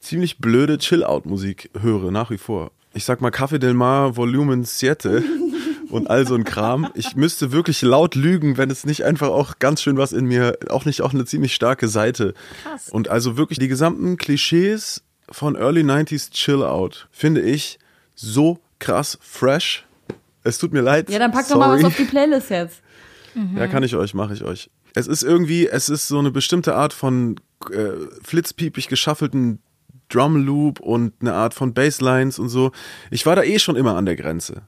ziemlich 0.00 0.38
blöde 0.38 0.78
Chill-Out-Musik 0.78 1.70
höre, 1.80 2.10
nach 2.10 2.30
wie 2.30 2.38
vor. 2.38 2.72
Ich 2.94 3.04
sag 3.04 3.20
mal 3.20 3.30
Café 3.30 3.58
del 3.58 3.74
Mar 3.74 4.16
Volumen 4.16 4.64
7 4.64 5.24
und 5.90 6.08
all 6.08 6.26
so 6.26 6.36
ein 6.36 6.44
Kram. 6.44 6.90
Ich 6.94 7.16
müsste 7.16 7.50
wirklich 7.50 7.82
laut 7.82 8.14
lügen, 8.14 8.56
wenn 8.56 8.70
es 8.70 8.86
nicht 8.86 9.04
einfach 9.04 9.28
auch 9.28 9.58
ganz 9.58 9.82
schön 9.82 9.96
was 9.96 10.12
in 10.12 10.26
mir, 10.26 10.58
auch 10.68 10.84
nicht 10.84 11.02
auch 11.02 11.12
eine 11.12 11.24
ziemlich 11.24 11.54
starke 11.54 11.88
Seite. 11.88 12.34
Krass. 12.62 12.90
Und 12.90 13.08
also 13.08 13.36
wirklich 13.36 13.58
die 13.58 13.66
gesamten 13.66 14.16
Klischees 14.16 15.02
von 15.28 15.56
Early 15.56 15.82
90s 15.82 16.30
Chill-Out 16.30 17.08
finde 17.10 17.40
ich 17.40 17.80
so 18.14 18.60
krass 18.78 19.18
fresh. 19.20 19.84
Es 20.44 20.58
tut 20.58 20.72
mir 20.72 20.82
leid. 20.82 21.10
Ja, 21.10 21.18
dann 21.18 21.32
pack 21.32 21.48
doch 21.48 21.58
mal 21.58 21.76
was 21.76 21.84
auf 21.84 21.96
die 21.96 22.04
Playlist 22.04 22.50
jetzt. 22.50 22.80
Mhm. 23.34 23.56
Ja, 23.56 23.66
kann 23.66 23.82
ich 23.82 23.96
euch, 23.96 24.14
mache 24.14 24.34
ich 24.34 24.44
euch. 24.44 24.70
Es 24.94 25.08
ist 25.08 25.24
irgendwie, 25.24 25.66
es 25.66 25.88
ist 25.88 26.06
so 26.06 26.20
eine 26.20 26.30
bestimmte 26.30 26.76
Art 26.76 26.92
von 26.92 27.40
äh, 27.72 27.90
flitzpiepig 28.22 28.86
geschaffelten 28.86 29.58
Drum 30.14 30.36
Loop 30.36 30.80
und 30.80 31.12
eine 31.20 31.34
Art 31.34 31.54
von 31.54 31.74
Basslines 31.74 32.38
und 32.38 32.48
so. 32.48 32.72
Ich 33.10 33.26
war 33.26 33.36
da 33.36 33.42
eh 33.42 33.58
schon 33.58 33.76
immer 33.76 33.96
an 33.96 34.06
der 34.06 34.16
Grenze. 34.16 34.62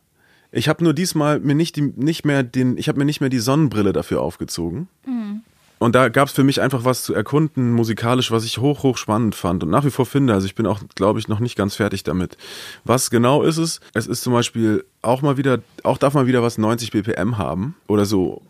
Ich 0.53 0.69
habe 0.69 0.83
nur 0.83 0.95
diesmal 0.95 1.41
mir 1.41 1.55
nicht, 1.55 1.77
die, 1.77 1.93
nicht 1.97 2.25
mehr 2.25 2.43
den, 2.43 2.79
ich 2.79 2.89
habe 2.89 2.99
mir 2.99 3.05
nicht 3.05 3.21
mehr 3.21 3.31
die 3.31 3.39
Sonnenbrille 3.39 3.93
dafür 3.93 4.23
aufgezogen. 4.23 4.89
Mhm. 5.07 5.43
Und 5.79 5.95
da 5.95 6.09
gab 6.09 6.29
es 6.29 6.35
für 6.35 6.45
mich 6.45 6.63
einfach 6.63 6.87
was 6.87 7.03
zu 7.03 7.13
erkunden, 7.13 7.73
musikalisch, 7.73 8.31
was 8.31 8.45
ich 8.45 8.59
hoch, 8.59 8.83
hoch 8.83 8.97
spannend 8.97 9.35
fand 9.35 9.63
und 9.63 9.69
nach 9.69 9.85
wie 9.85 9.91
vor 9.91 10.07
finde. 10.07 10.33
Also 10.33 10.47
ich 10.47 10.55
bin 10.55 10.67
auch, 10.67 10.81
glaube 10.95 11.19
ich, 11.19 11.29
noch 11.29 11.39
nicht 11.39 11.55
ganz 11.55 11.75
fertig 11.75 12.03
damit. 12.03 12.39
Was 12.85 13.11
genau 13.11 13.43
ist 13.43 13.59
es? 13.59 13.81
Es 13.93 14.07
ist 14.07 14.23
zum 14.23 14.33
Beispiel 14.33 14.85
auch 15.03 15.21
mal 15.21 15.37
wieder, 15.37 15.61
auch 15.83 15.99
darf 15.99 16.15
man 16.15 16.27
wieder 16.27 16.43
was 16.43 16.57
90 16.57 16.93
BPM 16.93 17.37
haben 17.37 17.75
oder 17.89 18.07
so 18.07 18.41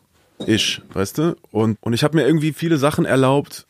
ich, 0.44 0.82
weißt 0.92 1.18
du? 1.18 1.36
Und, 1.50 1.78
und 1.80 1.92
ich 1.92 2.04
habe 2.04 2.16
mir 2.16 2.26
irgendwie 2.26 2.52
viele 2.52 2.76
Sachen 2.76 3.04
erlaubt, 3.04 3.65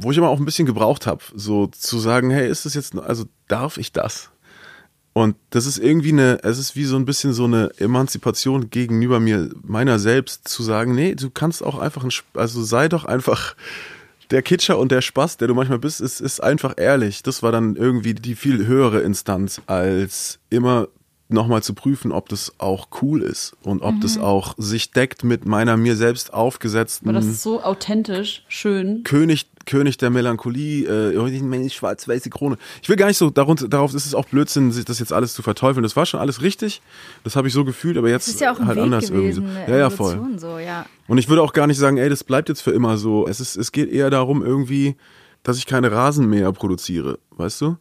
wo 0.00 0.10
ich 0.10 0.18
immer 0.18 0.28
auch 0.28 0.38
ein 0.38 0.44
bisschen 0.44 0.66
gebraucht 0.66 1.06
habe, 1.06 1.22
so 1.34 1.66
zu 1.68 1.98
sagen, 1.98 2.30
hey, 2.30 2.48
ist 2.48 2.64
das 2.64 2.74
jetzt, 2.74 2.96
also 2.98 3.24
darf 3.48 3.78
ich 3.78 3.92
das? 3.92 4.30
Und 5.12 5.34
das 5.50 5.66
ist 5.66 5.78
irgendwie 5.78 6.12
eine, 6.12 6.38
es 6.44 6.58
ist 6.58 6.76
wie 6.76 6.84
so 6.84 6.96
ein 6.96 7.04
bisschen 7.04 7.32
so 7.32 7.44
eine 7.44 7.70
Emanzipation 7.78 8.70
gegenüber 8.70 9.18
mir, 9.18 9.50
meiner 9.62 9.98
selbst, 9.98 10.46
zu 10.46 10.62
sagen, 10.62 10.94
nee, 10.94 11.14
du 11.14 11.30
kannst 11.30 11.62
auch 11.62 11.78
einfach, 11.78 12.04
ein, 12.04 12.10
also 12.34 12.62
sei 12.62 12.88
doch 12.88 13.04
einfach 13.04 13.56
der 14.30 14.42
Kitscher 14.42 14.78
und 14.78 14.92
der 14.92 15.00
Spaß, 15.00 15.38
der 15.38 15.48
du 15.48 15.54
manchmal 15.54 15.78
bist, 15.78 16.00
ist, 16.00 16.20
ist 16.20 16.40
einfach 16.40 16.74
ehrlich. 16.76 17.22
Das 17.22 17.42
war 17.42 17.50
dann 17.50 17.76
irgendwie 17.76 18.14
die 18.14 18.36
viel 18.36 18.66
höhere 18.66 19.00
Instanz, 19.00 19.60
als 19.66 20.38
immer 20.50 20.88
nochmal 21.28 21.62
zu 21.62 21.74
prüfen, 21.74 22.12
ob 22.12 22.28
das 22.28 22.52
auch 22.58 22.88
cool 23.02 23.22
ist 23.22 23.54
und 23.62 23.82
ob 23.82 23.96
mhm. 23.96 24.00
das 24.00 24.18
auch 24.18 24.54
sich 24.56 24.92
deckt 24.92 25.24
mit 25.24 25.44
meiner 25.44 25.76
mir 25.76 25.96
selbst 25.96 26.32
aufgesetzten. 26.32 27.08
Aber 27.08 27.18
das 27.18 27.26
ist 27.26 27.42
so 27.42 27.62
authentisch, 27.62 28.44
schön. 28.48 29.02
König, 29.04 29.46
König 29.68 29.98
der 29.98 30.10
Melancholie, 30.10 30.86
äh, 30.86 31.40
meine 31.42 31.68
schwarz-weiße 31.68 32.30
Krone. 32.30 32.56
Ich 32.82 32.88
will 32.88 32.96
gar 32.96 33.06
nicht 33.06 33.18
so, 33.18 33.30
darunter, 33.30 33.68
darauf 33.68 33.94
ist 33.94 34.06
es 34.06 34.14
auch 34.14 34.24
Blödsinn, 34.24 34.72
sich 34.72 34.86
das 34.86 34.98
jetzt 34.98 35.12
alles 35.12 35.34
zu 35.34 35.42
verteufeln. 35.42 35.82
Das 35.82 35.94
war 35.94 36.06
schon 36.06 36.18
alles 36.18 36.40
richtig. 36.42 36.80
Das 37.22 37.36
habe 37.36 37.48
ich 37.48 37.54
so 37.54 37.64
gefühlt, 37.64 37.98
aber 37.98 38.08
jetzt 38.08 38.26
Das 38.26 38.34
ist 38.34 38.40
ja 38.40 38.52
auch 38.52 38.58
halt 38.58 38.76
Weg 38.76 38.84
anders 38.84 39.10
gewesen, 39.10 39.44
irgendwie. 39.44 39.54
So. 39.54 39.60
eine 39.60 39.70
Ja, 39.70 39.76
ja, 39.76 39.90
voll. 39.90 40.20
So, 40.38 40.58
ja. 40.58 40.86
Und 41.06 41.18
ich 41.18 41.28
würde 41.28 41.42
auch 41.42 41.52
gar 41.52 41.66
nicht 41.66 41.78
sagen, 41.78 41.98
ey, 41.98 42.08
das 42.08 42.24
bleibt 42.24 42.48
jetzt 42.48 42.62
für 42.62 42.70
immer 42.70 42.96
so. 42.96 43.28
Es, 43.28 43.40
ist, 43.40 43.56
es 43.56 43.70
geht 43.70 43.92
eher 43.92 44.08
darum, 44.08 44.44
irgendwie, 44.44 44.96
dass 45.42 45.58
ich 45.58 45.66
keine 45.66 45.92
Rasenmäher 45.92 46.50
produziere, 46.52 47.18
weißt 47.36 47.60
du? 47.60 47.76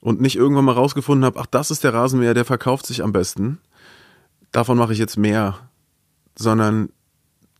Und 0.00 0.20
nicht 0.20 0.36
irgendwann 0.36 0.64
mal 0.64 0.72
rausgefunden 0.72 1.24
habe, 1.24 1.40
ach, 1.40 1.46
das 1.46 1.70
ist 1.70 1.82
der 1.82 1.94
Rasenmäher, 1.94 2.34
der 2.34 2.44
verkauft 2.44 2.86
sich 2.86 3.02
am 3.02 3.12
besten. 3.12 3.58
Davon 4.52 4.78
mache 4.78 4.92
ich 4.92 4.98
jetzt 5.00 5.18
mehr. 5.18 5.58
Sondern, 6.36 6.90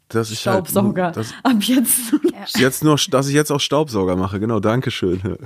dass 0.09 0.31
ich 0.31 0.41
Staubsauger. 0.41 1.07
halt. 1.07 1.17
Dass, 1.17 1.35
Ab 1.43 1.57
jetzt. 1.61 2.13
jetzt 2.57 2.85
nur, 2.85 2.97
dass 3.11 3.29
ich 3.29 3.35
jetzt 3.35 3.51
auch 3.51 3.61
Staubsauger 3.61 4.17
mache, 4.17 4.41
genau, 4.41 4.61
Dankeschön. 4.61 5.21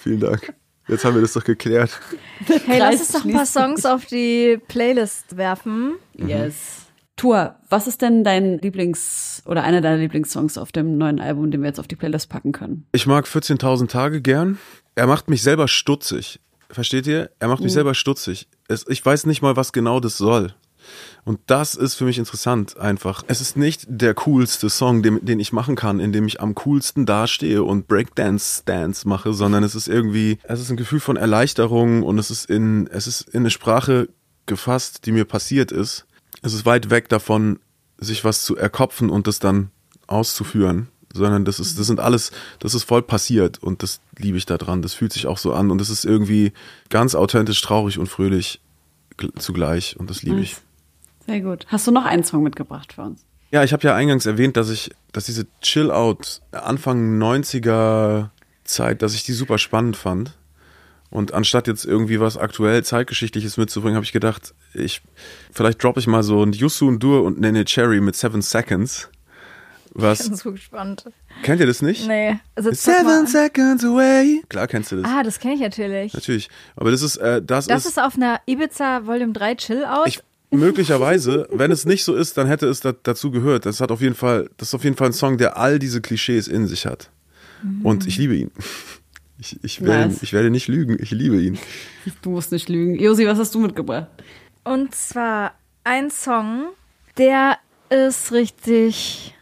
Vielen 0.00 0.20
Dank. 0.20 0.54
Jetzt 0.86 1.04
haben 1.04 1.14
wir 1.14 1.22
das 1.22 1.32
doch 1.32 1.44
geklärt. 1.44 1.98
Hey, 2.66 2.78
lass 2.78 3.00
uns 3.00 3.12
doch 3.12 3.24
ein 3.24 3.32
paar 3.32 3.46
Songs 3.46 3.86
auf 3.86 4.04
die 4.04 4.58
Playlist 4.68 5.36
werfen. 5.36 5.94
Yes. 6.14 6.82
Tour, 7.16 7.54
was 7.70 7.86
ist 7.86 8.02
denn 8.02 8.24
dein 8.24 8.58
Lieblings- 8.58 9.42
oder 9.46 9.62
einer 9.62 9.80
deiner 9.80 9.98
Lieblingssongs 9.98 10.58
auf 10.58 10.72
dem 10.72 10.98
neuen 10.98 11.20
Album, 11.20 11.50
den 11.50 11.62
wir 11.62 11.68
jetzt 11.68 11.78
auf 11.80 11.86
die 11.86 11.96
Playlist 11.96 12.28
packen 12.28 12.52
können? 12.52 12.86
Ich 12.92 13.06
mag 13.06 13.26
14.000 13.26 13.88
Tage 13.88 14.20
gern. 14.20 14.58
Er 14.94 15.06
macht 15.06 15.30
mich 15.30 15.42
selber 15.42 15.68
stutzig. 15.68 16.40
Versteht 16.68 17.06
ihr? 17.06 17.30
Er 17.38 17.48
macht 17.48 17.62
mich 17.62 17.72
selber 17.72 17.94
stutzig. 17.94 18.48
Es, 18.68 18.84
ich 18.88 19.04
weiß 19.04 19.26
nicht 19.26 19.42
mal, 19.42 19.56
was 19.56 19.72
genau 19.72 20.00
das 20.00 20.16
soll. 20.16 20.54
Und 21.24 21.40
das 21.46 21.74
ist 21.74 21.94
für 21.94 22.04
mich 22.04 22.18
interessant 22.18 22.76
einfach. 22.76 23.22
Es 23.28 23.40
ist 23.40 23.56
nicht 23.56 23.86
der 23.88 24.12
coolste 24.14 24.68
Song, 24.68 25.02
den, 25.02 25.24
den 25.24 25.40
ich 25.40 25.52
machen 25.54 25.74
kann, 25.74 25.98
in 25.98 26.12
dem 26.12 26.26
ich 26.26 26.40
am 26.42 26.54
coolsten 26.54 27.06
dastehe 27.06 27.62
und 27.62 27.88
Breakdance-Dance 27.88 29.08
mache, 29.08 29.32
sondern 29.32 29.64
es 29.64 29.74
ist 29.74 29.88
irgendwie, 29.88 30.38
es 30.42 30.60
ist 30.60 30.70
ein 30.70 30.76
Gefühl 30.76 31.00
von 31.00 31.16
Erleichterung 31.16 32.02
und 32.02 32.18
es 32.18 32.30
ist 32.30 32.50
in, 32.50 32.88
es 32.88 33.06
ist 33.06 33.22
in 33.22 33.40
eine 33.40 33.50
Sprache 33.50 34.08
gefasst, 34.44 35.06
die 35.06 35.12
mir 35.12 35.24
passiert 35.24 35.72
ist. 35.72 36.04
Es 36.42 36.52
ist 36.52 36.66
weit 36.66 36.90
weg 36.90 37.08
davon, 37.08 37.58
sich 37.96 38.24
was 38.24 38.44
zu 38.44 38.56
erkopfen 38.56 39.08
und 39.08 39.26
das 39.26 39.38
dann 39.38 39.70
auszuführen, 40.06 40.88
sondern 41.14 41.46
das 41.46 41.58
ist, 41.58 41.78
das 41.78 41.86
sind 41.86 42.00
alles, 42.00 42.32
das 42.58 42.74
ist 42.74 42.82
voll 42.82 43.00
passiert 43.00 43.62
und 43.62 43.82
das 43.82 44.00
liebe 44.18 44.36
ich 44.36 44.44
da 44.44 44.58
dran. 44.58 44.82
Das 44.82 44.92
fühlt 44.92 45.14
sich 45.14 45.26
auch 45.26 45.38
so 45.38 45.54
an 45.54 45.70
und 45.70 45.80
es 45.80 45.88
ist 45.88 46.04
irgendwie 46.04 46.52
ganz 46.90 47.14
authentisch, 47.14 47.62
traurig 47.62 47.98
und 47.98 48.08
fröhlich 48.08 48.60
gl- 49.16 49.34
zugleich 49.38 49.96
und 49.98 50.10
das 50.10 50.22
liebe 50.22 50.40
ich. 50.40 50.56
Sehr 51.26 51.40
gut. 51.40 51.66
Hast 51.68 51.86
du 51.86 51.90
noch 51.90 52.04
einen 52.04 52.24
Song 52.24 52.42
mitgebracht 52.42 52.92
für 52.94 53.02
uns? 53.02 53.24
Ja, 53.50 53.62
ich 53.64 53.72
habe 53.72 53.82
ja 53.86 53.94
eingangs 53.94 54.26
erwähnt, 54.26 54.56
dass 54.56 54.68
ich, 54.70 54.90
dass 55.12 55.26
diese 55.26 55.46
Chill-Out 55.62 56.40
Anfang 56.52 57.18
90er 57.22 58.30
Zeit, 58.64 59.02
dass 59.02 59.14
ich 59.14 59.24
die 59.24 59.32
super 59.32 59.58
spannend 59.58 59.96
fand. 59.96 60.32
Und 61.10 61.32
anstatt 61.32 61.68
jetzt 61.68 61.84
irgendwie 61.84 62.18
was 62.18 62.36
aktuell 62.36 62.82
zeitgeschichtliches 62.82 63.56
mitzubringen, 63.56 63.94
habe 63.94 64.04
ich 64.04 64.10
gedacht, 64.12 64.52
ich 64.72 65.00
vielleicht 65.52 65.80
droppe 65.82 66.00
ich 66.00 66.08
mal 66.08 66.24
so 66.24 66.42
ein 66.42 66.52
Yusu 66.52 66.88
und 66.88 66.98
Dur 67.00 67.22
und 67.22 67.38
Nene 67.40 67.64
Cherry 67.64 68.00
mit 68.00 68.16
Seven 68.16 68.42
Seconds. 68.42 69.08
Ich 69.96 70.02
Was 70.02 70.26
bin 70.28 70.36
so 70.36 70.50
gespannt. 70.50 71.04
kennt 71.44 71.60
ihr 71.60 71.68
das 71.68 71.82
nicht? 71.82 72.08
Nee. 72.08 72.40
Also. 72.56 72.72
Seven 72.72 73.28
Seconds 73.28 73.84
away. 73.84 74.42
Klar 74.48 74.66
kennst 74.66 74.90
du 74.90 74.96
das. 75.02 75.04
Ah, 75.08 75.22
das 75.22 75.38
kenne 75.38 75.54
ich 75.54 75.60
natürlich. 75.60 76.12
Natürlich. 76.14 76.48
Aber 76.74 76.90
das 76.90 77.02
ist, 77.02 77.16
äh, 77.18 77.40
das, 77.40 77.68
Das 77.68 77.84
ist, 77.84 77.92
ist 77.92 78.02
auf 78.02 78.16
einer 78.16 78.40
Ibiza 78.46 79.06
Volume 79.06 79.32
3 79.34 79.54
Chill 79.54 79.84
Out. 79.84 80.08
ich, 80.08 80.20
möglicherweise, 80.50 81.48
wenn 81.50 81.70
es 81.70 81.84
nicht 81.84 82.04
so 82.04 82.14
ist, 82.14 82.36
dann 82.36 82.46
hätte 82.46 82.66
es 82.66 82.80
da, 82.80 82.92
dazu 83.02 83.30
gehört. 83.30 83.66
Das 83.66 83.80
hat 83.80 83.90
auf 83.90 84.00
jeden 84.00 84.14
Fall, 84.14 84.50
das 84.56 84.68
ist 84.68 84.74
auf 84.74 84.84
jeden 84.84 84.96
Fall 84.96 85.08
ein 85.08 85.12
Song, 85.12 85.38
der 85.38 85.56
all 85.56 85.78
diese 85.78 86.00
Klischees 86.00 86.48
in 86.48 86.66
sich 86.66 86.86
hat. 86.86 87.10
Und 87.82 88.06
ich 88.06 88.18
liebe 88.18 88.34
ihn. 88.36 88.50
Ich, 89.38 89.58
ich, 89.64 89.82
werde, 89.82 90.08
Nice. 90.08 90.22
ich 90.22 90.32
werde 90.32 90.50
nicht 90.50 90.68
lügen, 90.68 90.96
ich 91.00 91.10
liebe 91.10 91.40
ihn. 91.40 91.58
Du 92.22 92.30
musst 92.30 92.52
nicht 92.52 92.68
lügen. 92.68 92.98
Josi, 92.98 93.26
was 93.26 93.38
hast 93.38 93.54
du 93.54 93.58
mitgebracht? 93.58 94.08
Und 94.64 94.94
zwar 94.94 95.54
ein 95.82 96.10
Song, 96.10 96.68
der 97.16 97.58
ist 97.90 98.32
richtig 98.32 99.34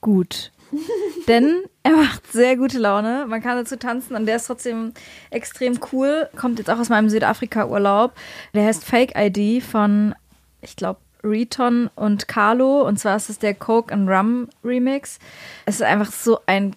gut. 0.00 0.52
Denn 1.28 1.62
er 1.90 1.96
macht 1.96 2.32
sehr 2.32 2.56
gute 2.56 2.78
Laune. 2.78 3.26
Man 3.28 3.42
kann 3.42 3.56
dazu 3.56 3.76
tanzen 3.76 4.14
und 4.16 4.26
der 4.26 4.36
ist 4.36 4.46
trotzdem 4.46 4.92
extrem 5.30 5.78
cool. 5.92 6.28
Kommt 6.36 6.58
jetzt 6.58 6.70
auch 6.70 6.78
aus 6.78 6.88
meinem 6.88 7.08
Südafrika-Urlaub. 7.08 8.12
Der 8.54 8.64
heißt 8.64 8.84
Fake 8.84 9.12
ID 9.16 9.62
von, 9.62 10.14
ich 10.60 10.76
glaube, 10.76 11.00
Reton 11.22 11.90
und 11.94 12.28
Carlo. 12.28 12.86
Und 12.86 12.98
zwar 12.98 13.16
ist 13.16 13.30
es 13.30 13.38
der 13.38 13.54
Coke 13.54 13.92
and 13.92 14.08
Rum 14.08 14.48
Remix. 14.64 15.18
Es 15.64 15.76
ist 15.76 15.82
einfach 15.82 16.10
so 16.12 16.40
ein 16.46 16.76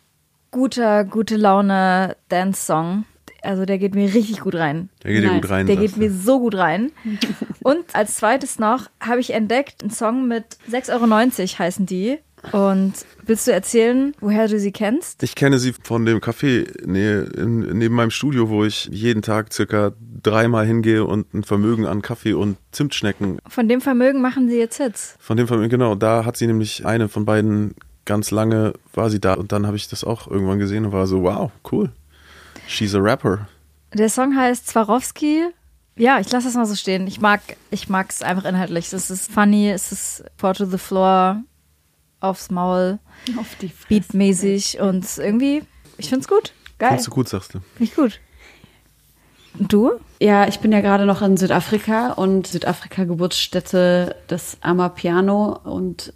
guter, 0.51 1.05
gute 1.05 1.38
Laune 1.38 2.16
Dance-Song. 2.30 3.05
Also 3.41 3.66
der 3.66 3.78
geht 3.78 3.95
mir 3.95 4.14
richtig 4.14 4.41
gut 4.41 4.55
rein. 4.55 4.89
Der 5.03 5.14
geht 5.14 5.24
dir 5.24 5.32
Nice. 5.32 5.41
gut 5.41 5.49
rein. 5.49 5.66
Der 5.66 5.78
geht 5.78 5.97
mir 5.97 6.12
so 6.12 6.39
gut 6.39 6.55
rein. 6.55 6.91
Und 7.64 7.95
als 7.95 8.16
zweites 8.18 8.60
noch 8.60 8.89
habe 8.99 9.22
ich 9.22 9.34
entdeckt 9.34 9.82
einen 9.82 9.91
Song 9.91 10.28
mit 10.28 10.57
6,90 10.70 10.91
Euro 10.93 11.60
heißen 11.60 11.86
die. 11.86 12.20
Und 12.51 12.93
willst 13.23 13.47
du 13.47 13.51
erzählen, 13.51 14.13
woher 14.19 14.47
du 14.47 14.59
sie 14.59 14.71
kennst? 14.71 15.23
Ich 15.23 15.35
kenne 15.35 15.59
sie 15.59 15.73
von 15.73 16.05
dem 16.05 16.19
Café 16.19 16.67
ne, 16.85 17.27
neben 17.37 17.95
meinem 17.95 18.11
Studio, 18.11 18.49
wo 18.49 18.63
ich 18.63 18.85
jeden 18.91 19.21
Tag 19.21 19.53
circa 19.53 19.91
dreimal 20.23 20.65
hingehe 20.65 21.05
und 21.05 21.33
ein 21.33 21.43
Vermögen 21.43 21.85
an 21.85 22.01
Kaffee 22.01 22.33
und 22.33 22.57
Zimtschnecken. 22.71 23.39
Von 23.47 23.67
dem 23.67 23.81
Vermögen 23.81 24.21
machen 24.21 24.49
sie 24.49 24.57
jetzt 24.57 24.77
Hits. 24.77 25.15
Von 25.19 25.37
dem 25.37 25.47
Vermögen, 25.47 25.69
genau, 25.69 25.95
da 25.95 26.25
hat 26.25 26.37
sie 26.37 26.47
nämlich 26.47 26.85
eine 26.85 27.09
von 27.09 27.25
beiden 27.25 27.75
ganz 28.05 28.31
lange 28.31 28.73
war 28.93 29.09
sie 29.09 29.19
da 29.19 29.35
und 29.35 29.51
dann 29.51 29.67
habe 29.67 29.77
ich 29.77 29.87
das 29.87 30.03
auch 30.03 30.27
irgendwann 30.27 30.57
gesehen 30.57 30.85
und 30.85 30.91
war 30.91 31.05
so, 31.05 31.23
wow, 31.23 31.51
cool. 31.71 31.91
She's 32.67 32.95
a 32.95 32.99
rapper. 32.99 33.47
Der 33.93 34.09
Song 34.09 34.35
heißt 34.35 34.67
Swarovski. 34.67 35.43
Ja, 35.95 36.19
ich 36.19 36.31
lasse 36.31 36.47
das 36.47 36.55
mal 36.55 36.65
so 36.65 36.75
stehen. 36.75 37.05
Ich 37.07 37.21
mag 37.21 37.41
ich 37.71 37.89
mag 37.89 38.09
es 38.09 38.21
einfach 38.21 38.45
inhaltlich. 38.45 38.91
Es 38.93 39.11
ist 39.11 39.31
funny, 39.31 39.69
es 39.69 39.91
ist 39.91 40.23
Four 40.37 40.53
to 40.53 40.65
the 40.65 40.77
Floor, 40.77 41.43
aufs 42.20 42.51
Maul, 42.51 42.99
Auf 43.38 43.55
die 43.61 43.72
beatmäßig 43.88 44.80
und 44.80 45.05
irgendwie, 45.17 45.63
ich 45.97 46.09
find's 46.09 46.28
gut. 46.28 46.53
Geil. 46.78 46.89
Findest 46.89 47.07
du 47.07 47.11
gut, 47.11 47.30
sagst 47.30 47.53
du. 47.53 47.59
Finde 47.76 47.84
ich 47.84 47.95
gut. 47.95 48.20
Und 49.57 49.74
du? 49.74 49.91
Ja, 50.22 50.47
ich 50.47 50.59
bin 50.59 50.72
ja 50.72 50.82
gerade 50.82 51.05
noch 51.05 51.22
in 51.22 51.38
Südafrika 51.38 52.13
und 52.13 52.47
Südafrika 52.47 53.03
Geburtsstätte 53.03 54.15
des 54.30 54.57
Amapiano 54.61 55.59
und 55.63 56.13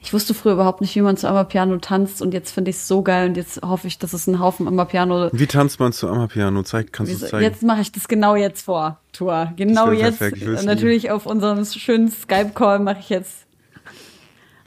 ich 0.00 0.12
wusste 0.12 0.34
früher 0.34 0.52
überhaupt 0.52 0.82
nicht, 0.82 0.94
wie 0.96 1.00
man 1.00 1.16
zu 1.16 1.26
Amapiano 1.28 1.78
tanzt 1.78 2.20
und 2.20 2.34
jetzt 2.34 2.52
finde 2.52 2.70
ich 2.70 2.76
es 2.76 2.86
so 2.86 3.02
geil 3.02 3.28
und 3.28 3.36
jetzt 3.38 3.62
hoffe 3.62 3.86
ich, 3.86 3.98
dass 3.98 4.12
es 4.12 4.26
ein 4.26 4.38
Haufen 4.38 4.68
Amapiano. 4.68 5.30
Wie 5.32 5.46
tanzt 5.46 5.80
man 5.80 5.92
zu 5.92 6.08
Amapiano? 6.08 6.62
Zeig, 6.62 6.92
kannst 6.92 7.12
du 7.12 7.26
zeigen? 7.26 7.42
Jetzt 7.42 7.62
mache 7.62 7.80
ich 7.80 7.90
das 7.90 8.06
genau 8.06 8.36
jetzt 8.36 8.66
vor, 8.66 9.00
Tour. 9.12 9.52
Genau 9.56 9.90
jetzt. 9.92 10.20
Natürlich 10.64 11.10
auf 11.10 11.24
unserem 11.24 11.64
schönen 11.64 12.10
Skype-Call 12.10 12.80
mache 12.80 12.98
ich 13.00 13.08
jetzt 13.08 13.46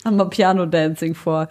Amapiano-Dancing 0.08 1.16
vor. 1.16 1.48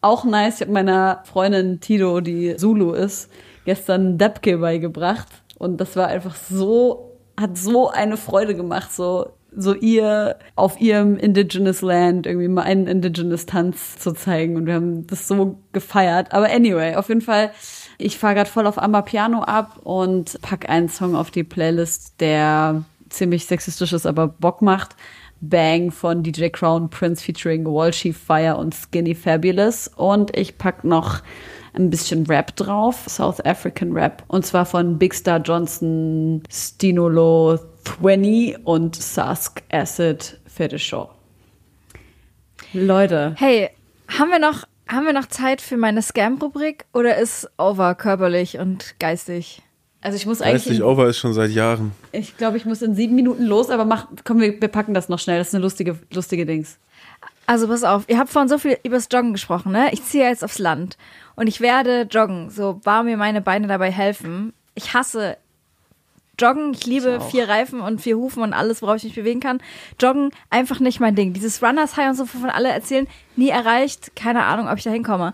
Auch 0.00 0.24
nice, 0.24 0.56
ich 0.56 0.60
habe 0.62 0.72
meiner 0.72 1.22
Freundin 1.24 1.80
Tito, 1.80 2.20
die 2.20 2.56
Zulu 2.56 2.92
ist, 2.92 3.30
gestern 3.64 4.18
Debke 4.18 4.58
beigebracht 4.58 5.28
und 5.58 5.80
das 5.80 5.96
war 5.96 6.08
einfach 6.08 6.36
so, 6.36 7.16
hat 7.38 7.58
so 7.58 7.88
eine 7.90 8.16
Freude 8.16 8.54
gemacht, 8.54 8.92
so 8.92 9.32
so 9.56 9.74
ihr 9.74 10.36
auf 10.56 10.80
ihrem 10.80 11.16
Indigenous 11.16 11.80
Land 11.80 12.26
irgendwie 12.26 12.48
mal 12.48 12.62
einen 12.62 12.86
Indigenous 12.86 13.46
Tanz 13.46 13.98
zu 13.98 14.12
zeigen 14.12 14.56
und 14.56 14.66
wir 14.66 14.74
haben 14.74 15.06
das 15.06 15.26
so 15.26 15.58
gefeiert. 15.72 16.32
Aber 16.32 16.50
anyway, 16.50 16.96
auf 16.96 17.08
jeden 17.08 17.22
Fall, 17.22 17.50
ich 17.96 18.18
fahre 18.18 18.34
gerade 18.34 18.50
voll 18.50 18.66
auf 18.66 18.80
Amapiano 18.80 19.42
ab 19.42 19.78
und 19.82 20.40
pack 20.42 20.68
einen 20.68 20.88
Song 20.88 21.16
auf 21.16 21.30
die 21.30 21.44
Playlist, 21.44 22.20
der 22.20 22.84
ziemlich 23.08 23.46
sexistisch 23.46 23.92
ist, 23.92 24.06
aber 24.06 24.28
Bock 24.28 24.60
macht. 24.62 24.94
Bang 25.40 25.90
von 25.90 26.22
DJ 26.22 26.48
Crown 26.48 26.90
Prince 26.90 27.22
featuring 27.24 27.64
Walshy 27.64 28.12
Fire 28.12 28.56
und 28.56 28.74
Skinny 28.74 29.14
Fabulous. 29.14 29.88
Und 29.96 30.36
ich 30.36 30.58
pack 30.58 30.84
noch 30.84 31.20
ein 31.74 31.90
bisschen 31.90 32.26
Rap 32.26 32.56
drauf, 32.56 33.04
South 33.08 33.44
African 33.44 33.92
Rap. 33.92 34.24
Und 34.28 34.44
zwar 34.44 34.66
von 34.66 34.98
Big 34.98 35.14
Star 35.14 35.38
Johnson, 35.38 36.42
Stinolo, 36.50 37.58
Thwenny 37.84 38.56
und 38.64 38.96
Sask 38.96 39.62
Acid 39.70 40.38
Fetishaw. 40.46 41.08
Leute, 42.72 43.34
Hey, 43.36 43.70
haben 44.08 44.30
wir 44.30 44.38
noch, 44.38 44.64
haben 44.88 45.06
wir 45.06 45.12
noch 45.12 45.26
Zeit 45.26 45.60
für 45.60 45.76
meine 45.76 46.02
Scam-Rubrik 46.02 46.84
oder 46.92 47.16
ist 47.16 47.48
over 47.56 47.94
körperlich 47.94 48.58
und 48.58 48.96
geistig? 48.98 49.62
Also 50.00 50.16
ich 50.16 50.26
muss 50.26 50.40
eigentlich, 50.40 50.64
Geistig 50.64 50.78
in, 50.78 50.82
over 50.84 51.08
ist 51.08 51.18
schon 51.18 51.32
seit 51.32 51.50
Jahren. 51.50 51.92
ich 52.12 52.36
glaube, 52.36 52.56
ich 52.56 52.64
muss 52.64 52.82
in 52.82 52.94
sieben 52.94 53.14
Minuten 53.14 53.44
los, 53.44 53.70
aber 53.70 53.84
mach, 53.84 54.06
komm, 54.24 54.40
wir, 54.40 54.60
wir 54.60 54.68
packen 54.68 54.94
das 54.94 55.08
noch 55.08 55.18
schnell. 55.18 55.38
Das 55.38 55.48
ist 55.48 55.54
eine 55.54 55.62
lustige, 55.62 55.98
lustige 56.12 56.46
Dings. 56.46 56.78
Also 57.46 57.66
pass 57.66 57.82
auf, 57.82 58.04
ihr 58.08 58.18
habt 58.18 58.30
vorhin 58.30 58.48
so 58.48 58.58
viel 58.58 58.78
übers 58.84 59.08
Joggen 59.10 59.32
gesprochen, 59.32 59.72
ne? 59.72 59.88
Ich 59.92 60.04
ziehe 60.04 60.28
jetzt 60.28 60.44
aufs 60.44 60.58
Land 60.58 60.98
und 61.34 61.46
ich 61.46 61.60
werde 61.60 62.02
joggen, 62.02 62.50
so 62.50 62.80
wahr 62.84 63.02
mir 63.02 63.16
meine 63.16 63.40
Beine 63.40 63.66
dabei 63.66 63.90
helfen. 63.90 64.52
Ich 64.74 64.94
hasse 64.94 65.36
Joggen, 66.38 66.72
ich 66.72 66.86
liebe 66.86 67.18
Ich 67.20 67.30
vier 67.30 67.48
Reifen 67.48 67.80
und 67.80 68.00
vier 68.00 68.16
Hufen 68.16 68.42
und 68.42 68.52
alles, 68.52 68.80
worauf 68.82 68.96
ich 68.96 69.04
mich 69.04 69.14
bewegen 69.14 69.40
kann. 69.40 69.60
Joggen, 70.00 70.30
einfach 70.50 70.78
nicht 70.78 71.00
mein 71.00 71.16
Ding. 71.16 71.32
Dieses 71.32 71.62
Runners 71.62 71.96
High 71.96 72.10
und 72.10 72.14
so, 72.14 72.22
wovon 72.22 72.50
alle 72.50 72.68
erzählen, 72.68 73.08
nie 73.34 73.48
erreicht. 73.48 74.14
Keine 74.14 74.44
Ahnung, 74.44 74.68
ob 74.68 74.78
ich 74.78 74.84
da 74.84 74.90
hinkomme. 74.90 75.32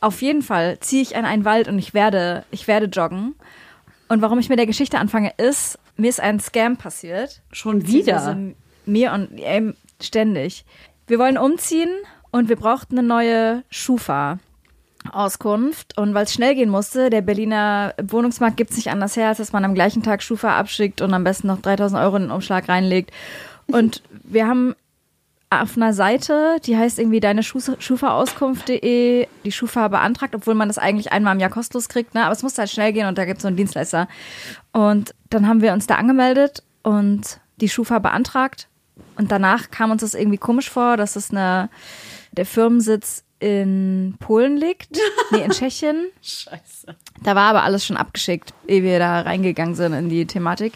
auf 0.00 0.22
jeden 0.22 0.42
Fall 0.42 0.78
ziehe 0.80 1.02
ich 1.02 1.14
in 1.14 1.24
einen 1.24 1.44
Wald 1.44 1.66
und 1.66 1.78
ich 1.78 1.94
werde, 1.94 2.44
ich 2.50 2.68
werde 2.68 2.86
joggen. 2.86 3.34
Und 4.08 4.22
warum 4.22 4.38
ich 4.38 4.48
mit 4.48 4.58
der 4.58 4.66
Geschichte 4.66 4.98
anfange, 4.98 5.32
ist, 5.36 5.78
mir 5.96 6.08
ist 6.08 6.20
ein 6.20 6.40
Scam 6.40 6.76
passiert. 6.76 7.42
Schon 7.52 7.86
wieder? 7.86 8.36
Mir 8.86 9.12
und 9.12 9.30
ähm, 9.36 9.74
ständig. 10.00 10.64
Wir 11.06 11.18
wollen 11.18 11.38
umziehen 11.38 11.90
und 12.30 12.48
wir 12.48 12.56
brauchten 12.56 12.98
eine 12.98 13.06
neue 13.06 13.62
Schufa. 13.70 14.38
Auskunft 15.12 15.98
und 15.98 16.14
weil 16.14 16.24
es 16.24 16.32
schnell 16.32 16.54
gehen 16.54 16.70
musste, 16.70 17.10
der 17.10 17.20
Berliner 17.20 17.92
Wohnungsmarkt 18.02 18.56
gibt 18.56 18.70
es 18.70 18.76
nicht 18.76 18.90
anders 18.90 19.16
her, 19.16 19.28
als 19.28 19.36
dass 19.36 19.52
man 19.52 19.62
am 19.64 19.74
gleichen 19.74 20.02
Tag 20.02 20.22
Schufa 20.22 20.56
abschickt 20.56 21.02
und 21.02 21.12
am 21.12 21.24
besten 21.24 21.48
noch 21.48 21.60
3000 21.60 22.00
Euro 22.00 22.16
in 22.16 22.22
den 22.22 22.30
Umschlag 22.30 22.70
reinlegt. 22.70 23.10
Und 23.66 24.02
wir 24.22 24.46
haben 24.46 24.74
auf 25.62 25.76
einer 25.76 25.92
Seite, 25.92 26.56
die 26.64 26.76
heißt 26.76 26.98
irgendwie 26.98 27.20
deine 27.20 27.42
Schufa-Auskunft.de, 27.42 29.26
die 29.44 29.52
Schufa 29.52 29.88
beantragt, 29.88 30.34
obwohl 30.34 30.54
man 30.54 30.68
das 30.68 30.78
eigentlich 30.78 31.12
einmal 31.12 31.34
im 31.34 31.40
Jahr 31.40 31.50
kostenlos 31.50 31.88
kriegt, 31.88 32.14
ne? 32.14 32.24
aber 32.24 32.32
es 32.32 32.42
musste 32.42 32.62
halt 32.62 32.70
schnell 32.70 32.92
gehen 32.92 33.06
und 33.06 33.18
da 33.18 33.24
gibt 33.24 33.38
es 33.38 33.42
so 33.42 33.48
einen 33.48 33.56
Dienstleister. 33.56 34.08
Und 34.72 35.14
dann 35.30 35.46
haben 35.48 35.62
wir 35.62 35.72
uns 35.72 35.86
da 35.86 35.96
angemeldet 35.96 36.62
und 36.82 37.40
die 37.56 37.68
Schufa 37.68 37.98
beantragt 37.98 38.68
und 39.16 39.30
danach 39.32 39.70
kam 39.70 39.90
uns 39.90 40.02
das 40.02 40.14
irgendwie 40.14 40.38
komisch 40.38 40.70
vor, 40.70 40.96
dass 40.96 41.16
es 41.16 41.30
eine, 41.30 41.68
der 42.32 42.46
Firmensitz 42.46 43.24
in 43.40 44.14
Polen 44.20 44.56
liegt. 44.56 44.88
Nee, 45.30 45.42
in 45.42 45.50
Tschechien. 45.50 46.10
Scheiße. 46.22 46.94
Da 47.22 47.34
war 47.34 47.50
aber 47.50 47.64
alles 47.64 47.84
schon 47.84 47.96
abgeschickt, 47.96 48.52
ehe 48.68 48.82
wir 48.82 48.98
da 48.98 49.22
reingegangen 49.22 49.74
sind 49.74 49.92
in 49.94 50.08
die 50.08 50.26
Thematik. 50.26 50.74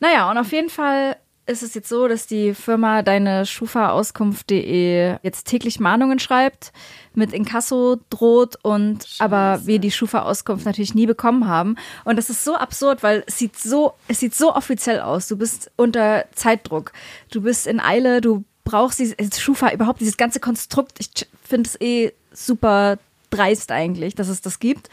Naja, 0.00 0.30
und 0.30 0.36
auf 0.36 0.52
jeden 0.52 0.68
Fall 0.68 1.16
ist 1.48 1.62
es 1.62 1.74
jetzt 1.74 1.88
so, 1.88 2.08
dass 2.08 2.26
die 2.26 2.54
Firma 2.54 3.02
deine 3.02 3.46
Schufa-Auskunft.de 3.46 5.16
jetzt 5.22 5.46
täglich 5.46 5.80
Mahnungen 5.80 6.18
schreibt, 6.18 6.72
mit 7.14 7.32
Inkasso 7.32 7.96
droht 8.10 8.56
und 8.62 9.04
Scheiße. 9.04 9.24
aber 9.24 9.66
wir 9.66 9.78
die 9.78 9.90
Schufa-Auskunft 9.90 10.66
natürlich 10.66 10.94
nie 10.94 11.06
bekommen 11.06 11.48
haben. 11.48 11.76
Und 12.04 12.16
das 12.16 12.28
ist 12.28 12.44
so 12.44 12.54
absurd, 12.54 13.02
weil 13.02 13.24
es 13.26 13.38
sieht 13.38 13.58
so, 13.58 13.94
es 14.08 14.20
sieht 14.20 14.34
so 14.34 14.54
offiziell 14.54 15.00
aus. 15.00 15.26
Du 15.26 15.36
bist 15.36 15.70
unter 15.76 16.26
Zeitdruck. 16.34 16.92
Du 17.30 17.40
bist 17.40 17.66
in 17.66 17.80
Eile, 17.80 18.20
du 18.20 18.44
brauchst 18.64 18.98
dieses 18.98 19.40
Schufa, 19.40 19.72
überhaupt 19.72 20.00
dieses 20.00 20.18
ganze 20.18 20.40
Konstrukt. 20.40 21.00
Ich 21.00 21.26
finde 21.42 21.68
es 21.68 21.80
eh 21.80 22.12
super 22.32 22.98
dreist 23.30 23.72
eigentlich, 23.72 24.14
dass 24.14 24.28
es 24.28 24.42
das 24.42 24.58
gibt. 24.58 24.88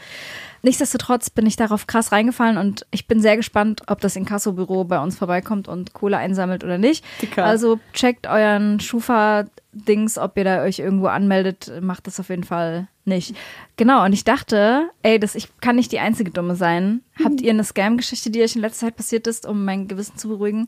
Nichtsdestotrotz 0.66 1.30
bin 1.30 1.46
ich 1.46 1.54
darauf 1.54 1.86
krass 1.86 2.10
reingefallen 2.10 2.58
und 2.58 2.86
ich 2.90 3.06
bin 3.06 3.20
sehr 3.20 3.36
gespannt, 3.36 3.82
ob 3.86 4.00
das 4.00 4.16
Inkassobüro 4.16 4.82
bei 4.82 4.98
uns 4.98 5.16
vorbeikommt 5.16 5.68
und 5.68 5.92
Kohle 5.92 6.16
einsammelt 6.16 6.64
oder 6.64 6.76
nicht. 6.76 7.04
Dicker. 7.22 7.44
Also 7.44 7.78
checkt 7.92 8.26
euren 8.26 8.80
Schufa-Dings, 8.80 10.18
ob 10.18 10.36
ihr 10.36 10.42
da 10.42 10.62
euch 10.64 10.80
irgendwo 10.80 11.06
anmeldet, 11.06 11.70
macht 11.82 12.08
das 12.08 12.18
auf 12.18 12.30
jeden 12.30 12.42
Fall 12.42 12.88
nicht. 13.04 13.36
Genau, 13.76 14.04
und 14.04 14.12
ich 14.12 14.24
dachte, 14.24 14.90
ey, 15.02 15.20
das, 15.20 15.36
ich 15.36 15.56
kann 15.60 15.76
nicht 15.76 15.92
die 15.92 16.00
einzige 16.00 16.32
Dumme 16.32 16.56
sein. 16.56 17.00
Mhm. 17.16 17.24
Habt 17.24 17.40
ihr 17.42 17.52
eine 17.52 17.62
Scam-Geschichte, 17.62 18.30
die 18.30 18.42
euch 18.42 18.56
in 18.56 18.62
letzter 18.62 18.86
Zeit 18.86 18.96
passiert 18.96 19.28
ist, 19.28 19.46
um 19.46 19.64
mein 19.64 19.86
Gewissen 19.86 20.18
zu 20.18 20.26
beruhigen? 20.26 20.66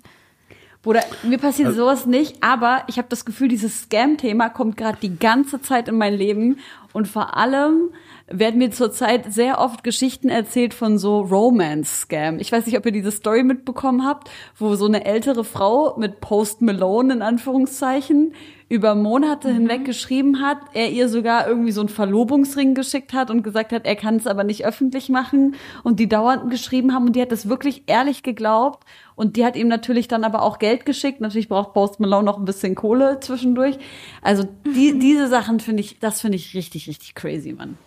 Bruder, 0.83 1.03
mir 1.25 1.39
passiert 1.39 1.71
also, 1.71 1.81
sowas 1.81 2.07
nicht, 2.07 2.41
aber 2.41 2.85
ich 2.87 2.99
habe 2.99 3.09
das 3.09 3.25
Gefühl, 3.25 3.49
dieses 3.49 3.83
Scam-Thema 3.83 4.49
kommt 4.49 4.77
gerade 4.77 4.99
die 5.03 5.19
ganze 5.19 5.61
Zeit 5.61 5.89
in 5.89 5.99
mein 5.99 6.15
Leben 6.15 6.61
und 6.93 7.09
vor 7.09 7.37
allem 7.37 7.91
werden 8.31 8.59
mir 8.59 8.71
zurzeit 8.71 9.33
sehr 9.33 9.59
oft 9.59 9.83
Geschichten 9.85 10.29
erzählt 10.29 10.75
von 10.75 10.99
so 10.99 11.21
Romance-Scam. 11.21 12.39
Ich 12.39 12.53
weiß 12.53 12.67
nicht, 12.67 12.77
ob 12.77 12.85
ihr 12.87 12.93
diese 12.93 13.11
Story 13.11 13.43
mitbekommen 13.43 14.05
habt, 14.05 14.31
wo 14.59 14.75
so 14.75 14.87
eine 14.87 15.05
ältere 15.05 15.45
Frau 15.45 15.97
mit 15.97 16.21
Post 16.21 16.61
Malone 16.61 17.15
in 17.15 17.23
Anführungszeichen 17.23 18.35
über 18.69 18.95
Monate 18.95 19.49
mhm. 19.49 19.55
hinweg 19.55 19.85
geschrieben 19.85 20.43
hat, 20.43 20.59
er 20.75 20.91
ihr 20.91 21.09
sogar 21.09 21.49
irgendwie 21.49 21.73
so 21.73 21.81
einen 21.81 21.89
Verlobungsring 21.89 22.75
geschickt 22.75 23.15
hat 23.15 23.31
und 23.31 23.43
gesagt 23.43 23.73
hat, 23.73 23.87
er 23.87 23.97
kann 23.97 24.17
es 24.17 24.27
aber 24.27 24.45
nicht 24.45 24.67
öffentlich 24.67 25.09
machen 25.09 25.55
und 25.85 25.99
die 26.01 26.09
dauernd 26.09 26.51
geschrieben 26.51 26.93
haben 26.95 27.07
und 27.07 27.17
die 27.17 27.23
hat 27.23 27.33
das 27.33 27.49
wirklich 27.49 27.85
ehrlich 27.87 28.23
geglaubt 28.23 28.85
und 29.17 29.37
die 29.37 29.45
hat 29.45 29.57
ihm 29.57 29.69
natürlich 29.69 30.07
dann 30.07 30.23
aber 30.23 30.43
auch 30.43 30.59
Geld 30.59 30.85
geschickt. 30.85 31.21
Natürlich 31.21 31.49
braucht 31.49 31.73
Post 31.73 31.99
Malone 31.99 32.25
noch 32.25 32.39
ein 32.39 32.45
bisschen 32.45 32.75
Kohle 32.75 33.21
zwischendurch. 33.21 33.79
Also 34.21 34.47
die, 34.67 34.93
mhm. 34.93 35.01
diese 35.01 35.29
Sachen 35.29 35.61
finde 35.61 35.81
ich, 35.81 35.99
das 35.99 36.21
finde 36.21 36.37
ich 36.37 36.55
richtig, 36.55 36.89
richtig 36.89 37.15
crazy, 37.15 37.55
Mann. 37.55 37.79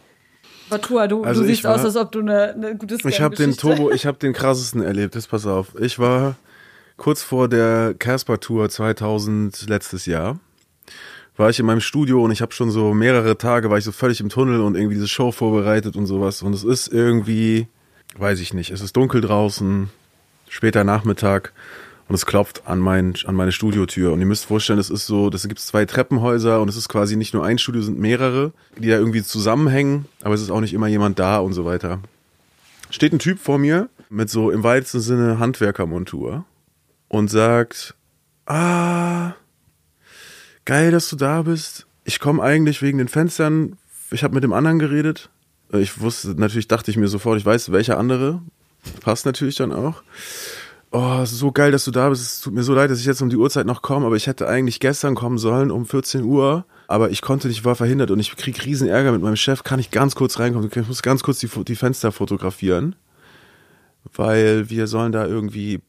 Batua, 0.72 1.08
du, 1.08 1.24
also 1.24 1.42
du 1.42 1.48
siehst 1.48 1.64
war, 1.64 1.76
aus, 1.76 1.86
als 1.86 1.96
ob 1.96 2.12
du 2.12 2.22
eine, 2.22 2.54
eine 2.54 2.76
gute 2.76 2.98
Ich 3.08 3.22
habe 3.22 3.36
den 3.36 3.56
Turbo, 3.56 3.92
ich 3.92 4.06
habe 4.06 4.18
den 4.18 4.34
krassesten 4.34 4.82
erlebt. 4.82 5.16
Jetzt 5.16 5.30
pass 5.30 5.46
auf. 5.46 5.68
Ich 5.80 6.00
war 6.00 6.36
kurz 6.98 7.22
vor 7.22 7.48
der 7.48 7.94
Casper 7.98 8.40
Tour 8.40 8.70
2000 8.70 9.70
letztes 9.70 10.06
Jahr 10.06 10.40
war 11.38 11.50
ich 11.50 11.60
in 11.60 11.66
meinem 11.66 11.82
Studio 11.82 12.24
und 12.24 12.32
ich 12.32 12.42
habe 12.42 12.54
schon 12.54 12.70
so 12.70 12.94
mehrere 12.94 13.38
Tage 13.38 13.70
war 13.70 13.78
ich 13.78 13.84
so 13.84 13.92
völlig 13.92 14.20
im 14.20 14.30
Tunnel 14.30 14.62
und 14.62 14.76
irgendwie 14.76 14.96
diese 14.96 15.08
Show 15.08 15.32
vorbereitet 15.32 15.96
und 15.96 16.06
sowas 16.06 16.44
und 16.44 16.54
es 16.54 16.64
ist 16.64 16.88
irgendwie 16.88 17.68
weiß 18.18 18.40
ich 18.42 18.54
nicht, 18.54 18.72
es 18.72 18.82
ist 18.82 18.96
dunkel 18.96 19.22
draußen, 19.22 19.90
später 20.50 20.84
Nachmittag 20.84 21.54
und 22.12 22.16
es 22.16 22.26
klopft 22.26 22.68
an, 22.68 22.80
mein, 22.80 23.14
an 23.26 23.36
meine 23.36 23.54
Studiotür. 23.54 24.12
Und 24.12 24.20
ihr 24.20 24.26
müsst 24.26 24.44
vorstellen, 24.44 24.80
es 24.80 24.90
ist 24.90 25.06
so, 25.06 25.30
das 25.30 25.48
gibt 25.48 25.62
zwei 25.62 25.86
Treppenhäuser 25.86 26.62
und 26.62 26.68
es 26.68 26.76
ist 26.76 26.90
quasi 26.90 27.16
nicht 27.16 27.34
nur 27.34 27.46
ein 27.46 27.58
Studio, 27.58 27.82
sind 27.82 28.00
mehrere, 28.00 28.52
die 28.78 28.90
da 28.90 28.98
irgendwie 28.98 29.24
zusammenhängen, 29.24 30.08
aber 30.22 30.34
es 30.34 30.42
ist 30.42 30.52
auch 30.52 30.60
nicht 30.60 30.74
immer 30.74 30.88
jemand 30.88 31.20
da 31.20 31.38
und 31.38 31.54
so 31.54 31.64
weiter. 31.64 32.02
Steht 32.90 33.14
ein 33.14 33.20
Typ 33.20 33.40
vor 33.40 33.60
mir 33.60 33.88
mit 34.10 34.30
so 34.30 34.52
im 34.52 34.62
weitesten 34.62 35.00
Sinne 35.00 35.40
Handwerkermontur 35.40 36.44
und 37.08 37.30
sagt, 37.30 37.96
ah, 38.46 39.32
geil, 40.66 40.92
dass 40.92 41.08
du 41.08 41.16
da 41.16 41.44
bist. 41.44 41.88
Ich 42.04 42.20
komme 42.20 42.44
eigentlich 42.44 42.82
wegen 42.82 42.98
den 42.98 43.08
Fenstern. 43.08 43.78
Ich 44.12 44.26
habe 44.26 44.34
mit 44.34 44.44
dem 44.44 44.52
anderen 44.52 44.80
geredet. 44.80 45.30
Ich 45.72 46.02
wusste, 46.02 46.36
natürlich 46.38 46.68
dachte 46.68 46.92
ich 46.92 46.98
mir 46.98 47.08
sofort, 47.08 47.38
ich 47.38 47.46
weiß, 47.46 47.72
welcher 47.72 47.98
andere. 47.98 48.42
Passt 49.00 49.26
natürlich 49.26 49.56
dann 49.56 49.72
auch 49.72 50.04
oh, 50.92 51.26
so 51.26 51.52
geil, 51.52 51.72
dass 51.72 51.86
du 51.86 51.92
da 51.92 52.10
bist. 52.10 52.22
Es 52.22 52.42
tut 52.42 52.54
mir 52.54 52.64
so 52.64 52.74
leid, 52.74 52.92
dass 52.92 53.00
ich 53.00 53.06
jetzt 53.06 53.22
um 53.22 53.30
die 53.30 53.38
Uhrzeit 53.38 53.66
noch 53.66 53.82
komme, 53.82 54.06
aber 54.06 54.16
ich 54.16 54.28
hätte 54.28 54.48
eigentlich 54.48 54.80
gestern 54.80 55.16
kommen 55.16 55.38
sollen 55.38 55.72
um 55.72 55.86
14 55.86 56.24
Uhr. 56.24 56.66
Aber 56.88 57.10
ich 57.10 57.22
konnte 57.22 57.48
nicht, 57.48 57.64
war 57.64 57.76
verhindert 57.76 58.12
und 58.12 58.20
ich 58.20 58.36
krieg 58.36 58.66
riesen 58.66 58.90
Ärger 58.90 59.14
mit 59.14 59.22
meinem 59.22 59.38
Chef. 59.38 59.64
Kann 59.64 59.80
ich 59.80 59.92
ganz 59.92 60.16
kurz 60.16 60.40
reinkommen? 60.40 60.70
Ich 60.74 60.88
muss 60.88 61.02
ganz 61.02 61.24
kurz 61.24 61.40
die, 61.40 61.48
die 61.48 61.76
Fenster 61.76 62.12
fotografieren. 62.12 62.96
Weil 64.14 64.70
wir 64.70 64.88
sollen 64.88 65.12
da 65.12 65.26
irgendwie 65.26 65.80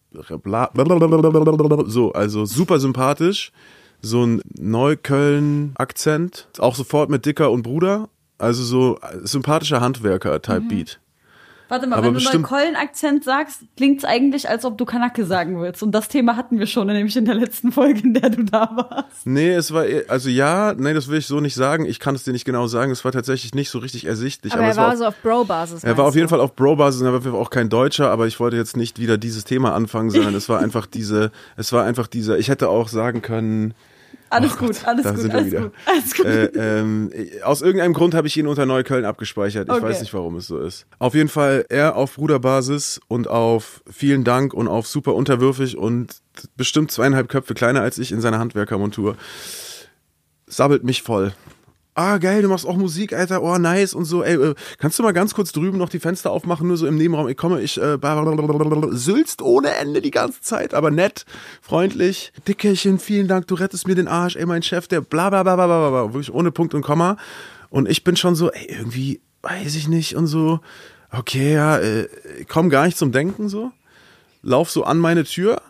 so, 1.86 2.12
also 2.12 2.44
super 2.44 2.78
sympathisch. 2.78 3.50
So 4.00 4.24
ein 4.24 4.42
Neukölln-Akzent. 4.58 6.48
Auch 6.58 6.76
sofort 6.76 7.10
mit 7.10 7.26
Dicker 7.26 7.50
und 7.50 7.62
Bruder. 7.62 8.08
Also 8.38 8.62
so 8.62 8.98
sympathischer 9.22 9.80
Handwerker-Type-Beat. 9.80 11.00
Warte 11.72 11.86
mal, 11.86 11.96
aber 11.96 12.14
wenn 12.14 12.22
du 12.22 12.38
Neukölln-Akzent 12.38 13.24
sagst, 13.24 13.62
klingt 13.78 14.00
es 14.00 14.04
eigentlich, 14.04 14.46
als 14.46 14.66
ob 14.66 14.76
du 14.76 14.84
Kanake 14.84 15.24
sagen 15.24 15.58
willst. 15.58 15.82
Und 15.82 15.92
das 15.92 16.08
Thema 16.08 16.36
hatten 16.36 16.58
wir 16.58 16.66
schon, 16.66 16.86
nämlich 16.86 17.16
in 17.16 17.24
der 17.24 17.34
letzten 17.34 17.72
Folge, 17.72 18.00
in 18.00 18.12
der 18.12 18.28
du 18.28 18.44
da 18.44 18.70
warst. 18.76 19.26
Nee, 19.26 19.54
es 19.54 19.72
war, 19.72 19.86
also 20.06 20.28
ja, 20.28 20.74
nee, 20.76 20.92
das 20.92 21.08
will 21.08 21.16
ich 21.16 21.26
so 21.26 21.40
nicht 21.40 21.54
sagen. 21.54 21.86
Ich 21.86 21.98
kann 21.98 22.14
es 22.14 22.24
dir 22.24 22.32
nicht 22.32 22.44
genau 22.44 22.66
sagen. 22.66 22.92
Es 22.92 23.06
war 23.06 23.12
tatsächlich 23.12 23.54
nicht 23.54 23.70
so 23.70 23.78
richtig 23.78 24.04
ersichtlich. 24.04 24.52
Aber, 24.52 24.64
aber 24.64 24.70
er 24.70 24.76
war, 24.76 24.84
war 24.84 24.92
auf, 24.92 24.98
so 24.98 25.06
auf 25.06 25.16
Bro-Basis. 25.22 25.82
Er 25.82 25.96
war 25.96 26.04
auf 26.04 26.14
jeden 26.14 26.28
Fall 26.28 26.40
auf 26.40 26.54
Bro-Basis 26.54 27.00
und 27.00 27.06
er 27.06 27.24
war 27.24 27.40
auch 27.40 27.48
kein 27.48 27.70
Deutscher, 27.70 28.10
aber 28.10 28.26
ich 28.26 28.38
wollte 28.38 28.58
jetzt 28.58 28.76
nicht 28.76 29.00
wieder 29.00 29.16
dieses 29.16 29.44
Thema 29.44 29.74
anfangen, 29.74 30.10
sondern 30.10 30.34
es 30.34 30.50
war 30.50 30.60
einfach 30.62 30.84
diese, 30.84 31.32
es 31.56 31.72
war 31.72 31.84
einfach 31.84 32.06
dieser, 32.06 32.38
ich 32.38 32.50
hätte 32.50 32.68
auch 32.68 32.88
sagen 32.88 33.22
können, 33.22 33.72
alles 34.32 34.54
oh 34.54 34.66
gut, 34.66 34.84
alles 34.86 35.04
gut, 35.04 35.30
alles 35.30 35.54
gut, 35.54 35.72
alles 35.84 36.14
gut. 36.14 36.26
Äh, 36.26 36.46
ähm, 36.54 37.10
aus 37.44 37.62
irgendeinem 37.62 37.92
Grund 37.92 38.14
habe 38.14 38.26
ich 38.26 38.36
ihn 38.36 38.46
unter 38.46 38.66
Neukölln 38.66 39.04
abgespeichert. 39.04 39.68
Ich 39.68 39.74
okay. 39.74 39.82
weiß 39.82 40.00
nicht, 40.00 40.14
warum 40.14 40.36
es 40.36 40.46
so 40.46 40.58
ist. 40.58 40.86
Auf 40.98 41.14
jeden 41.14 41.28
Fall 41.28 41.66
er 41.68 41.96
auf 41.96 42.14
Bruderbasis 42.14 43.00
und 43.08 43.28
auf 43.28 43.82
vielen 43.90 44.24
Dank 44.24 44.54
und 44.54 44.68
auf 44.68 44.86
super 44.86 45.14
unterwürfig 45.14 45.76
und 45.76 46.16
bestimmt 46.56 46.90
zweieinhalb 46.90 47.28
Köpfe 47.28 47.54
kleiner 47.54 47.82
als 47.82 47.98
ich 47.98 48.12
in 48.12 48.20
seiner 48.20 48.38
Handwerkermontur. 48.38 49.16
Sabbelt 50.46 50.84
mich 50.84 51.02
voll 51.02 51.32
ah 51.94 52.18
geil, 52.18 52.42
du 52.42 52.48
machst 52.48 52.66
auch 52.66 52.76
Musik, 52.76 53.12
Alter, 53.12 53.42
oh 53.42 53.58
nice 53.58 53.94
und 53.94 54.04
so, 54.04 54.22
ey, 54.22 54.34
äh, 54.34 54.54
kannst 54.78 54.98
du 54.98 55.02
mal 55.02 55.12
ganz 55.12 55.34
kurz 55.34 55.52
drüben 55.52 55.78
noch 55.78 55.88
die 55.88 55.98
Fenster 55.98 56.30
aufmachen, 56.30 56.66
nur 56.66 56.76
so 56.76 56.86
im 56.86 56.96
Nebenraum, 56.96 57.28
ich 57.28 57.36
komme, 57.36 57.60
ich 57.60 57.80
äh, 57.80 57.98
sülzt 58.92 59.42
ohne 59.42 59.74
Ende 59.74 60.00
die 60.00 60.10
ganze 60.10 60.40
Zeit, 60.40 60.74
aber 60.74 60.90
nett, 60.90 61.26
freundlich, 61.60 62.32
Dickerchen, 62.48 62.98
vielen 62.98 63.28
Dank, 63.28 63.46
du 63.46 63.54
rettest 63.54 63.86
mir 63.86 63.94
den 63.94 64.08
Arsch, 64.08 64.36
ey, 64.36 64.46
mein 64.46 64.62
Chef, 64.62 64.88
der 64.88 65.00
bla 65.00 65.28
bla 65.30 65.42
bla 65.42 65.56
bla 65.56 65.66
bla, 65.66 65.90
bla 65.90 66.14
wirklich 66.14 66.32
ohne 66.32 66.50
Punkt 66.50 66.74
und 66.74 66.82
Komma. 66.82 67.16
Und 67.68 67.88
ich 67.88 68.04
bin 68.04 68.16
schon 68.16 68.34
so, 68.34 68.50
ey, 68.50 68.66
irgendwie, 68.68 69.20
weiß 69.42 69.74
ich 69.76 69.88
nicht 69.88 70.16
und 70.16 70.26
so, 70.26 70.60
okay, 71.10 71.54
ja, 71.54 71.78
äh, 71.78 72.08
komm 72.48 72.70
gar 72.70 72.86
nicht 72.86 72.96
zum 72.96 73.12
Denken 73.12 73.48
so, 73.48 73.70
lauf 74.42 74.70
so 74.70 74.84
an 74.84 74.98
meine 74.98 75.24
Tür. 75.24 75.60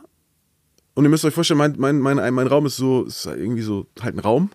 Und 0.94 1.05
ihr 1.05 1.11
müsst 1.11 1.24
euch 1.24 1.32
vorstellen, 1.32 1.59
mein, 1.59 1.74
mein, 1.78 1.99
mein, 1.99 2.35
mein 2.35 2.47
Raum 2.47 2.66
ist 2.66 2.77
so, 2.77 3.05
ist 3.05 3.24
irgendwie 3.24 3.62
so 3.62 3.86
halt 4.03 4.15
ein 4.15 4.19
Raum. 4.19 4.51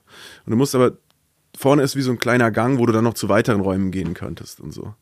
Und 0.45 0.51
du 0.51 0.55
musst 0.55 0.75
aber 0.75 0.97
vorne 1.57 1.81
ist 1.81 1.95
wie 1.95 2.01
so 2.01 2.11
ein 2.11 2.19
kleiner 2.19 2.51
Gang, 2.51 2.77
wo 2.77 2.85
du 2.85 2.93
dann 2.93 3.03
noch 3.03 3.15
zu 3.15 3.29
weiteren 3.29 3.61
Räumen 3.61 3.91
gehen 3.91 4.13
könntest 4.13 4.59
und 4.59 4.71
so. 4.71 4.93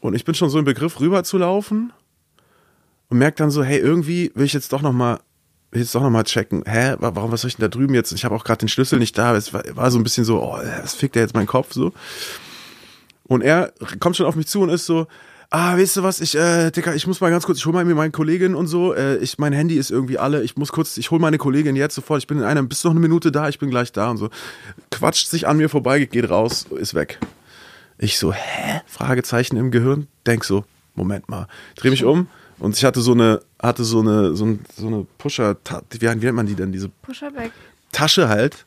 Und 0.00 0.14
ich 0.14 0.24
bin 0.24 0.34
schon 0.34 0.50
so 0.50 0.58
im 0.58 0.64
Begriff 0.64 1.00
rüber 1.00 1.22
zu 1.22 1.38
laufen 1.38 1.92
und 3.08 3.18
merke 3.18 3.36
dann 3.36 3.50
so, 3.50 3.62
hey, 3.62 3.78
irgendwie 3.78 4.32
will 4.34 4.46
ich 4.46 4.52
jetzt 4.52 4.72
doch 4.72 4.82
noch 4.82 4.92
mal 4.92 5.20
jetzt 5.72 5.94
doch 5.94 6.02
noch 6.02 6.10
mal 6.10 6.24
checken. 6.24 6.62
Hä, 6.66 6.94
warum 6.98 7.32
was 7.32 7.40
soll 7.40 7.48
ich 7.48 7.56
denn 7.56 7.64
da 7.64 7.68
drüben 7.68 7.94
jetzt? 7.94 8.12
Ich 8.12 8.24
habe 8.24 8.34
auch 8.34 8.44
gerade 8.44 8.58
den 8.58 8.68
Schlüssel 8.68 8.98
nicht 8.98 9.18
da. 9.18 9.34
Es 9.34 9.52
war, 9.52 9.64
war, 9.74 9.90
so 9.90 9.98
ein 9.98 10.04
bisschen 10.04 10.24
so, 10.24 10.40
oh, 10.40 10.58
das 10.62 10.94
fickt 10.94 11.16
ja 11.16 11.22
jetzt 11.22 11.34
mein 11.34 11.46
Kopf 11.46 11.72
so. 11.72 11.92
Und 13.24 13.42
er 13.42 13.72
kommt 13.98 14.16
schon 14.16 14.26
auf 14.26 14.36
mich 14.36 14.46
zu 14.46 14.60
und 14.60 14.68
ist 14.68 14.86
so, 14.86 15.06
ah, 15.54 15.78
weißt 15.78 15.98
du 15.98 16.02
was, 16.02 16.20
ich, 16.20 16.34
äh, 16.34 16.72
Dicker, 16.72 16.96
ich 16.96 17.06
muss 17.06 17.20
mal 17.20 17.30
ganz 17.30 17.44
kurz, 17.44 17.58
ich 17.58 17.66
hol 17.66 17.72
mal 17.72 17.84
mir 17.84 17.94
meine 17.94 18.10
Kollegin 18.10 18.56
und 18.56 18.66
so, 18.66 18.92
äh, 18.92 19.18
ich, 19.18 19.38
mein 19.38 19.52
Handy 19.52 19.76
ist 19.76 19.90
irgendwie 19.90 20.18
alle, 20.18 20.42
ich 20.42 20.56
muss 20.56 20.72
kurz, 20.72 20.96
ich 20.96 21.12
hol 21.12 21.20
meine 21.20 21.38
Kollegin 21.38 21.76
jetzt 21.76 21.94
sofort, 21.94 22.18
ich 22.18 22.26
bin 22.26 22.38
in 22.38 22.44
einer, 22.44 22.62
bist 22.64 22.84
noch 22.84 22.90
eine 22.90 22.98
Minute 22.98 23.30
da, 23.30 23.48
ich 23.48 23.60
bin 23.60 23.70
gleich 23.70 23.92
da 23.92 24.10
und 24.10 24.16
so. 24.16 24.30
Quatscht 24.90 25.28
sich 25.28 25.46
an 25.46 25.56
mir 25.56 25.68
vorbei, 25.68 26.04
geht 26.06 26.28
raus, 26.28 26.66
ist 26.76 26.94
weg. 26.94 27.20
Ich 27.98 28.18
so, 28.18 28.32
hä? 28.32 28.80
Fragezeichen 28.86 29.56
im 29.56 29.70
Gehirn, 29.70 30.08
denk 30.26 30.44
so, 30.44 30.64
Moment 30.96 31.28
mal, 31.28 31.46
dreh 31.76 31.90
mich 31.90 32.04
um 32.04 32.26
und 32.58 32.76
ich 32.76 32.84
hatte 32.84 33.00
so 33.00 33.12
eine, 33.12 33.40
hatte 33.62 33.84
so 33.84 34.00
eine, 34.00 34.34
so, 34.34 34.46
ein, 34.46 34.64
so 34.76 34.88
eine 34.88 35.06
Pusher, 35.18 35.56
wie, 35.90 36.00
wie 36.00 36.06
nennt 36.06 36.34
man 36.34 36.46
die 36.46 36.56
denn, 36.56 36.72
diese 36.72 36.88
Pusherback. 36.88 37.52
Tasche 37.92 38.28
halt. 38.28 38.66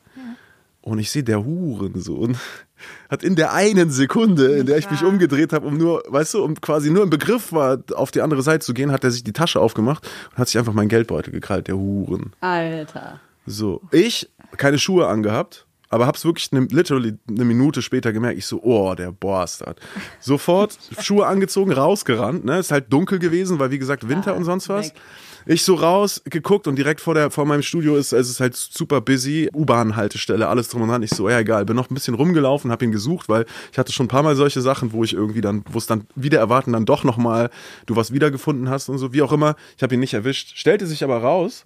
Und 0.87 0.99
ich 0.99 1.11
sehe, 1.11 1.23
der 1.23 1.43
Hurensohn 1.43 2.37
hat 3.09 3.21
in 3.21 3.35
der 3.35 3.53
einen 3.53 3.89
Sekunde, 3.89 4.57
in 4.57 4.67
der 4.67 4.77
ich 4.77 4.89
mich 4.89 5.03
umgedreht 5.03 5.51
habe, 5.51 5.67
um 5.67 5.77
nur, 5.77 6.01
weißt 6.07 6.35
du, 6.35 6.43
um 6.43 6.55
quasi 6.61 6.89
nur 6.89 7.03
im 7.03 7.09
Begriff 7.09 7.51
war, 7.51 7.79
auf 7.93 8.11
die 8.11 8.21
andere 8.21 8.41
Seite 8.41 8.65
zu 8.65 8.73
gehen, 8.73 8.93
hat 8.93 9.03
er 9.03 9.11
sich 9.11 9.23
die 9.23 9.33
Tasche 9.33 9.59
aufgemacht 9.59 10.07
und 10.31 10.37
hat 10.37 10.47
sich 10.47 10.57
einfach 10.57 10.71
meinen 10.71 10.87
Geldbeutel 10.87 11.33
gekrallt, 11.33 11.67
der 11.67 11.75
Huren. 11.75 12.31
Alter. 12.39 13.19
So, 13.45 13.81
ich, 13.91 14.29
keine 14.55 14.79
Schuhe 14.79 15.07
angehabt, 15.07 15.65
aber 15.89 16.07
hab's 16.07 16.23
wirklich 16.23 16.53
ne, 16.53 16.67
literally 16.71 17.17
eine 17.29 17.43
Minute 17.43 17.81
später 17.81 18.13
gemerkt. 18.13 18.37
Ich 18.37 18.45
so, 18.45 18.61
oh, 18.63 18.95
der 18.95 19.11
Bastard. 19.11 19.81
Sofort 20.21 20.77
Schuhe 21.01 21.25
angezogen, 21.25 21.73
rausgerannt, 21.73 22.45
ne, 22.45 22.59
ist 22.59 22.71
halt 22.71 22.93
dunkel 22.93 23.19
gewesen, 23.19 23.59
weil 23.59 23.71
wie 23.71 23.79
gesagt 23.79 24.07
Winter 24.07 24.35
und 24.37 24.45
sonst 24.45 24.69
was. 24.69 24.87
weg. 24.87 24.93
Ich 25.49 25.63
so 25.63 25.75
raus, 25.75 26.21
geguckt 26.25 26.67
und 26.67 26.75
direkt 26.75 26.99
vor, 26.99 27.13
der, 27.13 27.31
vor 27.31 27.45
meinem 27.45 27.61
Studio 27.61 27.95
ist 27.95 28.11
es 28.11 28.29
ist 28.29 28.41
halt 28.41 28.53
super 28.53 28.99
busy, 28.99 29.49
U-Bahn-Haltestelle, 29.55 30.45
alles 30.47 30.67
drum 30.67 30.81
und 30.81 30.89
dran. 30.89 31.03
Ich 31.03 31.11
so, 31.11 31.29
ja 31.29 31.39
egal, 31.39 31.63
bin 31.63 31.77
noch 31.77 31.89
ein 31.89 31.93
bisschen 31.93 32.15
rumgelaufen, 32.15 32.69
hab 32.69 32.81
ihn 32.81 32.91
gesucht, 32.91 33.29
weil 33.29 33.45
ich 33.71 33.77
hatte 33.77 33.93
schon 33.93 34.07
ein 34.07 34.09
paar 34.09 34.23
Mal 34.23 34.35
solche 34.35 34.59
Sachen, 34.59 34.91
wo 34.91 35.05
ich 35.05 35.13
irgendwie 35.13 35.39
dann, 35.39 35.63
wo 35.71 35.77
es 35.77 35.87
dann 35.87 36.05
wieder 36.15 36.39
erwarten, 36.39 36.73
dann 36.73 36.85
doch 36.85 37.05
nochmal 37.05 37.49
du 37.85 37.95
was 37.95 38.11
wiedergefunden 38.11 38.69
hast 38.69 38.89
und 38.89 38.97
so, 38.97 39.13
wie 39.13 39.21
auch 39.21 39.31
immer. 39.31 39.55
Ich 39.77 39.83
habe 39.83 39.93
ihn 39.93 40.01
nicht 40.01 40.13
erwischt. 40.13 40.57
Stellte 40.57 40.85
sich 40.85 41.01
aber 41.01 41.19
raus, 41.19 41.63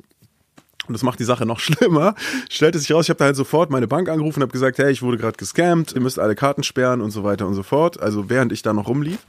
und 0.87 0.93
das 0.93 1.03
macht 1.03 1.19
die 1.19 1.23
Sache 1.23 1.47
noch 1.47 1.59
schlimmer. 1.61 2.13
Stellte 2.49 2.77
sich 2.77 2.91
raus, 2.91 3.05
ich 3.05 3.09
habe 3.09 3.17
da 3.17 3.25
halt 3.25 3.35
sofort 3.35 3.71
meine 3.71 3.87
Bank 3.87 4.09
angerufen 4.09 4.39
und 4.39 4.43
habe 4.43 4.51
gesagt, 4.51 4.77
hey, 4.77 4.91
ich 4.91 5.01
wurde 5.01 5.17
gerade 5.17 5.37
gescammt, 5.37 5.93
ihr 5.93 6.01
müsst 6.01 6.19
alle 6.19 6.35
Karten 6.35 6.61
sperren 6.61 7.01
und 7.01 7.09
so 7.09 7.23
weiter 7.23 7.47
und 7.47 7.55
so 7.55 7.63
fort. 7.63 7.99
Also 7.99 8.29
während 8.29 8.51
ich 8.51 8.61
da 8.61 8.73
noch 8.73 8.87
rumlief. 8.87 9.19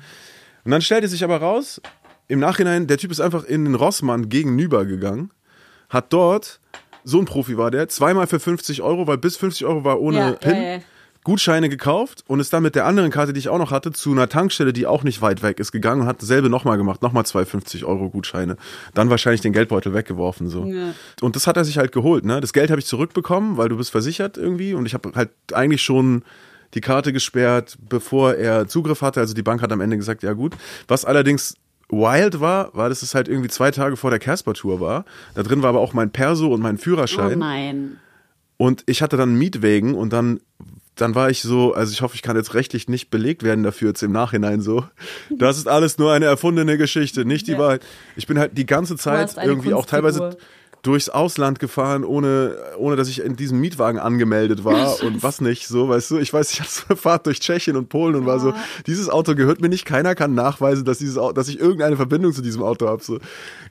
Und 0.64 0.70
dann 0.70 0.82
stellte 0.82 1.08
sich 1.08 1.24
aber 1.24 1.38
raus, 1.38 1.80
im 2.28 2.38
Nachhinein, 2.40 2.86
der 2.86 2.98
Typ 2.98 3.10
ist 3.10 3.20
einfach 3.20 3.44
in 3.44 3.64
den 3.64 3.74
Rossmann 3.74 4.28
gegenüber 4.28 4.84
gegangen, 4.84 5.30
hat 5.88 6.12
dort, 6.12 6.60
so 7.04 7.18
ein 7.18 7.24
Profi 7.24 7.58
war 7.58 7.70
der, 7.70 7.88
zweimal 7.88 8.26
für 8.26 8.40
50 8.40 8.82
Euro, 8.82 9.06
weil 9.06 9.18
bis 9.18 9.36
50 9.36 9.66
Euro 9.66 9.84
war 9.84 10.00
ohne 10.00 10.18
Ja, 10.18 10.32
PIN, 10.32 10.54
ja, 10.54 10.62
ja. 10.74 10.78
Gutscheine 11.24 11.68
gekauft 11.68 12.24
und 12.26 12.40
ist 12.40 12.52
dann 12.52 12.64
mit 12.64 12.74
der 12.74 12.84
anderen 12.84 13.10
Karte, 13.10 13.32
die 13.32 13.38
ich 13.38 13.48
auch 13.48 13.58
noch 13.58 13.70
hatte, 13.70 13.92
zu 13.92 14.10
einer 14.10 14.28
Tankstelle, 14.28 14.72
die 14.72 14.86
auch 14.86 15.04
nicht 15.04 15.22
weit 15.22 15.42
weg 15.42 15.60
ist, 15.60 15.70
gegangen 15.70 16.02
und 16.02 16.06
hat 16.08 16.20
dasselbe 16.20 16.48
nochmal 16.48 16.78
gemacht, 16.78 17.00
nochmal 17.00 17.24
zwei 17.26 17.44
50 17.44 17.84
Euro 17.84 18.10
Gutscheine. 18.10 18.56
Dann 18.94 19.08
wahrscheinlich 19.08 19.40
den 19.40 19.52
Geldbeutel 19.52 19.94
weggeworfen, 19.94 20.48
so. 20.48 20.64
Ja. 20.64 20.94
Und 21.20 21.36
das 21.36 21.46
hat 21.46 21.56
er 21.56 21.64
sich 21.64 21.78
halt 21.78 21.92
geholt, 21.92 22.24
ne? 22.24 22.40
Das 22.40 22.52
Geld 22.52 22.70
habe 22.70 22.80
ich 22.80 22.86
zurückbekommen, 22.86 23.56
weil 23.56 23.68
du 23.68 23.76
bist 23.76 23.90
versichert 23.90 24.36
irgendwie 24.36 24.74
und 24.74 24.86
ich 24.86 24.94
habe 24.94 25.12
halt 25.14 25.30
eigentlich 25.52 25.82
schon 25.82 26.24
die 26.74 26.80
Karte 26.80 27.12
gesperrt, 27.12 27.76
bevor 27.88 28.34
er 28.34 28.66
Zugriff 28.66 29.02
hatte. 29.02 29.20
Also 29.20 29.34
die 29.34 29.42
Bank 29.42 29.62
hat 29.62 29.70
am 29.72 29.80
Ende 29.80 29.96
gesagt, 29.96 30.22
ja 30.22 30.32
gut. 30.32 30.56
Was 30.88 31.04
allerdings 31.04 31.54
wild 31.92 32.40
war, 32.40 32.74
war, 32.74 32.88
dass 32.88 33.02
es 33.02 33.14
halt 33.14 33.28
irgendwie 33.28 33.48
zwei 33.50 33.70
Tage 33.70 33.96
vor 33.96 34.10
der 34.10 34.18
Casper-Tour 34.18 34.80
war. 34.80 35.04
Da 35.34 35.42
drin 35.44 35.62
war 35.62 35.68
aber 35.68 35.80
auch 35.80 35.92
mein 35.92 36.10
Perso 36.10 36.52
und 36.52 36.60
mein 36.60 36.76
Oh 36.76 36.78
Führerschein. 36.78 37.38
nein. 37.38 37.98
Und 38.56 38.82
ich 38.86 39.02
hatte 39.02 39.16
dann 39.16 39.34
Mietwegen 39.34 39.94
und 39.94 40.12
dann, 40.12 40.40
dann 40.94 41.14
war 41.14 41.30
ich 41.30 41.42
so, 41.42 41.74
also 41.74 41.92
ich 41.92 42.00
hoffe, 42.00 42.14
ich 42.14 42.22
kann 42.22 42.36
jetzt 42.36 42.54
rechtlich 42.54 42.88
nicht 42.88 43.10
belegt 43.10 43.42
werden 43.42 43.64
dafür 43.64 43.88
jetzt 43.88 44.02
im 44.02 44.12
Nachhinein 44.12 44.60
so. 44.60 44.84
Das 45.30 45.58
ist 45.58 45.66
alles 45.68 45.98
nur 45.98 46.12
eine 46.12 46.26
erfundene 46.26 46.78
Geschichte, 46.78 47.24
nicht 47.24 47.46
die 47.46 47.52
Ja. 47.52 47.58
Wahrheit. 47.58 47.82
Ich 48.16 48.26
bin 48.26 48.38
halt 48.38 48.56
die 48.56 48.66
ganze 48.66 48.96
Zeit 48.96 49.36
irgendwie 49.42 49.74
auch 49.74 49.84
teilweise 49.86 50.18
Kunstfigur. 50.20 50.46
Durchs 50.82 51.08
Ausland 51.08 51.60
gefahren, 51.60 52.04
ohne, 52.04 52.56
ohne 52.76 52.96
dass 52.96 53.08
ich 53.08 53.20
in 53.24 53.36
diesem 53.36 53.60
Mietwagen 53.60 54.00
angemeldet 54.00 54.64
war 54.64 55.00
und 55.04 55.22
was 55.22 55.40
nicht, 55.40 55.68
so, 55.68 55.88
weißt 55.88 56.10
du. 56.10 56.18
Ich 56.18 56.32
weiß, 56.32 56.52
ich 56.52 56.60
hatte 56.60 56.70
so 56.72 56.82
eine 56.88 56.96
Fahrt 56.96 57.26
durch 57.26 57.40
Tschechien 57.40 57.76
und 57.76 57.88
Polen 57.88 58.16
und 58.16 58.26
war 58.26 58.40
so, 58.40 58.52
dieses 58.86 59.08
Auto 59.08 59.34
gehört 59.36 59.60
mir 59.60 59.68
nicht, 59.68 59.84
keiner 59.84 60.14
kann 60.16 60.34
nachweisen, 60.34 60.84
dass 60.84 60.98
dieses 60.98 61.18
Auto, 61.18 61.34
dass 61.34 61.48
ich 61.48 61.60
irgendeine 61.60 61.96
Verbindung 61.96 62.32
zu 62.32 62.42
diesem 62.42 62.62
Auto 62.62 62.88
habe. 62.88 63.02
So. 63.02 63.20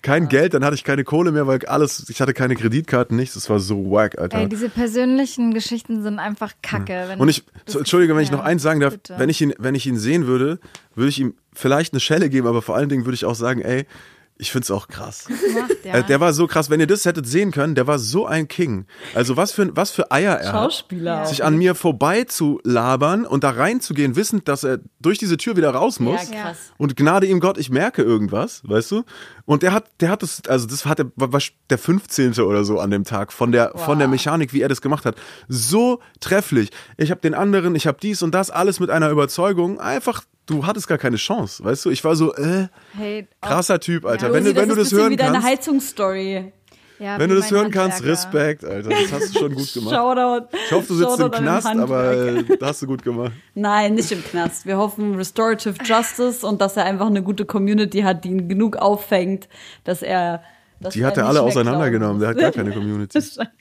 Kein 0.01 0.29
Geld, 0.29 0.53
dann 0.53 0.63
hatte 0.63 0.75
ich 0.75 0.85
keine 0.85 1.03
Kohle 1.03 1.33
mehr, 1.33 1.47
weil 1.47 1.65
alles, 1.65 2.09
ich 2.09 2.21
hatte 2.21 2.33
keine 2.33 2.55
Kreditkarten, 2.55 3.17
nichts, 3.17 3.35
das 3.35 3.49
war 3.49 3.59
so 3.59 3.91
wack, 3.91 4.17
Alter. 4.17 4.37
Ey, 4.37 4.47
diese 4.47 4.69
persönlichen 4.69 5.53
Geschichten 5.53 6.03
sind 6.03 6.17
einfach 6.17 6.53
kacke. 6.63 7.05
Wenn 7.07 7.19
Und 7.19 7.27
ich, 7.27 7.43
so, 7.65 7.79
Entschuldige, 7.79 8.15
wenn 8.15 8.23
ich 8.23 8.29
ja, 8.29 8.37
noch 8.37 8.43
eins 8.43 8.63
sagen 8.63 8.79
darf, 8.79 8.93
bitte. 8.93 9.15
wenn 9.17 9.29
ich 9.29 9.41
ihn, 9.41 9.53
wenn 9.57 9.75
ich 9.75 9.85
ihn 9.85 9.97
sehen 9.97 10.27
würde, 10.27 10.59
würde 10.95 11.09
ich 11.09 11.19
ihm 11.19 11.33
vielleicht 11.53 11.93
eine 11.93 11.99
Schelle 11.99 12.29
geben, 12.29 12.47
aber 12.47 12.61
vor 12.61 12.75
allen 12.75 12.87
Dingen 12.87 13.05
würde 13.05 13.15
ich 13.15 13.25
auch 13.25 13.35
sagen, 13.35 13.61
ey, 13.61 13.85
ich 14.41 14.51
find's 14.51 14.71
auch 14.71 14.87
krass. 14.87 15.27
macht, 15.53 15.85
ja. 15.85 15.97
Äh, 15.97 16.03
Der 16.03 16.19
war 16.19 16.33
so 16.33 16.47
krass, 16.47 16.69
wenn 16.71 16.79
ihr 16.79 16.87
das 16.87 17.05
hättet 17.05 17.27
sehen 17.27 17.51
können, 17.51 17.75
der 17.75 17.85
war 17.85 17.99
so 17.99 18.25
ein 18.25 18.47
King. 18.47 18.87
Also 19.13 19.37
was 19.37 19.51
für, 19.51 19.75
was 19.75 19.91
für 19.91 20.11
Eier 20.11 20.33
er 20.33 20.51
hat. 20.51 20.63
Schauspieler. 20.63 21.21
auch. 21.21 21.25
Sich 21.27 21.43
an 21.43 21.57
mir 21.57 21.75
vorbei 21.75 22.23
zu 22.23 22.59
labern 22.63 23.25
und 23.25 23.43
da 23.43 23.51
reinzugehen, 23.51 24.15
wissend, 24.15 24.47
dass 24.47 24.63
er 24.63 24.79
durch 24.99 25.19
diese 25.19 25.37
Tür 25.37 25.55
wieder 25.57 25.69
raus 25.69 25.99
muss. 25.99 26.29
Ja, 26.31 26.41
krass. 26.41 26.57
Und 26.77 26.97
Gnade 26.97 27.27
ihm 27.27 27.39
Gott, 27.39 27.59
ich 27.59 27.69
merke 27.69 28.01
irgendwas, 28.01 28.61
weißt 28.65 28.91
du? 28.91 29.03
Und 29.45 29.61
der 29.61 29.73
hat, 29.73 29.85
der 29.99 30.09
hat 30.09 30.23
das, 30.23 30.41
also 30.47 30.65
das 30.65 30.85
hat 30.85 30.97
der, 30.99 31.11
war 31.15 31.39
der 31.69 31.77
15. 31.77 32.33
oder 32.39 32.63
so 32.63 32.79
an 32.79 32.89
dem 32.89 33.03
Tag 33.03 33.31
von 33.31 33.51
der, 33.51 33.73
von 33.75 33.99
der 33.99 34.07
Mechanik, 34.07 34.53
wie 34.53 34.61
er 34.61 34.69
das 34.69 34.81
gemacht 34.81 35.05
hat. 35.05 35.15
So 35.47 35.99
trefflich. 36.19 36.71
Ich 36.97 37.11
habe 37.11 37.21
den 37.21 37.33
anderen, 37.35 37.75
ich 37.75 37.85
habe 37.85 37.99
dies 38.01 38.23
und 38.23 38.33
das, 38.33 38.49
alles 38.49 38.79
mit 38.79 38.89
einer 38.89 39.09
Überzeugung. 39.11 39.79
Einfach, 39.79 40.23
du 40.51 40.65
hattest 40.65 40.87
gar 40.87 40.97
keine 40.97 41.17
Chance, 41.17 41.63
weißt 41.63 41.85
du? 41.85 41.89
Ich 41.89 42.03
war 42.03 42.15
so, 42.15 42.33
äh, 42.35 42.67
hey, 42.95 43.27
auch- 43.41 43.47
krasser 43.49 43.79
Typ, 43.79 44.05
Alter. 44.05 44.27
Ja, 44.27 44.33
wenn 44.33 44.43
Rosi, 44.43 44.53
du, 44.53 44.61
wenn 44.61 44.69
du 44.69 44.75
ist 44.75 44.91
das 44.91 44.99
hören 44.99 45.17
kannst, 45.17 45.47
Heizungsstory. 45.47 46.51
ja, 46.99 47.17
wenn 47.19 47.29
du 47.29 47.35
das 47.37 47.49
hören 47.51 47.71
kannst, 47.71 47.97
Handwerker. 47.97 48.11
Respekt, 48.11 48.65
Alter. 48.65 48.89
Das 48.89 49.11
hast 49.11 49.35
du 49.35 49.39
schon 49.39 49.55
gut 49.55 49.73
gemacht. 49.73 49.95
Shoutout. 49.95 50.47
Ich 50.65 50.71
hoffe, 50.71 50.87
du 50.87 50.93
sitzt 50.95 51.09
im 51.11 51.17
Shoutout 51.17 51.37
den 51.37 51.43
Knast, 51.43 51.67
aber 51.67 52.13
äh, 52.13 52.43
das 52.59 52.69
hast 52.69 52.81
du 52.83 52.87
gut 52.87 53.03
gemacht. 53.03 53.31
Nein, 53.55 53.95
nicht 53.95 54.11
im 54.11 54.23
Knast. 54.23 54.65
Wir 54.65 54.77
hoffen 54.77 55.15
Restorative 55.15 55.75
Justice 55.83 56.45
und 56.45 56.61
dass 56.61 56.77
er 56.77 56.85
einfach 56.85 57.07
eine 57.07 57.23
gute 57.23 57.45
Community 57.45 58.01
hat, 58.01 58.23
die 58.23 58.29
ihn 58.29 58.47
genug 58.47 58.75
auffängt, 58.77 59.47
dass 59.83 60.01
er. 60.03 60.43
Dass 60.79 60.93
Die 60.95 61.05
hat 61.05 61.15
er 61.17 61.27
alle 61.27 61.41
auseinandergenommen. 61.43 62.19
Der 62.19 62.29
hat 62.29 62.37
gar 62.37 62.51
keine 62.51 62.71
Community. 62.71 63.19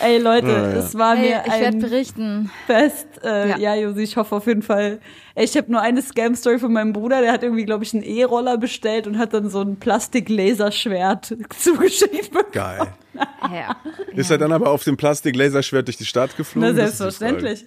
Ey 0.00 0.18
Leute, 0.18 0.46
Ah, 0.48 0.70
ja. 0.72 0.76
es 0.78 0.96
war 0.96 1.16
Hey, 1.16 1.30
mir 1.30 1.42
ich 1.46 1.52
werde 1.52 1.76
ein 1.76 1.78
berichten. 1.78 2.50
Fest. 2.66 3.06
Äh, 3.22 3.50
ja. 3.50 3.58
Ja. 3.58 3.74
Josi, 3.74 4.02
ich 4.02 4.16
hoffe 4.16 4.36
auf 4.36 4.46
jeden 4.46 4.62
Fall. 4.62 5.00
Ey, 5.34 5.44
Ich 5.44 5.56
habe 5.56 5.70
nur 5.70 5.80
eine 5.80 6.02
Scam-Story 6.02 6.58
von 6.58 6.72
meinem 6.72 6.92
Bruder, 6.92 7.20
der 7.20 7.32
hat 7.32 7.42
irgendwie, 7.42 7.64
glaube 7.64 7.84
ich, 7.84 7.94
einen 7.94 8.02
E-Roller 8.02 8.58
bestellt 8.58 9.06
und 9.06 9.18
hat 9.18 9.32
dann 9.34 9.48
so 9.48 9.60
ein 9.60 9.76
Plastik-Laserschwert 9.76 11.34
zugeschickt 11.58 12.30
bekommen. 12.30 12.52
Geil. 12.52 12.86
Ja. 13.52 13.76
Ist 14.14 14.30
er 14.30 14.38
dann 14.38 14.52
aber 14.52 14.70
auf 14.70 14.84
dem 14.84 14.96
Plastik-Laserschwert 14.96 15.86
durch 15.88 15.96
die 15.96 16.04
Stadt 16.04 16.36
geflogen? 16.36 16.68
Na, 16.70 16.74
selbstverständlich. 16.74 17.64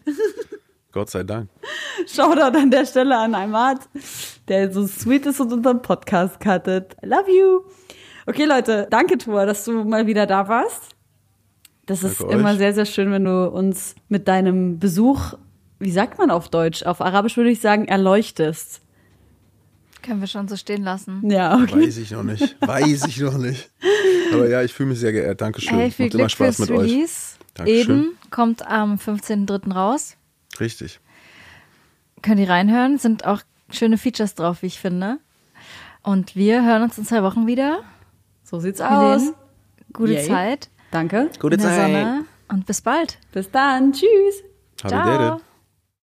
Gott 0.91 1.09
sei 1.09 1.23
Dank. 1.23 1.49
Shoutout 2.07 2.57
an 2.57 2.71
der 2.71 2.85
Stelle 2.85 3.15
an 3.17 3.35
Ahmad, 3.35 3.77
der 4.47 4.71
so 4.71 4.85
sweet 4.87 5.25
ist 5.27 5.39
und 5.39 5.53
unseren 5.53 5.81
Podcast 5.81 6.39
cuttet. 6.39 6.95
I 7.03 7.07
love 7.07 7.29
you. 7.31 7.61
Okay, 8.25 8.45
Leute, 8.45 8.87
danke, 8.89 9.17
Tua, 9.17 9.45
dass 9.45 9.65
du 9.65 9.83
mal 9.83 10.05
wieder 10.07 10.25
da 10.25 10.47
warst. 10.47 10.95
Das 11.89 12.03
ist 12.03 12.21
immer 12.21 12.51
euch. 12.51 12.59
sehr, 12.59 12.73
sehr 12.75 12.85
schön, 12.85 13.11
wenn 13.11 13.25
du 13.25 13.49
uns 13.49 13.95
mit 14.09 14.27
deinem 14.27 14.77
Besuch, 14.77 15.33
wie 15.79 15.89
sagt 15.89 16.19
man 16.19 16.29
auf 16.29 16.47
Deutsch? 16.47 16.83
Auf 16.83 17.01
Arabisch 17.01 17.35
würde 17.35 17.49
ich 17.49 17.61
sagen, 17.61 17.87
erleuchtest. 17.87 18.81
Können 20.03 20.21
wir 20.21 20.27
schon 20.27 20.47
so 20.47 20.55
stehen 20.55 20.83
lassen. 20.83 21.27
Ja, 21.27 21.55
okay. 21.57 21.87
Weiß 21.87 21.97
ich 21.97 22.11
noch 22.11 22.21
nicht. 22.21 22.55
Weiß 22.61 23.07
ich 23.07 23.19
noch 23.21 23.39
nicht. 23.39 23.71
Aber 24.31 24.47
ja, 24.47 24.61
ich 24.61 24.71
fühle 24.71 24.89
mich 24.89 24.99
sehr 24.99 25.11
geehrt. 25.11 25.41
Dankeschön. 25.41 25.79
Hey, 25.79 25.89
viel 25.89 26.05
Macht 26.05 26.13
immer 26.13 26.21
Glück 26.25 26.31
Spaß 26.31 26.55
fürs 26.57 26.69
mit 26.69 26.77
euch. 26.77 26.91
Release. 26.91 27.35
Dankeschön. 27.55 27.81
Eden 27.81 28.17
kommt 28.29 28.67
am 28.67 28.95
15.03. 28.97 29.73
raus. 29.73 30.15
Richtig. 30.59 30.99
Könnt 32.21 32.39
ihr 32.39 32.49
reinhören. 32.49 32.99
Sind 32.99 33.25
auch 33.25 33.41
schöne 33.71 33.97
Features 33.97 34.35
drauf, 34.35 34.61
wie 34.61 34.67
ich 34.67 34.79
finde. 34.79 35.17
Und 36.03 36.35
wir 36.35 36.63
hören 36.63 36.83
uns 36.83 36.99
in 36.99 37.05
zwei 37.05 37.23
Wochen 37.23 37.47
wieder. 37.47 37.79
So 38.43 38.59
sieht's 38.59 38.79
aus. 38.79 39.21
Helene, 39.21 39.33
gute 39.91 40.13
Yay. 40.13 40.27
Zeit 40.27 40.69
Danke. 40.91 41.29
Gute 41.39 41.57
der 41.57 41.69
Sonne 41.69 42.25
und 42.49 42.65
bis 42.65 42.81
bald. 42.81 43.17
Bis 43.31 43.49
dann. 43.51 43.93
Tschüss. 43.93 44.43
Ciao. 44.77 45.41